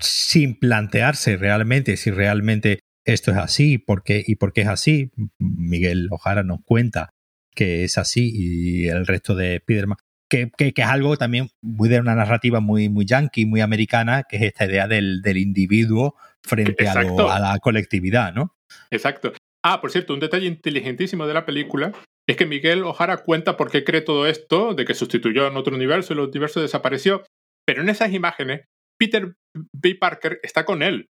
sin 0.00 0.58
plantearse 0.58 1.36
realmente 1.36 1.96
si 1.96 2.10
realmente 2.10 2.80
esto 3.04 3.30
es 3.30 3.38
así 3.38 3.78
porque, 3.78 4.22
y 4.26 4.36
por 4.36 4.52
qué 4.52 4.62
es 4.62 4.68
así. 4.68 5.10
Miguel 5.38 6.08
Ojara 6.10 6.42
nos 6.42 6.60
cuenta 6.64 7.10
que 7.54 7.84
es 7.84 7.98
así 7.98 8.30
y 8.32 8.88
el 8.88 9.06
resto 9.06 9.34
de 9.34 9.58
Spiderman. 9.58 9.98
Que, 10.28 10.50
que, 10.56 10.72
es 10.76 10.86
algo 10.86 11.16
también 11.16 11.48
muy 11.60 11.88
de 11.88 11.98
una 11.98 12.14
narrativa 12.14 12.60
muy, 12.60 12.88
muy 12.88 13.04
yankee, 13.04 13.46
muy 13.46 13.60
americana, 13.60 14.22
que 14.28 14.36
es 14.36 14.42
esta 14.42 14.66
idea 14.66 14.86
del, 14.86 15.22
del 15.22 15.38
individuo 15.38 16.14
frente 16.42 16.86
a, 16.86 16.92
a, 16.92 17.40
la 17.40 17.58
colectividad, 17.60 18.32
¿no? 18.32 18.54
Exacto. 18.92 19.32
Ah, 19.64 19.80
por 19.80 19.90
cierto, 19.90 20.14
un 20.14 20.20
detalle 20.20 20.46
inteligentísimo 20.46 21.26
de 21.26 21.34
la 21.34 21.44
película 21.44 21.92
es 22.28 22.36
que 22.36 22.46
Miguel 22.46 22.84
Ojara 22.84 23.18
cuenta 23.18 23.56
por 23.56 23.70
qué 23.72 23.82
cree 23.82 24.02
todo 24.02 24.26
esto, 24.26 24.74
de 24.74 24.84
que 24.84 24.94
sustituyó 24.94 25.48
en 25.48 25.56
otro 25.56 25.74
universo 25.74 26.12
y 26.12 26.16
el 26.16 26.28
universo 26.28 26.60
desapareció, 26.60 27.24
pero 27.66 27.82
en 27.82 27.88
esas 27.88 28.12
imágenes, 28.12 28.66
Peter 28.98 29.34
B. 29.72 29.96
Parker 29.96 30.38
está 30.42 30.64
con 30.64 30.82
él. 30.82 31.08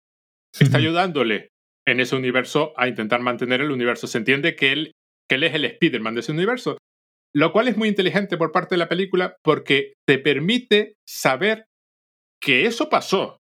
Está 0.60 0.78
ayudándole 0.78 1.50
en 1.86 2.00
ese 2.00 2.16
universo 2.16 2.74
a 2.78 2.88
intentar 2.88 3.22
mantener 3.22 3.62
el 3.62 3.72
universo. 3.72 4.08
Se 4.08 4.18
entiende 4.18 4.56
que 4.56 4.72
él, 4.72 4.92
que 5.30 5.36
él 5.36 5.44
es 5.44 5.54
el 5.54 5.66
Spider-Man 5.66 6.16
de 6.16 6.20
ese 6.22 6.32
universo. 6.32 6.78
Lo 7.36 7.52
cual 7.52 7.68
es 7.68 7.78
muy 7.78 7.90
inteligente 7.90 8.38
por 8.38 8.52
parte 8.52 8.76
de 8.76 8.80
la 8.80 8.90
película 8.90 9.38
porque 9.44 9.94
te 10.08 10.20
permite 10.20 10.96
saber 11.08 11.66
que 12.42 12.66
eso 12.66 12.90
pasó. 12.90 13.38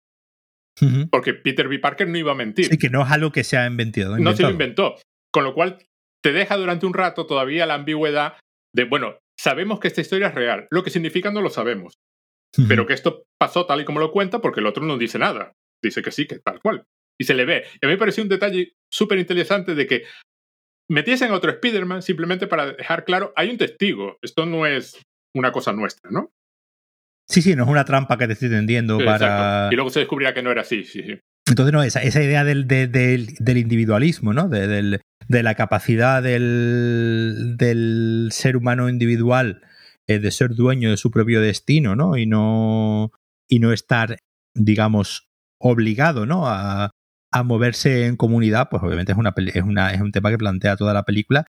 Porque 1.11 1.35
Peter 1.35 1.66
B. 1.66 1.81
Parker 1.81 2.07
no 2.07 2.18
iba 2.18 2.33
a 2.33 2.37
mentir. 2.37 2.72
Y 2.72 2.79
que 2.79 2.89
no 2.89 3.03
es 3.03 3.11
algo 3.11 3.33
que 3.33 3.43
se 3.43 3.57
ha 3.57 3.66
inventado. 3.66 4.16
No 4.18 4.37
se 4.37 4.45
lo 4.45 4.51
inventó. 4.51 4.95
Con 5.33 5.43
lo 5.43 5.53
cual 5.53 5.85
te 6.22 6.33
deja 6.33 6.57
durante 6.57 6.87
un 6.87 6.95
rato 6.95 7.26
todavía 7.26 7.66
la 7.66 7.74
ambigüedad 7.74 8.35
de, 8.72 8.85
bueno, 8.85 9.18
sabemos 9.37 9.81
que 9.81 9.89
esta 9.89 10.03
historia 10.03 10.29
es 10.29 10.35
real. 10.35 10.68
Lo 10.70 10.85
que 10.85 10.91
significa 10.91 11.33
no 11.33 11.43
lo 11.43 11.51
sabemos 11.51 11.95
pero 12.68 12.87
que 12.87 12.95
esto 12.95 13.24
pasó 13.39 13.66
tal 13.66 13.81
y 13.81 13.85
como 13.85 14.01
lo 14.01 14.11
cuenta 14.11 14.41
porque 14.41 14.61
el 14.61 14.66
otro 14.66 14.85
no 14.85 14.99
dice 14.99 15.18
nada. 15.18 15.53
Dice 15.83 16.03
que 16.03 16.11
sí, 16.11 16.26
que 16.26 16.39
tal 16.39 16.61
cual. 16.61 16.85
Y 17.20 17.24
se 17.24 17.35
le 17.35 17.45
ve. 17.45 17.64
Y 17.81 17.87
a 17.87 17.89
mí 17.89 17.95
me 17.95 17.99
pareció 17.99 18.22
un 18.22 18.29
detalle 18.29 18.72
súper 18.93 19.18
interesante 19.18 19.74
de 19.74 19.87
que 19.87 20.05
metiesen 20.89 21.32
otro 21.32 21.51
Spider-Man 21.51 22.03
simplemente 22.03 22.47
para 22.47 22.72
dejar 22.72 23.05
claro, 23.05 23.32
hay 23.36 23.51
un 23.51 23.59
testigo, 23.59 24.18
esto 24.22 24.47
no 24.47 24.66
es 24.66 25.01
una 25.34 25.53
cosa 25.53 25.72
nuestra, 25.72 26.11
¿no? 26.11 26.30
Sí, 27.28 27.43
sí, 27.43 27.55
no 27.55 27.64
es 27.64 27.68
una 27.68 27.84
trampa 27.84 28.16
que 28.16 28.26
te 28.26 28.32
estoy 28.32 28.49
tendiendo 28.49 28.99
para... 28.99 29.68
Y 29.70 29.74
luego 29.74 29.91
se 29.91 30.01
descubrirá 30.01 30.32
que 30.32 30.43
no 30.43 30.51
era 30.51 30.62
así, 30.62 30.84
sí, 30.84 31.03
sí. 31.03 31.20
Entonces, 31.47 31.72
no, 31.72 31.82
esa, 31.82 32.03
esa 32.03 32.22
idea 32.22 32.45
del, 32.45 32.66
del, 32.66 33.57
individualismo, 33.57 34.32
¿no? 34.32 34.49
De, 34.49 34.66
del, 34.66 35.01
de 35.28 35.43
la 35.43 35.55
capacidad 35.55 36.22
del, 36.22 37.57
del 37.59 38.28
ser 38.32 38.57
humano 38.57 38.89
individual 38.89 39.62
eh, 40.07 40.18
de 40.18 40.30
ser 40.30 40.55
dueño 40.55 40.91
de 40.91 40.97
su 40.97 41.11
propio 41.11 41.41
destino, 41.41 41.95
¿no? 41.95 42.16
Y 42.16 42.26
no, 42.26 43.12
y 43.47 43.59
no 43.59 43.72
estar, 43.72 44.18
digamos, 44.55 45.28
obligado, 45.59 46.24
¿no? 46.24 46.49
A, 46.49 46.91
a 47.39 47.43
moverse 47.43 48.07
en 48.07 48.16
comunidad, 48.16 48.68
pues 48.70 48.82
obviamente 48.82 49.12
es, 49.12 49.18
una, 49.64 49.93
es, 49.93 50.01
un 50.01 50.12
tema 50.12 50.30
que 50.30 50.39
plantea 50.39 50.76
toda 50.76 50.95
la 50.95 51.05
película. 51.05 51.47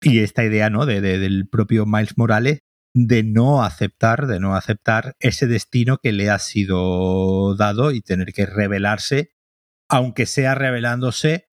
Y 0.00 0.20
esta 0.20 0.44
idea, 0.44 0.68
¿no? 0.70 0.86
De, 0.86 1.00
del 1.00 1.48
propio 1.48 1.86
Miles 1.86 2.18
Morales 2.18 2.60
de 2.94 3.22
no 3.22 3.62
aceptar, 3.62 4.26
de 4.26 4.38
no 4.40 4.54
aceptar 4.54 5.16
ese 5.20 5.46
destino 5.46 5.98
que 5.98 6.12
le 6.12 6.30
ha 6.30 6.38
sido 6.38 7.56
dado 7.56 7.92
y 7.92 8.02
tener 8.02 8.32
que 8.32 8.46
rebelarse, 8.46 9.30
aunque 9.88 10.26
sea 10.26 10.54
rebelándose 10.54 11.46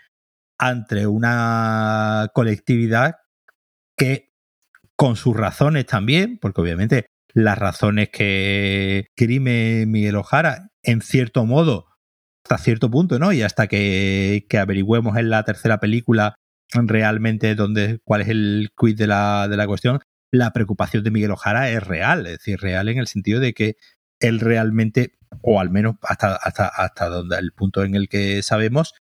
ante 0.57 1.07
una 1.07 2.30
colectividad 2.34 3.15
que 3.97 4.34
con 4.95 5.15
sus 5.15 5.36
razones 5.36 5.86
también, 5.86 6.38
porque 6.39 6.61
obviamente 6.61 7.05
las 7.34 7.57
razones 7.57 8.09
que 8.09 9.07
crime 9.15 9.86
Miguel 9.86 10.17
Ojara, 10.17 10.71
en 10.84 11.01
cierto 11.01 11.45
modo, 11.45 11.88
hasta 12.49 12.63
cierto 12.63 12.89
punto, 12.89 13.19
¿no? 13.19 13.31
Y 13.31 13.41
hasta 13.41 13.67
que, 13.67 14.45
que 14.49 14.57
averigüemos 14.57 15.17
en 15.17 15.29
la 15.29 15.43
tercera 15.43 15.79
película 15.79 16.35
realmente 16.73 17.55
dónde, 17.55 17.99
cuál 18.03 18.21
es 18.21 18.29
el 18.29 18.69
quid 18.77 18.97
de 18.97 19.07
la, 19.07 19.47
de 19.47 19.57
la 19.57 19.67
cuestión, 19.67 19.99
la 20.31 20.51
preocupación 20.51 21.03
de 21.03 21.11
Miguel 21.11 21.31
Ojara 21.31 21.69
es 21.69 21.83
real, 21.83 22.25
es 22.25 22.39
decir, 22.39 22.59
real 22.59 22.89
en 22.89 22.97
el 22.97 23.07
sentido 23.07 23.39
de 23.39 23.53
que 23.53 23.77
él 24.19 24.39
realmente, 24.39 25.17
o 25.41 25.59
al 25.59 25.69
menos 25.69 25.95
hasta, 26.01 26.35
hasta, 26.35 26.67
hasta 26.67 27.09
donde 27.09 27.37
el 27.37 27.51
punto 27.51 27.83
en 27.83 27.95
el 27.95 28.09
que 28.09 28.43
sabemos, 28.43 28.93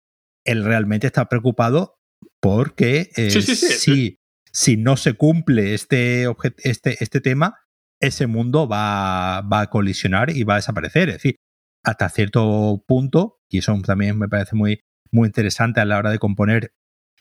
él 0.44 0.64
realmente 0.64 1.07
está 1.07 1.28
preocupado 1.28 1.99
porque 2.40 3.11
eh, 3.16 3.30
sí, 3.30 3.42
sí, 3.42 3.57
sí 3.57 4.18
si 4.53 4.76
no 4.76 4.96
se 4.96 5.14
cumple 5.14 5.74
este, 5.74 6.26
este, 6.62 7.03
este 7.03 7.20
tema, 7.20 7.61
ese 8.01 8.26
mundo 8.26 8.68
va, 8.68 9.42
va, 9.42 9.61
a 9.61 9.70
colisionar 9.70 10.30
y 10.30 10.44
va 10.44 10.55
a 10.55 10.57
desaparecer. 10.57 11.09
Es 11.11 11.16
decir, 11.16 11.36
hasta 11.85 12.09
cierto 12.09 12.85
punto, 12.87 13.41
y 13.49 13.59
eso 13.59 13.76
también 13.85 14.18
me 14.18 14.29
parece 14.29 14.57
muy, 14.57 14.81
muy 15.11 15.26
interesante 15.26 15.81
a 15.81 15.85
la 15.85 15.99
hora 15.99 16.11
de 16.11 16.18
componer 16.18 16.72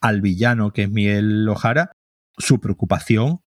al 0.02 0.22
villano 0.22 0.72
que 0.72 0.84
es 0.84 0.90
Miguel 0.90 1.48
Ojara, 1.50 1.92
su 2.38 2.60
preocupación 2.60 3.42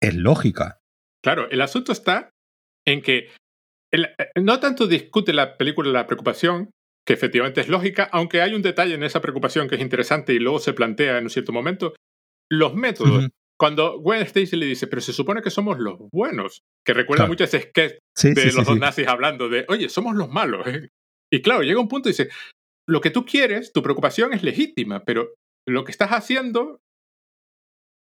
es 0.00 0.14
lógica. 0.14 0.80
Claro, 1.22 1.48
el 1.50 1.60
asunto 1.60 1.92
está 1.92 2.30
en 2.86 3.02
que 3.02 3.30
no 4.36 4.60
tanto 4.60 4.86
discute 4.86 5.32
la 5.32 5.56
película 5.56 5.90
la 5.90 6.06
preocupación, 6.06 6.70
que 7.06 7.14
efectivamente 7.14 7.60
es 7.60 7.68
lógica, 7.68 8.08
aunque 8.12 8.42
hay 8.42 8.54
un 8.54 8.62
detalle 8.62 8.94
en 8.94 9.04
esa 9.04 9.20
preocupación 9.20 9.68
que 9.68 9.76
es 9.76 9.80
interesante 9.80 10.34
y 10.34 10.38
luego 10.38 10.58
se 10.58 10.72
plantea 10.72 11.18
en 11.18 11.24
un 11.24 11.30
cierto 11.30 11.52
momento. 11.52 11.94
Los 12.50 12.74
métodos. 12.74 13.28
Cuando 13.58 13.98
Gwen 14.00 14.22
Stacy 14.22 14.56
le 14.56 14.66
dice, 14.66 14.86
pero 14.86 15.00
se 15.00 15.12
supone 15.12 15.40
que 15.40 15.50
somos 15.50 15.78
los 15.78 15.98
buenos, 16.12 16.62
que 16.84 16.92
recuerda 16.92 17.26
mucho 17.26 17.44
ese 17.44 17.60
sketch 17.62 17.94
de 18.22 18.52
los 18.52 18.66
dos 18.66 18.78
nazis 18.78 19.08
hablando 19.08 19.48
de, 19.48 19.64
oye, 19.68 19.88
somos 19.88 20.14
los 20.14 20.28
malos. 20.28 20.66
Y 21.32 21.42
claro, 21.42 21.62
llega 21.62 21.80
un 21.80 21.88
punto 21.88 22.08
y 22.08 22.12
dice, 22.12 22.28
lo 22.88 23.00
que 23.00 23.10
tú 23.10 23.24
quieres, 23.24 23.72
tu 23.72 23.82
preocupación 23.82 24.32
es 24.32 24.42
legítima, 24.42 25.04
pero 25.04 25.34
lo 25.66 25.84
que 25.84 25.90
estás 25.90 26.10
haciendo 26.10 26.80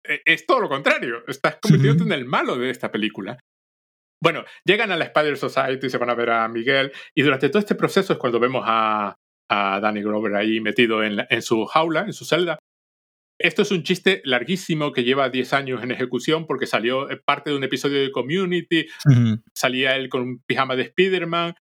e, 0.07 0.22
es 0.24 0.46
todo 0.46 0.61
lo 0.61 0.68
contrario. 0.68 1.24
Estás 1.26 1.59
convirtiéndote 1.61 2.05
en 2.05 2.18
el 2.18 2.24
malo 2.24 2.57
de 2.57 2.70
esta 2.70 2.90
película. 2.90 3.38
Bueno, 4.22 4.44
llegan 4.64 4.92
a 4.92 4.96
la 4.96 5.07
Spider 5.07 5.36
Society, 5.36 5.88
se 5.88 5.98
van 5.98 6.11
a 6.11 6.14
ver 6.14 6.30
a 6.30 6.48
Miguel, 6.48 6.92
y 7.14 7.22
durante 7.22 7.48
todo 7.48 7.59
este 7.59 7.74
proceso 7.74 8.12
es 8.12 8.18
cuando 8.18 8.38
vemos 8.38 8.62
a, 8.66 9.16
a 9.51 9.80
Danny 9.80 10.03
Grover 10.03 10.34
ahí 10.34 10.61
metido 10.61 11.03
en, 11.03 11.26
en, 11.28 11.42
su 11.42 11.64
jaula, 11.64 12.03
en 12.03 12.12
su 12.12 12.24
celda. 12.24 12.59
Esto 13.41 13.62
es 13.62 13.70
un 13.70 13.82
chiste 13.82 14.20
larguísimo 14.24 14.93
que 14.93 15.03
lleva 15.03 15.30
10 15.30 15.55
años 15.55 15.82
en 15.82 15.91
ejecución 15.91 16.47
porque 16.47 16.66
salió 16.66 17.09
parte 17.24 17.49
de 17.49 17.57
un 17.57 17.64
episodio 17.64 17.99
de 17.99 18.12
Community, 18.12 18.86
salía 19.55 19.97
él 19.97 20.11
con 20.11 20.22
un 20.22 20.43
pijama 20.47 20.76
de 20.76 20.82
Spider-Man, 20.82 21.55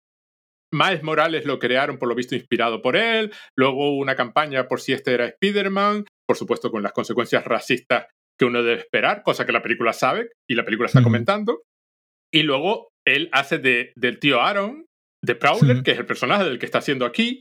Miles 0.73 1.05
Morales 1.05 1.47
lo 1.47 1.61
crearon 1.61 1.99
por 1.99 2.09
lo 2.09 2.17
visto 2.17 2.35
inspirado 2.35 2.83
por 2.83 2.97
él, 2.97 3.33
luego 3.57 3.91
hubo 3.91 3.99
una 3.99 4.17
campaña 4.17 4.67
por 4.67 4.81
si 4.81 4.93
este 4.93 5.15
era 5.15 5.27
Spider-Man, 5.27 6.05
por 6.27 6.37
supuesto 6.37 6.73
con 6.73 6.83
las 6.83 6.93
consecuencias 6.93 7.45
racistas 7.45 8.07
que 8.37 8.45
uno 8.45 8.63
debe 8.65 8.81
esperar, 8.81 9.23
cosa 9.23 9.47
que 9.47 9.53
la 9.53 9.63
película 9.63 9.93
sabe 9.93 10.31
y 10.49 10.57
la 10.57 10.65
película 10.65 10.87
está 10.89 11.03
comentando. 11.03 11.63
Y 12.33 12.43
luego 12.43 12.89
él 13.07 13.29
hace 13.33 13.59
de, 13.59 13.93
del 13.97 14.19
tío 14.19 14.41
Aaron, 14.43 14.87
de 15.25 15.35
Prowler, 15.35 15.83
que 15.83 15.93
es 15.93 15.99
el 15.99 16.07
personaje 16.07 16.45
del 16.45 16.59
que 16.59 16.67
está 16.67 16.79
haciendo 16.79 17.07
aquí, 17.07 17.41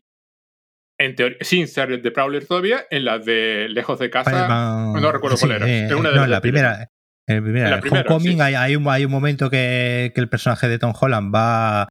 en 0.98 1.16
teoría, 1.16 1.38
sin 1.42 1.68
ser 1.68 2.02
de 2.02 2.12
Prowler 2.12 2.46
todavía, 2.46 2.86
en 2.90 3.06
la 3.06 3.20
de 3.20 3.68
Lejos 3.70 4.00
de 4.00 4.10
Casa. 4.10 4.48
no 4.94 5.12
recuerdo 5.12 5.38
cuál 5.38 5.52
era. 5.52 5.68
Eh, 5.68 5.94
una 5.96 6.10
de 6.10 6.16
no, 6.16 6.28
la 6.28 6.42
primera. 6.42 6.90
En 7.30 7.44
primera, 7.44 7.82
Homecoming 7.90 8.42
hay, 8.42 8.76
un, 8.78 8.88
hay 8.88 9.04
un 9.04 9.12
momento 9.12 9.50
que, 9.50 10.14
que, 10.16 10.22
el 10.22 10.30
personaje 10.30 10.70
de 10.70 10.80
Tom 10.80 10.94
Holland 11.00 11.34
va. 11.34 11.90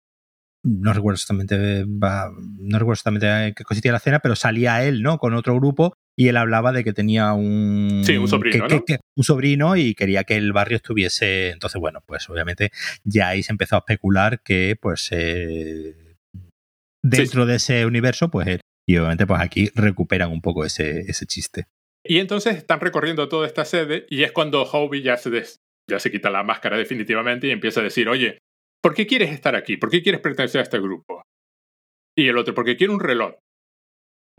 No 0.65 0.93
recuerdo 0.93 1.15
exactamente, 1.15 1.85
va, 1.85 2.31
no 2.59 2.79
recuerdo 2.79 2.95
exactamente 2.95 3.55
qué 3.55 3.63
consistía 3.63 3.93
la 3.93 4.01
cena, 4.01 4.19
pero 4.19 4.35
salía 4.35 4.83
él, 4.83 5.03
¿no? 5.03 5.19
Con 5.19 5.35
otro 5.35 5.55
grupo 5.55 5.95
y 6.19 6.29
él 6.29 6.37
hablaba 6.39 6.73
de 6.73 6.83
que 6.83 6.95
tenía 6.95 7.35
un, 7.35 8.03
sí, 8.05 8.17
un 8.17 8.27
sobrino, 8.27 8.67
un 9.17 9.25
sobrino 9.25 9.77
y 9.77 9.95
quería 9.95 10.25
que 10.25 10.37
el 10.37 10.53
barrio 10.53 10.77
estuviese. 10.77 11.51
Entonces, 11.51 11.79
bueno, 11.79 12.03
pues 12.07 12.29
obviamente 12.31 12.73
ya 13.05 13.29
ahí 13.29 13.43
se 13.43 13.53
empezó 13.53 13.77
a 13.77 13.81
especular 13.81 14.41
que, 14.43 14.77
pues, 14.81 15.09
eh, 15.13 16.17
dentro 17.03 17.45
de 17.45 17.57
ese 17.57 17.85
universo, 17.85 18.31
pues, 18.31 18.61
y 18.89 18.97
obviamente, 18.97 19.27
pues 19.27 19.41
aquí 19.41 19.71
recuperan 19.75 20.31
un 20.31 20.41
poco 20.41 20.65
ese, 20.65 21.01
ese 21.01 21.27
chiste. 21.27 21.67
Y 22.05 22.19
entonces 22.19 22.57
están 22.57 22.81
recorriendo 22.81 23.29
toda 23.29 23.47
esta 23.47 23.65
sede 23.65 24.07
y 24.09 24.23
es 24.23 24.31
cuando 24.31 24.63
Hobie 24.63 25.03
ya 25.03 25.17
se, 25.17 25.31
ya 25.91 25.99
se 25.99 26.11
quita 26.11 26.31
la 26.31 26.45
máscara 26.45 26.79
definitivamente 26.79 27.49
y 27.49 27.51
empieza 27.51 27.81
a 27.81 27.85
decir, 27.85 28.09
oye, 28.09 28.39
¿por 28.81 28.95
qué 28.95 29.07
quieres 29.07 29.33
estar 29.33 29.57
aquí? 29.57 29.77
¿Por 29.77 29.91
qué 29.91 30.03
quieres 30.03 30.21
pertenecer 30.21 30.61
a 30.61 30.63
este 30.63 30.79
grupo? 30.79 31.23
Y 32.17 32.29
el 32.29 32.39
otro, 32.39 32.55
porque 32.55 32.77
quiere 32.77 32.93
un 32.93 33.01
reloj. 33.01 33.35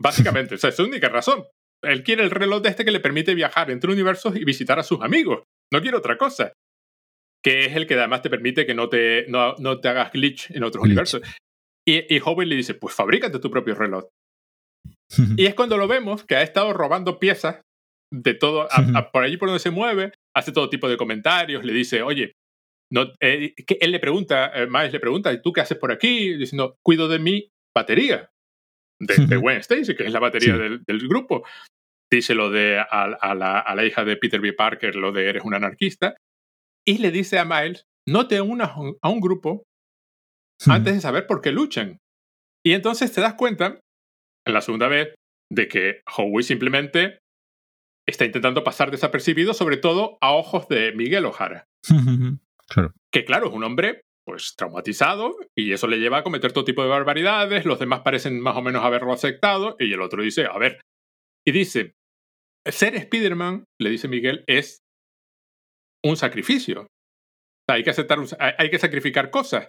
Básicamente, 0.00 0.54
o 0.54 0.58
sea, 0.58 0.70
es 0.70 0.76
su 0.76 0.84
única 0.84 1.08
razón. 1.10 1.44
Él 1.82 2.02
quiere 2.02 2.22
el 2.22 2.30
reloj 2.30 2.62
de 2.62 2.70
este 2.70 2.84
que 2.84 2.90
le 2.90 3.00
permite 3.00 3.34
viajar 3.34 3.70
entre 3.70 3.92
universos 3.92 4.34
y 4.34 4.44
visitar 4.44 4.78
a 4.78 4.82
sus 4.82 5.02
amigos. 5.02 5.42
No 5.72 5.82
quiere 5.82 5.96
otra 5.96 6.16
cosa. 6.16 6.52
Que 7.44 7.66
es 7.66 7.76
el 7.76 7.86
que 7.86 7.94
además 7.94 8.22
te 8.22 8.30
permite 8.30 8.66
que 8.66 8.74
no 8.74 8.88
te, 8.88 9.26
no, 9.28 9.54
no 9.58 9.80
te 9.80 9.88
hagas 9.88 10.12
glitch 10.12 10.50
en 10.50 10.64
otros 10.64 10.84
universos. 10.84 11.22
Y, 11.86 12.14
y 12.14 12.44
le 12.46 12.56
dice, 12.56 12.74
pues 12.74 12.94
fabrícate 12.94 13.38
tu 13.38 13.50
propio 13.50 13.74
reloj. 13.74 14.04
Y 15.36 15.46
es 15.46 15.54
cuando 15.54 15.76
lo 15.76 15.88
vemos 15.88 16.24
que 16.24 16.36
ha 16.36 16.42
estado 16.42 16.72
robando 16.72 17.18
piezas 17.18 17.62
de 18.12 18.34
todo, 18.34 18.68
por 19.12 19.24
allí 19.24 19.36
por 19.36 19.48
donde 19.48 19.60
se 19.60 19.70
mueve, 19.70 20.12
hace 20.34 20.52
todo 20.52 20.70
tipo 20.70 20.88
de 20.88 20.96
comentarios, 20.96 21.64
le 21.64 21.72
dice, 21.72 22.02
oye, 22.02 22.32
no, 22.90 23.12
eh, 23.20 23.54
que 23.66 23.78
él 23.80 23.92
le 23.92 24.00
pregunta, 24.00 24.50
eh, 24.54 24.66
Miles 24.66 24.92
le 24.92 25.00
pregunta, 25.00 25.32
¿y 25.32 25.42
tú 25.42 25.52
qué 25.52 25.60
haces 25.60 25.76
por 25.76 25.92
aquí? 25.92 26.34
Diciendo, 26.34 26.76
cuido 26.82 27.08
de 27.08 27.18
mi 27.18 27.48
batería 27.76 28.30
de, 29.00 29.36
Gwen 29.36 29.58
Stacy, 29.58 29.94
que 29.94 30.04
es 30.04 30.12
la 30.12 30.20
batería 30.20 30.56
del, 30.56 31.08
grupo. 31.08 31.44
Dice 32.10 32.34
lo 32.34 32.50
de 32.50 32.78
a, 32.78 33.34
la, 33.34 33.84
hija 33.86 34.04
de 34.04 34.16
Peter 34.16 34.40
B. 34.40 34.52
Parker, 34.52 34.96
lo 34.96 35.12
de 35.12 35.28
eres 35.28 35.44
un 35.44 35.54
anarquista. 35.54 36.16
Y 36.86 36.98
le 36.98 37.10
dice 37.10 37.38
a 37.38 37.44
Miles, 37.44 37.84
no 38.08 38.26
te 38.26 38.40
unas 38.40 38.70
a 38.70 39.08
un 39.08 39.20
grupo 39.20 39.64
antes 40.66 40.94
de 40.94 41.00
saber 41.00 41.26
por 41.26 41.40
qué 41.40 41.52
luchan. 41.52 41.98
Y 42.64 42.72
entonces 42.72 43.12
te 43.12 43.20
das 43.20 43.34
cuenta, 43.34 43.80
en 44.48 44.54
la 44.54 44.60
segunda 44.60 44.88
vez, 44.88 45.14
de 45.50 45.68
que 45.68 46.02
Howie 46.16 46.42
simplemente 46.42 47.18
está 48.06 48.24
intentando 48.24 48.64
pasar 48.64 48.90
desapercibido, 48.90 49.54
sobre 49.54 49.76
todo 49.76 50.18
a 50.20 50.32
ojos 50.32 50.68
de 50.68 50.92
Miguel 50.92 51.26
O'Hara. 51.26 51.64
Que 53.10 53.24
claro, 53.24 53.46
es 53.46 53.54
un 53.54 53.64
hombre 53.64 54.02
pues 54.26 54.54
traumatizado 54.54 55.34
y 55.56 55.72
eso 55.72 55.86
le 55.86 55.96
lleva 55.96 56.18
a 56.18 56.22
cometer 56.22 56.52
todo 56.52 56.66
tipo 56.66 56.82
de 56.82 56.90
barbaridades, 56.90 57.64
los 57.64 57.78
demás 57.78 58.00
parecen 58.00 58.40
más 58.40 58.58
o 58.58 58.60
menos 58.60 58.84
haberlo 58.84 59.10
aceptado 59.14 59.74
y 59.78 59.90
el 59.90 60.02
otro 60.02 60.22
dice, 60.22 60.44
a 60.44 60.58
ver, 60.58 60.82
y 61.46 61.52
dice, 61.52 61.94
ser 62.66 62.94
Spider-Man, 62.94 63.64
le 63.80 63.88
dice 63.88 64.06
Miguel, 64.06 64.44
es 64.46 64.80
un 66.04 66.18
sacrificio. 66.18 66.88
hay 67.70 67.82
que 67.82 67.88
aceptar, 67.88 68.18
hay 68.38 68.68
que 68.68 68.78
sacrificar 68.78 69.30
cosas. 69.30 69.66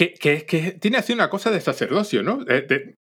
Que, 0.00 0.14
que, 0.14 0.46
que, 0.46 0.78
tiene 0.80 0.96
así 0.96 1.12
una 1.12 1.28
cosa 1.28 1.50
de 1.50 1.60
sacerdocio, 1.60 2.22
¿no? 2.22 2.38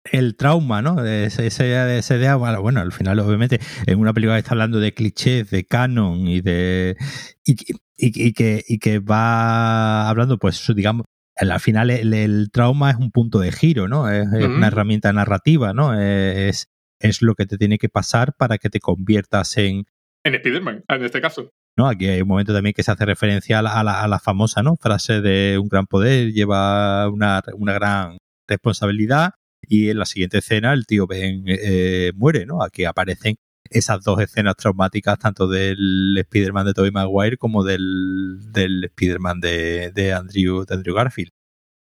El 0.05 0.37
trauma, 0.37 0.83
¿no? 0.83 1.03
Ese, 1.03 1.47
ese, 1.47 1.97
ese 1.97 2.35
bueno, 2.35 2.81
al 2.81 2.93
final, 2.93 3.19
obviamente, 3.21 3.61
en 3.87 3.99
una 3.99 4.13
película 4.13 4.35
que 4.35 4.41
está 4.41 4.51
hablando 4.51 4.79
de 4.79 4.93
clichés, 4.93 5.49
de 5.49 5.65
canon 5.65 6.29
y 6.29 6.43
de. 6.43 6.99
Y, 7.47 7.57
y, 7.97 8.35
que, 8.35 8.63
y 8.69 8.79
que 8.79 8.99
va 8.99 10.11
hablando, 10.11 10.37
pues, 10.37 10.71
digamos, 10.77 11.07
al 11.35 11.59
final 11.61 11.89
el, 11.89 12.51
trauma 12.53 12.91
es 12.91 12.99
un 12.99 13.11
punto 13.11 13.39
de 13.39 13.53
giro, 13.53 13.89
¿no? 13.89 14.11
Es, 14.11 14.27
una 14.27 14.67
herramienta 14.67 15.15
narrativa, 15.15 15.73
¿no? 15.73 15.99
Es, 15.99 16.67
es 17.01 17.23
lo 17.23 17.35
que 17.35 17.47
te 17.47 17.57
tiene 17.57 17.79
que 17.79 17.89
pasar 17.89 18.35
para 18.37 18.59
que 18.59 18.69
te 18.69 18.81
conviertas 18.81 19.57
en. 19.57 19.87
En 20.25 20.35
Spider-Man, 20.35 20.85
en 20.87 21.05
este 21.07 21.23
caso. 21.23 21.53
¿No? 21.77 21.89
Aquí 21.89 22.09
hay 22.09 22.23
un 22.23 22.29
momento 22.29 22.53
también 22.53 22.75
que 22.75 22.83
se 22.83 22.91
hace 22.91 23.05
referencia 23.05 23.59
a 23.59 23.63
la, 23.63 24.03
a 24.03 24.09
la, 24.09 24.19
famosa 24.19 24.63
¿no? 24.63 24.77
frase 24.77 25.21
de 25.21 25.59
un 25.59 25.69
gran 25.69 25.87
poder 25.87 26.33
lleva 26.33 27.09
una, 27.09 27.43
una, 27.55 27.73
gran 27.73 28.19
responsabilidad 28.49 29.35
y 29.63 29.89
en 29.89 29.99
la 29.99 30.07
siguiente 30.07 30.39
escena 30.39 30.73
el 30.73 30.87
tío 30.87 31.07
Ben 31.07 31.45
eh, 31.47 32.13
muere, 32.15 32.47
¿no? 32.47 32.63
Aquí 32.63 32.85
aparecen 32.85 33.37
esas 33.71 34.03
dos 34.03 34.21
escenas 34.21 34.57
traumáticas 34.57 35.19
tanto 35.19 35.49
del 35.49 36.17
Spider-Man 36.19 36.67
de 36.67 36.75
Tobey 36.75 36.91
Maguire 36.91 37.37
como 37.37 37.65
del, 37.65 38.39
del 38.53 38.85
Spider-Man 38.85 39.41
de, 39.41 39.93
de, 39.93 40.13
Andrew, 40.13 40.65
de 40.65 40.75
Andrew 40.75 40.95
Garfield. 40.95 41.31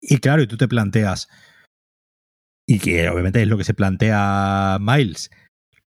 Y 0.00 0.18
claro, 0.18 0.42
y 0.42 0.46
tú 0.46 0.56
te 0.56 0.68
planteas, 0.68 1.28
y 2.66 2.78
que 2.78 3.08
obviamente 3.08 3.42
es 3.42 3.48
lo 3.48 3.56
que 3.56 3.64
se 3.64 3.74
plantea 3.74 4.78
Miles, 4.80 5.30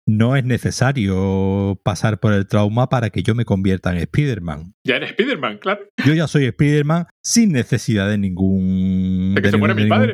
no 0.09 0.35
es 0.35 0.43
necesario 0.43 1.79
pasar 1.83 2.19
por 2.19 2.33
el 2.33 2.47
trauma 2.47 2.89
para 2.89 3.11
que 3.11 3.21
yo 3.21 3.35
me 3.35 3.45
convierta 3.45 3.91
en 3.91 3.97
Spider-Man. 3.97 4.73
Ya 4.83 4.95
eres 4.95 5.11
Spider-Man, 5.11 5.59
claro. 5.59 5.87
Yo 6.03 6.13
ya 6.13 6.27
soy 6.27 6.45
Spider-Man 6.45 7.05
sin 7.23 7.51
necesidad 7.51 8.09
de 8.09 8.17
ningún. 8.17 9.35
De 9.35 9.41
que 9.41 9.51
se 9.51 9.57
muera 9.57 9.75
mi 9.75 9.87
padre. 9.87 10.13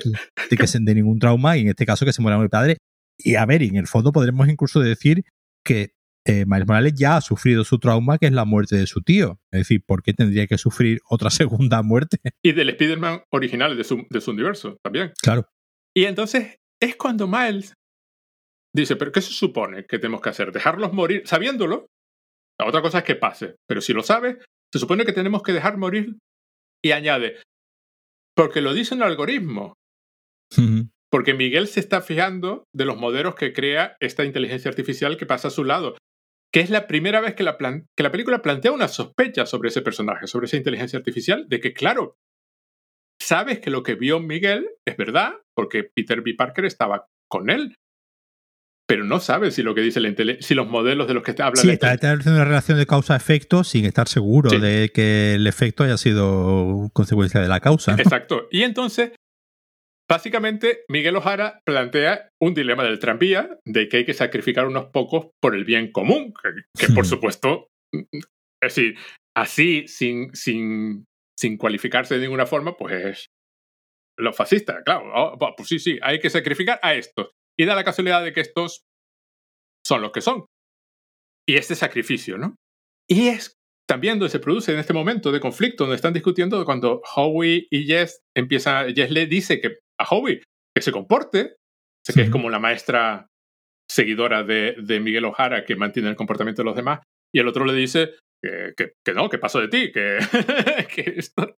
De, 0.50 0.58
que, 0.58 0.66
de 0.68 0.96
ningún 0.96 1.20
trauma, 1.20 1.56
y 1.56 1.62
en 1.62 1.70
este 1.70 1.86
caso 1.86 2.06
que 2.06 2.12
se 2.12 2.22
muera 2.22 2.38
mi 2.38 2.50
padre. 2.50 2.78
Y 3.18 3.36
a 3.36 3.46
ver, 3.46 3.64
en 3.64 3.78
el 3.78 3.88
fondo 3.88 4.12
podremos 4.12 4.50
incluso 4.50 4.82
decir 4.82 5.24
que 5.64 5.94
eh, 6.26 6.44
Miles 6.46 6.68
Morales 6.68 6.94
ya 6.96 7.16
ha 7.16 7.22
sufrido 7.22 7.64
su 7.64 7.80
trauma, 7.80 8.18
que 8.18 8.26
es 8.26 8.34
la 8.34 8.44
muerte 8.44 8.76
de 8.76 8.88
su 8.88 9.02
tío. 9.02 9.40
Es 9.52 9.62
decir, 9.62 9.82
¿por 9.86 10.04
qué 10.04 10.14
tendría 10.14 10.46
que 10.46 10.58
sufrir 10.58 11.00
otra 11.10 11.30
segunda 11.30 11.82
muerte? 11.84 12.20
Y 12.44 12.52
del 12.52 12.70
Spider-Man 12.72 13.22
original 13.30 13.78
de 13.78 13.84
su, 13.86 14.06
de 14.10 14.20
su 14.20 14.32
universo 14.32 14.78
también. 14.84 15.14
Claro. 15.22 15.48
Y 15.96 16.04
entonces 16.04 16.58
es 16.82 16.98
cuando 16.98 17.30
Miles 17.30 17.74
Dice, 18.76 18.98
pero 18.98 19.14
¿qué 19.14 19.22
se 19.22 19.32
supone 19.32 19.86
que 19.86 20.00
tenemos 20.00 20.20
que 20.20 20.30
hacer? 20.30 20.52
¿Dejarlos 20.52 20.92
morir 20.92 21.26
sabiéndolo? 21.26 21.88
La 22.60 22.68
otra 22.68 22.82
cosa 22.82 23.00
es 23.00 23.04
que 23.06 23.16
pase, 23.16 23.56
pero 23.68 23.80
si 23.80 23.94
lo 23.94 24.04
sabes, 24.04 24.44
se 24.74 24.80
supone 24.80 25.06
que 25.06 25.14
tenemos 25.14 25.44
que 25.44 25.54
dejar 25.54 25.78
morir 25.78 26.18
y 26.84 26.92
añade, 26.92 27.38
porque 28.36 28.60
lo 28.60 28.74
dice 28.74 28.96
el 28.96 29.04
algoritmo. 29.04 29.74
Porque 31.10 31.34
Miguel 31.34 31.68
se 31.68 31.80
está 31.80 32.02
fijando 32.02 32.66
de 32.74 32.84
los 32.84 32.98
modelos 32.98 33.36
que 33.36 33.54
crea 33.54 33.96
esta 34.02 34.26
inteligencia 34.26 34.70
artificial 34.70 35.16
que 35.16 35.26
pasa 35.26 35.48
a 35.48 35.52
su 35.52 35.64
lado, 35.64 35.96
que 36.54 36.60
es 36.60 36.70
la 36.70 36.88
primera 36.88 37.22
vez 37.22 37.34
que 37.34 37.44
la, 37.44 37.58
que 37.58 38.04
la 38.04 38.12
película 38.12 38.42
plantea 38.42 38.74
una 38.74 38.90
sospecha 38.90 39.46
sobre 39.46 39.70
ese 39.70 39.82
personaje, 39.82 40.28
sobre 40.28 40.48
esa 40.48 40.58
inteligencia 40.58 41.00
artificial, 41.00 41.48
de 41.48 41.62
que, 41.62 41.74
claro, 41.74 42.16
sabes 43.22 43.60
que 43.60 43.70
lo 43.70 43.84
que 43.84 43.96
vio 43.96 44.20
Miguel 44.20 44.70
es 44.86 44.98
verdad, 44.98 45.34
porque 45.56 45.84
Peter 45.84 46.22
B. 46.22 46.36
Parker 46.38 46.66
estaba 46.66 47.06
con 47.30 47.50
él, 47.50 47.76
pero 48.88 49.04
no 49.04 49.20
sabes 49.20 49.56
si 49.56 49.64
lo 49.64 49.74
que 49.74 49.82
dice 49.82 50.00
la 50.00 50.14
si 50.40 50.54
los 50.54 50.68
modelos 50.68 51.08
de 51.08 51.14
los 51.14 51.24
que 51.24 51.34
te 51.34 51.44
habla 51.44 51.62
sí, 51.62 51.70
está 51.70 51.92
haciendo 51.92 52.32
una 52.32 52.46
relación 52.46 52.78
de 52.78 52.86
causa-efecto 52.86 53.64
sin 53.64 53.86
estar 53.86 54.08
seguro 54.08 54.50
de 54.52 54.92
que 54.94 55.36
el 55.36 55.48
efecto 55.48 55.84
haya 55.84 55.98
sido 55.98 56.90
consecuencia 56.94 57.42
de 57.42 57.48
la 57.48 57.60
causa. 57.60 57.96
Exacto. 57.96 58.48
Y 58.52 58.64
entonces 58.64 59.12
Básicamente, 60.08 60.84
Miguel 60.88 61.16
Ojara 61.16 61.62
plantea 61.66 62.30
un 62.40 62.54
dilema 62.54 62.84
del 62.84 63.00
tranvía, 63.00 63.60
de 63.66 63.90
que 63.90 63.98
hay 63.98 64.06
que 64.06 64.14
sacrificar 64.14 64.68
unos 64.68 64.86
pocos 64.86 65.32
por 65.42 65.56
el 65.56 65.66
bien 65.66 65.92
común, 65.92 66.32
que, 66.78 66.90
por 66.90 67.08
supuesto, 67.08 67.70
es 67.92 68.12
decir, 68.62 68.98
así, 69.36 69.88
sin, 69.88 70.34
sin, 70.36 71.06
sin 71.36 71.58
cualificarse 71.58 72.16
de 72.16 72.22
ninguna 72.22 72.46
forma, 72.46 72.78
pues 72.78 73.06
es 73.06 73.26
lo 74.18 74.32
fascista, 74.32 74.84
claro. 74.84 75.12
Oh, 75.14 75.56
pues 75.58 75.68
sí, 75.68 75.80
sí, 75.80 75.98
hay 76.04 76.20
que 76.20 76.30
sacrificar 76.30 76.80
a 76.84 76.94
estos. 76.94 77.32
Y 77.58 77.66
da 77.66 77.76
la 77.76 77.84
casualidad 77.84 78.24
de 78.24 78.34
que 78.34 78.42
estos 78.42 78.84
son 79.86 80.02
los 80.02 80.12
que 80.12 80.22
son. 80.22 80.46
Y 81.48 81.56
este 81.56 81.76
sacrificio, 81.76 82.38
¿no? 82.38 82.56
Y 83.10 83.28
es 83.28 83.56
también 83.88 84.18
donde 84.18 84.32
se 84.32 84.40
produce 84.40 84.74
en 84.74 84.80
este 84.80 84.94
momento 84.94 85.32
de 85.32 85.40
conflicto, 85.40 85.84
donde 85.84 85.96
están 85.96 86.14
discutiendo 86.14 86.64
cuando 86.66 87.02
Howie 87.16 87.68
y 87.70 87.86
Jess 87.86 88.20
empiezan, 88.36 88.94
Jess 88.96 89.12
le 89.12 89.28
dice 89.28 89.62
que 89.62 89.78
a 90.00 90.06
Howie 90.10 90.42
que 90.76 90.82
se 90.82 90.92
comporte, 90.92 91.56
que 92.14 92.22
es 92.22 92.30
como 92.30 92.50
la 92.50 92.60
maestra 92.60 93.28
seguidora 93.90 94.44
de, 94.44 94.76
de, 94.80 95.00
Miguel 95.00 95.26
O'Hara 95.26 95.64
que 95.64 95.76
mantiene 95.76 96.10
el 96.10 96.16
comportamiento 96.16 96.64
de 96.64 96.66
los 96.66 96.76
demás, 96.76 97.00
y 97.34 97.40
el 97.40 97.48
otro 97.48 97.64
le 97.64 97.74
dice 97.74 98.16
que, 98.44 98.74
que, 98.76 99.14
no, 99.14 99.30
que 99.30 99.38
pasó 99.38 99.62
de 99.62 99.68
ti, 99.68 99.92
que, 99.92 100.18
que 100.96 101.14
esto... 101.18 101.56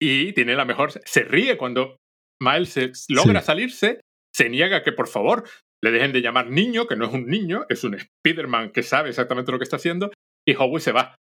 Y 0.00 0.32
tiene 0.32 0.54
la 0.54 0.64
mejor... 0.64 0.92
Se 1.04 1.24
ríe 1.24 1.56
cuando 1.56 1.98
Miles 2.40 3.06
logra 3.08 3.42
salirse, 3.42 4.00
se 4.34 4.50
niega 4.50 4.82
que 4.82 4.92
por 4.92 5.08
favor 5.08 5.44
le 5.82 5.90
dejen 5.90 6.12
de 6.12 6.22
llamar 6.22 6.50
niño, 6.50 6.86
que 6.86 6.96
no 6.96 7.06
es 7.06 7.12
un 7.12 7.26
niño, 7.26 7.66
es 7.68 7.84
un 7.84 7.94
Spider-Man 7.94 8.70
que 8.70 8.82
sabe 8.82 9.10
exactamente 9.10 9.52
lo 9.52 9.58
que 9.58 9.64
está 9.64 9.76
haciendo, 9.76 10.10
y 10.46 10.54
Howie 10.54 10.80
se 10.80 10.92
va. 10.92 11.16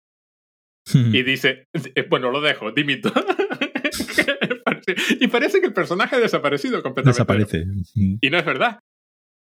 y 0.94 1.24
dice, 1.24 1.66
eh, 1.74 2.08
bueno, 2.10 2.32
lo 2.32 2.42
dejo, 2.42 2.72
dimito. 2.72 3.12
y 5.20 5.28
parece 5.28 5.60
que 5.60 5.68
el 5.68 5.74
personaje 5.74 6.16
ha 6.16 6.20
desaparecido 6.20 6.82
completamente. 6.82 7.16
Desaparece. 7.16 7.66
Y 7.96 8.30
no 8.30 8.38
es 8.38 8.46
verdad. 8.46 8.80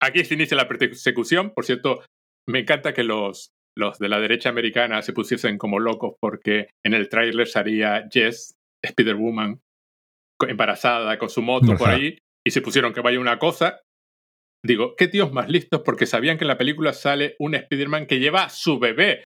Aquí 0.00 0.24
se 0.24 0.34
inicia 0.34 0.56
la 0.56 0.68
persecución. 0.68 1.52
Por 1.54 1.64
cierto, 1.64 2.04
me 2.48 2.60
encanta 2.60 2.92
que 2.92 3.04
los, 3.04 3.52
los 3.76 3.98
de 3.98 4.08
la 4.08 4.20
derecha 4.20 4.50
americana 4.50 5.02
se 5.02 5.12
pusiesen 5.12 5.58
como 5.58 5.78
locos 5.78 6.14
porque 6.20 6.68
en 6.84 6.94
el 6.94 7.08
tráiler 7.08 7.48
salía 7.48 8.08
Jess, 8.10 8.54
Spider-Woman, 8.84 9.60
embarazada 10.48 11.18
con 11.18 11.28
su 11.28 11.42
moto 11.42 11.76
por 11.76 11.88
ahí, 11.88 12.18
y 12.46 12.50
se 12.50 12.60
pusieron 12.60 12.92
que 12.92 13.00
vaya 13.00 13.20
una 13.20 13.38
cosa. 13.38 13.80
Digo, 14.64 14.94
qué 14.96 15.08
tíos 15.08 15.32
más 15.32 15.48
listos 15.48 15.82
porque 15.84 16.06
sabían 16.06 16.38
que 16.38 16.44
en 16.44 16.48
la 16.48 16.58
película 16.58 16.92
sale 16.92 17.34
un 17.38 17.54
Spider-Man 17.54 18.06
que 18.06 18.20
lleva 18.20 18.44
a 18.44 18.50
su 18.50 18.78
bebé 18.78 19.24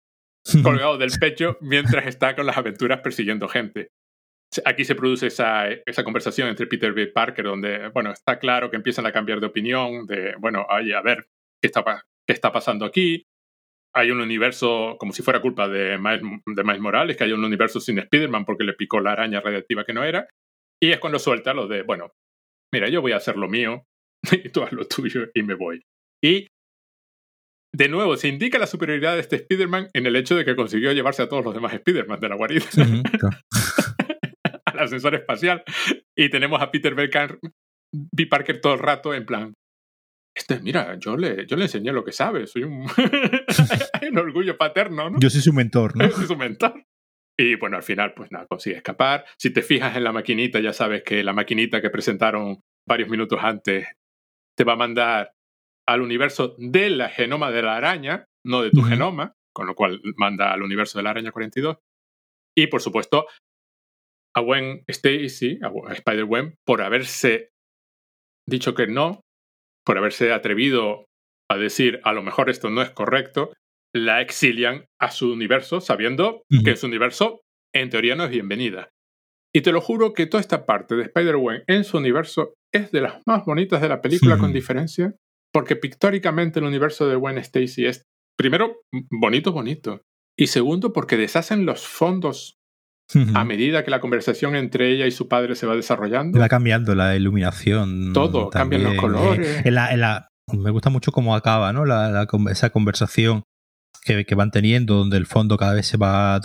colgado 0.62 0.96
del 0.96 1.10
pecho 1.20 1.58
mientras 1.60 2.06
está 2.06 2.34
con 2.34 2.46
las 2.46 2.56
aventuras 2.56 3.00
persiguiendo 3.00 3.48
gente. 3.48 3.88
Aquí 4.64 4.84
se 4.84 4.94
produce 4.94 5.26
esa, 5.26 5.68
esa 5.68 6.04
conversación 6.04 6.48
entre 6.48 6.66
Peter 6.66 6.96
y 6.98 7.12
Parker, 7.12 7.44
donde, 7.44 7.88
bueno, 7.88 8.12
está 8.12 8.38
claro 8.38 8.70
que 8.70 8.76
empiezan 8.76 9.04
a 9.04 9.12
cambiar 9.12 9.40
de 9.40 9.46
opinión, 9.46 10.06
de, 10.06 10.34
bueno, 10.38 10.66
ay, 10.70 10.92
a 10.92 11.02
ver, 11.02 11.26
¿qué 11.60 11.66
está, 11.66 11.84
qué 12.26 12.32
está 12.32 12.50
pasando 12.50 12.86
aquí? 12.86 13.24
Hay 13.94 14.10
un 14.10 14.22
universo, 14.22 14.96
como 14.98 15.12
si 15.12 15.22
fuera 15.22 15.42
culpa 15.42 15.68
de 15.68 15.98
Miles, 15.98 16.22
de 16.46 16.64
Miles 16.64 16.80
Morales, 16.80 17.16
que 17.16 17.24
hay 17.24 17.32
un 17.32 17.44
universo 17.44 17.78
sin 17.78 17.98
Spider-Man 17.98 18.46
porque 18.46 18.64
le 18.64 18.72
picó 18.72 19.00
la 19.00 19.12
araña 19.12 19.40
radiactiva 19.40 19.84
que 19.84 19.92
no 19.92 20.02
era. 20.02 20.26
Y 20.80 20.92
es 20.92 20.98
cuando 20.98 21.18
suelta 21.18 21.52
lo 21.52 21.66
de, 21.66 21.82
bueno, 21.82 22.12
mira, 22.72 22.88
yo 22.88 23.00
voy 23.00 23.12
a 23.12 23.16
hacer 23.16 23.36
lo 23.36 23.48
mío 23.48 23.84
y 24.32 24.48
tú 24.50 24.62
haz 24.62 24.72
lo 24.72 24.86
tuyo 24.86 25.28
y 25.34 25.42
me 25.42 25.54
voy. 25.54 25.82
Y 26.22 26.48
de 27.74 27.88
nuevo, 27.88 28.16
se 28.16 28.28
indica 28.28 28.58
la 28.58 28.66
superioridad 28.66 29.14
de 29.14 29.20
este 29.20 29.36
Spider-Man 29.36 29.88
en 29.92 30.06
el 30.06 30.16
hecho 30.16 30.36
de 30.36 30.44
que 30.44 30.56
consiguió 30.56 30.92
llevarse 30.92 31.22
a 31.22 31.28
todos 31.28 31.44
los 31.44 31.54
demás 31.54 31.74
Spider-Man 31.74 32.20
de 32.20 32.28
la 32.28 32.36
guarida. 32.36 32.64
al 34.64 34.78
ascensor 34.80 35.14
espacial. 35.14 35.62
Y 36.16 36.30
tenemos 36.30 36.60
a 36.62 36.70
Peter 36.70 36.94
Belkan, 36.94 37.38
B. 37.92 38.26
Parker 38.26 38.60
todo 38.60 38.74
el 38.74 38.80
rato 38.80 39.14
en 39.14 39.26
plan. 39.26 39.54
Este, 40.34 40.60
mira, 40.60 40.96
yo 40.98 41.16
le, 41.16 41.46
yo 41.46 41.56
le 41.56 41.64
enseñé 41.64 41.92
lo 41.92 42.04
que 42.04 42.12
sabe, 42.12 42.46
soy 42.46 42.62
un, 42.62 42.86
un 44.08 44.18
orgullo 44.18 44.56
paterno, 44.56 45.10
¿no? 45.10 45.18
Yo 45.18 45.30
soy 45.30 45.40
su 45.40 45.52
mentor, 45.52 45.96
¿no? 45.96 46.06
Yo 46.06 46.14
soy 46.14 46.26
su 46.26 46.36
mentor. 46.36 46.84
Y 47.38 47.54
bueno, 47.54 47.76
al 47.76 47.84
final, 47.84 48.14
pues 48.14 48.32
nada, 48.32 48.46
consigue 48.46 48.76
escapar. 48.76 49.24
Si 49.38 49.50
te 49.52 49.62
fijas 49.62 49.96
en 49.96 50.04
la 50.04 50.12
maquinita, 50.12 50.58
ya 50.58 50.72
sabes 50.72 51.04
que 51.04 51.22
la 51.22 51.32
maquinita 51.32 51.80
que 51.80 51.90
presentaron 51.90 52.62
varios 52.86 53.08
minutos 53.08 53.38
antes 53.42 53.86
te 54.56 54.64
va 54.64 54.72
a 54.72 54.76
mandar 54.76 55.32
al 55.86 56.02
universo 56.02 56.56
de 56.58 56.90
la 56.90 57.08
genoma 57.08 57.52
de 57.52 57.62
la 57.62 57.76
araña, 57.76 58.24
no 58.44 58.62
de 58.62 58.70
tu 58.70 58.82
genoma, 58.82 59.34
con 59.54 59.66
lo 59.68 59.74
cual 59.74 60.00
manda 60.16 60.52
al 60.52 60.62
universo 60.62 60.98
de 60.98 61.04
la 61.04 61.10
araña 61.10 61.30
42. 61.30 61.78
Y 62.56 62.66
por 62.66 62.82
supuesto, 62.82 63.26
a 64.34 64.40
Gwen 64.40 64.82
Stacy, 64.88 65.60
a 65.62 65.92
Spider-Gwen, 65.92 66.56
por 66.66 66.82
haberse 66.82 67.50
dicho 68.48 68.74
que 68.74 68.88
no, 68.88 69.20
por 69.84 69.96
haberse 69.96 70.32
atrevido 70.32 71.06
a 71.48 71.56
decir 71.56 72.00
a 72.02 72.12
lo 72.12 72.22
mejor 72.22 72.50
esto 72.50 72.68
no 72.68 72.82
es 72.82 72.90
correcto, 72.90 73.52
la 73.94 74.20
exilian 74.20 74.86
a 75.00 75.10
su 75.10 75.32
universo 75.32 75.80
sabiendo 75.80 76.42
que 76.64 76.76
su 76.76 76.86
universo 76.86 77.40
en 77.74 77.90
teoría 77.90 78.14
no 78.14 78.24
es 78.24 78.30
bienvenida. 78.30 78.90
Y 79.54 79.62
te 79.62 79.72
lo 79.72 79.80
juro 79.80 80.12
que 80.12 80.26
toda 80.26 80.40
esta 80.40 80.66
parte 80.66 80.94
de 80.94 81.04
Spider-Gwen 81.04 81.62
en 81.66 81.84
su 81.84 81.96
universo 81.96 82.54
es 82.72 82.92
de 82.92 83.00
las 83.00 83.22
más 83.26 83.44
bonitas 83.44 83.80
de 83.80 83.88
la 83.88 84.02
película 84.02 84.36
con 84.38 84.52
diferencia, 84.52 85.14
porque 85.52 85.76
pictóricamente 85.76 86.60
el 86.60 86.66
universo 86.66 87.08
de 87.08 87.16
Gwen 87.16 87.38
Stacy 87.38 87.86
es, 87.86 88.02
primero, 88.36 88.82
bonito, 89.10 89.52
bonito, 89.52 90.02
y 90.38 90.48
segundo, 90.48 90.92
porque 90.92 91.16
deshacen 91.16 91.64
los 91.64 91.86
fondos 91.86 92.58
a 93.34 93.44
medida 93.44 93.84
que 93.84 93.90
la 93.90 94.00
conversación 94.00 94.54
entre 94.54 94.92
ella 94.92 95.06
y 95.06 95.10
su 95.10 95.28
padre 95.28 95.56
se 95.56 95.66
va 95.66 95.74
desarrollando. 95.74 96.38
Va 96.38 96.48
cambiando 96.48 96.94
la 96.94 97.16
iluminación. 97.16 98.12
Todo, 98.12 98.50
cambian 98.50 98.82
los 98.82 98.96
colores. 98.96 99.64
me 99.64 100.70
gusta 100.70 100.90
mucho 100.90 101.10
cómo 101.10 101.34
acaba, 101.34 101.72
¿no? 101.72 101.84
esa 102.50 102.70
conversación 102.70 103.44
que, 104.04 104.34
van 104.34 104.50
teniendo, 104.50 104.94
donde 104.94 105.16
el 105.16 105.26
fondo 105.26 105.56
cada 105.56 105.74
vez 105.74 105.86
se 105.86 105.96
va 105.96 106.40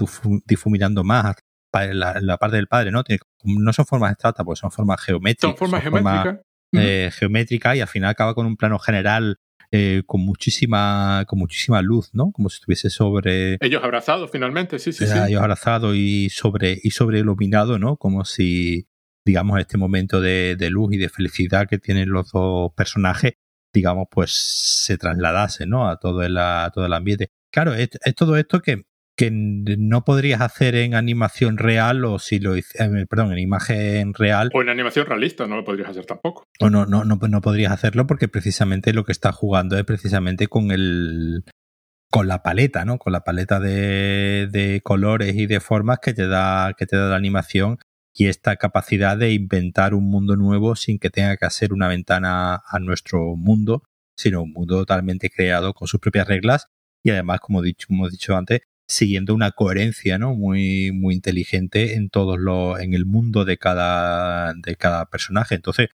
difuminando 0.46 1.04
más. 1.04 1.36
La, 1.74 2.20
la 2.22 2.38
parte 2.38 2.58
del 2.58 2.68
padre, 2.68 2.92
¿no? 2.92 3.04
no 3.44 3.74
son 3.74 3.86
formas 3.88 4.12
abstractas, 4.12 4.46
pues 4.46 4.60
son 4.60 4.72
formas 4.72 5.02
geométricas. 5.02 5.50
Son 5.50 5.58
formas 5.58 5.82
geométricas. 5.82 6.40
Eh, 6.76 7.12
geométrica 7.12 7.76
y 7.76 7.82
al 7.82 7.88
final 7.88 8.10
acaba 8.10 8.34
con 8.34 8.46
un 8.46 8.58
plano 8.58 8.80
general 8.80 9.38
eh, 9.72 10.04
con 10.06 10.22
muchísima 10.22 11.24
con 11.28 11.40
muchísima 11.40 11.82
luz, 11.82 12.10
¿no? 12.14 12.32
Como 12.32 12.50
si 12.50 12.58
estuviese 12.58 12.90
sobre 12.92 13.58
ellos 13.60 13.84
abrazados 13.84 14.30
finalmente, 14.32 14.78
sí, 14.78 14.92
sí, 14.92 15.08
sí. 15.08 15.18
Ellos 15.28 15.42
abrazados 15.42 15.96
y 15.96 16.30
sobre 16.30 16.80
y 16.84 16.92
sobre 16.92 17.20
iluminado, 17.20 17.80
¿no? 17.80 17.98
Como 17.98 18.24
si 18.24 18.88
digamos 19.26 19.60
este 19.60 19.78
momento 19.78 20.22
de, 20.22 20.56
de, 20.58 20.70
luz 20.70 20.94
y 20.94 20.98
de 20.98 21.10
felicidad 21.10 21.68
que 21.68 21.80
tienen 21.80 22.10
los 22.10 22.32
dos 22.32 22.72
personajes, 22.74 23.34
digamos, 23.74 24.08
pues 24.12 24.32
se 24.32 24.98
trasladase, 24.98 25.66
¿no? 25.66 25.90
A 25.90 25.98
todo 25.98 26.22
el, 26.24 26.38
a 26.38 26.72
todo 26.74 26.86
el 26.86 26.94
ambiente. 26.94 27.32
Claro, 27.54 27.74
es 27.76 27.90
todo 28.16 28.36
esto 28.36 28.62
que 28.62 28.84
que 29.16 29.30
no 29.32 30.04
podrías 30.04 30.42
hacer 30.42 30.76
en 30.76 30.96
animación 30.96 31.58
real 31.58 32.04
o 32.06 32.18
si 32.18 32.40
lo 32.40 32.56
eh, 32.56 32.64
perdón, 33.10 33.34
en 33.34 33.40
imagen 33.40 34.14
real. 34.14 34.50
O 34.54 34.62
en 34.62 34.70
animación 34.70 35.06
realista, 35.06 35.46
no 35.48 35.56
lo 35.56 35.64
podrías 35.64 35.90
hacer 35.90 36.06
tampoco. 36.06 36.46
O 36.60 36.70
no, 36.70 36.86
no, 36.86 37.04
no, 37.04 37.16
no 37.16 37.42
podrías 37.42 37.72
hacerlo 37.72 38.08
porque 38.08 38.28
precisamente 38.28 38.94
lo 38.94 39.04
que 39.04 39.12
está 39.12 39.32
jugando 39.32 39.78
es 39.78 39.84
precisamente 39.84 40.48
con 40.48 40.72
el 40.72 41.44
con 42.10 42.28
la 42.28 42.44
paleta, 42.44 42.86
¿no? 42.86 43.00
Con 43.00 43.12
la 43.12 43.24
paleta 43.24 43.60
de, 43.60 44.48
de 44.52 44.82
colores 44.84 45.36
y 45.36 45.48
de 45.48 45.60
formas 45.60 45.98
que 46.00 46.14
te 46.14 46.28
da, 46.28 46.74
que 46.78 46.86
te 46.86 46.96
da 46.96 47.10
la 47.10 47.16
animación 47.16 47.80
y 48.14 48.28
esta 48.28 48.56
capacidad 48.58 49.18
de 49.18 49.34
inventar 49.34 49.96
un 49.96 50.08
mundo 50.12 50.36
nuevo 50.36 50.76
sin 50.76 51.00
que 51.00 51.10
tenga 51.10 51.38
que 51.38 51.46
hacer 51.46 51.74
una 51.74 51.88
ventana 51.88 52.62
a 52.68 52.80
nuestro 52.80 53.36
mundo, 53.36 53.82
sino 54.16 54.44
un 54.44 54.54
mundo 54.54 54.78
totalmente 54.78 55.32
creado 55.32 55.74
con 55.74 55.88
sus 55.88 56.00
propias 56.00 56.28
reglas 56.28 56.68
y 57.04 57.12
además, 57.12 57.40
como, 57.42 57.62
dicho, 57.62 57.88
hemos 57.90 58.12
dicho 58.12 58.36
antes, 58.36 58.62
siguiendo 58.88 59.34
una 59.34 59.52
coherencia 59.52 60.18
¿no? 60.18 60.36
muy, 60.36 60.92
muy 60.92 61.16
inteligente 61.16 61.96
en 61.96 62.10
todos 62.10 62.40
los, 62.40 62.80
en 62.80 62.94
el 62.94 63.06
mundo 63.06 63.46
de 63.46 63.58
cada, 63.58 64.54
de 64.54 64.76
cada 64.76 65.06
personaje. 65.08 65.56
Entonces, 65.56 65.90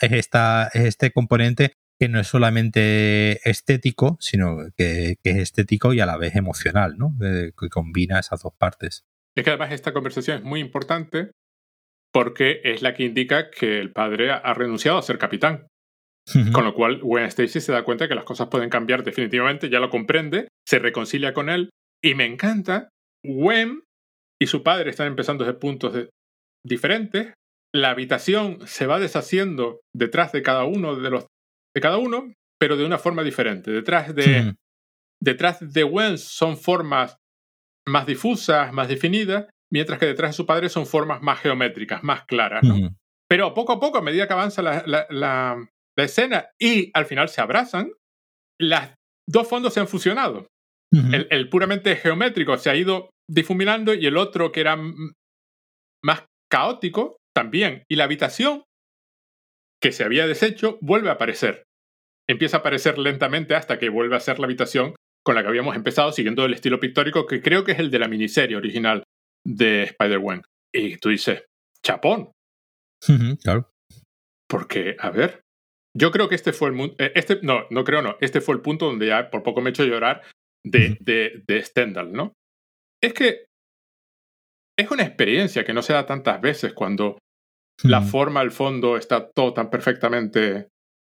es, 0.00 0.12
esta, 0.12 0.70
es 0.72 0.84
este 0.84 1.12
componente 1.12 1.74
que 1.98 2.08
no 2.08 2.20
es 2.20 2.26
solamente 2.26 3.48
estético, 3.48 4.16
sino 4.20 4.58
que, 4.76 5.16
es 5.22 5.36
estético 5.36 5.92
y 5.92 6.00
a 6.00 6.06
la 6.06 6.16
vez 6.16 6.36
emocional, 6.36 6.96
¿no? 6.98 7.14
que 7.20 7.68
combina 7.68 8.18
esas 8.18 8.42
dos 8.42 8.52
partes. 8.56 9.04
Es 9.36 9.44
que 9.44 9.50
además 9.50 9.72
esta 9.72 9.92
conversación 9.92 10.38
es 10.38 10.44
muy 10.44 10.60
importante 10.60 11.30
porque 12.12 12.60
es 12.64 12.82
la 12.82 12.94
que 12.94 13.04
indica 13.04 13.50
que 13.50 13.80
el 13.80 13.92
padre 13.92 14.30
ha 14.30 14.54
renunciado 14.54 14.98
a 14.98 15.02
ser 15.02 15.18
capitán. 15.18 15.68
Con 16.52 16.64
lo 16.64 16.72
cual, 16.74 17.00
Gwen 17.00 17.24
Stacy 17.24 17.60
se 17.60 17.72
da 17.72 17.84
cuenta 17.84 18.08
que 18.08 18.14
las 18.14 18.24
cosas 18.24 18.48
pueden 18.48 18.70
cambiar 18.70 19.02
definitivamente, 19.02 19.68
ya 19.68 19.80
lo 19.80 19.90
comprende, 19.90 20.48
se 20.66 20.78
reconcilia 20.78 21.34
con 21.34 21.50
él 21.50 21.70
y 22.02 22.14
me 22.14 22.24
encanta, 22.24 22.88
Gwen 23.24 23.82
y 24.40 24.46
su 24.46 24.62
padre 24.62 24.90
están 24.90 25.08
empezando 25.08 25.44
desde 25.44 25.58
puntos 25.58 26.08
diferentes. 26.64 27.34
La 27.74 27.90
habitación 27.90 28.66
se 28.66 28.86
va 28.86 29.00
deshaciendo 29.00 29.80
detrás 29.94 30.32
de 30.32 30.42
cada 30.42 30.64
uno 30.64 30.96
de 30.96 31.10
los 31.10 31.26
de 31.74 31.80
cada 31.80 31.98
uno, 31.98 32.32
pero 32.58 32.76
de 32.76 32.84
una 32.84 32.98
forma 32.98 33.22
diferente. 33.22 33.70
Detrás 33.70 34.14
de 34.14 34.54
detrás 35.22 35.72
de 35.72 35.82
Gwen 35.84 36.18
son 36.18 36.56
formas 36.56 37.16
más 37.86 38.06
difusas, 38.06 38.72
más 38.72 38.88
definidas, 38.88 39.46
mientras 39.72 39.98
que 39.98 40.06
detrás 40.06 40.30
de 40.32 40.36
su 40.36 40.46
padre 40.46 40.68
son 40.68 40.86
formas 40.86 41.22
más 41.22 41.40
geométricas, 41.40 42.02
más 42.02 42.24
claras. 42.24 42.62
Pero 43.28 43.54
poco 43.54 43.72
a 43.72 43.80
poco, 43.80 43.98
a 43.98 44.02
medida 44.02 44.26
que 44.26 44.34
avanza 44.34 44.60
la, 44.60 44.82
la, 44.86 45.06
la, 45.08 45.68
escena 45.96 46.46
y 46.58 46.90
al 46.94 47.06
final 47.06 47.28
se 47.28 47.40
abrazan, 47.40 47.92
los 48.60 48.80
dos 49.28 49.48
fondos 49.48 49.74
se 49.74 49.80
han 49.80 49.88
fusionado. 49.88 50.46
el, 50.92 51.26
el, 51.30 51.48
puramente 51.48 51.96
geométrico 51.96 52.56
se 52.58 52.68
ha 52.70 52.76
ido 52.76 53.10
difuminando 53.28 53.94
y 53.94 54.06
el 54.06 54.16
otro 54.16 54.52
que 54.52 54.60
era 54.60 54.76
más 56.04 56.24
caótico 56.50 57.16
también. 57.34 57.84
Y 57.88 57.96
la 57.96 58.04
habitación 58.04 58.64
que 59.82 59.92
se 59.92 60.04
había 60.04 60.26
deshecho 60.26 60.78
vuelve 60.80 61.08
a 61.08 61.14
aparecer. 61.14 61.64
Empieza 62.28 62.58
a 62.58 62.60
aparecer 62.60 62.98
lentamente 62.98 63.54
hasta 63.54 63.78
que 63.78 63.88
vuelve 63.88 64.16
a 64.16 64.20
ser 64.20 64.38
la 64.38 64.46
habitación 64.46 64.94
con 65.24 65.34
la 65.34 65.42
que 65.42 65.48
habíamos 65.48 65.76
empezado, 65.76 66.12
siguiendo 66.12 66.44
el 66.44 66.54
estilo 66.54 66.80
pictórico 66.80 67.26
que 67.26 67.42
creo 67.42 67.64
que 67.64 67.72
es 67.72 67.78
el 67.78 67.90
de 67.90 67.98
la 67.98 68.08
miniserie 68.08 68.56
original 68.56 69.04
de 69.44 69.84
Spider-Man. 69.84 70.42
Y 70.72 70.96
tú 70.98 71.08
dices, 71.10 71.44
chapón. 71.84 72.32
claro. 73.42 73.70
Porque, 74.48 74.96
a 74.98 75.10
ver, 75.10 75.41
yo 75.96 76.10
creo 76.10 76.28
que 76.28 76.34
este 76.34 76.52
fue 76.52 76.70
el 76.70 76.94
eh, 76.98 77.12
este 77.14 77.40
no, 77.42 77.66
no 77.70 77.84
creo 77.84 78.02
no, 78.02 78.16
este 78.20 78.40
fue 78.40 78.54
el 78.54 78.62
punto 78.62 78.86
donde 78.86 79.06
ya 79.08 79.30
por 79.30 79.42
poco 79.42 79.60
me 79.60 79.70
he 79.70 79.72
hecho 79.72 79.84
llorar 79.84 80.22
de, 80.64 80.96
de, 81.00 81.42
de 81.46 81.62
Stendhal, 81.62 82.12
¿no? 82.12 82.34
Es 83.02 83.14
que 83.14 83.46
es 84.78 84.90
una 84.90 85.02
experiencia 85.02 85.64
que 85.64 85.72
no 85.72 85.82
se 85.82 85.92
da 85.92 86.06
tantas 86.06 86.40
veces 86.40 86.72
cuando 86.72 87.18
la 87.82 88.00
forma, 88.00 88.42
el 88.42 88.52
fondo 88.52 88.96
está 88.96 89.28
todo 89.30 89.54
tan 89.54 89.70
perfectamente 89.70 90.68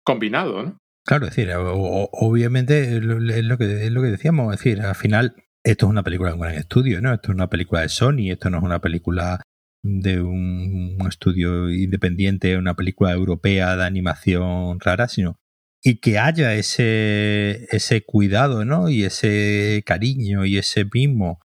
combinado, 0.05 0.63
¿no? 0.63 0.77
Claro, 1.05 1.25
es 1.25 1.35
decir, 1.35 1.53
obviamente 1.53 2.95
es 2.95 3.03
lo, 3.03 3.57
que, 3.57 3.85
es 3.85 3.91
lo 3.91 4.01
que 4.01 4.07
decíamos, 4.07 4.53
es 4.53 4.59
decir, 4.59 4.81
al 4.81 4.95
final 4.95 5.35
esto 5.65 5.85
es 5.85 5.89
una 5.89 6.03
película 6.03 6.29
de 6.29 6.35
un 6.35 6.41
gran 6.41 6.55
estudio, 6.55 7.01
¿no? 7.01 7.13
Esto 7.13 7.31
es 7.31 7.35
una 7.35 7.49
película 7.49 7.81
de 7.81 7.89
Sony, 7.89 8.31
esto 8.31 8.49
no 8.49 8.59
es 8.59 8.63
una 8.63 8.79
película 8.79 9.41
de 9.83 10.21
un, 10.21 10.97
estudio 11.07 11.69
independiente, 11.69 12.57
una 12.57 12.75
película 12.75 13.11
europea 13.11 13.75
de 13.75 13.83
animación 13.83 14.79
rara, 14.79 15.07
sino 15.07 15.37
y 15.83 15.99
que 15.99 16.17
haya 16.17 16.55
ese, 16.55 17.67
ese 17.71 18.05
cuidado, 18.05 18.63
¿no? 18.63 18.87
Y 18.87 19.03
ese 19.03 19.83
cariño 19.85 20.45
y 20.45 20.57
ese 20.57 20.85
mismo 20.91 21.41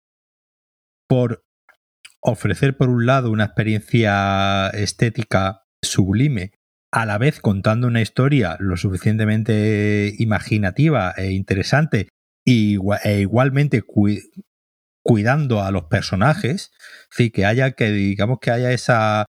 por 1.08 1.44
ofrecer 2.20 2.76
por 2.76 2.88
un 2.88 3.06
lado 3.06 3.32
una 3.32 3.44
experiencia 3.44 4.68
estética 4.70 5.64
sublime, 5.82 6.52
a 6.92 7.04
la 7.04 7.18
vez 7.18 7.40
contando 7.40 7.86
una 7.86 8.00
historia 8.00 8.56
lo 8.60 8.76
suficientemente 8.76 10.14
imaginativa 10.18 11.12
e 11.16 11.32
interesante 11.32 12.08
e 12.46 13.20
igualmente 13.20 13.82
cuidando 15.08 15.62
a 15.62 15.70
los 15.70 15.84
personajes, 15.84 16.70
sí, 17.10 17.30
que 17.30 17.46
haya 17.46 17.70
que 17.72 17.90
digamos 17.90 18.40
que 18.40 18.50
haya 18.50 18.72
esa 18.72 19.24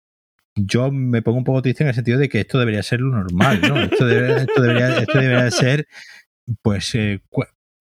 yo 0.56 0.90
me 0.90 1.22
pongo 1.22 1.38
un 1.38 1.44
poco 1.44 1.62
triste 1.62 1.84
en 1.84 1.88
el 1.90 1.94
sentido 1.94 2.18
de 2.18 2.28
que 2.28 2.40
esto 2.40 2.58
debería 2.58 2.82
ser 2.82 3.00
lo 3.00 3.16
normal, 3.16 3.60
¿no? 3.62 3.80
Esto, 3.82 4.04
debería, 4.04 5.50
ser 5.52 5.86
pues 6.62 6.96
eh, 6.96 7.22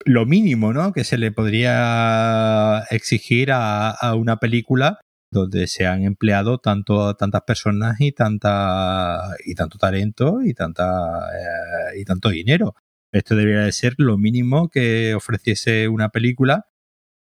lo 0.04 0.26
mínimo, 0.26 0.72
¿no? 0.72 0.92
Que 0.92 1.02
se 1.02 1.18
le 1.18 1.32
podría 1.32 2.84
exigir 2.92 3.50
a, 3.52 4.14
una 4.14 4.36
película 4.36 5.00
donde 5.32 5.66
se 5.66 5.88
han 5.88 6.04
empleado 6.04 6.58
tanto 6.58 7.16
tantas 7.16 7.42
personas 7.42 8.00
y 8.00 8.12
tanta 8.12 9.34
y 9.44 9.56
tanto 9.56 9.76
talento 9.76 10.38
y 10.44 10.54
tanta 10.54 10.84
eh, 11.34 12.00
y 12.00 12.04
tanto 12.04 12.28
dinero. 12.28 12.76
Esto 13.12 13.34
debería 13.34 13.62
de 13.62 13.72
ser 13.72 13.94
lo 13.98 14.18
mínimo 14.18 14.68
que 14.68 15.16
ofreciese 15.16 15.88
una 15.88 16.10
película, 16.10 16.66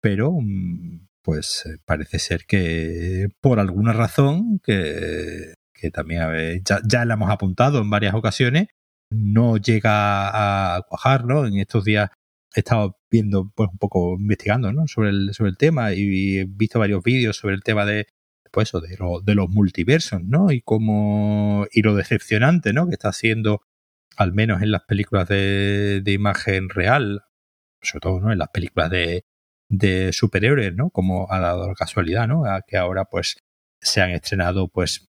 pero 0.01 0.31
mm, 0.39 1.07
pues 1.21 1.65
eh, 1.65 1.77
parece 1.85 2.19
ser 2.19 2.45
que 2.45 3.27
por 3.41 3.59
alguna 3.59 3.93
razón 3.93 4.59
que, 4.63 5.53
también 5.93 6.21
ya, 6.65 6.79
ya 6.87 7.05
la 7.05 7.15
hemos 7.15 7.29
apuntado 7.29 7.81
en 7.81 7.89
varias 7.89 8.15
ocasiones, 8.15 8.67
no 9.09 9.57
llega 9.57 10.75
a 10.77 10.81
cuajar, 10.83 11.25
¿no? 11.25 11.45
En 11.45 11.57
estos 11.59 11.83
días 11.85 12.09
he 12.55 12.59
estado 12.61 12.97
viendo, 13.11 13.51
pues 13.55 13.69
un 13.71 13.77
poco 13.77 14.15
investigando, 14.19 14.73
¿no? 14.73 14.87
Sobre 14.87 15.09
el, 15.09 15.33
sobre 15.33 15.51
el 15.51 15.57
tema 15.57 15.93
y 15.93 16.39
he 16.39 16.45
visto 16.47 16.79
varios 16.79 17.03
vídeos 17.03 17.37
sobre 17.37 17.55
el 17.55 17.63
tema 17.63 17.85
de, 17.85 18.07
pues 18.51 18.69
eso, 18.69 18.81
de, 18.81 18.97
de 19.23 19.35
los 19.35 19.49
multiversos, 19.49 20.21
¿no? 20.23 20.51
Y 20.51 20.61
cómo, 20.61 21.67
y 21.71 21.81
lo 21.81 21.95
decepcionante, 21.95 22.73
¿no? 22.73 22.87
Que 22.87 22.93
está 22.93 23.09
haciendo, 23.09 23.61
al 24.17 24.33
menos 24.33 24.61
en 24.61 24.71
las 24.71 24.83
películas 24.83 25.27
de, 25.27 26.01
de 26.03 26.11
imagen 26.13 26.69
real, 26.69 27.23
sobre 27.81 28.01
todo, 28.01 28.19
¿no? 28.21 28.31
En 28.31 28.39
las 28.39 28.49
películas 28.49 28.89
de, 28.89 29.25
de 29.69 30.13
superhéroes, 30.13 30.75
¿no? 30.75 30.89
Como 30.89 31.31
ha 31.31 31.39
dado 31.39 31.67
la 31.67 31.75
casualidad, 31.75 32.27
¿no? 32.27 32.45
A 32.45 32.61
que 32.65 32.77
ahora, 32.77 33.05
pues, 33.05 33.37
se 33.81 34.01
han 34.01 34.11
estrenado, 34.11 34.69
pues, 34.69 35.09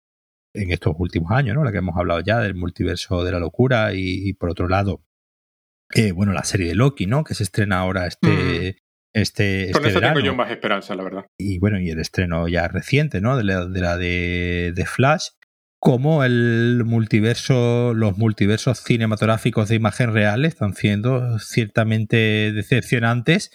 en 0.54 0.72
estos 0.72 0.96
últimos 0.98 1.32
años, 1.32 1.56
¿no? 1.56 1.64
La 1.64 1.72
que 1.72 1.78
hemos 1.80 1.98
hablado 1.98 2.22
ya 2.22 2.40
del 2.40 2.56
multiverso 2.56 3.24
de 3.24 3.32
la 3.32 3.40
locura 3.40 3.94
y 3.94 4.34
por 4.34 4.50
otro 4.50 4.68
lado, 4.68 5.04
eh, 5.94 6.12
bueno, 6.12 6.34
la 6.34 6.44
serie 6.44 6.68
de 6.68 6.76
Loki, 6.76 7.06
¿no? 7.06 7.24
Que 7.24 7.34
se 7.34 7.44
estrena 7.44 7.80
ahora 7.80 8.08
este, 8.08 8.28
mm. 8.28 8.76
este, 9.14 9.70
Con 9.72 9.86
este 9.86 9.90
eso 9.90 10.02
tengo 10.02 10.20
yo 10.20 10.36
más 10.36 10.52
esperanza, 10.52 10.96
la 10.96 11.04
verdad. 11.04 11.26
Y 11.38 11.60
bueno, 11.60 11.80
y 11.80 11.90
el 11.90 12.00
estreno 12.00 12.48
ya 12.48 12.68
reciente, 12.68 13.22
¿no? 13.22 13.38
De 13.38 13.44
la 13.44 13.98
de, 13.98 14.74
de, 14.76 14.86
Flash, 14.86 15.30
como 15.80 16.24
el 16.24 16.84
multiverso, 16.86 17.94
los 17.94 18.18
multiversos 18.18 18.80
cinematográficos 18.80 19.70
de 19.70 19.76
imagen 19.76 20.14
real 20.14 20.44
están 20.44 20.74
siendo 20.74 21.40
ciertamente 21.40 22.52
decepcionantes 22.52 23.52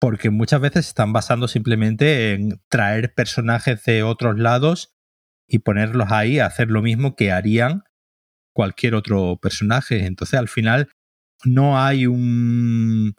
porque 0.00 0.30
muchas 0.30 0.60
veces 0.60 0.88
están 0.88 1.12
basando 1.12 1.46
simplemente 1.46 2.32
en 2.32 2.60
traer 2.68 3.14
personajes 3.14 3.84
de 3.84 4.02
otros 4.02 4.38
lados 4.38 4.94
y 5.46 5.60
ponerlos 5.60 6.10
ahí 6.10 6.38
a 6.38 6.46
hacer 6.46 6.70
lo 6.70 6.82
mismo 6.82 7.14
que 7.16 7.32
harían 7.32 7.84
cualquier 8.54 8.94
otro 8.94 9.38
personaje. 9.40 10.06
Entonces, 10.06 10.38
al 10.38 10.48
final, 10.48 10.88
no 11.44 11.78
hay 11.78 12.06
un 12.06 13.14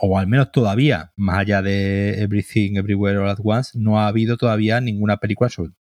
o 0.00 0.18
al 0.18 0.26
menos 0.26 0.52
todavía, 0.52 1.12
más 1.16 1.38
allá 1.38 1.62
de 1.62 2.22
Everything 2.22 2.76
Everywhere 2.76 3.18
All 3.18 3.30
at 3.30 3.38
Once, 3.42 3.78
no 3.78 3.98
ha 3.98 4.08
habido 4.08 4.36
todavía 4.36 4.80
ninguna 4.80 5.16
película, 5.18 5.50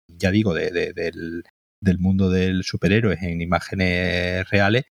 ya 0.08 0.32
digo, 0.32 0.54
de, 0.54 0.70
del, 0.94 1.44
del, 1.82 2.00
mundo 2.00 2.30
del 2.30 2.64
superhéroe 2.64 3.18
en 3.22 3.42
imágenes 3.42 4.48
reales, 4.50 4.86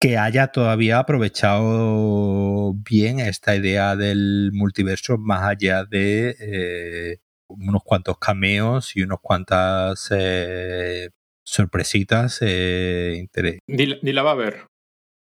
que 0.00 0.18
haya 0.18 0.48
todavía 0.48 0.98
aprovechado 0.98 2.74
bien 2.74 3.20
esta 3.20 3.56
idea 3.56 3.96
del 3.96 4.50
multiverso 4.52 5.16
más 5.18 5.42
allá 5.42 5.84
de 5.84 6.36
eh, 6.38 7.18
unos 7.48 7.82
cuantos 7.82 8.18
cameos 8.18 8.94
y 8.96 9.02
unos 9.02 9.20
cuantas 9.20 10.08
eh, 10.10 11.10
sorpresitas 11.44 12.38
eh, 12.42 13.26
ni, 13.66 13.98
ni 14.02 14.12
la 14.12 14.22
va 14.22 14.32
a 14.32 14.36
ver. 14.36 14.66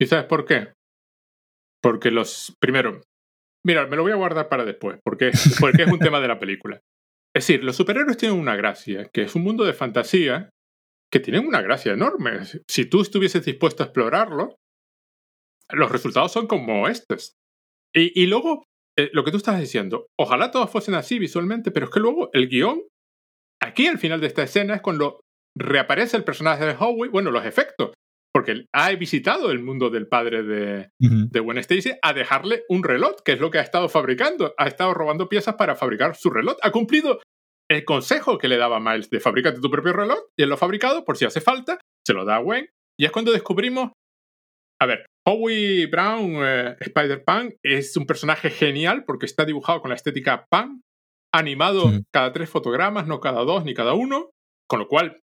¿Y 0.00 0.06
sabes 0.06 0.26
por 0.26 0.44
qué? 0.44 0.72
Porque 1.82 2.10
los. 2.10 2.54
Primero, 2.60 3.00
mira, 3.64 3.86
me 3.86 3.96
lo 3.96 4.02
voy 4.02 4.12
a 4.12 4.16
guardar 4.16 4.48
para 4.48 4.64
después, 4.64 5.00
porque, 5.02 5.32
porque 5.60 5.82
es 5.82 5.90
un 5.90 5.98
tema 5.98 6.20
de 6.20 6.28
la 6.28 6.38
película. 6.38 6.80
Es 7.34 7.46
decir, 7.46 7.64
los 7.64 7.76
superhéroes 7.76 8.16
tienen 8.16 8.38
una 8.38 8.56
gracia, 8.56 9.08
que 9.12 9.22
es 9.22 9.34
un 9.34 9.42
mundo 9.42 9.64
de 9.64 9.72
fantasía 9.72 10.50
que 11.12 11.20
tienen 11.20 11.46
una 11.46 11.60
gracia 11.60 11.92
enorme. 11.92 12.40
Si 12.66 12.86
tú 12.86 13.02
estuvieses 13.02 13.44
dispuesto 13.44 13.82
a 13.82 13.86
explorarlo, 13.86 14.56
los 15.70 15.92
resultados 15.92 16.32
son 16.32 16.46
como 16.46 16.88
estos. 16.88 17.34
Y, 17.94 18.20
y 18.20 18.26
luego, 18.26 18.64
eh, 18.98 19.10
lo 19.12 19.22
que 19.22 19.30
tú 19.30 19.36
estás 19.36 19.60
diciendo, 19.60 20.06
ojalá 20.18 20.50
todos 20.50 20.70
fuesen 20.70 20.94
así 20.94 21.18
visualmente, 21.18 21.70
pero 21.70 21.86
es 21.86 21.92
que 21.92 22.00
luego 22.00 22.30
el 22.32 22.48
guion, 22.48 22.82
aquí 23.60 23.86
al 23.86 23.98
final 23.98 24.20
de 24.20 24.28
esta 24.28 24.42
escena 24.42 24.76
es 24.76 24.82
cuando 24.82 25.20
reaparece 25.56 26.16
el 26.16 26.24
personaje 26.24 26.64
de 26.64 26.76
Howie, 26.78 27.10
bueno, 27.10 27.30
los 27.30 27.44
efectos 27.44 27.92
porque 28.32 28.64
ha 28.72 28.90
visitado 28.92 29.50
el 29.50 29.62
mundo 29.62 29.90
del 29.90 30.08
padre 30.08 30.42
de, 30.42 30.90
de 30.98 31.40
Gwen 31.40 31.58
Stacy 31.58 31.92
a 32.00 32.14
dejarle 32.14 32.64
un 32.68 32.82
reloj, 32.82 33.16
que 33.22 33.32
es 33.32 33.40
lo 33.40 33.50
que 33.50 33.58
ha 33.58 33.62
estado 33.62 33.90
fabricando. 33.90 34.54
Ha 34.56 34.66
estado 34.68 34.94
robando 34.94 35.28
piezas 35.28 35.56
para 35.56 35.76
fabricar 35.76 36.16
su 36.16 36.30
reloj. 36.30 36.56
Ha 36.62 36.72
cumplido 36.72 37.20
el 37.72 37.84
consejo 37.84 38.38
que 38.38 38.48
le 38.48 38.56
daba 38.56 38.80
Miles 38.80 39.10
de 39.10 39.20
fabricarte 39.20 39.60
tu 39.60 39.70
propio 39.70 39.92
reloj, 39.92 40.18
y 40.36 40.42
él 40.42 40.48
lo 40.48 40.54
ha 40.56 40.58
fabricado 40.58 41.04
por 41.04 41.16
si 41.16 41.24
hace 41.24 41.40
falta, 41.40 41.78
se 42.06 42.12
lo 42.12 42.24
da 42.24 42.36
a 42.36 42.40
Gwen. 42.40 42.68
Y 42.98 43.04
es 43.04 43.10
cuando 43.10 43.32
descubrimos. 43.32 43.92
A 44.80 44.86
ver, 44.86 45.06
Howie 45.26 45.86
Brown, 45.86 46.36
eh, 46.42 46.76
Spider-Pan, 46.80 47.54
es 47.62 47.96
un 47.96 48.06
personaje 48.06 48.50
genial 48.50 49.04
porque 49.04 49.26
está 49.26 49.44
dibujado 49.44 49.80
con 49.80 49.90
la 49.90 49.94
estética 49.94 50.46
pan, 50.50 50.82
animado 51.32 51.92
cada 52.12 52.32
tres 52.32 52.50
fotogramas, 52.50 53.06
no 53.06 53.20
cada 53.20 53.44
dos 53.44 53.64
ni 53.64 53.74
cada 53.74 53.94
uno, 53.94 54.30
con 54.68 54.80
lo 54.80 54.88
cual 54.88 55.20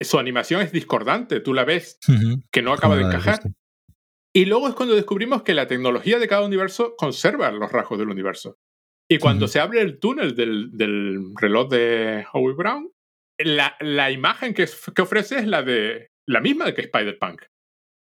su 0.00 0.18
animación 0.18 0.62
es 0.62 0.72
discordante, 0.72 1.40
tú 1.40 1.54
la 1.54 1.64
ves 1.64 1.98
que 2.50 2.62
no 2.62 2.72
acaba 2.72 2.96
de 2.96 3.04
encajar. 3.04 3.40
Y 4.34 4.46
luego 4.46 4.68
es 4.68 4.74
cuando 4.74 4.94
descubrimos 4.94 5.42
que 5.42 5.54
la 5.54 5.66
tecnología 5.66 6.18
de 6.18 6.28
cada 6.28 6.44
universo 6.44 6.94
conserva 6.96 7.50
los 7.52 7.70
rasgos 7.70 7.98
del 7.98 8.08
universo. 8.08 8.56
Y 9.10 9.18
cuando 9.18 9.48
se 9.48 9.58
abre 9.58 9.80
el 9.80 9.98
túnel 9.98 10.36
del, 10.36 10.70
del 10.72 11.32
reloj 11.34 11.68
de 11.68 12.24
Howie 12.32 12.54
Brown, 12.54 12.92
la, 13.38 13.74
la 13.80 14.10
imagen 14.12 14.54
que, 14.54 14.68
que, 14.94 15.02
ofrece 15.02 15.38
es 15.38 15.46
la 15.46 15.62
de 15.62 16.10
la 16.28 16.40
misma 16.40 16.72
que 16.72 16.82
Spider-Punk. 16.82 17.42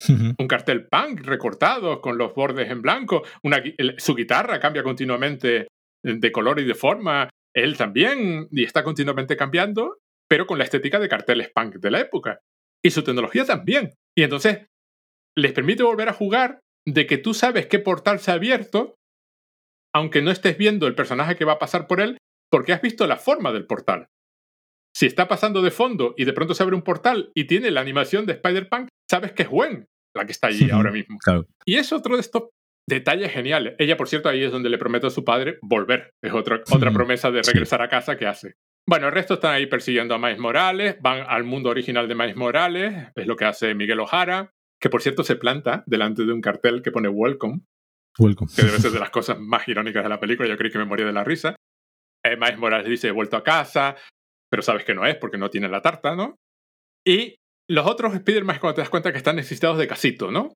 Un 0.10 0.48
cartel 0.48 0.88
punk 0.88 1.22
recortado 1.22 2.02
con 2.02 2.18
los 2.18 2.34
bordes 2.34 2.70
en 2.70 2.82
blanco. 2.82 3.24
Una, 3.44 3.62
su 3.98 4.14
guitarra 4.16 4.60
cambia 4.60 4.84
continuamente 4.84 5.68
de 6.04 6.32
color 6.32 6.60
y 6.60 6.66
de 6.66 6.76
forma. 6.76 7.30
Él 7.56 7.78
también, 7.78 8.48
y 8.52 8.64
está 8.64 8.84
continuamente 8.84 9.38
cambiando. 9.38 9.98
pero 10.28 10.48
con 10.48 10.58
la 10.58 10.64
estética 10.64 11.00
de 11.00 11.08
carteles 11.08 11.52
punk 11.54 11.76
de 11.76 11.92
la 11.92 12.00
época. 12.02 12.40
Y 12.84 12.90
su 12.90 13.04
tecnología 13.04 13.46
también. 13.46 13.94
Y 14.18 14.24
entonces 14.24 14.66
les 15.38 15.54
permite 15.54 15.84
volver 15.84 16.10
a 16.10 16.14
jugar 16.14 16.60
de 16.88 17.06
que 17.06 17.18
tú 17.18 17.34
sabes 17.34 17.68
qué 17.68 17.80
portal 17.80 18.20
se 18.20 18.32
ha 18.32 18.36
abierto, 18.36 18.95
aunque 19.96 20.22
no 20.22 20.30
estés 20.30 20.58
viendo 20.58 20.88
el 20.88 20.96
personaje 20.96 21.38
que 21.38 21.46
va 21.46 21.54
a 21.54 21.60
pasar 21.60 21.88
por 21.88 22.02
él, 22.02 22.18
porque 22.52 22.74
has 22.74 22.82
visto 22.82 23.08
la 23.08 23.16
forma 23.16 23.54
del 23.54 23.66
portal. 23.66 24.08
Si 24.94 25.06
está 25.06 25.28
pasando 25.28 25.62
de 25.62 25.72
fondo 25.72 26.14
y 26.18 26.26
de 26.26 26.34
pronto 26.34 26.54
se 26.54 26.64
abre 26.64 26.76
un 26.76 26.82
portal 26.82 27.32
y 27.34 27.46
tiene 27.46 27.72
la 27.72 27.82
animación 27.82 28.26
de 28.26 28.34
Spider-Punk, 28.34 28.90
sabes 29.10 29.32
que 29.32 29.44
es 29.44 29.50
Gwen 29.50 29.86
la 30.16 30.26
que 30.26 30.32
está 30.32 30.48
allí 30.48 30.70
ahora 30.72 30.92
mismo. 30.92 31.18
Y 31.66 31.76
es 31.76 31.92
otro 31.92 32.16
de 32.16 32.22
estos 32.22 32.44
detalles 32.88 33.32
geniales. 33.32 33.76
Ella, 33.80 33.98
por 33.98 34.08
cierto, 34.08 34.30
ahí 34.30 34.44
es 34.44 34.52
donde 34.52 34.70
le 34.70 34.78
promete 34.78 35.08
a 35.08 35.10
su 35.10 35.26
padre 35.26 35.60
volver. 35.62 36.12
Es 36.24 36.34
otra, 36.34 36.62
otra 36.72 36.92
promesa 36.92 37.32
de 37.32 37.42
regresar 37.42 37.82
a 37.82 37.90
casa 37.90 38.18
que 38.18 38.26
hace. 38.26 38.54
Bueno, 38.88 39.08
el 39.08 39.14
resto 39.14 39.36
están 39.36 39.54
ahí 39.54 39.66
persiguiendo 39.66 40.14
a 40.14 40.20
Miles 40.20 40.40
Morales, 40.40 40.98
van 41.02 41.26
al 41.28 41.44
mundo 41.44 41.70
original 41.70 42.08
de 42.08 42.16
Miles 42.16 42.36
Morales, 42.36 42.94
es 43.16 43.28
lo 43.28 43.36
que 43.36 43.46
hace 43.46 43.74
Miguel 43.74 44.00
Ojara, 44.00 44.52
que 44.80 44.90
por 44.90 45.02
cierto 45.02 45.24
se 45.24 45.36
planta 45.36 45.84
delante 45.88 46.24
de 46.24 46.32
un 46.32 46.42
cartel 46.42 46.82
que 46.82 46.92
pone 46.92 47.10
Welcome. 47.10 47.62
Welcome. 48.18 48.52
Que 48.56 48.64
debe 48.64 48.80
ser 48.80 48.92
de 48.92 49.00
las 49.00 49.10
cosas 49.10 49.40
más 49.40 49.68
irónicas 49.68 50.04
de 50.04 50.10
la 50.10 50.20
película, 50.20 50.48
yo 50.50 50.58
creí 50.58 50.72
que 50.72 50.78
me 50.78 50.86
moría 50.86 51.06
de 51.06 51.14
la 51.14 51.24
risa. 51.24 51.56
Eh, 52.24 52.38
Miles 52.38 52.58
Morales 52.58 52.88
dice, 52.88 53.10
he 53.10 53.12
vuelto 53.12 53.38
a 53.38 53.44
casa, 53.44 53.96
pero 54.50 54.64
sabes 54.64 54.86
que 54.86 54.96
no 54.96 55.06
es 55.06 55.16
porque 55.16 55.38
no 55.38 55.50
tiene 55.50 55.68
la 55.68 55.82
tarta, 55.82 56.16
¿no? 56.16 56.38
Y 57.06 57.36
los 57.70 57.86
otros 57.86 58.14
Spider-Man 58.16 58.60
cuando 58.60 58.76
te 58.76 58.82
das 58.82 58.90
cuenta 58.90 59.12
que 59.12 59.18
están 59.18 59.36
necesitados 59.36 59.78
de 59.78 59.88
casito, 59.88 60.32
¿no? 60.32 60.54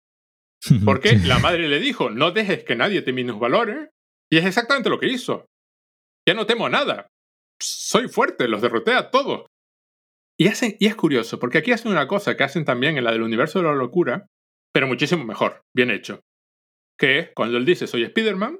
Porque 0.85 1.15
la 1.15 1.39
madre 1.39 1.67
le 1.67 1.79
dijo, 1.79 2.09
no 2.09 2.31
dejes 2.31 2.63
que 2.63 2.75
nadie 2.75 3.01
te 3.01 3.11
valores. 3.11 3.89
Y 4.31 4.37
es 4.37 4.45
exactamente 4.45 4.89
lo 4.89 4.99
que 4.99 5.07
hizo. 5.07 5.45
Ya 6.27 6.33
no 6.33 6.45
temo 6.45 6.69
nada. 6.69 7.07
Soy 7.61 8.07
fuerte, 8.07 8.47
los 8.47 8.61
derroté 8.61 8.93
a 8.93 9.09
todos. 9.09 9.47
Y, 10.39 10.47
hacen, 10.47 10.75
y 10.79 10.87
es 10.87 10.95
curioso, 10.95 11.39
porque 11.39 11.57
aquí 11.57 11.71
hacen 11.71 11.91
una 11.91 12.07
cosa 12.07 12.37
que 12.37 12.43
hacen 12.43 12.63
también 12.63 12.97
en 12.97 13.03
la 13.03 13.11
del 13.11 13.23
universo 13.23 13.59
de 13.59 13.65
la 13.65 13.73
locura, 13.73 14.27
pero 14.73 14.87
muchísimo 14.87 15.25
mejor, 15.25 15.61
bien 15.75 15.91
hecho. 15.91 16.21
Que 16.99 17.19
es 17.19 17.29
cuando 17.35 17.57
él 17.57 17.65
dice, 17.65 17.87
soy 17.87 18.03
Spider-Man, 18.03 18.59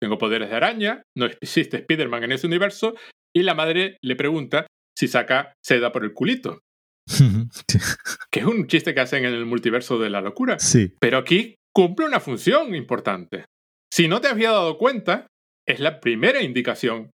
tengo 0.00 0.18
poderes 0.18 0.50
de 0.50 0.56
araña, 0.56 1.02
no 1.16 1.26
existe 1.26 1.78
Spider-Man 1.78 2.24
en 2.24 2.32
ese 2.32 2.46
universo, 2.46 2.94
y 3.34 3.42
la 3.42 3.54
madre 3.54 3.98
le 4.02 4.16
pregunta 4.16 4.66
si 4.98 5.08
saca 5.08 5.54
seda 5.62 5.92
por 5.92 6.04
el 6.04 6.12
culito. 6.12 6.60
que 8.30 8.40
es 8.40 8.46
un 8.46 8.66
chiste 8.66 8.94
que 8.94 9.00
hacen 9.00 9.24
en 9.24 9.34
el 9.34 9.46
multiverso 9.46 9.98
de 9.98 10.10
la 10.10 10.20
locura. 10.20 10.58
Sí. 10.58 10.94
Pero 11.00 11.18
aquí 11.18 11.54
cumple 11.74 12.06
una 12.06 12.20
función 12.20 12.74
importante. 12.74 13.44
Si 13.92 14.08
no 14.08 14.20
te 14.20 14.28
habías 14.28 14.52
dado 14.52 14.78
cuenta, 14.78 15.26
es 15.66 15.80
la 15.80 16.00
primera 16.00 16.42
indicación 16.42 17.10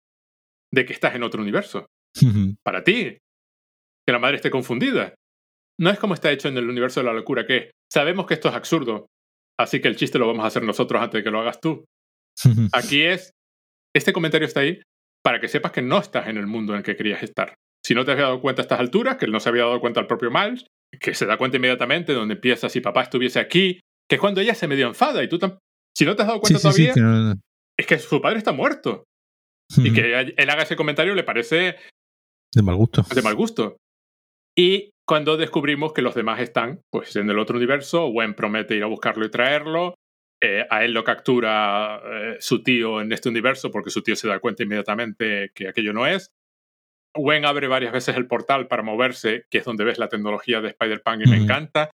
de 0.74 0.86
que 0.86 0.94
estás 0.94 1.16
en 1.16 1.24
otro 1.24 1.42
universo. 1.42 1.88
Para 2.64 2.84
ti. 2.84 3.18
Que 4.06 4.12
la 4.12 4.20
madre 4.20 4.38
esté 4.38 4.50
confundida. 4.50 5.14
No 5.80 5.90
es 5.90 6.00
como 6.00 6.14
está 6.14 6.32
hecho 6.32 6.48
en 6.48 6.58
el 6.58 6.70
universo 6.70 7.00
de 7.00 7.06
la 7.06 7.14
locura, 7.14 7.46
que 7.46 7.72
sabemos 7.92 8.26
que 8.26 8.34
esto 8.36 8.50
es 8.50 8.56
absurdo, 8.56 9.08
así 9.62 9.82
que 9.82 9.88
el 9.88 9.96
chiste 9.96 10.20
lo 10.20 10.28
vamos 10.28 10.44
a 10.44 10.48
hacer 10.48 10.64
nosotros 10.64 11.02
antes 11.02 11.20
de 11.20 11.24
que 11.24 11.32
lo 11.32 11.40
hagas 11.40 11.60
tú. 11.60 11.86
Aquí 12.74 13.02
es, 13.02 13.32
este 13.96 14.14
comentario 14.14 14.48
está 14.48 14.62
ahí 14.62 14.82
para 15.24 15.40
que 15.40 15.48
sepas 15.48 15.72
que 15.72 15.82
no 15.82 16.00
estás 16.00 16.28
en 16.28 16.38
el 16.38 16.48
mundo 16.48 16.74
en 16.74 16.80
el 16.80 16.84
que 16.84 16.96
querías 16.96 17.24
estar. 17.24 17.56
Si 17.86 17.96
no 17.96 18.06
te 18.06 18.12
has 18.12 18.18
dado 18.18 18.42
cuenta 18.42 18.62
a 18.62 18.64
estas 18.64 18.80
alturas, 18.80 19.18
que 19.18 19.28
no 19.28 19.40
se 19.40 19.50
había 19.50 19.64
dado 19.64 19.80
cuenta 19.80 20.00
el 20.00 20.08
propio 20.08 20.32
Miles, 20.32 20.66
que 21.00 21.14
se 21.14 21.26
da 21.26 21.38
cuenta 21.38 21.58
inmediatamente 21.58 22.14
donde 22.14 22.36
empieza 22.36 22.70
si 22.70 22.82
papá 22.82 23.04
estuviese 23.04 23.40
aquí, 23.40 23.80
que 24.10 24.16
es 24.16 24.22
cuando 24.22 24.42
ella 24.42 24.56
se 24.56 24.68
medio 24.68 24.88
enfada 24.88 25.24
y 25.24 25.30
tú 25.30 25.40
si 25.96 26.06
no 26.06 26.16
te 26.16 26.22
has 26.22 26.28
dado 26.28 26.42
cuenta 26.42 26.60
todavía, 26.60 26.94
es 27.78 27.86
que 27.86 28.00
su 28.00 28.22
padre 28.22 28.38
está 28.38 28.52
muerto. 28.52 29.04
Y 29.78 29.94
que 29.94 30.34
él 30.36 30.50
haga 30.50 30.64
ese 30.64 30.76
comentario 30.76 31.16
le 31.16 31.24
parece 31.24 31.78
de 32.54 32.62
mal 32.62 32.76
gusto. 32.76 33.06
De 33.14 33.22
mal 33.22 33.36
gusto. 33.36 33.78
Y 34.58 34.92
cuando 35.08 35.38
descubrimos 35.38 35.94
que 35.94 36.02
los 36.02 36.16
demás 36.16 36.40
están 36.40 36.82
pues 36.92 37.16
en 37.16 37.30
el 37.30 37.40
otro 37.40 37.58
universo, 37.58 38.08
Gwen 38.08 38.34
promete 38.34 38.76
ir 38.76 38.84
a 38.84 38.88
buscarlo 38.88 39.26
y 39.26 39.32
traerlo. 39.32 39.96
Eh, 40.44 40.66
a 40.70 40.84
él 40.84 40.94
lo 40.94 41.04
captura 41.04 42.02
eh, 42.04 42.38
su 42.40 42.64
tío 42.64 43.00
en 43.00 43.12
este 43.12 43.30
universo 43.30 43.70
porque 43.70 43.92
su 43.92 44.02
tío 44.02 44.16
se 44.16 44.28
da 44.28 44.40
cuenta 44.40 44.64
inmediatamente 44.64 45.52
que 45.54 45.68
aquello 45.68 45.94
no 45.94 46.08
es. 46.08 46.32
Gwen 47.14 47.46
abre 47.46 47.68
varias 47.68 47.94
veces 47.94 48.16
el 48.16 48.28
portal 48.28 48.68
para 48.68 48.84
moverse, 48.84 49.46
que 49.50 49.60
es 49.60 49.66
donde 49.66 49.84
ves 49.84 50.00
la 50.00 50.08
tecnología 50.08 50.62
de 50.62 50.70
Spider-Punk 50.70 51.26
y 51.26 51.30
me 51.30 51.38
encanta. 51.38 51.92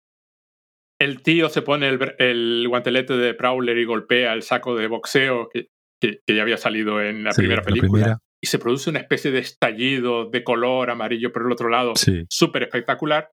El 1.00 1.22
tío 1.22 1.48
se 1.48 1.62
pone 1.62 1.88
el, 1.88 2.66
guantelete 2.68 3.16
de 3.16 3.34
Prowler 3.34 3.78
y 3.78 3.84
golpea 3.84 4.32
el 4.32 4.42
saco 4.42 4.76
de 4.76 4.88
boxeo 4.88 5.48
que, 5.50 5.68
ya 6.26 6.42
había 6.42 6.56
salido 6.56 7.00
en 7.00 7.24
la 7.24 7.30
primera 7.30 7.62
película. 7.62 8.18
Y 8.44 8.46
se 8.46 8.58
produce 8.58 8.90
una 8.90 8.98
especie 8.98 9.30
de 9.30 9.38
estallido 9.38 10.28
de 10.28 10.44
color 10.44 10.90
amarillo 10.90 11.32
por 11.32 11.46
el 11.46 11.52
otro 11.52 11.70
lado, 11.70 11.94
súper 12.28 12.64
espectacular, 12.64 13.30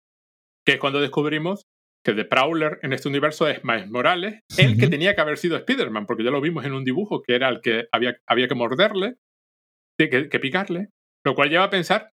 que 0.65 0.75
es 0.75 0.79
cuando 0.79 1.01
descubrimos 1.01 1.65
que 2.01 2.13
The 2.13 2.23
Prowler 2.23 2.79
en 2.81 2.93
este 2.93 3.09
universo 3.09 3.45
es 3.49 3.61
Miles 3.65 3.89
Morales, 3.89 4.39
el 4.57 4.77
que 4.77 4.87
tenía 4.87 5.13
que 5.13 5.19
haber 5.19 5.37
sido 5.37 5.57
Spider-Man, 5.57 6.05
porque 6.05 6.23
ya 6.23 6.31
lo 6.31 6.39
vimos 6.39 6.63
en 6.63 6.71
un 6.71 6.85
dibujo 6.85 7.21
que 7.21 7.35
era 7.35 7.49
el 7.49 7.59
que 7.59 7.87
había, 7.91 8.15
había 8.25 8.47
que 8.47 8.55
morderle, 8.55 9.15
que, 9.99 10.29
que 10.29 10.39
picarle, 10.39 10.91
lo 11.25 11.35
cual 11.35 11.49
lleva 11.49 11.65
a 11.65 11.69
pensar 11.69 12.11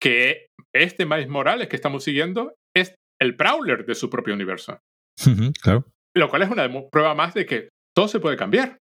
que 0.00 0.48
este 0.74 1.06
Miles 1.06 1.28
Morales 1.28 1.68
que 1.68 1.76
estamos 1.76 2.02
siguiendo 2.02 2.56
es 2.74 2.96
el 3.20 3.36
Prowler 3.36 3.86
de 3.86 3.94
su 3.94 4.10
propio 4.10 4.34
universo. 4.34 4.80
claro. 5.62 5.86
Lo 6.16 6.28
cual 6.28 6.42
es 6.42 6.50
una 6.50 6.68
prueba 6.90 7.14
más 7.14 7.34
de 7.34 7.46
que 7.46 7.68
todo 7.94 8.08
se 8.08 8.18
puede 8.18 8.36
cambiar. 8.36 8.78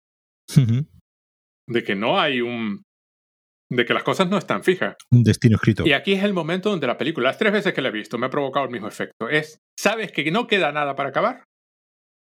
De 1.66 1.82
que 1.82 1.96
no 1.96 2.20
hay 2.20 2.42
un. 2.42 2.82
De 3.70 3.84
que 3.84 3.94
las 3.94 4.02
cosas 4.02 4.28
no 4.28 4.38
están 4.38 4.62
fijas. 4.62 4.96
Un 5.10 5.22
destino 5.22 5.56
escrito. 5.56 5.86
Y 5.86 5.92
aquí 5.92 6.12
es 6.12 6.22
el 6.22 6.32
momento 6.32 6.70
donde 6.70 6.86
la 6.86 6.98
película, 6.98 7.28
las 7.28 7.38
tres 7.38 7.52
veces 7.52 7.74
que 7.74 7.82
la 7.82 7.88
he 7.88 7.92
visto, 7.92 8.18
me 8.18 8.26
ha 8.26 8.30
provocado 8.30 8.66
el 8.66 8.72
mismo 8.72 8.88
efecto. 8.88 9.28
Es, 9.28 9.58
sabes 9.78 10.12
que 10.12 10.30
no 10.30 10.46
queda 10.46 10.72
nada 10.72 10.94
para 10.94 11.08
acabar. 11.08 11.44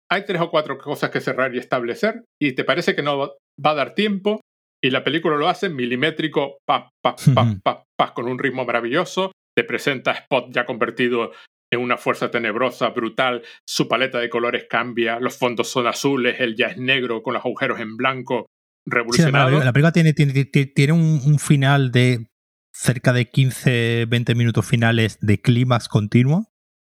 Hay 0.09 0.25
tres 0.25 0.41
o 0.41 0.49
cuatro 0.49 0.77
cosas 0.77 1.09
que 1.09 1.19
cerrar 1.19 1.53
y 1.53 1.59
establecer, 1.59 2.23
y 2.41 2.53
te 2.53 2.63
parece 2.63 2.95
que 2.95 3.03
no 3.03 3.19
va 3.19 3.71
a 3.71 3.75
dar 3.75 3.93
tiempo, 3.93 4.39
y 4.81 4.89
la 4.89 5.03
película 5.03 5.35
lo 5.35 5.49
hace 5.49 5.69
milimétrico, 5.69 6.59
pa, 6.65 6.89
pa, 7.03 7.15
pa, 7.35 7.55
pa, 7.63 7.83
pa, 7.97 8.13
con 8.13 8.27
un 8.27 8.39
ritmo 8.39 8.63
maravilloso. 8.63 9.31
Te 9.55 9.63
presenta 9.63 10.11
a 10.11 10.13
Spot 10.13 10.49
ya 10.51 10.65
convertido 10.65 11.31
en 11.73 11.81
una 11.81 11.97
fuerza 11.97 12.31
tenebrosa, 12.31 12.89
brutal. 12.89 13.43
Su 13.67 13.87
paleta 13.87 14.19
de 14.19 14.29
colores 14.29 14.67
cambia, 14.69 15.19
los 15.19 15.37
fondos 15.37 15.67
son 15.69 15.87
azules, 15.87 16.39
él 16.39 16.55
ya 16.55 16.67
es 16.67 16.77
negro 16.77 17.21
con 17.21 17.33
los 17.33 17.43
agujeros 17.43 17.79
en 17.79 17.97
blanco, 17.97 18.45
revolucionado. 18.87 19.63
la, 19.63 19.73
película 19.73 19.91
tiene, 19.91 20.13
tiene, 20.13 20.33
tiene 20.43 20.93
un, 20.93 21.39
final 21.39 21.91
de 21.91 22.31
cerca 22.73 23.13
de 23.13 23.29
15, 23.29 24.05
20 24.07 24.35
minutos 24.35 24.65
finales 24.65 25.17
de 25.21 25.39
clímax 25.41 25.87
continuo. 25.87 26.47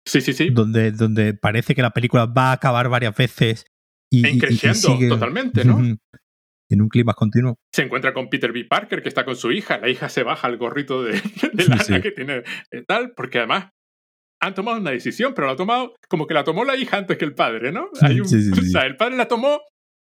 Sí, 0.07 0.21
sí, 0.21 0.33
sí. 0.33 0.51
Donde, 0.51 0.93
donde 0.93 1.35
parece 1.35 1.75
que 1.75 1.83
la 1.83 1.91
película 1.91 2.27
va 2.27 2.51
a 2.51 2.53
acabar 2.53 2.89
varias 2.89 3.17
veces 3.17 3.67
y, 4.11 4.27
e 4.27 4.39
creciendo 4.39 4.97
totalmente, 5.09 5.65
¿no? 5.65 5.81
en 6.71 6.83
un 6.83 6.89
clima 6.89 7.15
continuo. 7.15 7.59
Se 7.73 7.83
encuentra 7.83 8.13
con 8.13 8.29
Peter 8.29 8.53
B. 8.53 8.65
Parker, 8.65 9.03
que 9.03 9.09
está 9.09 9.25
con 9.25 9.37
su 9.37 9.51
hija. 9.53 9.79
La 9.79 9.89
hija 9.89 10.09
se 10.09 10.23
baja 10.23 10.49
el 10.49 10.59
gorrito 10.59 11.03
de, 11.03 11.13
lana 11.69 12.01
que 12.01 12.13
tiene 12.13 12.43
eh, 12.71 12.85
tal, 12.87 13.13
porque 13.17 13.39
además 13.39 13.71
han 14.41 14.55
tomado 14.55 14.79
una 14.79 14.91
decisión, 14.91 15.35
pero 15.35 15.47
la 15.47 15.55
ha 15.55 15.57
tomado 15.57 15.95
como 16.09 16.27
que 16.27 16.35
la 16.35 16.45
tomó 16.45 16.65
la 16.65 16.77
hija 16.77 16.97
antes 16.97 17.17
que 17.17 17.25
el 17.25 17.35
padre, 17.35 17.73
¿no? 17.73 17.89
Hay 18.03 18.21
un, 18.21 18.27
o 18.53 18.63
sea, 18.63 18.83
el 18.83 18.97
padre 18.97 19.17
la 19.17 19.29
tomó, 19.29 19.61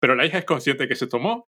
pero 0.01 0.15
la 0.15 0.25
hija 0.25 0.39
es 0.39 0.45
consciente 0.45 0.87
que 0.87 0.95
se 0.95 1.07
tomó. 1.07 1.47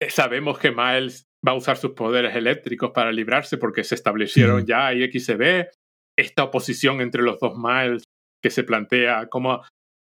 Eh, 0.00 0.10
sabemos 0.10 0.58
que 0.58 0.70
Miles 0.70 1.24
va 1.46 1.52
a 1.52 1.56
usar 1.56 1.76
sus 1.76 1.92
poderes 1.92 2.34
eléctricos 2.36 2.90
para 2.90 3.12
librarse 3.12 3.58
porque 3.58 3.84
se 3.84 3.94
establecieron 3.94 4.66
ya 4.66 4.92
y 4.92 5.02
X 5.04 5.24
se 5.24 5.36
ve 5.36 5.70
esta 6.18 6.44
oposición 6.44 7.00
entre 7.00 7.22
los 7.22 7.38
dos 7.38 7.54
Miles 7.56 8.04
que 8.42 8.50
se 8.50 8.64
plantea 8.64 9.28
como 9.28 9.62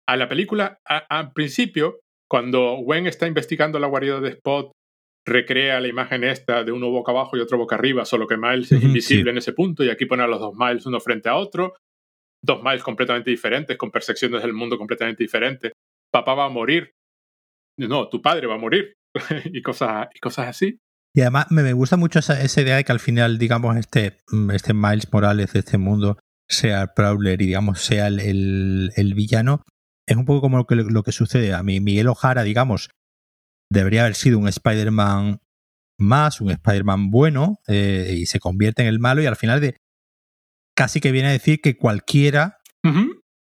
a 0.08 0.18
la 0.18 0.28
película 0.28 0.80
al 0.86 1.34
principio 1.34 2.00
cuando 2.30 2.78
Gwen 2.78 3.08
está 3.08 3.28
investigando 3.28 3.80
la 3.80 3.88
guarida 3.88 4.20
de 4.20 4.30
Spot, 4.30 4.72
recrea 5.28 5.80
la 5.80 5.88
imagen 5.88 6.24
esta 6.24 6.64
de 6.64 6.72
uno 6.72 6.90
boca 6.90 7.12
abajo 7.12 7.36
y 7.36 7.42
otro 7.42 7.58
boca 7.58 7.76
arriba, 7.76 8.06
solo 8.06 8.28
que 8.28 8.38
Miles 8.38 8.72
es 8.72 8.84
invisible 8.84 9.32
en 9.32 9.38
ese 9.38 9.54
punto 9.54 9.84
y 9.84 9.90
aquí 9.90 10.06
pone 10.06 10.24
a 10.24 10.28
los 10.28 10.40
dos 10.40 10.54
Miles 10.56 10.86
uno 10.86 11.00
frente 11.00 11.30
a 11.30 11.36
otro, 11.36 11.76
dos 12.44 12.62
Miles 12.64 12.84
completamente 12.84 13.30
diferentes, 13.30 13.78
con 13.78 13.92
percepciones 13.92 14.42
del 14.42 14.54
mundo 14.54 14.78
completamente 14.78 15.24
diferentes. 15.24 15.72
Papá 16.12 16.36
va 16.36 16.46
a 16.46 16.50
morir. 16.50 16.92
No, 17.80 18.10
tu 18.10 18.22
padre 18.22 18.48
va 18.48 18.56
a 18.56 18.60
morir. 18.60 18.94
y, 19.46 19.62
cosas, 19.62 20.08
y 20.14 20.20
cosas 20.20 20.48
así. 20.48 20.80
Y 21.14 21.22
además 21.22 21.48
me 21.50 21.74
gusta 21.74 21.98
mucho 21.98 22.20
esa, 22.20 22.62
idea 22.62 22.76
de 22.76 22.84
que 22.84 22.92
al 22.92 23.00
final, 23.00 23.38
digamos, 23.38 23.76
este, 23.78 24.18
este 24.54 24.74
Miles 24.74 25.12
Morales 25.12 25.54
de 25.54 25.60
este 25.60 25.78
mundo 25.78 26.20
sea 26.48 26.84
el 26.84 26.90
Prowler 26.96 27.42
y, 27.42 27.48
digamos, 27.48 27.82
sea 27.82 28.08
el, 28.08 28.92
el 28.96 29.14
villano, 29.16 29.64
es 30.10 30.18
un 30.18 30.26
poco 30.26 30.42
como 30.42 30.58
lo 30.58 30.66
que, 30.66 30.76
lo 30.76 31.04
que 31.04 31.12
sucede 31.12 31.54
a 31.54 31.62
mí. 31.62 31.80
Miguel 31.80 32.08
Ojara, 32.08 32.44
digamos, 32.44 32.90
debería 33.72 34.02
haber 34.02 34.16
sido 34.16 34.40
un 34.40 34.48
Spider-Man 34.48 35.40
más, 36.00 36.42
un 36.42 36.50
Spider-Man 36.50 37.12
bueno, 37.12 37.60
eh, 37.68 38.16
y 38.18 38.26
se 38.26 38.40
convierte 38.40 38.82
en 38.82 38.88
el 38.88 39.00
malo, 39.00 39.22
y 39.22 39.28
al 39.28 39.36
final 39.36 39.62
de, 39.62 39.78
casi 40.76 41.00
que 41.00 41.12
viene 41.12 41.30
a 41.30 41.34
decir 41.34 41.62
que 41.62 41.78
cualquiera 41.78 42.58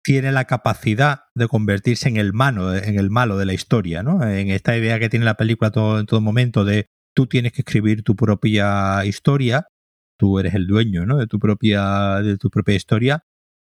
tiene 0.03 0.31
la 0.31 0.45
capacidad 0.45 1.21
de 1.35 1.47
convertirse 1.47 2.09
en 2.09 2.17
el, 2.17 2.33
malo, 2.33 2.75
en 2.75 2.97
el 2.97 3.09
malo 3.09 3.37
de 3.37 3.45
la 3.45 3.53
historia, 3.53 4.03
¿no? 4.03 4.23
En 4.23 4.49
esta 4.49 4.77
idea 4.77 4.99
que 4.99 5.09
tiene 5.09 5.25
la 5.25 5.35
película 5.35 5.71
todo, 5.71 5.99
en 5.99 6.05
todo 6.05 6.21
momento 6.21 6.65
de 6.65 6.87
tú 7.13 7.27
tienes 7.27 7.51
que 7.51 7.61
escribir 7.61 8.03
tu 8.03 8.15
propia 8.15 9.03
historia, 9.05 9.67
tú 10.17 10.39
eres 10.39 10.53
el 10.53 10.67
dueño, 10.67 11.05
¿no? 11.05 11.17
De 11.17 11.27
tu 11.27 11.39
propia, 11.39 12.21
de 12.21 12.37
tu 12.37 12.49
propia 12.49 12.75
historia, 12.75 13.23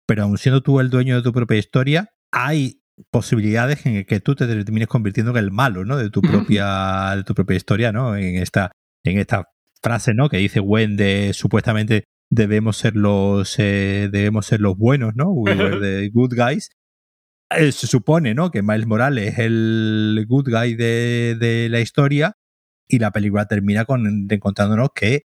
pero 0.06 0.24
aun 0.24 0.38
siendo 0.38 0.62
tú 0.62 0.80
el 0.80 0.90
dueño 0.90 1.16
de 1.16 1.22
tu 1.22 1.34
propia 1.34 1.58
historia, 1.58 2.10
hay 2.32 2.82
posibilidades 3.12 3.86
en 3.86 4.06
que 4.06 4.20
tú 4.20 4.36
te 4.36 4.48
termines 4.48 4.88
convirtiendo 4.88 5.32
en 5.32 5.38
el 5.38 5.52
malo, 5.52 5.86
¿no? 5.86 5.98
De 5.98 6.10
tu 6.10 6.22
propia, 6.22 7.14
de 7.16 7.24
tu 7.24 7.34
propia 7.34 7.58
historia, 7.58 7.92
¿no? 7.92 8.16
En 8.16 8.36
esta, 8.38 8.72
en 9.04 9.20
esta 9.20 9.50
frase, 9.82 10.14
¿no? 10.14 10.30
Que 10.30 10.38
dice 10.38 10.60
Gwen 10.60 10.98
de 10.98 11.32
supuestamente 11.34 12.06
debemos 12.38 12.78
ser 12.78 12.96
los, 12.96 13.56
eh, 13.60 14.10
debemos 14.12 14.46
ser 14.46 14.62
los 14.62 14.78
buenos, 14.78 15.16
¿no? 15.16 15.32
We 15.32 15.56
were 15.56 15.80
the 15.80 16.10
good 16.10 16.34
guys. 16.36 16.70
Eh, 17.50 17.72
se 17.72 17.88
supone, 17.88 18.34
¿no? 18.34 18.52
Que 18.52 18.62
Miles 18.62 18.88
Morales 18.88 19.34
es 19.34 19.40
el 19.40 20.26
good 20.28 20.50
guy 20.50 20.76
de, 20.76 21.36
de 21.40 21.70
la 21.70 21.80
historia 21.80 22.38
y 22.88 23.00
la 23.00 23.12
película 23.12 23.48
termina 23.48 23.86
con 23.86 24.28
encontrándonos 24.30 24.90
que 24.96 25.24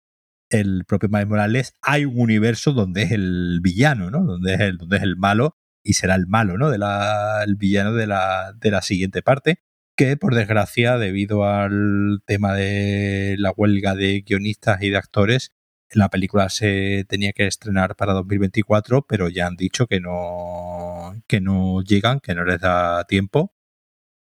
el 0.49 0.83
propio 0.85 1.09
Miles 1.09 1.27
Morales 1.27 1.73
hay 1.81 2.05
un 2.05 2.19
universo 2.19 2.73
donde 2.73 3.03
es 3.03 3.11
el 3.11 3.59
villano, 3.61 4.11
¿no? 4.11 4.23
Donde 4.23 4.53
es 4.53 4.59
el, 4.61 4.77
donde 4.77 4.97
es 4.97 5.03
el 5.03 5.15
malo 5.15 5.57
y 5.83 5.93
será 5.93 6.15
el 6.15 6.27
malo, 6.27 6.57
¿no? 6.57 6.69
De 6.69 6.77
la, 6.77 7.43
el 7.45 7.55
villano 7.55 7.93
de 7.93 8.07
la, 8.07 8.53
de 8.59 8.71
la 8.71 8.81
siguiente 8.81 9.21
parte, 9.21 9.59
que 9.95 10.17
por 10.17 10.35
desgracia, 10.35 10.97
debido 10.97 11.45
al 11.45 12.21
tema 12.25 12.53
de 12.53 13.35
la 13.39 13.51
huelga 13.51 13.95
de 13.95 14.21
guionistas 14.21 14.81
y 14.81 14.89
de 14.89 14.97
actores, 14.97 15.53
la 15.93 16.09
película 16.09 16.49
se 16.49 17.05
tenía 17.07 17.33
que 17.33 17.47
estrenar 17.47 17.95
para 17.95 18.13
2024, 18.13 19.05
pero 19.07 19.29
ya 19.29 19.47
han 19.47 19.55
dicho 19.55 19.87
que 19.87 19.99
no, 19.99 21.21
que 21.27 21.41
no 21.41 21.81
llegan, 21.81 22.19
que 22.19 22.35
no 22.35 22.43
les 22.43 22.59
da 22.59 23.05
tiempo. 23.05 23.53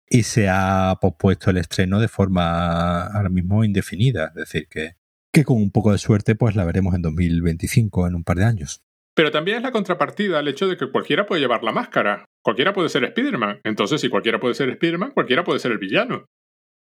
Y 0.08 0.22
se 0.22 0.48
ha 0.48 0.96
pospuesto 1.00 1.50
el 1.50 1.56
estreno 1.56 1.98
de 1.98 2.08
forma 2.08 3.06
ahora 3.06 3.28
mismo 3.28 3.64
indefinida. 3.64 4.28
Es 4.28 4.34
decir, 4.34 4.68
que, 4.68 4.96
que 5.32 5.44
con 5.44 5.56
un 5.56 5.72
poco 5.72 5.92
de 5.92 5.98
suerte, 5.98 6.36
pues 6.36 6.54
la 6.54 6.64
veremos 6.64 6.94
en 6.94 7.02
2025, 7.02 8.06
en 8.06 8.14
un 8.14 8.24
par 8.24 8.36
de 8.36 8.44
años. 8.44 8.82
Pero 9.16 9.30
también 9.30 9.56
es 9.56 9.62
la 9.62 9.72
contrapartida 9.72 10.38
al 10.38 10.46
hecho 10.46 10.68
de 10.68 10.76
que 10.76 10.90
cualquiera 10.90 11.26
puede 11.26 11.40
llevar 11.40 11.64
la 11.64 11.72
máscara. 11.72 12.26
Cualquiera 12.44 12.72
puede 12.72 12.90
ser 12.90 13.02
Spider-Man. 13.04 13.60
Entonces, 13.64 14.00
si 14.00 14.10
cualquiera 14.10 14.38
puede 14.38 14.54
ser 14.54 14.68
Spider-Man, 14.68 15.12
cualquiera 15.12 15.42
puede 15.42 15.58
ser 15.58 15.72
el 15.72 15.78
villano. 15.78 16.26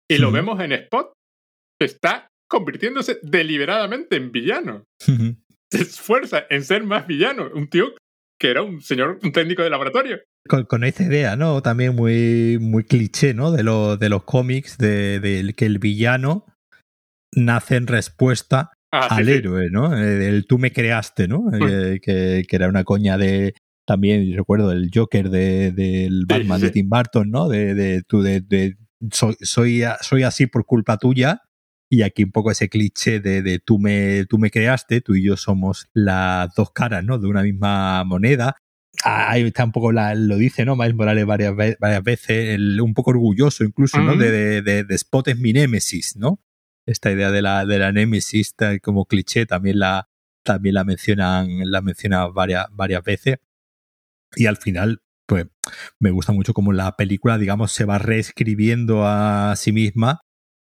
Y 0.10 0.18
lo 0.18 0.32
vemos 0.32 0.60
en 0.60 0.72
Spot. 0.72 1.14
Está 1.80 2.28
convirtiéndose 2.60 3.20
deliberadamente 3.22 4.16
en 4.16 4.32
villano. 4.32 4.86
Se 5.00 5.82
esfuerza 5.82 6.46
en 6.50 6.64
ser 6.64 6.84
más 6.84 7.06
villano. 7.08 7.50
Un 7.54 7.68
tío 7.68 7.94
que 8.40 8.50
era 8.50 8.62
un 8.62 8.82
señor, 8.82 9.20
un 9.24 9.32
técnico 9.32 9.64
de 9.64 9.70
laboratorio. 9.70 10.20
Con, 10.48 10.84
esta 10.84 11.04
idea, 11.04 11.36
¿no? 11.36 11.62
También 11.62 11.96
muy, 11.96 12.58
muy 12.60 12.84
cliché, 12.84 13.34
¿no? 13.34 13.52
De, 13.52 13.64
lo, 13.64 13.98
de 13.98 14.10
los 14.10 14.24
cómics, 14.24 14.78
de, 14.78 15.54
que 15.58 15.66
el 15.66 15.80
villano 15.80 16.46
nace 17.34 17.76
en 17.76 17.88
respuesta 17.88 18.72
Ah, 18.96 19.08
al 19.10 19.28
héroe, 19.28 19.70
¿no? 19.70 19.94
El 19.98 20.46
tú 20.46 20.58
me 20.58 20.72
creaste, 20.72 21.28
¿no? 21.28 21.42
Mm. 21.42 21.68
Eh, 21.70 22.00
que, 22.02 22.46
era 22.50 22.70
una 22.70 22.84
coña 22.84 23.18
de. 23.18 23.54
También 23.86 24.34
recuerdo 24.36 24.72
el 24.72 24.90
Joker 24.94 25.30
del 25.30 25.76
de, 25.76 26.10
Batman 26.28 26.62
de 26.62 26.72
Tim 26.72 26.90
Burton, 26.90 27.30
¿no? 27.30 27.50
De, 27.50 27.76
de, 27.76 28.04
tú, 28.04 28.22
de, 28.22 28.78
soy, 29.12 29.36
soy, 30.02 30.24
así 30.24 30.48
por 30.48 30.66
culpa 30.66 30.98
tuya. 30.98 31.42
Y 31.90 32.02
aquí 32.02 32.24
un 32.24 32.32
poco 32.32 32.52
ese 32.52 32.70
cliché 32.70 33.20
de, 33.20 33.42
de 33.42 33.60
tú, 33.60 33.80
me, 33.80 34.26
tú 34.26 34.38
me 34.38 34.50
creaste, 34.50 35.02
tú 35.02 35.16
y 35.16 35.24
yo 35.24 35.38
somos 35.38 35.88
las 35.94 36.54
dos 36.56 36.72
caras, 36.72 37.04
¿no? 37.04 37.20
De 37.20 37.28
una 37.28 37.44
misma 37.44 38.04
moneda. 38.04 38.56
Ahí 39.04 39.44
está 39.44 39.66
un 39.66 39.72
poco 39.72 39.92
la, 39.92 40.16
lo 40.16 40.38
dice, 40.38 40.66
¿no? 40.66 40.76
Miles 40.76 40.96
Morales 40.96 41.26
varias, 41.26 41.54
varias 41.56 42.04
veces, 42.04 42.60
un 42.82 42.94
poco 42.94 43.12
orgulloso 43.12 43.64
incluso, 43.64 44.00
¿no? 44.00 44.16
De, 44.16 44.62
de, 44.62 44.84
de, 44.84 44.96
Spot 44.96 45.28
es 45.28 45.38
mi 45.38 45.54
némesis, 45.54 46.16
¿no? 46.16 46.40
esta 46.86 47.12
idea 47.12 47.32
de 47.32 47.42
la, 47.42 47.66
de 47.66 47.80
la 47.80 47.92
Nemesis 47.92 48.56
como 48.82 49.06
cliché 49.06 49.46
también 49.46 49.80
la, 49.80 50.10
también 50.44 50.76
la 50.76 50.84
mencionan, 50.84 51.48
la 51.72 51.82
mencionan 51.82 52.34
varias, 52.34 52.68
varias 52.72 53.04
veces. 53.04 53.38
Y 54.36 54.46
al 54.48 54.58
final, 54.58 55.02
pues 55.26 55.48
me 56.00 56.12
gusta 56.12 56.32
mucho 56.32 56.54
como 56.54 56.74
la 56.74 56.96
película, 56.96 57.38
digamos, 57.38 57.72
se 57.72 57.86
va 57.86 57.98
reescribiendo 57.98 59.06
a 59.06 59.56
sí 59.56 59.72
misma 59.72 60.22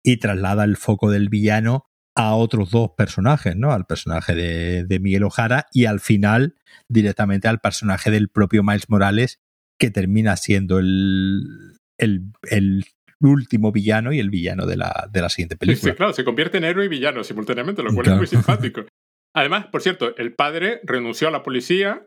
y 0.04 0.18
traslada 0.18 0.64
el 0.64 0.78
foco 0.78 1.12
del 1.12 1.30
villano 1.30 1.86
a 2.16 2.36
otros 2.36 2.72
dos 2.72 2.92
personajes, 2.98 3.56
¿no? 3.56 3.72
Al 3.72 3.86
personaje 3.86 4.36
de, 4.36 4.84
de 4.84 5.00
Miguel 5.00 5.24
Ojara 5.24 5.68
y 5.72 5.86
al 5.86 6.00
final 6.00 6.56
directamente 6.90 7.48
al 7.48 7.60
personaje 7.60 8.12
del 8.12 8.30
propio 8.30 8.64
Miles 8.64 8.90
Morales, 8.90 9.40
que 9.80 9.92
termina 9.92 10.36
siendo 10.36 10.80
el, 10.80 11.78
el, 11.98 12.34
el 12.50 12.86
último 13.22 13.72
villano 13.72 14.12
y 14.12 14.20
el 14.20 14.30
villano 14.30 14.66
de 14.66 14.78
la, 14.78 15.10
de 15.12 15.22
la 15.22 15.30
siguiente 15.30 15.56
película. 15.56 15.94
Sí, 15.94 15.98
claro, 15.98 16.14
se 16.14 16.24
convierte 16.24 16.58
en 16.58 16.66
héroe 16.66 16.86
y 16.86 16.90
villano 16.90 17.24
simultáneamente, 17.24 17.82
lo 17.82 17.94
cual 17.94 18.08
es 18.08 18.18
muy 18.18 18.28
simpático. 18.28 18.86
Además, 19.34 19.68
por 19.68 19.82
cierto, 19.82 20.16
el 20.18 20.34
padre 20.34 20.82
renunció 20.84 21.30
a 21.30 21.32
la 21.32 21.44
policía 21.44 22.06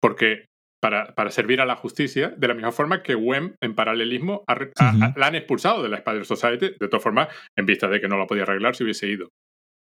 porque 0.00 0.46
para, 0.82 1.14
para, 1.14 1.30
servir 1.30 1.60
a 1.60 1.66
la 1.66 1.76
justicia, 1.76 2.30
de 2.36 2.48
la 2.48 2.54
misma 2.54 2.72
forma 2.72 3.02
que 3.02 3.14
Wem, 3.14 3.54
en 3.60 3.74
paralelismo, 3.74 4.44
la 4.46 5.26
han 5.26 5.34
expulsado 5.34 5.82
de 5.82 5.88
la 5.88 5.98
Spider 5.98 6.24
Society, 6.24 6.74
de 6.78 6.88
todas 6.88 7.02
formas, 7.02 7.28
en 7.56 7.66
vista 7.66 7.88
de 7.88 8.00
que 8.00 8.08
no 8.08 8.18
la 8.18 8.26
podía 8.26 8.44
arreglar 8.44 8.74
si 8.74 8.84
hubiese 8.84 9.08
ido. 9.08 9.28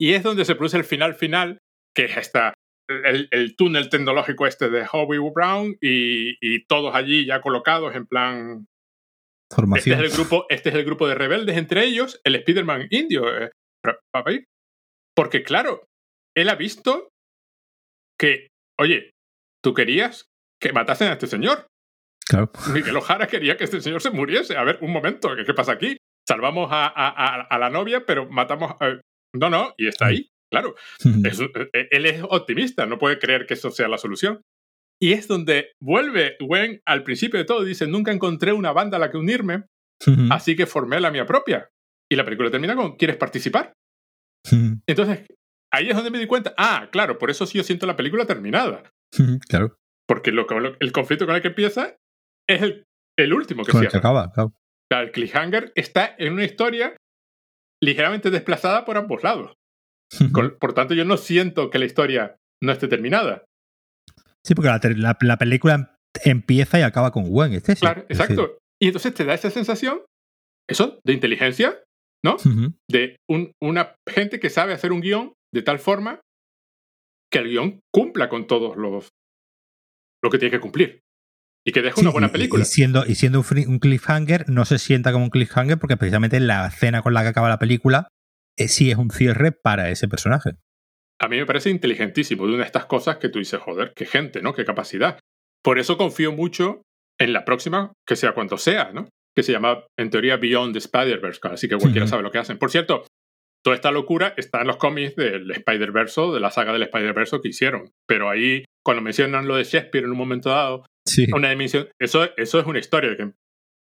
Y 0.01 0.15
es 0.15 0.23
donde 0.23 0.45
se 0.45 0.55
produce 0.55 0.77
el 0.77 0.85
final 0.85 1.15
final, 1.15 1.59
que 1.95 2.07
es 2.07 2.17
esta, 2.17 2.55
el, 2.89 3.29
el 3.31 3.57
túnel 3.57 3.91
tecnológico 3.91 4.47
este 4.47 4.71
de 4.71 4.87
Hobie 4.91 5.21
Brown 5.35 5.77
y, 5.81 6.37
y, 6.41 6.65
todos 6.67 6.95
allí 6.95 7.27
ya 7.27 7.41
colocados 7.41 7.95
en 7.95 8.07
plan 8.07 8.67
este 9.77 9.93
es, 9.93 9.99
el 9.99 10.11
grupo, 10.11 10.47
este 10.51 10.69
es 10.69 10.75
el 10.75 10.85
grupo 10.85 11.09
de 11.09 11.15
rebeldes, 11.15 11.57
entre 11.57 11.85
ellos 11.85 12.21
el 12.25 12.35
Spider-Man 12.35 12.89
indio. 12.91 13.45
Eh, 13.45 13.51
porque 15.17 15.43
claro, 15.43 15.87
él 16.37 16.49
ha 16.49 16.55
visto 16.55 17.09
que, 18.19 18.49
oye, 18.79 19.11
tú 19.65 19.75
querías 19.75 20.27
que 20.61 20.73
matasen 20.73 21.09
a 21.09 21.13
este 21.13 21.27
señor. 21.27 21.67
Claro. 22.29 22.51
Miguel 22.73 22.97
Ojara 22.97 23.27
quería 23.27 23.57
que 23.57 23.65
este 23.65 23.81
señor 23.81 24.03
se 24.03 24.11
muriese. 24.11 24.57
A 24.57 24.65
ver, 24.65 24.79
un 24.83 24.93
momento, 24.93 25.31
¿qué, 25.47 25.55
pasa 25.55 25.73
aquí? 25.73 25.97
Salvamos 26.29 26.69
a, 26.71 26.87
a, 26.87 27.59
la 27.59 27.71
novia, 27.71 28.05
pero 28.05 28.29
matamos... 28.29 28.73
A... 28.81 29.01
No, 29.35 29.51
no, 29.51 29.75
y 29.79 29.89
está 29.89 30.07
ahí, 30.07 30.29
claro. 30.53 30.75
Eh, 31.05 31.89
él 31.91 32.07
es 32.07 32.23
optimista, 32.23 32.87
no 32.87 32.99
puede 32.99 33.19
creer 33.19 33.47
que 33.47 33.55
eso 33.55 33.71
sea 33.71 33.89
la 33.89 33.99
solución. 33.99 34.43
Y 35.01 35.13
es 35.13 35.29
donde 35.29 35.73
vuelve 35.81 36.37
Gwen 36.41 36.81
al 36.85 37.05
principio 37.05 37.39
de 37.39 37.45
todo. 37.45 37.65
Dice, 37.65 37.87
nunca 37.87 38.13
encontré 38.13 38.53
una 38.53 38.73
banda 38.73 38.97
a 38.97 39.01
la 39.01 39.11
que 39.11 39.17
unirme, 39.17 39.65
así 40.31 40.57
que 40.57 40.67
formé 40.67 41.01
la 41.01 41.11
mía 41.11 41.25
propia. 41.25 41.71
Y 42.11 42.17
la 42.17 42.25
película 42.25 42.51
termina 42.51 42.75
con, 42.75 42.97
¿quieres 42.97 43.17
participar? 43.17 43.73
Entonces, 44.87 45.27
ahí 45.73 45.89
es 45.89 45.95
donde 45.95 46.11
me 46.11 46.19
di 46.19 46.27
cuenta, 46.27 46.55
ah, 46.57 46.89
claro, 46.91 47.19
por 47.19 47.31
eso 47.31 47.47
sí 47.47 47.59
yo 47.59 47.65
siento 47.65 47.87
la 47.87 47.97
película 47.97 48.27
terminada. 48.27 48.83
claro. 49.49 49.77
Porque 50.09 50.33
lo, 50.33 50.47
el 50.81 50.93
conflicto 50.93 51.27
con 51.27 51.35
el 51.35 51.43
que 51.43 51.49
empieza 51.49 51.97
es 52.49 52.63
el, 52.63 52.85
el 53.19 53.35
último 53.35 53.65
que 53.65 53.73
se 53.73 53.97
acaba, 53.97 54.33
claro. 54.33 54.55
el 54.91 55.13
cliffhanger 55.13 55.73
está 55.75 56.15
en 56.19 56.33
una 56.33 56.45
historia 56.45 56.97
ligeramente 57.83 58.31
desplazada 58.31 58.85
por 58.85 58.97
ambos 58.97 59.23
lados. 59.23 59.55
por 60.61 60.73
tanto, 60.73 60.95
yo 60.95 61.05
no 61.05 61.17
siento 61.17 61.71
que 61.71 61.79
la 61.79 61.85
historia 61.85 62.37
no 62.63 62.73
esté 62.73 62.89
terminada. 62.89 63.45
Sí, 64.47 64.55
porque 64.55 64.71
la, 64.97 65.39
película 65.39 65.99
empieza 66.25 66.79
y 66.79 66.83
acaba 66.83 67.11
con 67.11 67.29
Gwen, 67.29 67.53
este 67.53 67.77
Claro, 67.77 68.07
exacto. 68.09 68.59
Y 68.81 68.87
entonces 68.87 69.13
te 69.13 69.25
da 69.25 69.35
esa 69.35 69.51
sensación, 69.51 70.03
eso, 70.69 71.01
de 71.05 71.13
inteligencia, 71.13 71.83
¿no? 72.25 72.37
De 72.91 73.17
una 73.61 73.95
gente 74.09 74.41
que 74.41 74.49
sabe 74.51 74.73
hacer 74.73 74.93
un 74.93 75.01
guion 75.01 75.35
de 75.53 75.63
tal 75.63 75.79
forma 75.79 76.21
que 77.31 77.41
el 77.41 77.49
guion 77.49 77.81
cumpla 77.93 78.29
con 78.29 78.47
todos 78.47 78.77
los 78.77 79.11
lo 80.23 80.31
que 80.31 80.39
tiene 80.39 80.51
que 80.51 80.61
cumplir. 80.61 81.03
Y 81.65 81.73
que 81.73 81.83
deje 81.83 82.01
una 82.01 82.11
buena 82.11 82.33
película. 82.33 82.63
Y, 82.63 82.67
siendo, 82.67 83.05
y 83.07 83.15
siendo 83.15 83.41
un, 83.41 83.79
cliffhanger, 83.79 84.49
no 84.49 84.65
se 84.65 84.79
sienta 84.79 85.13
como 85.13 85.25
un 85.25 85.31
cliffhanger 85.31 85.79
porque 85.79 85.97
precisamente 85.97 86.41
la 86.41 86.67
escena 86.67 87.03
con 87.03 87.15
la 87.15 87.23
que 87.23 87.29
acaba 87.29 87.49
la 87.49 87.59
película 87.59 88.09
eh, 88.57 88.69
sí 88.69 88.91
es 88.91 88.97
un 88.97 89.11
cierre 89.11 89.53
para 89.53 89.91
ese 89.91 90.09
personaje 90.09 90.53
a 91.21 91.29
mí 91.29 91.37
me 91.37 91.47
parece 91.47 91.71
inteligentísimo 91.71 92.47
de 92.47 92.55
una 92.55 92.63
de 92.63 92.67
estas 92.67 92.87
cosas 92.87 93.19
que 93.19 93.29
tú 93.29 93.39
dices, 93.39 93.61
joder, 93.61 93.93
qué 93.95 94.07
gente, 94.07 94.41
¿no? 94.41 94.55
Qué 94.55 94.65
capacidad. 94.65 95.19
Por 95.63 95.79
eso 95.79 95.99
confío 95.99 96.33
mucho 96.33 96.83
en 97.19 97.33
la 97.33 97.45
próxima, 97.45 97.93
que 98.07 98.17
sea 98.17 98.33
cuanto 98.33 98.57
sea, 98.57 98.93
¿no? 98.93 99.09
Que 99.35 99.43
se 99.43 99.53
llama, 99.53 99.85
en 99.99 100.11
teoría, 100.11 100.37
Beyond 100.37 100.73
the 100.73 100.79
Spider-Verse, 100.79 101.41
así 101.51 101.69
que 101.69 101.77
cualquiera 101.77 102.07
sabe 102.07 102.23
lo 102.23 102.31
que 102.31 102.39
hacen. 102.39 102.59
Por 102.59 102.71
cierto, 102.71 103.05
toda 103.65 103.77
esta 103.77 103.91
locura 103.91 104.35
está 104.37 104.61
en 104.61 104.67
los 104.67 104.77
cómics 104.77 105.17
del 105.17 105.51
Spider-Verse, 105.51 106.21
de 106.33 106.41
la 106.41 106.51
saga 106.51 106.73
del 106.73 106.83
Spider-Verse 106.83 107.41
que 107.41 107.49
hicieron. 107.49 107.91
Pero 108.07 108.31
ahí, 108.31 108.65
cuando 108.85 109.03
mencionan 109.03 109.49
lo 109.49 109.57
de 109.57 109.65
Shakespeare 109.65 110.05
en 110.05 110.13
un 110.13 110.19
momento 110.19 110.51
dado, 110.51 110.85
una 111.35 111.51
dimensión, 111.51 111.89
eso, 112.01 112.29
eso 112.37 112.61
es 112.61 112.67
una 112.67 112.79
historia. 112.79 113.17
Que 113.17 113.33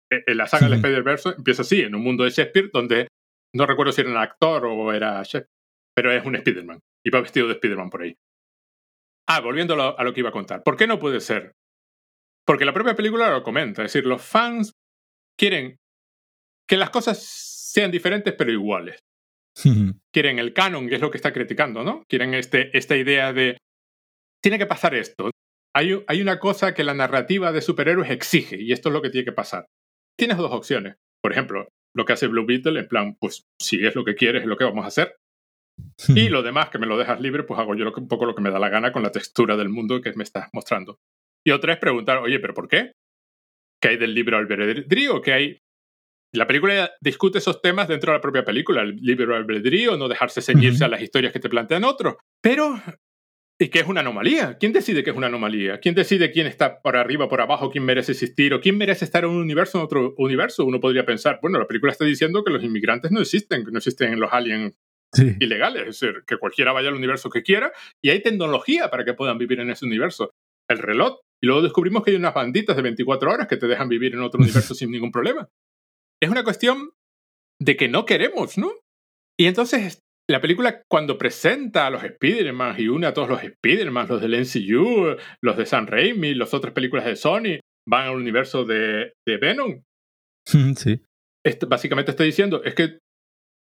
en 0.09 0.37
la 0.37 0.47
saga 0.47 0.67
del 0.67 0.75
Spider-Verse 0.75 1.29
empieza 1.37 1.61
así, 1.61 1.81
en 1.81 1.95
un 1.95 2.03
mundo 2.03 2.23
de 2.23 2.31
Shakespeare, 2.31 2.69
donde 2.73 3.07
no 3.53 3.65
recuerdo 3.65 3.91
si 3.91 4.01
era 4.01 4.09
un 4.09 4.17
actor 4.17 4.65
o 4.65 4.93
era 4.93 5.21
Shakespeare, 5.23 5.47
pero 5.95 6.11
es 6.11 6.25
un 6.25 6.35
Spider-Man 6.35 6.79
y 7.03 7.09
va 7.09 7.21
vestido 7.21 7.47
de 7.47 7.53
Spider-Man 7.53 7.89
por 7.89 8.03
ahí. 8.03 8.15
Ah, 9.29 9.41
volviendo 9.41 9.73
a 9.73 10.03
lo, 10.03 10.13
que 10.13 10.19
iba 10.21 10.29
a 10.29 10.33
contar. 10.33 10.63
¿Por 10.63 10.77
qué 10.77 10.87
no 10.87 10.99
puede 10.99 11.19
ser? 11.19 11.53
Porque 12.45 12.65
la 12.65 12.73
propia 12.73 12.95
película 12.95 13.29
lo 13.29 13.43
comenta. 13.43 13.83
Es 13.83 13.93
decir, 13.93 14.07
los 14.07 14.21
fans 14.21 14.71
quieren 15.37 15.77
que 16.67 16.77
las 16.77 16.89
cosas 16.89 17.21
sean 17.21 17.91
diferentes 17.91 18.33
pero 18.37 18.51
iguales. 18.51 18.99
Quieren 20.11 20.39
el 20.39 20.53
canon, 20.53 20.87
que 20.87 20.95
es 20.95 21.01
lo 21.01 21.11
que 21.11 21.17
está 21.17 21.33
criticando, 21.33 21.83
¿no? 21.83 22.03
Quieren 22.09 22.33
este, 22.33 22.75
esta 22.77 22.95
idea 22.95 23.33
de, 23.33 23.57
tiene 24.41 24.57
que 24.57 24.65
pasar 24.65 24.95
esto. 24.95 25.31
Hay, 25.75 26.03
hay 26.07 26.21
una 26.21 26.39
cosa 26.39 26.73
que 26.73 26.83
la 26.83 26.93
narrativa 26.93 27.51
de 27.51 27.61
superhéroes 27.61 28.11
exige, 28.11 28.61
y 28.61 28.71
esto 28.71 28.89
es 28.89 28.93
lo 28.93 29.01
que 29.01 29.09
tiene 29.09 29.25
que 29.25 29.31
pasar. 29.31 29.67
Tienes 30.17 30.37
dos 30.37 30.51
opciones. 30.51 30.95
Por 31.21 31.31
ejemplo, 31.31 31.67
lo 31.95 32.05
que 32.05 32.13
hace 32.13 32.27
Blue 32.27 32.45
Beetle, 32.45 32.79
en 32.79 32.87
plan, 32.87 33.15
pues 33.19 33.45
si 33.61 33.85
es 33.85 33.95
lo 33.95 34.03
que 34.03 34.15
quieres, 34.15 34.43
es 34.43 34.47
lo 34.47 34.57
que 34.57 34.63
vamos 34.63 34.85
a 34.85 34.87
hacer. 34.87 35.15
Y 36.09 36.29
lo 36.29 36.41
demás, 36.41 36.69
que 36.69 36.79
me 36.79 36.87
lo 36.87 36.97
dejas 36.97 37.21
libre, 37.21 37.43
pues 37.43 37.59
hago 37.59 37.75
yo 37.75 37.91
un 37.95 38.07
poco 38.07 38.25
lo 38.25 38.35
que 38.35 38.41
me 38.41 38.49
da 38.49 38.59
la 38.59 38.69
gana 38.69 38.91
con 38.91 39.03
la 39.03 39.11
textura 39.11 39.55
del 39.57 39.69
mundo 39.69 40.01
que 40.01 40.13
me 40.13 40.23
estás 40.23 40.49
mostrando. 40.53 40.99
Y 41.45 41.51
otra 41.51 41.73
es 41.73 41.79
preguntar, 41.79 42.17
oye, 42.17 42.39
¿pero 42.39 42.53
por 42.53 42.67
qué? 42.67 42.93
¿Qué 43.81 43.89
hay 43.89 43.97
del 43.97 44.13
libro 44.13 44.37
albedrío? 44.37 45.21
¿Qué 45.21 45.33
hay 45.33 45.59
la 46.37 46.47
película 46.47 46.91
discute 47.01 47.39
esos 47.39 47.61
temas 47.61 47.87
dentro 47.87 48.11
de 48.11 48.17
la 48.17 48.21
propia 48.21 48.45
película, 48.45 48.81
el 48.81 48.95
libre 48.97 49.35
albedrío, 49.35 49.97
no 49.97 50.07
dejarse 50.07 50.41
ceñirse 50.41 50.85
a 50.85 50.87
las 50.87 51.01
historias 51.01 51.33
que 51.33 51.39
te 51.39 51.49
plantean 51.49 51.83
otros. 51.83 52.15
Pero, 52.41 52.81
¿y 53.59 53.69
qué 53.69 53.79
es 53.79 53.87
una 53.87 54.01
anomalía? 54.01 54.57
¿Quién 54.59 54.71
decide 54.71 55.03
qué 55.03 55.09
es 55.09 55.17
una 55.17 55.27
anomalía? 55.27 55.79
¿Quién 55.79 55.95
decide 55.95 56.31
quién 56.31 56.47
está 56.47 56.81
por 56.81 56.95
arriba, 56.95 57.27
por 57.27 57.41
abajo, 57.41 57.71
quién 57.71 57.85
merece 57.85 58.11
existir 58.11 58.53
o 58.53 58.61
quién 58.61 58.77
merece 58.77 59.05
estar 59.05 59.23
en 59.23 59.31
un 59.31 59.37
universo, 59.37 59.79
en 59.79 59.85
otro 59.85 60.13
universo? 60.17 60.65
Uno 60.65 60.79
podría 60.79 61.05
pensar, 61.05 61.39
bueno, 61.41 61.59
la 61.59 61.67
película 61.67 61.91
está 61.91 62.05
diciendo 62.05 62.43
que 62.43 62.51
los 62.51 62.63
inmigrantes 62.63 63.11
no 63.11 63.21
existen, 63.21 63.65
que 63.65 63.71
no 63.71 63.79
existen 63.79 64.19
los 64.19 64.31
aliens 64.31 64.73
ilegales, 65.39 65.81
es 65.87 65.99
decir, 65.99 66.23
que 66.27 66.37
cualquiera 66.37 66.73
vaya 66.73 66.89
al 66.89 66.95
universo 66.95 67.29
que 67.29 67.41
quiera 67.41 67.71
y 68.01 68.09
hay 68.09 68.21
tecnología 68.21 68.89
para 68.89 69.05
que 69.05 69.13
puedan 69.13 69.37
vivir 69.37 69.59
en 69.59 69.69
ese 69.69 69.85
universo. 69.85 70.31
El 70.69 70.79
reloj. 70.79 71.19
Y 71.41 71.47
luego 71.47 71.61
descubrimos 71.61 72.03
que 72.03 72.11
hay 72.11 72.17
unas 72.17 72.33
banditas 72.33 72.75
de 72.75 72.81
24 72.81 73.31
horas 73.31 73.47
que 73.47 73.57
te 73.57 73.67
dejan 73.67 73.87
vivir 73.87 74.13
en 74.13 74.21
otro 74.21 74.39
universo 74.43 74.75
sin 74.75 74.91
ningún 74.91 75.11
problema 75.11 75.47
es 76.21 76.29
una 76.29 76.43
cuestión 76.43 76.91
de 77.61 77.75
que 77.75 77.87
no 77.87 78.05
queremos, 78.05 78.57
¿no? 78.57 78.71
Y 79.39 79.45
entonces 79.45 79.99
la 80.29 80.41
película 80.41 80.81
cuando 80.89 81.17
presenta 81.17 81.87
a 81.87 81.89
los 81.89 82.03
Spider-Man 82.03 82.75
y 82.77 82.87
une 82.87 83.07
a 83.07 83.13
todos 83.13 83.29
los 83.29 83.43
Spider-Man, 83.43 84.07
los 84.09 84.21
del 84.21 84.35
NCU, 84.41 85.15
los 85.41 85.57
de 85.57 85.65
San 85.65 85.87
Raimi, 85.87 86.33
las 86.33 86.53
otras 86.53 86.73
películas 86.73 87.05
de 87.05 87.15
Sony, 87.15 87.59
van 87.87 88.07
al 88.07 88.15
universo 88.15 88.65
de, 88.65 89.13
de 89.25 89.37
Venom. 89.37 89.81
Sí. 90.75 91.01
básicamente 91.67 92.11
está 92.11 92.23
diciendo, 92.23 92.61
es 92.63 92.73
que 92.75 92.99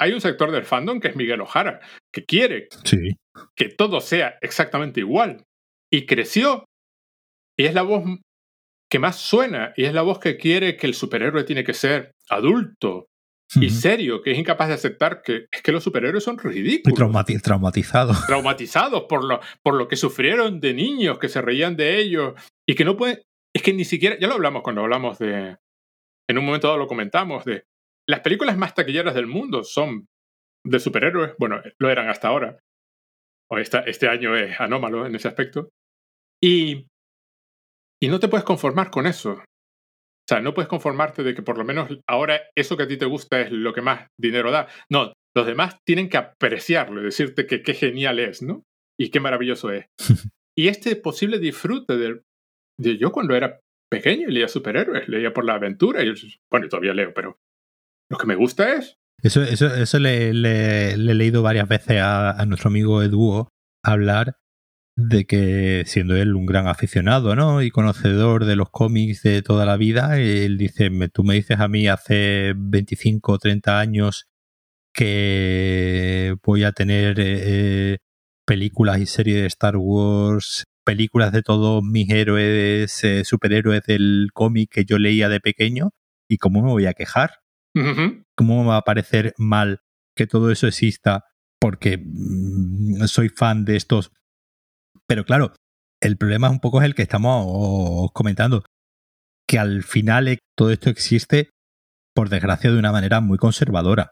hay 0.01 0.13
un 0.13 0.21
sector 0.21 0.51
del 0.51 0.65
fandom 0.65 0.99
que 0.99 1.09
es 1.09 1.15
Miguel 1.15 1.41
Ojara, 1.41 1.79
que 2.13 2.25
quiere 2.25 2.67
que 3.55 3.69
todo 3.69 4.01
sea 4.01 4.37
exactamente 4.41 5.01
igual. 5.01 5.43
Y 5.91 6.05
creció. 6.05 6.65
Y 7.57 7.65
es 7.65 7.73
la 7.73 7.81
voz 7.83 8.03
que 8.89 8.99
más 8.99 9.17
suena 9.17 9.73
y 9.77 9.85
es 9.85 9.93
la 9.93 10.01
voz 10.01 10.19
que 10.19 10.37
quiere 10.37 10.75
que 10.75 10.87
el 10.87 10.93
superhéroe 10.93 11.43
tiene 11.43 11.63
que 11.63 11.73
ser 11.73 12.15
adulto 12.29 13.07
y 13.55 13.71
serio, 13.71 14.21
que 14.21 14.31
es 14.31 14.37
incapaz 14.37 14.67
de 14.67 14.75
aceptar 14.75 15.23
que 15.23 15.47
es 15.51 15.61
que 15.63 15.71
los 15.71 15.83
superhéroes 15.83 16.23
son 16.23 16.37
ridículos. 16.37 16.95
traumatizados. 17.41 18.27
Traumatizados 18.27 19.05
por 19.09 19.23
lo, 19.25 19.39
por 19.63 19.73
lo 19.73 19.87
que 19.87 19.95
sufrieron 19.95 20.59
de 20.59 20.75
niños, 20.75 21.17
que 21.17 21.29
se 21.29 21.41
reían 21.41 21.75
de 21.75 21.97
ellos 21.97 22.33
y 22.67 22.75
que 22.75 22.85
no 22.85 22.95
pueden... 22.95 23.23
Es 23.55 23.63
que 23.63 23.73
ni 23.73 23.85
siquiera... 23.85 24.17
Ya 24.19 24.27
lo 24.27 24.35
hablamos 24.35 24.61
cuando 24.61 24.81
hablamos 24.81 25.17
de... 25.17 25.57
En 26.29 26.37
un 26.37 26.45
momento 26.45 26.67
dado 26.67 26.77
lo 26.77 26.87
comentamos 26.87 27.43
de... 27.43 27.63
Las 28.07 28.19
películas 28.19 28.55
más 28.55 28.75
taquilleras 28.75 29.15
del 29.15 29.25
mundo 29.25 29.63
son 29.63 30.05
de 30.63 30.79
superhéroes. 30.79 31.33
Bueno, 31.39 31.59
lo 31.79 31.89
eran 31.89 32.07
hasta 32.07 32.27
ahora. 32.27 32.59
O 33.49 33.57
esta, 33.57 33.79
este 33.79 34.07
año 34.07 34.35
es 34.35 34.59
anómalo 34.59 35.07
en 35.07 35.15
ese 35.15 35.27
aspecto. 35.27 35.69
Y 36.39 36.85
y 38.01 38.07
no 38.07 38.19
te 38.19 38.27
puedes 38.27 38.45
conformar 38.45 38.89
con 38.89 39.05
eso. 39.05 39.31
O 39.31 40.29
sea, 40.29 40.41
no 40.41 40.53
puedes 40.53 40.69
conformarte 40.69 41.23
de 41.23 41.33
que 41.33 41.41
por 41.41 41.57
lo 41.57 41.65
menos 41.65 41.89
ahora 42.07 42.39
eso 42.55 42.77
que 42.77 42.83
a 42.83 42.87
ti 42.87 42.97
te 42.97 43.05
gusta 43.05 43.41
es 43.41 43.51
lo 43.51 43.73
que 43.73 43.81
más 43.81 44.07
dinero 44.19 44.51
da. 44.51 44.67
No, 44.89 45.11
los 45.35 45.45
demás 45.45 45.77
tienen 45.85 46.09
que 46.09 46.17
apreciarlo 46.17 47.01
y 47.01 47.05
decirte 47.05 47.47
que 47.47 47.63
qué 47.63 47.73
genial 47.73 48.19
es, 48.19 48.41
¿no? 48.41 48.63
Y 48.99 49.09
qué 49.09 49.19
maravilloso 49.19 49.71
es. 49.71 49.85
y 50.57 50.67
este 50.67 50.95
posible 50.95 51.39
disfrute 51.39 51.97
de, 51.97 52.21
de 52.79 52.97
yo 52.97 53.11
cuando 53.11 53.35
era 53.35 53.59
pequeño 53.89 54.27
leía 54.27 54.47
superhéroes, 54.47 55.09
leía 55.09 55.33
por 55.33 55.45
la 55.45 55.55
aventura, 55.55 56.03
y 56.03 56.13
bueno, 56.51 56.69
todavía 56.69 56.93
leo, 56.93 57.11
pero 57.13 57.37
lo 58.09 58.17
que 58.17 58.27
me 58.27 58.35
gusta 58.35 58.75
es... 58.75 58.95
Eso, 59.21 59.41
eso, 59.41 59.73
eso 59.73 59.99
le, 59.99 60.33
le, 60.33 60.91
he 60.91 60.97
leído 60.97 61.41
varias 61.41 61.67
veces 61.67 61.99
a, 61.99 62.39
a 62.39 62.45
nuestro 62.45 62.69
amigo 62.69 63.01
Eduo 63.01 63.49
hablar 63.83 64.37
de 65.07 65.25
que 65.25 65.83
siendo 65.85 66.15
él 66.15 66.35
un 66.35 66.45
gran 66.45 66.67
aficionado, 66.67 67.35
¿no? 67.35 67.61
Y 67.61 67.71
conocedor 67.71 68.45
de 68.45 68.55
los 68.55 68.69
cómics 68.69 69.23
de 69.23 69.41
toda 69.41 69.65
la 69.65 69.77
vida, 69.77 70.19
él 70.19 70.57
dice, 70.57 70.89
tú 71.13 71.23
me 71.23 71.35
dices 71.35 71.59
a 71.59 71.67
mí 71.67 71.87
hace 71.87 72.53
25 72.55 73.31
o 73.31 73.37
30 73.37 73.79
años 73.79 74.27
que 74.93 76.35
voy 76.43 76.63
a 76.63 76.73
tener 76.73 77.15
eh, 77.19 77.99
películas 78.45 78.99
y 78.99 79.05
series 79.05 79.41
de 79.41 79.47
Star 79.47 79.77
Wars, 79.77 80.65
películas 80.83 81.31
de 81.31 81.43
todos 81.43 81.83
mis 81.83 82.09
héroes, 82.09 83.03
eh, 83.03 83.23
superhéroes 83.23 83.83
del 83.83 84.29
cómic 84.33 84.71
que 84.71 84.85
yo 84.85 84.97
leía 84.97 85.29
de 85.29 85.39
pequeño, 85.39 85.91
¿y 86.27 86.37
cómo 86.37 86.61
me 86.61 86.69
voy 86.69 86.85
a 86.85 86.93
quejar? 86.93 87.31
¿Cómo 88.35 88.63
me 88.63 88.69
va 88.69 88.77
a 88.77 88.81
parecer 88.81 89.33
mal 89.37 89.81
que 90.15 90.27
todo 90.27 90.51
eso 90.51 90.67
exista 90.67 91.23
porque 91.59 91.97
mm, 92.03 93.05
soy 93.05 93.29
fan 93.29 93.63
de 93.63 93.75
estos 93.77 94.11
pero 95.09 95.25
claro, 95.25 95.53
el 96.01 96.17
problema 96.17 96.47
es 96.47 96.53
un 96.53 96.59
poco 96.59 96.83
el 96.83 96.93
que 96.93 97.01
estamos 97.01 98.11
comentando, 98.13 98.63
que 99.47 99.57
al 99.57 99.81
final 99.81 100.27
eh, 100.27 100.37
todo 100.55 100.69
esto 100.71 100.91
existe, 100.91 101.49
por 102.13 102.29
desgracia, 102.29 102.71
de 102.71 102.77
una 102.77 102.91
manera 102.91 103.19
muy 103.19 103.39
conservadora. 103.39 104.11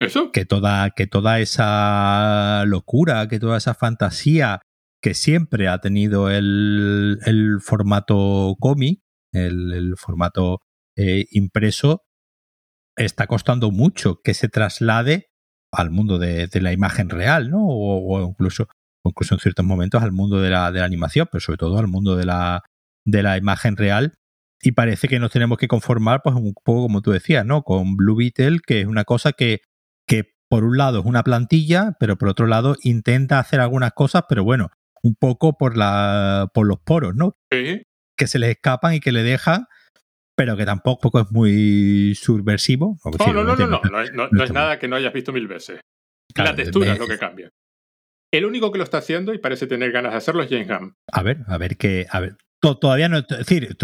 Eso. 0.00 0.32
Que 0.32 0.44
toda, 0.44 0.90
que 0.90 1.06
toda 1.06 1.38
esa 1.38 2.64
locura, 2.66 3.28
que 3.28 3.38
toda 3.38 3.58
esa 3.58 3.74
fantasía 3.74 4.60
que 5.00 5.14
siempre 5.14 5.68
ha 5.68 5.78
tenido 5.78 6.28
el, 6.28 7.58
formato 7.60 8.56
cómic, 8.58 9.00
el, 9.32 9.94
formato 9.96 10.58
eh, 10.96 11.26
impreso, 11.30 12.02
está 12.96 13.28
costando 13.28 13.70
mucho 13.70 14.20
que 14.24 14.34
se 14.34 14.48
traslade 14.48 15.28
al 15.72 15.90
mundo 15.90 16.18
de, 16.18 16.48
la 16.54 16.72
imagen 16.72 17.10
real, 17.10 17.48
¿no? 17.50 17.60
o, 17.62 18.20
incluso 18.28 18.66
incluso 19.04 19.34
en 19.34 19.40
ciertos 19.40 19.64
momentos 19.64 20.02
al 20.02 20.12
mundo 20.12 20.40
de 20.40 20.50
la, 20.50 20.70
de 20.72 20.80
la 20.80 20.86
animación, 20.86 21.28
pero 21.30 21.40
sobre 21.40 21.58
todo 21.58 21.78
al 21.78 21.88
mundo 21.88 22.16
de 22.16 22.26
la, 22.26 22.62
de 23.04 23.22
la 23.22 23.36
imagen 23.36 23.76
real. 23.76 24.14
Y 24.62 24.72
parece 24.72 25.08
que 25.08 25.18
nos 25.18 25.30
tenemos 25.30 25.58
que 25.58 25.68
conformar, 25.68 26.20
pues 26.22 26.36
un 26.36 26.52
poco 26.52 26.82
como 26.82 27.00
tú 27.00 27.12
decías, 27.12 27.46
¿no? 27.46 27.62
Con 27.62 27.96
Blue 27.96 28.16
Beetle, 28.16 28.58
que 28.66 28.82
es 28.82 28.86
una 28.86 29.04
cosa 29.04 29.32
que, 29.32 29.60
que 30.06 30.34
por 30.50 30.64
un 30.64 30.76
lado 30.76 31.00
es 31.00 31.06
una 31.06 31.22
plantilla, 31.22 31.96
pero 31.98 32.16
por 32.16 32.28
otro 32.28 32.46
lado 32.46 32.76
intenta 32.82 33.38
hacer 33.38 33.60
algunas 33.60 33.92
cosas, 33.92 34.24
pero 34.28 34.44
bueno, 34.44 34.68
un 35.02 35.14
poco 35.14 35.56
por, 35.56 35.76
la, 35.78 36.48
por 36.52 36.66
los 36.66 36.78
poros, 36.80 37.14
¿no? 37.14 37.36
Que 37.50 38.26
se 38.26 38.38
les 38.38 38.50
escapan 38.50 38.94
y 38.94 39.00
que 39.00 39.12
le 39.12 39.22
dejan, 39.22 39.66
pero 40.36 40.56
que 40.56 40.66
tampoco 40.66 41.20
es 41.20 41.30
muy 41.30 42.14
subversivo. 42.14 42.98
No, 43.04 43.32
no, 43.32 43.44
no, 43.44 43.56
no, 43.56 43.66
no, 43.66 43.80
no, 44.12 44.28
no, 44.30 44.44
es 44.44 44.52
nada 44.52 44.78
que 44.78 44.88
no 44.88 44.96
hayas 44.96 45.12
visto 45.12 45.32
mil 45.32 45.46
veces. 45.46 45.80
la 46.34 46.54
textura 46.54 46.92
es 46.92 46.98
lo 46.98 47.06
que 47.06 47.18
cambia. 47.18 47.50
El 48.32 48.44
único 48.44 48.70
que 48.70 48.78
lo 48.78 48.84
está 48.84 48.98
haciendo 48.98 49.34
y 49.34 49.38
parece 49.38 49.66
tener 49.66 49.90
ganas 49.92 50.12
de 50.12 50.18
hacerlo 50.18 50.42
es 50.42 50.50
James 50.50 50.68
Gunn. 50.68 50.94
A 51.12 51.22
ver, 51.22 51.38
a 51.48 51.58
ver 51.58 51.76
qué. 51.76 52.06
A 52.10 52.20
ver. 52.20 52.36
todavía 52.60 53.08
no. 53.08 53.18
Es 53.18 53.26
decir, 53.28 53.76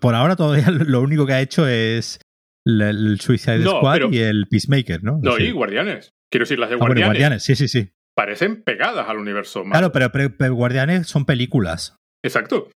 por 0.00 0.14
ahora 0.14 0.36
todavía 0.36 0.70
lo 0.70 1.00
único 1.00 1.26
que 1.26 1.32
ha 1.32 1.40
hecho 1.40 1.66
es 1.66 2.20
el, 2.66 3.18
Suicide 3.20 3.64
Squad 3.64 4.12
y 4.12 4.18
el 4.18 4.46
Peacemaker, 4.48 5.02
¿no? 5.02 5.18
No, 5.22 5.38
y 5.38 5.50
Guardianes. 5.50 6.14
Quiero 6.30 6.44
decir, 6.44 6.58
las 6.58 6.68
de 6.68 6.74
ah, 6.74 6.78
Guardianes. 6.78 7.06
Guardianes, 7.06 7.42
sí, 7.44 7.56
sí, 7.56 7.68
sí. 7.68 7.92
Parecen 8.14 8.62
pegadas 8.62 9.08
al 9.08 9.18
universo. 9.18 9.62
Claro, 9.64 9.92
pero, 9.92 10.54
Guardianes 10.54 11.06
son 11.06 11.24
películas. 11.24 11.96
Exacto. 12.24 12.70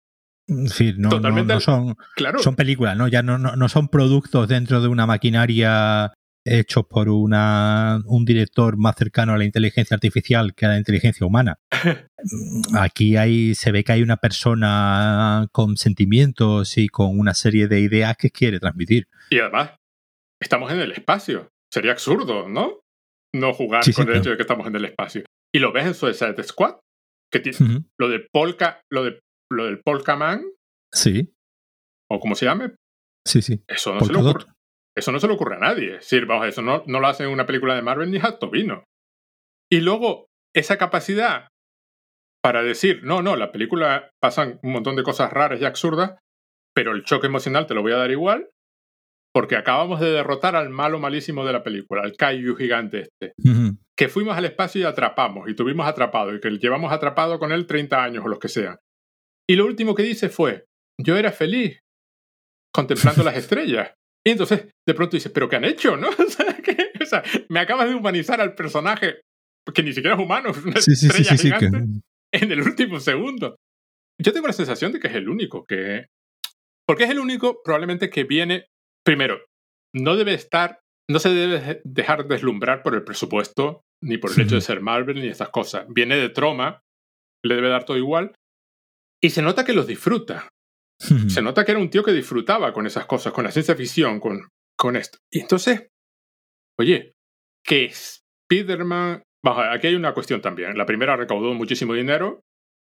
Sí, 0.67 0.95
no, 0.97 1.09
Totalmente, 1.09 1.55
no, 1.55 1.61
son, 1.61 1.97
claro. 2.15 2.39
son 2.39 2.55
películas, 2.55 2.97
¿no? 2.97 3.09
Ya 3.09 3.23
no, 3.23 3.37
no, 3.37 3.69
son 3.69 3.89
productos 3.89 4.49
dentro 4.49 4.81
de 4.81 4.89
una 4.89 5.05
maquinaria 5.05 6.13
hechos 6.47 6.87
por 6.87 7.09
una, 7.09 8.01
un 8.07 8.25
director 8.25 8.77
más 8.77 8.97
cercano 8.97 9.33
a 9.33 9.39
la 9.39 9.45
inteligencia 9.45 9.95
artificial 9.95 10.55
que 10.55 10.67
a 10.67 10.71
la 10.71 10.79
inteligencia 10.79 11.27
humana. 11.27 11.59
Aquí 12.79 13.17
hay, 13.17 13.55
se 13.55 13.73
ve 13.73 13.85
que 13.85 13.93
hay 13.93 14.03
una 14.03 14.17
persona 14.17 15.49
con 15.53 15.77
sentimientos 15.77 16.79
y 16.79 16.89
con 16.89 17.19
una 17.19 17.35
serie 17.35 17.69
de 17.69 17.81
ideas 17.81 18.17
que 18.17 18.31
quiere 18.31 18.61
transmitir. 18.61 19.09
Y 19.31 19.41
además, 19.41 19.73
estamos 20.41 20.73
en 20.73 20.81
el 20.81 20.93
espacio. 20.93 21.51
Sería 21.73 21.93
absurdo, 21.93 22.49
¿no? 22.49 22.81
No 23.35 23.53
jugar 23.53 23.83
con 23.95 24.09
el 24.09 24.17
hecho 24.17 24.31
de 24.31 24.37
que 24.37 24.43
estamos 24.43 24.67
en 24.67 24.77
el 24.77 24.85
espacio. 24.85 25.25
Y 25.53 25.59
lo 25.59 25.73
ves 25.73 25.87
en 25.87 25.95
Suicide 25.95 26.43
Squad, 26.43 26.77
que 27.31 27.41
tiene 27.41 27.85
lo 27.99 28.09
de 28.09 28.27
Polka, 28.33 28.81
lo 28.91 29.05
de 29.05 29.21
lo 29.51 29.67
del 29.67 29.81
Polka 29.81 30.17
Man. 30.17 30.45
Sí. 30.93 31.33
O 32.11 32.21
como 32.21 32.35
se 32.35 32.47
llame. 32.47 32.75
Sí, 33.27 33.43
sí. 33.43 33.63
Eso 33.67 33.95
no 33.95 34.01
se 34.01 34.13
le 34.13 34.19
ocurre. 34.19 34.47
Eso 34.97 35.13
no 35.13 35.21
se 35.21 35.29
le 35.29 35.35
ocurre 35.35 35.57
a 35.57 35.61
nadie. 35.61 35.97
Es 35.97 36.27
vamos, 36.27 36.47
eso 36.47 36.63
no, 36.63 36.83
no 36.87 37.01
lo 37.01 37.07
hace 37.07 37.25
en 37.25 37.31
una 37.31 37.47
película 37.47 37.75
de 37.75 37.83
Marvel 37.83 38.11
ni 38.11 38.19
a 38.19 38.39
Tobino. 38.39 38.85
Y 39.71 39.81
luego, 39.81 40.27
esa 40.55 40.79
capacidad 40.79 41.49
para 42.43 42.63
decir, 42.63 43.01
no, 43.03 43.23
no, 43.23 43.35
la 43.35 43.51
película 43.51 44.11
pasan 44.23 44.61
un 44.63 44.73
montón 44.73 44.95
de 44.95 45.03
cosas 45.03 45.33
raras 45.33 45.61
y 45.61 45.65
absurdas, 45.65 46.17
pero 46.75 46.93
el 46.93 47.03
choque 47.03 47.27
emocional 47.27 47.67
te 47.67 47.75
lo 47.75 47.83
voy 47.83 47.91
a 47.91 47.97
dar 47.97 48.13
igual, 48.13 48.51
porque 49.35 49.57
acabamos 49.57 49.99
de 49.99 50.13
derrotar 50.13 50.55
al 50.55 50.71
malo 50.71 51.01
malísimo 51.01 51.45
de 51.45 51.53
la 51.53 51.65
película, 51.65 52.03
al 52.03 52.17
Kaiju 52.17 52.55
gigante 52.55 53.01
este. 53.01 53.33
Que 53.97 54.09
fuimos 54.09 54.37
al 54.37 54.45
espacio 54.45 54.81
y 54.81 54.85
atrapamos, 54.85 55.49
y 55.49 55.57
tuvimos 55.57 55.89
atrapado, 55.89 56.35
y 56.35 56.41
que 56.41 56.51
llevamos 56.51 56.93
atrapado 56.93 57.41
con 57.41 57.51
él 57.51 57.67
30 57.67 58.03
años 58.03 58.25
o 58.25 58.29
lo 58.29 58.39
que 58.39 58.49
sea. 58.49 58.79
Y 59.49 59.57
lo 59.57 59.67
último 59.67 59.95
que 59.95 60.05
dice 60.05 60.29
fue, 60.29 60.67
yo 61.03 61.17
era 61.17 61.33
feliz 61.33 61.81
contemplando 62.73 63.25
las 63.25 63.37
estrellas. 63.39 63.93
Y 64.27 64.31
entonces 64.31 64.67
de 64.85 64.95
pronto 64.95 65.17
dices, 65.17 65.31
¿pero 65.31 65.49
qué 65.49 65.57
han 65.57 65.65
hecho? 65.65 65.97
¿no? 65.97 66.09
O 67.01 67.09
sea, 67.09 67.23
me 67.49 67.61
acabas 67.61 67.89
de 67.89 67.95
humanizar 67.95 68.41
al 68.41 68.57
personaje 68.57 69.21
que 69.73 69.83
ni 69.85 69.93
siquiera 69.93 70.17
es 70.17 70.21
humano, 70.21 70.51
es 70.51 70.65
una 70.65 70.79
estrella 70.81 71.37
gigante, 71.37 72.03
en 72.33 72.53
el 72.53 72.63
último 72.63 72.99
segundo. 72.99 73.55
Yo 74.21 74.33
tengo 74.33 74.49
la 74.49 74.53
sensación 74.53 74.91
de 74.91 74.99
que 74.99 75.07
es 75.07 75.15
el 75.15 75.29
único 75.29 75.65
que... 75.67 76.07
Porque 76.85 77.05
es 77.05 77.11
el 77.11 77.21
único 77.21 77.63
probablemente 77.63 78.11
que 78.11 78.25
viene... 78.25 78.67
Primero, 79.05 79.45
no 79.95 80.17
debe 80.17 80.35
estar... 80.35 80.81
No 81.09 81.21
se 81.21 81.29
debe 81.29 81.81
dejar 81.85 82.27
deslumbrar 82.27 82.83
por 82.83 82.97
el 82.97 83.05
presupuesto, 83.05 83.83
ni 84.03 84.19
por 84.19 84.33
el 84.33 84.41
hecho 84.41 84.57
de 84.57 84.61
ser 84.61 84.81
Marvel, 84.81 85.21
ni 85.21 85.29
estas 85.29 85.51
cosas. 85.51 85.87
Viene 85.89 86.17
de 86.17 86.31
Troma, 86.31 86.81
le 87.45 87.55
debe 87.55 87.69
dar 87.69 87.85
todo 87.85 87.97
igual. 87.97 88.35
Y 89.23 89.31
se 89.31 89.43
nota 89.43 89.65
que 89.65 89.73
los 89.73 89.87
disfruta. 89.87 90.49
Se 90.99 91.43
nota 91.43 91.65
que 91.65 91.73
era 91.73 91.81
un 91.81 91.91
tío 91.91 92.03
que 92.03 92.13
disfrutaba 92.13 92.73
con 92.73 92.87
esas 92.87 93.07
cosas, 93.07 93.33
con 93.33 93.45
la 93.45 93.51
ciencia 93.51 93.77
ficción, 93.77 94.19
con, 94.19 94.49
con 94.77 94.97
esto. 94.97 95.19
Y 95.31 95.41
entonces, 95.41 95.89
oye, 96.79 97.13
que 97.65 97.85
Spider-Man... 98.51 99.23
aquí 99.71 99.89
hay 99.89 99.95
una 99.95 100.15
cuestión 100.15 100.41
también. 100.41 100.77
La 100.79 100.87
primera 100.87 101.17
recaudó 101.17 101.53
muchísimo 101.55 101.95
dinero. 101.95 102.41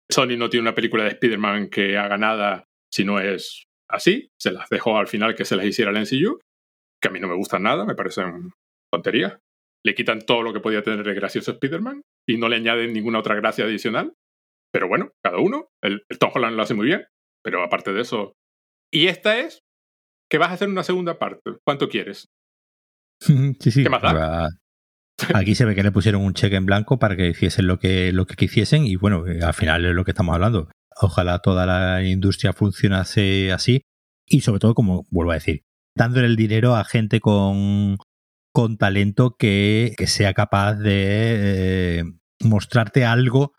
Sony 0.10 0.36
no 0.38 0.50
tiene 0.50 0.64
una 0.64 0.76
película 0.76 1.04
de 1.04 1.12
Spider-Man 1.12 1.70
que 1.70 1.98
haga 1.98 2.18
nada 2.18 2.66
si 2.92 3.06
no 3.06 3.20
es 3.20 3.64
así. 3.90 4.30
Se 4.38 4.52
las 4.52 4.68
dejó 4.70 4.98
al 4.98 5.08
final 5.08 5.36
que 5.36 5.46
se 5.46 5.56
las 5.56 5.66
hiciera 5.66 5.92
el 5.92 5.98
MCU, 5.98 6.40
que 7.02 7.08
a 7.08 7.12
mí 7.12 7.20
no 7.20 7.28
me 7.28 7.36
gustan 7.36 7.64
nada, 7.64 7.86
me 7.86 7.96
parecen 7.96 8.52
tonterías. 8.92 9.38
Le 9.86 9.96
quitan 9.96 10.22
todo 10.22 10.44
lo 10.44 10.54
que 10.54 10.60
podía 10.60 10.84
tener 10.84 11.06
de 11.06 11.14
gracioso 11.14 11.52
Spider-Man 11.52 12.02
y 12.28 12.38
no 12.38 12.50
le 12.50 12.58
añaden 12.58 12.94
ninguna 12.94 13.20
otra 13.20 13.36
gracia 13.36 13.64
adicional. 13.64 14.14
Pero 14.74 14.88
bueno, 14.88 15.12
cada 15.24 15.38
uno. 15.38 15.70
El, 15.82 16.04
el 16.10 16.20
Tom 16.20 16.32
Holland 16.34 16.56
lo 16.56 16.64
hace 16.64 16.74
muy 16.74 16.86
bien. 16.86 17.06
Pero 17.44 17.64
aparte 17.64 17.94
de 17.94 18.02
eso. 18.02 18.34
Y 18.92 19.08
esta 19.08 19.40
es 19.40 19.64
que 20.30 20.38
vas 20.38 20.50
a 20.50 20.54
hacer 20.54 20.70
una 20.70 20.84
segunda 20.84 21.20
parte. 21.20 21.52
¿Cuánto 21.64 21.90
quieres? 21.90 22.30
Sí, 23.60 23.72
sí. 23.72 23.84
¿Qué 23.84 23.90
más 23.90 24.02
da? 24.02 24.50
Aquí 25.36 25.54
se 25.54 25.66
ve 25.66 25.76
que 25.76 25.84
le 25.84 25.92
pusieron 25.92 26.24
un 26.24 26.34
cheque 26.34 26.56
en 26.56 26.66
blanco 26.66 26.98
para 26.98 27.16
que 27.16 27.28
hiciesen 27.28 27.68
lo 27.68 27.78
que, 27.78 28.12
lo 28.12 28.26
que 28.26 28.36
quisiesen 28.36 28.86
y 28.86 28.96
bueno, 28.96 29.28
eh, 29.28 29.44
al 29.44 29.54
final 29.54 29.86
es 29.86 29.94
lo 29.94 30.04
que 30.04 30.12
estamos 30.12 30.34
hablando. 30.34 30.70
Ojalá 31.00 31.40
toda 31.40 31.68
la 31.68 32.04
industria 32.04 32.54
funcionase 32.54 33.52
así 33.52 33.84
y 34.26 34.42
sobre 34.42 34.60
todo, 34.60 34.74
como 34.74 35.06
vuelvo 35.12 35.32
a 35.32 35.36
decir, 35.36 35.62
dándole 35.96 36.26
el 36.26 36.36
dinero 36.36 36.76
a 36.76 36.84
gente 36.84 37.20
con, 37.20 37.98
con 38.52 38.78
talento 38.78 39.36
que, 39.38 39.94
que 39.98 40.08
sea 40.08 40.34
capaz 40.34 40.76
de 40.76 42.00
eh, 42.00 42.04
mostrarte 42.44 43.06
algo, 43.06 43.54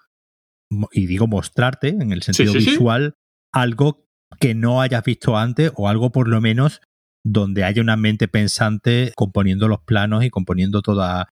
y 0.93 1.07
digo 1.07 1.27
mostrarte 1.27 1.89
en 1.89 2.13
el 2.13 2.23
sentido 2.23 2.55
visual, 2.55 3.15
algo 3.53 4.07
que 4.41 4.55
no 4.55 4.81
hayas 4.81 5.05
visto 5.05 5.37
antes 5.37 5.73
o 5.77 5.89
algo 5.89 6.11
por 6.11 6.29
lo 6.29 6.41
menos 6.41 6.81
donde 7.25 7.65
haya 7.65 7.83
una 7.83 7.97
mente 7.97 8.29
pensante 8.29 9.13
componiendo 9.15 9.69
los 9.69 9.81
planos 9.83 10.25
y 10.25 10.31
componiendo 10.31 10.83
toda, 10.83 11.29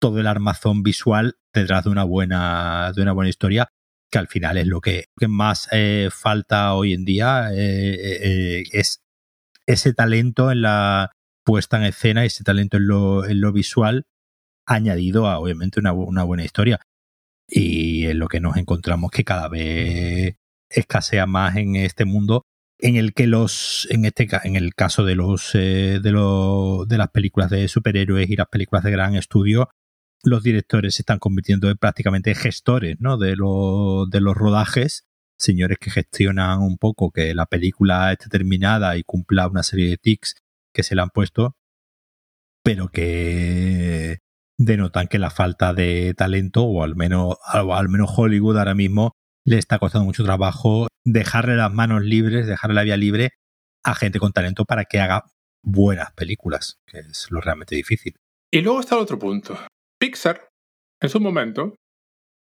todo 0.00 0.18
el 0.18 0.26
armazón 0.26 0.82
visual 0.82 1.36
detrás 1.52 1.84
de 1.84 1.90
una 1.90 2.04
buena, 2.04 2.92
de 2.94 3.02
una 3.02 3.12
buena 3.12 3.28
historia, 3.28 3.68
que 4.10 4.18
al 4.18 4.28
final 4.28 4.56
es 4.56 4.66
lo 4.66 4.80
que, 4.80 5.06
más 5.28 5.68
eh, 5.72 6.08
falta 6.10 6.74
hoy 6.74 6.94
en 6.94 7.04
día, 7.04 7.50
eh, 7.52 7.98
eh, 8.00 8.64
es 8.72 9.02
ese 9.66 9.92
talento 9.92 10.50
en 10.50 10.62
la 10.62 11.12
puesta 11.44 11.76
en 11.76 11.84
escena, 11.84 12.24
ese 12.24 12.44
talento 12.44 12.78
en 12.78 12.86
lo, 12.86 13.24
en 13.24 13.40
lo 13.40 13.52
visual, 13.52 14.06
añadido 14.66 15.26
a 15.26 15.38
obviamente 15.38 15.80
una, 15.80 15.92
una 15.92 16.24
buena 16.24 16.44
historia. 16.44 16.80
Y 17.48 18.06
es 18.06 18.14
lo 18.14 18.28
que 18.28 18.40
nos 18.40 18.56
encontramos 18.56 19.10
que 19.10 19.24
cada 19.24 19.48
vez 19.48 20.36
escasea 20.70 21.26
más 21.26 21.56
en 21.56 21.76
este 21.76 22.04
mundo 22.04 22.44
en 22.78 22.96
el 22.96 23.12
que 23.12 23.26
los 23.26 23.86
en 23.90 24.04
este 24.06 24.28
en 24.44 24.56
el 24.56 24.74
caso 24.74 25.04
de 25.04 25.14
los 25.14 25.52
de 25.52 26.00
los 26.04 26.88
de 26.88 26.98
las 26.98 27.08
películas 27.08 27.50
de 27.50 27.68
superhéroes 27.68 28.30
y 28.30 28.36
las 28.36 28.48
películas 28.48 28.84
de 28.84 28.90
gran 28.90 29.16
estudio 29.16 29.68
los 30.22 30.42
directores 30.42 30.94
se 30.94 31.02
están 31.02 31.18
convirtiendo 31.18 31.70
en 31.70 32.34
gestores 32.34 32.96
¿no? 33.00 33.16
de, 33.16 33.30
de 33.30 34.20
los 34.20 34.36
rodajes, 34.36 35.06
señores 35.38 35.78
que 35.78 35.90
gestionan 35.90 36.60
un 36.60 36.76
poco 36.78 37.10
que 37.10 37.34
la 37.34 37.46
película 37.46 38.12
esté 38.12 38.28
terminada 38.28 38.96
y 38.96 39.02
cumpla 39.02 39.48
una 39.48 39.62
serie 39.62 39.88
de 39.88 39.96
tics 39.96 40.36
que 40.72 40.82
se 40.82 40.94
le 40.94 41.02
han 41.02 41.10
puesto, 41.10 41.56
pero 42.62 42.88
que 42.88 44.18
denotan 44.58 45.08
que 45.08 45.18
la 45.18 45.30
falta 45.30 45.72
de 45.72 46.14
talento, 46.14 46.64
o 46.64 46.82
al 46.82 46.94
menos, 46.94 47.36
al 47.52 47.88
menos 47.88 48.10
Hollywood 48.14 48.58
ahora 48.58 48.74
mismo, 48.74 49.16
le 49.44 49.58
está 49.58 49.78
costando 49.78 50.04
mucho 50.04 50.24
trabajo 50.24 50.88
dejarle 51.04 51.56
las 51.56 51.72
manos 51.72 52.02
libres, 52.02 52.46
dejarle 52.46 52.74
la 52.74 52.82
vía 52.82 52.96
libre 52.96 53.30
a 53.84 53.94
gente 53.94 54.18
con 54.18 54.32
talento 54.32 54.64
para 54.64 54.84
que 54.84 55.00
haga 55.00 55.24
buenas 55.62 56.12
películas, 56.12 56.78
que 56.86 56.98
es 56.98 57.28
lo 57.30 57.40
realmente 57.40 57.74
difícil. 57.74 58.14
Y 58.52 58.60
luego 58.60 58.80
está 58.80 58.96
el 58.96 59.02
otro 59.02 59.18
punto. 59.18 59.58
Pixar, 59.98 60.48
en 61.00 61.08
su 61.08 61.20
momento, 61.20 61.76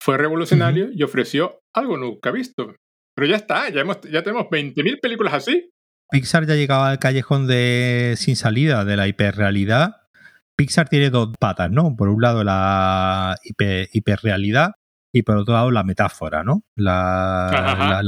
fue 0.01 0.17
revolucionario 0.17 0.89
y 0.91 1.03
ofreció 1.03 1.59
algo 1.73 1.97
nunca 1.97 2.31
visto. 2.31 2.75
Pero 3.15 3.27
ya 3.27 3.35
está, 3.35 3.69
ya, 3.69 3.81
hemos, 3.81 4.01
ya 4.01 4.23
tenemos 4.23 4.47
20.000 4.47 4.99
películas 5.01 5.33
así. 5.33 5.69
Pixar 6.11 6.47
ya 6.47 6.55
llegaba 6.55 6.89
al 6.89 6.99
callejón 6.99 7.47
de 7.47 8.15
sin 8.17 8.35
salida 8.35 8.85
de 8.85 8.97
la 8.97 9.07
hiperrealidad. 9.07 9.97
Pixar 10.55 10.89
tiene 10.89 11.09
dos 11.09 11.29
patas, 11.39 11.69
¿no? 11.69 11.95
Por 11.95 12.09
un 12.09 12.21
lado 12.21 12.43
la 12.43 13.37
hiperrealidad 13.43 14.71
y 15.13 15.23
por 15.23 15.37
otro 15.37 15.53
lado 15.53 15.71
la 15.71 15.83
metáfora, 15.83 16.43
¿no? 16.43 16.63
La, 16.75 18.01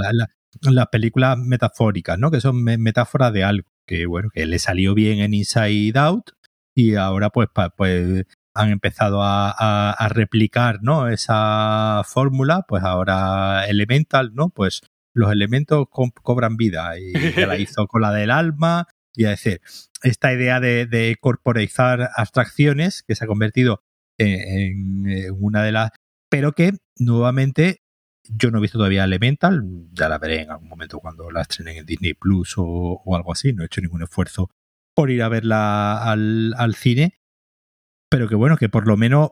las 0.62 0.88
películas 0.88 1.38
metafóricas, 1.38 2.18
¿no? 2.20 2.32
Que 2.32 2.42
son 2.42 2.64
metáforas 2.64 3.34
de 3.34 3.44
algo 3.44 3.70
que, 3.86 4.06
bueno, 4.06 4.30
que 4.34 4.46
le 4.46 4.60
salió 4.60 4.94
bien 4.94 5.20
en 5.20 5.34
Inside 5.34 5.98
Out 5.98 6.32
y 6.76 6.96
ahora 6.96 7.30
pues, 7.30 7.50
pues 7.76 8.26
han 8.54 8.70
empezado 8.70 9.24
a, 9.24 9.52
a, 9.92 10.10
replicar 10.10 10.80
¿no? 10.82 11.08
esa 11.08 12.02
fórmula, 12.06 12.66
pues 12.68 12.84
ahora 12.84 13.66
Elemental, 13.68 14.34
¿no? 14.34 14.50
Pues 14.50 14.82
los 15.14 15.32
elementos 15.32 15.88
cobran 15.90 16.58
vida 16.58 16.98
y 17.00 17.14
ya 17.36 17.48
la 17.48 17.58
hizo 17.58 17.88
con 17.88 18.02
la 18.02 18.12
del 18.12 18.32
alma 18.32 18.88
y 19.14 19.26
es 19.26 19.32
decir, 19.32 19.62
esta 20.04 20.34
idea 20.34 20.60
de, 20.60 20.86
de 20.86 21.16
corporizar 21.20 22.10
abstracciones 22.16 23.04
que 23.04 23.16
se 23.16 23.26
ha 23.26 23.28
convertido 23.28 23.84
en, 24.18 25.06
una 25.38 25.64
de 25.64 25.72
las, 25.72 25.92
pero 26.32 26.54
que 26.54 26.72
nuevamente 26.98 27.84
yo 28.24 28.50
no 28.50 28.58
he 28.58 28.62
visto 28.62 28.80
todavía 28.80 29.04
Elemental, 29.04 29.64
ya 29.92 30.10
la 30.10 30.18
veré 30.18 30.42
en 30.42 30.52
algún 30.52 30.70
momento 30.70 31.00
cuando 31.00 31.30
la 31.30 31.42
estrenen 31.42 31.78
en 31.78 31.86
Disney 31.86 32.14
Plus 32.16 32.56
o, 32.58 32.64
o 33.04 33.16
algo 33.16 33.34
así, 33.34 33.54
no 33.54 33.62
he 33.62 33.66
hecho 33.68 33.82
ningún 33.82 34.02
esfuerzo 34.02 34.50
por 34.96 35.12
ir 35.12 35.22
a 35.22 35.30
verla 35.30 36.02
al, 36.04 36.54
al 36.58 36.76
cine 36.76 37.22
pero 38.12 38.28
que 38.28 38.36
bueno, 38.36 38.58
que 38.58 38.68
por 38.68 38.88
lo 38.88 38.98
menos 38.98 39.30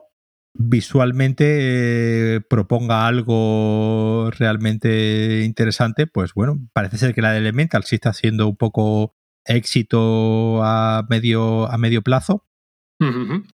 visualmente 0.54 2.36
eh, 2.36 2.40
proponga 2.40 3.06
algo 3.06 4.30
realmente 4.30 5.42
interesante, 5.44 6.06
pues 6.06 6.32
bueno, 6.32 6.58
parece 6.72 6.96
ser 6.96 7.14
que 7.14 7.20
la 7.20 7.32
de 7.32 7.38
Elemental 7.38 7.84
sí 7.84 7.96
está 7.96 8.14
siendo 8.14 8.48
un 8.48 8.56
poco 8.56 9.14
éxito 9.44 10.64
a 10.64 11.06
medio, 11.10 11.70
a 11.70 11.76
medio 11.76 12.00
plazo. 12.00 12.46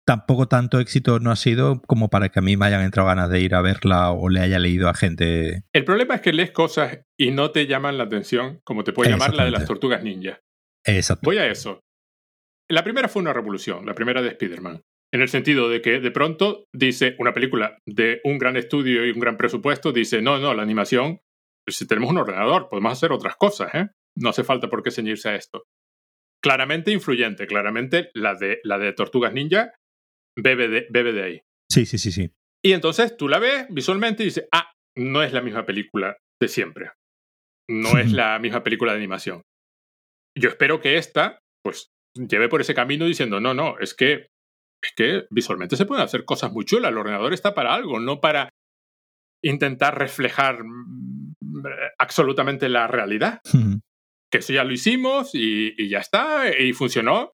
Tampoco 0.05 0.47
tanto 0.47 0.79
éxito 0.79 1.19
no 1.19 1.31
ha 1.31 1.35
sido 1.35 1.81
como 1.87 2.09
para 2.09 2.29
que 2.29 2.39
a 2.39 2.41
mí 2.41 2.57
me 2.57 2.67
hayan 2.67 2.81
entrado 2.81 3.07
ganas 3.07 3.29
de 3.29 3.41
ir 3.41 3.55
a 3.55 3.61
verla 3.61 4.11
o 4.11 4.29
le 4.29 4.39
haya 4.39 4.59
leído 4.59 4.87
a 4.87 4.93
gente. 4.93 5.63
El 5.73 5.83
problema 5.83 6.15
es 6.15 6.21
que 6.21 6.33
lees 6.33 6.51
cosas 6.51 6.99
y 7.19 7.31
no 7.31 7.51
te 7.51 7.65
llaman 7.65 7.97
la 7.97 8.03
atención, 8.03 8.59
como 8.63 8.83
te 8.83 8.93
puede 8.93 9.09
llamar 9.09 9.33
la 9.33 9.45
de 9.45 9.51
las 9.51 9.65
tortugas 9.65 10.03
ninja. 10.03 10.39
Exacto. 10.85 11.25
Voy 11.25 11.37
a 11.37 11.47
eso. 11.47 11.79
La 12.69 12.83
primera 12.83 13.09
fue 13.09 13.21
una 13.21 13.33
revolución, 13.33 13.85
la 13.85 13.95
primera 13.95 14.21
de 14.21 14.29
Spider-Man. 14.29 14.81
En 15.13 15.21
el 15.21 15.27
sentido 15.27 15.67
de 15.67 15.81
que 15.81 15.99
de 15.99 16.11
pronto 16.11 16.65
dice 16.73 17.15
una 17.19 17.33
película 17.33 17.77
de 17.85 18.21
un 18.23 18.37
gran 18.37 18.55
estudio 18.55 19.05
y 19.05 19.11
un 19.11 19.19
gran 19.19 19.35
presupuesto, 19.35 19.91
dice, 19.91 20.21
no, 20.21 20.39
no, 20.39 20.53
la 20.53 20.63
animación, 20.63 21.19
si 21.67 21.85
tenemos 21.85 22.11
un 22.11 22.19
ordenador, 22.19 22.69
podemos 22.69 22.93
hacer 22.93 23.11
otras 23.11 23.35
cosas, 23.35 23.73
¿eh? 23.73 23.89
No 24.17 24.29
hace 24.29 24.43
falta 24.43 24.69
por 24.69 24.83
qué 24.83 24.91
ceñirse 24.91 25.29
a 25.29 25.35
esto. 25.35 25.63
Claramente 26.41 26.91
influyente, 26.91 27.47
claramente 27.47 28.09
la 28.13 28.35
de, 28.35 28.59
la 28.63 28.77
de 28.77 28.93
Tortugas 28.93 29.33
Ninja 29.33 29.73
bebe 30.37 30.67
de, 30.67 30.87
bebe 30.89 31.13
de 31.13 31.23
ahí. 31.23 31.41
Sí, 31.71 31.85
sí, 31.85 31.97
sí, 31.97 32.11
sí. 32.11 32.31
Y 32.63 32.73
entonces 32.73 33.15
tú 33.17 33.27
la 33.27 33.39
ves 33.39 33.67
visualmente 33.69 34.23
y 34.23 34.27
dices, 34.27 34.47
ah, 34.51 34.71
no 34.97 35.23
es 35.23 35.33
la 35.33 35.41
misma 35.41 35.65
película 35.65 36.17
de 36.41 36.47
siempre. 36.47 36.91
No 37.69 37.97
es 37.97 38.11
la 38.11 38.39
misma 38.39 38.63
película 38.63 38.91
de 38.91 38.97
animación. 38.97 39.41
Yo 40.37 40.49
espero 40.49 40.79
que 40.79 40.97
esta, 40.97 41.39
pues, 41.63 41.89
lleve 42.15 42.49
por 42.49 42.61
ese 42.61 42.73
camino 42.73 43.05
diciendo, 43.05 43.39
no, 43.39 43.53
no, 43.53 43.77
es 43.79 43.93
que 43.93 44.27
es 44.83 44.93
que 44.95 45.27
visualmente 45.29 45.75
se 45.75 45.85
pueden 45.85 46.03
hacer 46.03 46.25
cosas 46.25 46.51
muy 46.51 46.65
chulas. 46.65 46.91
El 46.91 46.97
ordenador 46.97 47.33
está 47.33 47.53
para 47.53 47.73
algo, 47.73 47.99
no 47.99 48.19
para 48.19 48.49
intentar 49.43 49.97
reflejar 49.97 50.63
mm, 50.63 51.35
absolutamente 51.99 52.67
la 52.69 52.87
realidad. 52.87 53.41
Que 54.31 54.39
eso 54.39 54.53
ya 54.53 54.63
lo 54.63 54.73
hicimos 54.73 55.31
y, 55.33 55.89
ya 55.89 55.99
está, 55.99 56.57
y 56.57 56.73
funcionó. 56.73 57.33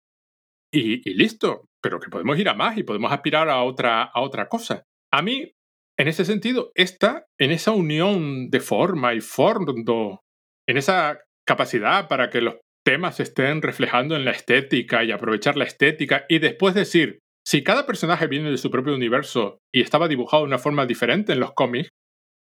y, 0.71 1.01
listo. 1.13 1.65
Pero 1.81 1.99
que 1.99 2.09
podemos 2.09 2.37
ir 2.39 2.49
a 2.49 2.55
más 2.55 2.77
y 2.77 2.83
podemos 2.83 3.11
aspirar 3.11 3.49
a 3.49 3.63
otra, 3.63 4.03
a 4.03 4.21
otra 4.21 4.47
cosa. 4.47 4.83
A 5.13 5.21
mí, 5.21 5.51
en 5.97 6.07
ese 6.07 6.25
sentido, 6.25 6.71
está 6.75 7.25
en 7.39 7.51
esa 7.51 7.71
unión 7.71 8.49
de 8.49 8.59
forma 8.59 9.13
y 9.13 9.21
fondo, 9.21 10.21
en 10.67 10.77
esa 10.77 11.19
capacidad 11.47 12.07
para 12.07 12.29
que 12.29 12.41
los 12.41 12.55
temas 12.83 13.17
se 13.17 13.23
estén 13.23 13.61
reflejando 13.61 14.15
en 14.15 14.25
la 14.25 14.31
estética 14.31 15.03
y 15.03 15.11
aprovechar 15.11 15.57
la 15.57 15.65
estética 15.65 16.25
y 16.29 16.39
después 16.39 16.73
decir, 16.73 17.19
si 17.45 17.63
cada 17.63 17.85
personaje 17.85 18.27
viene 18.27 18.51
de 18.51 18.57
su 18.57 18.69
propio 18.69 18.93
universo 18.93 19.59
y 19.73 19.81
estaba 19.81 20.07
dibujado 20.07 20.43
de 20.43 20.47
una 20.47 20.57
forma 20.57 20.85
diferente 20.85 21.33
en 21.33 21.39
los 21.39 21.53
cómics, 21.53 21.89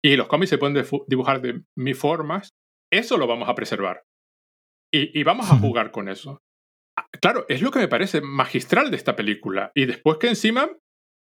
y 0.03 0.17
los 0.17 0.29
cómics 0.29 0.51
se 0.51 0.59
pueden 0.59 0.85
dibujar 1.07 1.41
de 1.41 1.63
mil 1.77 1.95
formas, 1.95 2.51
eso 2.93 3.17
lo 3.17 3.27
vamos 3.27 3.49
a 3.49 3.55
preservar. 3.55 4.03
Y, 4.93 5.23
vamos 5.23 5.51
a 5.51 5.57
jugar 5.57 5.91
con 5.93 6.09
eso. 6.09 6.39
Ah, 6.99 7.07
claro, 7.21 7.47
es 7.49 7.63
lo 7.63 7.71
que 7.71 7.79
me 7.79 7.89
parece 7.89 8.21
magistral 8.21 8.91
de 8.91 8.97
esta 8.97 9.15
película. 9.15 9.71
Y 9.75 9.87
después 9.87 10.19
que 10.19 10.29
encima 10.29 10.69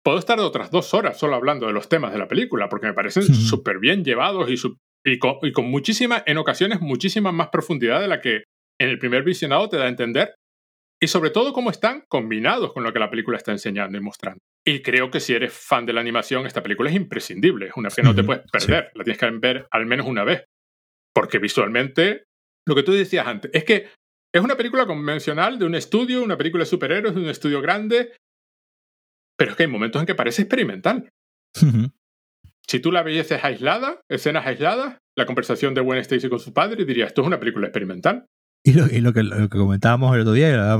puedo 0.03 0.17
estar 0.17 0.39
de 0.39 0.45
otras 0.45 0.71
dos 0.71 0.93
horas 0.93 1.19
solo 1.19 1.35
hablando 1.35 1.67
de 1.67 1.73
los 1.73 1.87
temas 1.87 2.11
de 2.11 2.17
la 2.17 2.27
película, 2.27 2.69
porque 2.69 2.87
me 2.87 2.93
parecen 2.93 3.23
súper 3.23 3.77
bien 3.77 4.03
llevados 4.03 4.49
y, 4.49 4.55
y, 5.05 5.19
con, 5.19 5.37
y, 5.43 5.51
con, 5.51 5.65
muchísima, 5.65 6.23
en 6.25 6.37
ocasiones, 6.37 6.81
muchísima 6.81 7.31
más 7.31 7.49
profundidad 7.49 8.01
de 8.01 8.07
la 8.07 8.19
que 8.19 8.43
en 8.79 8.89
el 8.89 8.97
primer 8.97 9.23
visionado 9.23 9.69
te 9.69 9.77
da 9.77 9.85
a 9.85 9.89
entender. 9.89 10.33
Y 11.03 11.07
sobre 11.07 11.31
todo 11.31 11.53
cómo 11.53 11.71
están 11.71 12.03
combinados 12.07 12.73
con 12.73 12.83
lo 12.83 12.93
que 12.93 12.99
la 12.99 13.09
película 13.09 13.37
está 13.37 13.51
enseñando 13.51 13.97
y 13.97 14.01
mostrando. 14.01 14.39
Y 14.65 14.83
creo 14.83 15.09
que 15.09 15.19
si 15.19 15.33
eres 15.33 15.51
fan 15.51 15.85
de 15.85 15.93
la 15.93 16.01
animación, 16.01 16.45
esta 16.45 16.61
película 16.61 16.89
es 16.91 16.95
imprescindible. 16.95 17.67
Es 17.67 17.73
una 17.75 17.89
que 17.89 18.03
no 18.03 18.13
te 18.13 18.23
puedes 18.23 18.43
perder. 18.51 18.91
La 18.93 19.03
tienes 19.03 19.19
que 19.19 19.31
ver 19.31 19.67
al 19.71 19.87
menos 19.87 20.05
una 20.05 20.23
vez. 20.23 20.45
Porque 21.13 21.39
visualmente, 21.39 22.25
lo 22.67 22.75
que 22.75 22.83
tú 22.83 22.91
decías 22.91 23.27
antes, 23.27 23.51
es 23.53 23.63
que 23.63 23.89
es 24.33 24.41
una 24.41 24.55
película 24.55 24.85
convencional 24.85 25.59
de 25.59 25.65
un 25.65 25.75
estudio, 25.75 26.23
una 26.23 26.37
película 26.37 26.63
de 26.63 26.69
superhéroes 26.69 27.15
de 27.15 27.21
un 27.21 27.29
estudio 27.29 27.61
grande, 27.61 28.13
pero 29.37 29.51
es 29.51 29.57
que 29.57 29.63
hay 29.63 29.69
momentos 29.69 30.01
en 30.01 30.05
que 30.05 30.15
parece 30.15 30.43
experimental. 30.43 31.09
Si 32.67 32.79
tú 32.79 32.91
la 32.91 33.03
vieses 33.03 33.43
aislada, 33.43 34.01
escenas 34.09 34.45
aisladas, 34.45 34.99
la 35.17 35.25
conversación 35.25 35.73
de 35.73 35.81
Gwen 35.81 35.99
Stacy 35.99 36.29
con 36.29 36.39
su 36.39 36.53
padre, 36.53 36.85
diría, 36.85 37.05
esto 37.05 37.21
es 37.21 37.27
una 37.27 37.39
película 37.39 37.67
experimental. 37.67 38.25
Y 38.63 38.73
lo, 38.73 39.13
que, 39.13 39.49
comentábamos 39.49 40.15
el 40.15 40.21
otro 40.21 40.33
día, 40.33 40.77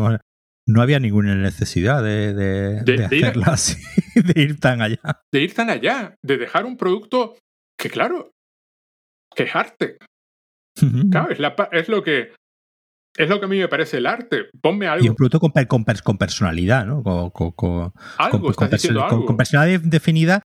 no 0.68 0.82
había 0.82 1.00
ninguna 1.00 1.36
necesidad 1.36 2.04
de, 2.04 2.34
de, 2.34 3.04
hacerla 3.04 3.48
ir, 3.48 3.50
así, 3.50 3.82
de 4.16 4.42
ir 4.42 4.60
tan 4.60 4.82
allá. 4.82 5.22
De 5.32 5.42
ir 5.42 5.54
tan 5.54 5.70
allá, 5.70 6.16
de 6.24 6.38
dejar 6.38 6.66
un 6.66 6.78
producto 6.78 7.38
que, 7.78 7.90
claro, 7.90 8.32
que 9.36 9.44
es 9.44 9.56
arte. 9.56 9.98
Claro, 11.12 11.30
es, 11.72 11.90
lo 11.90 12.04
que 12.04 12.34
es 13.18 13.30
lo 13.30 13.40
que 13.40 13.46
a 13.46 13.50
mí 13.50 13.60
me 13.60 13.68
parece 13.68 13.98
el 13.98 14.06
arte. 14.06 14.46
Ponme 14.62 14.88
algo. 14.88 15.06
Y 15.06 15.10
un 15.10 15.16
producto 15.16 15.40
con, 15.40 15.52
con, 16.04 16.18
personalidad, 16.18 16.86
¿no? 16.86 17.04
Con, 17.04 17.94
algo, 18.18 18.54
con, 18.54 19.38
personalidad 19.38 19.82
definida 19.82 20.42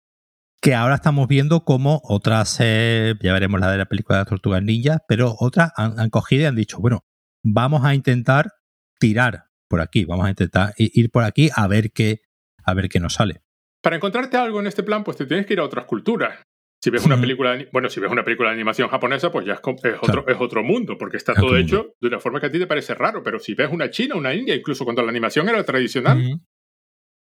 que 0.65 0.75
ahora 0.75 0.95
estamos 0.95 1.29
viendo 1.29 1.63
como 1.65 2.01
otras, 2.05 2.57
eh, 2.61 3.15
ya 3.21 3.35
veremos 3.35 3.61
la 3.61 3.71
de 3.71 3.77
la 3.77 3.85
película 3.85 4.17
de 4.17 4.21
las 4.23 4.31
tortugas 4.31 4.63
ninjas, 4.63 4.99
pero 5.07 5.37
otras 5.39 5.73
han, 5.77 6.09
cogido 6.09 6.45
y 6.45 6.47
han 6.47 6.57
dicho, 6.57 6.79
bueno, 6.79 7.05
vamos 7.43 7.85
a 7.85 7.95
intentar 7.95 8.51
tirar 8.99 9.45
por 9.69 9.83
aquí, 9.83 10.07
vamos 10.07 10.25
a 10.25 10.31
intentar 10.31 10.73
ir 10.79 11.11
por 11.11 11.25
aquí 11.25 11.51
a 11.55 11.69
ver 11.69 11.93
qué, 11.93 12.23
a 12.65 12.73
ver 12.73 12.89
qué 12.89 12.99
nos 12.99 13.13
sale. 13.13 13.43
Para 13.83 13.97
encontrarte 13.97 14.39
algo 14.39 14.59
en 14.61 14.67
este 14.67 14.83
plan, 14.83 15.05
pues 15.05 15.19
te 15.19 15.27
tienes 15.27 15.45
que 15.45 15.53
ir 15.53 15.61
a 15.61 15.65
otras 15.65 15.85
culturas. 15.85 16.39
Si 16.85 16.91
ves 16.91 17.07
una 17.07 17.19
película, 17.19 17.57
de, 17.57 17.67
bueno, 17.73 17.89
si 17.89 17.99
ves 17.99 18.13
una 18.13 18.25
película 18.25 18.51
de 18.51 18.57
animación 18.57 18.91
japonesa, 18.91 19.33
pues 19.33 19.47
ya 19.47 19.55
es, 19.55 19.61
otro, 20.03 20.29
es 20.29 20.37
otro 20.39 20.63
mundo, 20.63 20.99
porque 20.99 21.17
está 21.17 21.33
todo 21.33 21.57
hecho 21.57 21.95
de 21.99 22.09
una 22.09 22.21
forma 22.21 22.41
que 22.41 22.47
a 22.49 22.51
ti 22.51 22.59
te 22.59 22.67
parece 22.67 22.93
raro, 22.93 23.23
pero 23.23 23.39
si 23.39 23.55
ves 23.55 23.71
una 23.73 23.89
china, 23.89 24.17
una 24.17 24.35
india, 24.35 24.55
incluso 24.55 24.85
cuando 24.85 25.01
la 25.03 25.09
animación 25.09 25.49
era 25.49 25.65
tradicional, 25.65 26.43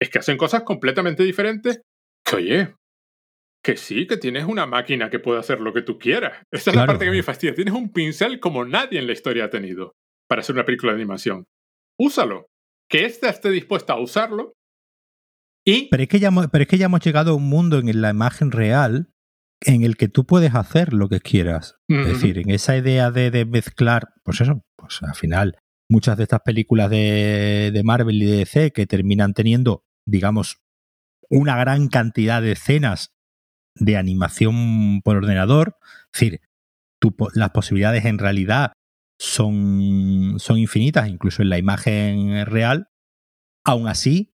es 0.01 0.11
que 0.11 0.19
hacen 0.19 0.37
cosas 0.37 0.65
completamente 0.65 1.23
diferentes. 1.23 1.83
Que 2.25 2.35
oye, 2.35 2.75
que 3.63 3.77
sí, 3.77 4.09
que 4.09 4.17
tienes 4.17 4.45
una 4.45 4.67
máquina 4.67 5.09
que 5.09 5.21
puede 5.21 5.39
hacer 5.39 5.61
lo 5.61 5.73
que 5.73 5.83
tú 5.83 6.01
quieras. 6.01 6.33
Esta 6.51 6.73
es 6.73 6.77
la 6.77 6.87
parte 6.87 7.05
que 7.05 7.13
me 7.13 7.23
fastidia. 7.23 7.55
Tienes 7.55 7.75
un 7.75 7.93
pincel 7.93 8.41
como 8.41 8.65
nadie 8.65 8.99
en 8.99 9.07
la 9.07 9.13
historia 9.13 9.45
ha 9.45 9.51
tenido 9.51 9.95
para 10.29 10.41
hacer 10.41 10.57
una 10.57 10.65
película 10.65 10.91
de 10.91 10.97
animación. 10.97 11.45
Úsalo. 11.97 12.49
Que 12.91 13.05
ésta 13.05 13.29
esté 13.29 13.51
dispuesta 13.51 13.93
a 13.93 14.01
usarlo. 14.01 14.55
Y... 15.65 15.89
Pero 15.91 16.03
es, 16.03 16.09
que 16.09 16.19
ya 16.19 16.33
pero 16.51 16.63
es 16.63 16.69
que 16.69 16.77
ya 16.77 16.87
hemos 16.87 17.05
llegado 17.05 17.31
a 17.31 17.37
un 17.37 17.49
mundo 17.49 17.79
en 17.79 18.01
la 18.03 18.11
imagen 18.11 18.51
real 18.51 19.14
en 19.65 19.83
el 19.83 19.97
que 19.97 20.09
tú 20.09 20.25
puedes 20.25 20.55
hacer 20.55 20.93
lo 20.93 21.09
que 21.09 21.21
quieras. 21.21 21.77
Es 21.89 22.07
decir, 22.07 22.39
en 22.39 22.51
esa 22.51 22.77
idea 22.77 23.11
de, 23.11 23.45
mezclar, 23.45 24.11
pues 24.23 24.41
eso, 24.41 24.65
pues 24.77 25.03
al 25.03 25.15
final, 25.15 25.59
muchas 25.89 26.17
de 26.17 26.25
estas 26.25 26.41
películas 26.41 26.91
de, 26.91 27.71
de, 27.73 27.83
Marvel 27.83 28.23
y 28.23 28.27
de 28.27 28.37
DC 28.39 28.73
que 28.73 28.87
terminan 28.87 29.35
teniendo, 29.35 29.85
digamos, 30.07 30.63
una 31.31 31.57
gran 31.57 31.89
cantidad 31.89 32.43
de 32.43 32.53
escenas 32.53 33.15
de 33.75 33.97
animación 33.97 35.01
por 35.03 35.17
ordenador. 35.17 35.77
Es 36.13 36.21
decir, 36.21 36.41
las 37.35 37.51
posibilidades 37.51 38.05
en 38.05 38.19
realidad 38.19 38.73
son, 39.19 40.37
son 40.39 40.59
infinitas, 40.59 41.09
incluso 41.09 41.43
en 41.43 41.51
la 41.51 41.59
imagen 41.59 42.47
real. 42.47 42.89
Aún 43.65 43.89
así, 43.89 44.35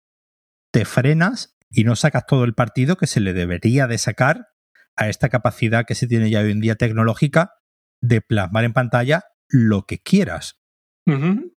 te 0.72 0.84
frenas 0.84 1.56
y 1.70 1.84
no 1.84 1.96
sacas 1.96 2.26
todo 2.26 2.44
el 2.44 2.54
partido 2.54 2.96
que 2.96 3.06
se 3.06 3.20
le 3.20 3.32
debería 3.32 3.86
de 3.86 3.98
sacar 3.98 4.48
a 4.96 5.08
esta 5.08 5.28
capacidad 5.28 5.84
que 5.86 5.94
se 5.94 6.06
tiene 6.06 6.30
ya 6.30 6.40
hoy 6.40 6.50
en 6.50 6.60
día 6.60 6.76
tecnológica 6.76 7.52
de 8.00 8.20
plasmar 8.20 8.64
en 8.64 8.72
pantalla 8.72 9.24
lo 9.48 9.82
que 9.82 9.98
quieras. 9.98 10.60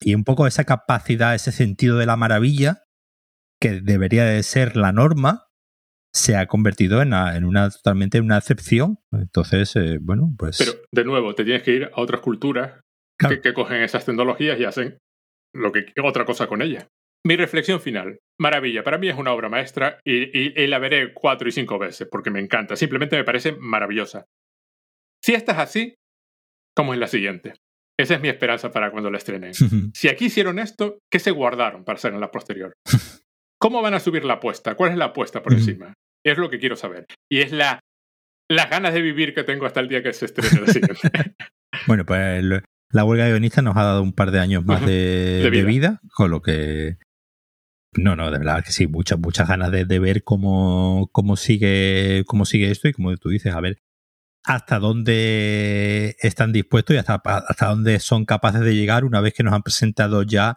Y 0.01 0.15
un 0.15 0.25
poco 0.25 0.47
esa 0.47 0.65
capacidad, 0.65 1.35
ese 1.35 1.53
sentido 1.53 1.97
de 1.97 2.05
la 2.05 2.17
maravilla, 2.17 2.83
que 3.59 3.81
debería 3.81 4.27
de 4.27 4.43
ser 4.43 4.77
la 4.77 4.93
norma, 4.93 5.47
se 6.13 6.37
ha 6.37 6.47
convertido 6.47 7.01
en, 7.01 7.15
una 7.45 7.71
totalmente 7.71 8.21
una 8.21 8.37
excepción. 8.37 8.99
Entonces, 9.11 9.75
eh, 9.77 9.99
bueno, 10.03 10.35
pues. 10.39 10.59
Pero, 10.59 10.73
de 10.93 11.05
nuevo, 11.05 11.35
te 11.35 11.45
tienes 11.45 11.63
que 11.63 11.73
ir 11.73 11.85
a 11.85 12.01
otras 12.01 12.21
culturas 12.21 12.83
que, 13.19 13.55
cogen 13.55 13.83
esas 13.83 14.05
tecnologías 14.05 14.61
y 14.61 14.65
hacen 14.65 14.99
lo 15.55 15.73
que 15.73 15.87
otra 16.05 16.27
cosa 16.27 16.47
con 16.47 16.61
ellas. 16.61 16.87
Mi 17.25 17.37
reflexión 17.37 17.81
final. 17.81 18.19
Maravilla, 18.41 18.85
para 18.85 18.99
mí 18.99 19.09
es 19.09 19.17
una 19.17 19.33
obra 19.33 19.49
maestra 19.49 20.01
y, 20.05 20.67
la 20.67 20.79
veré 20.79 21.13
cuatro 21.13 21.49
y 21.49 21.53
cinco 21.53 21.79
veces 21.79 22.09
porque 22.11 22.31
me 22.31 22.41
encanta. 22.41 22.77
Simplemente 22.77 23.17
me 23.17 23.25
parece 23.25 23.53
maravillosa. 23.53 24.27
Si 25.23 25.35
esta 25.35 25.53
es 25.53 25.59
así, 25.59 25.95
¿cómo 26.77 26.95
es 26.95 27.01
la 27.01 27.09
siguiente? 27.09 27.55
Esa 27.99 28.15
es 28.15 28.21
mi 28.21 28.29
esperanza 28.29 28.71
para 28.71 28.93
cuando 28.93 29.11
la 29.11 29.19
estrenen. 29.19 29.53
si 29.95 30.09
aquí 30.09 30.27
hicieron 30.27 30.59
esto, 30.59 30.99
¿qué 31.11 31.19
se 31.19 31.33
guardaron 31.33 31.85
para 31.85 31.97
hacer 31.97 32.15
en 32.15 32.21
la 32.21 32.31
posterior? 32.31 32.73
¿Cómo 33.61 33.83
van 33.83 33.95
a 33.95 34.01
subir 34.01 34.25
la 34.25 34.35
apuesta? 34.35 34.77
¿Cuál 34.77 34.93
es 34.93 34.99
la 34.99 35.07
apuesta 35.07 35.43
por 35.43 35.53
encima? 35.53 35.93
Es 36.25 36.39
lo 36.39 36.49
que 36.49 36.61
quiero 36.61 36.77
saber. 36.77 37.07
Y 37.29 37.41
es 37.41 37.51
la, 37.51 37.81
las 38.49 38.71
ganas 38.71 38.95
de 38.95 39.03
vivir 39.03 39.35
que 39.35 39.43
tengo 39.43 39.67
hasta 39.67 39.81
el 39.81 39.89
día 39.89 40.01
que 40.01 40.13
se 40.13 40.27
estrene 40.27 40.61
la 40.61 40.73
siguiente. 40.73 41.01
bueno, 41.89 42.07
pues 42.07 42.45
la 42.91 43.05
huelga 43.05 43.25
de 43.25 43.33
guionistas 43.33 43.65
nos 43.65 43.77
ha 43.77 43.83
dado 43.83 44.03
un 44.03 44.13
par 44.13 44.31
de 44.31 44.39
años 44.39 44.65
más 44.65 44.87
de, 44.87 45.51
vida. 45.67 46.01
con 46.15 46.31
lo 46.31 46.41
que 46.41 46.99
no, 48.03 48.17
no, 48.17 48.31
de 48.31 48.39
verdad 48.39 48.65
que 48.65 48.73
sí, 48.73 48.87
muchas, 48.87 49.19
muchas 49.19 49.49
ganas 49.49 49.71
de, 49.71 49.99
ver 49.99 50.23
cómo, 50.25 51.09
cómo, 51.13 51.37
sigue, 51.37 52.25
cómo 52.27 52.45
sigue 52.45 52.71
esto 52.71 52.89
y 52.89 52.93
como 52.93 53.17
tú 53.17 53.29
dices, 53.29 53.55
a 53.55 53.61
ver 53.61 53.79
hasta 54.45 54.79
dónde 54.79 56.17
están 56.21 56.53
dispuestos 56.53 56.95
y 56.97 56.99
hasta, 56.99 57.17
hasta 57.17 57.67
dónde 57.67 58.01
son 58.01 58.25
capaces 58.25 58.63
de 58.63 58.75
llegar 58.75 59.05
una 59.05 59.21
vez 59.21 59.35
que 59.35 59.43
nos 59.43 59.53
han 59.53 59.63
presentado 59.63 60.23
ya 60.23 60.57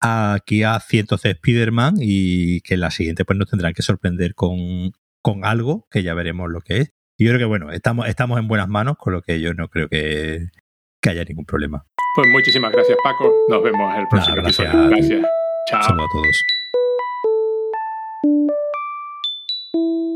aquí 0.00 0.62
a 0.62 0.80
cientos 0.80 1.22
de 1.22 1.32
Spider-Man 1.32 1.96
y 1.98 2.60
que 2.62 2.74
en 2.74 2.80
la 2.80 2.90
siguiente 2.90 3.24
pues 3.24 3.38
nos 3.38 3.50
tendrán 3.50 3.74
que 3.74 3.82
sorprender 3.82 4.34
con, 4.34 4.92
con 5.22 5.44
algo 5.44 5.86
que 5.90 6.02
ya 6.02 6.14
veremos 6.14 6.50
lo 6.50 6.60
que 6.60 6.78
es. 6.78 6.92
Y 7.18 7.24
yo 7.24 7.30
creo 7.30 7.40
que 7.40 7.44
bueno, 7.46 7.70
estamos, 7.72 8.08
estamos 8.08 8.38
en 8.38 8.48
buenas 8.48 8.68
manos, 8.68 8.96
con 8.98 9.12
lo 9.12 9.22
que 9.22 9.40
yo 9.40 9.54
no 9.54 9.68
creo 9.68 9.88
que, 9.88 10.46
que 11.02 11.10
haya 11.10 11.24
ningún 11.24 11.44
problema. 11.44 11.84
Pues 12.14 12.28
muchísimas 12.28 12.72
gracias 12.72 12.96
Paco, 13.04 13.32
nos 13.48 13.62
vemos 13.62 13.94
el 13.98 14.06
próximo 14.08 14.36
episodio. 14.38 14.88
Gracias. 14.88 15.22
Chao. 15.68 15.82
Saludos 15.82 16.06
a 16.08 16.12
todos. 16.12 16.55
Thank 18.22 18.50
you. 19.74 20.15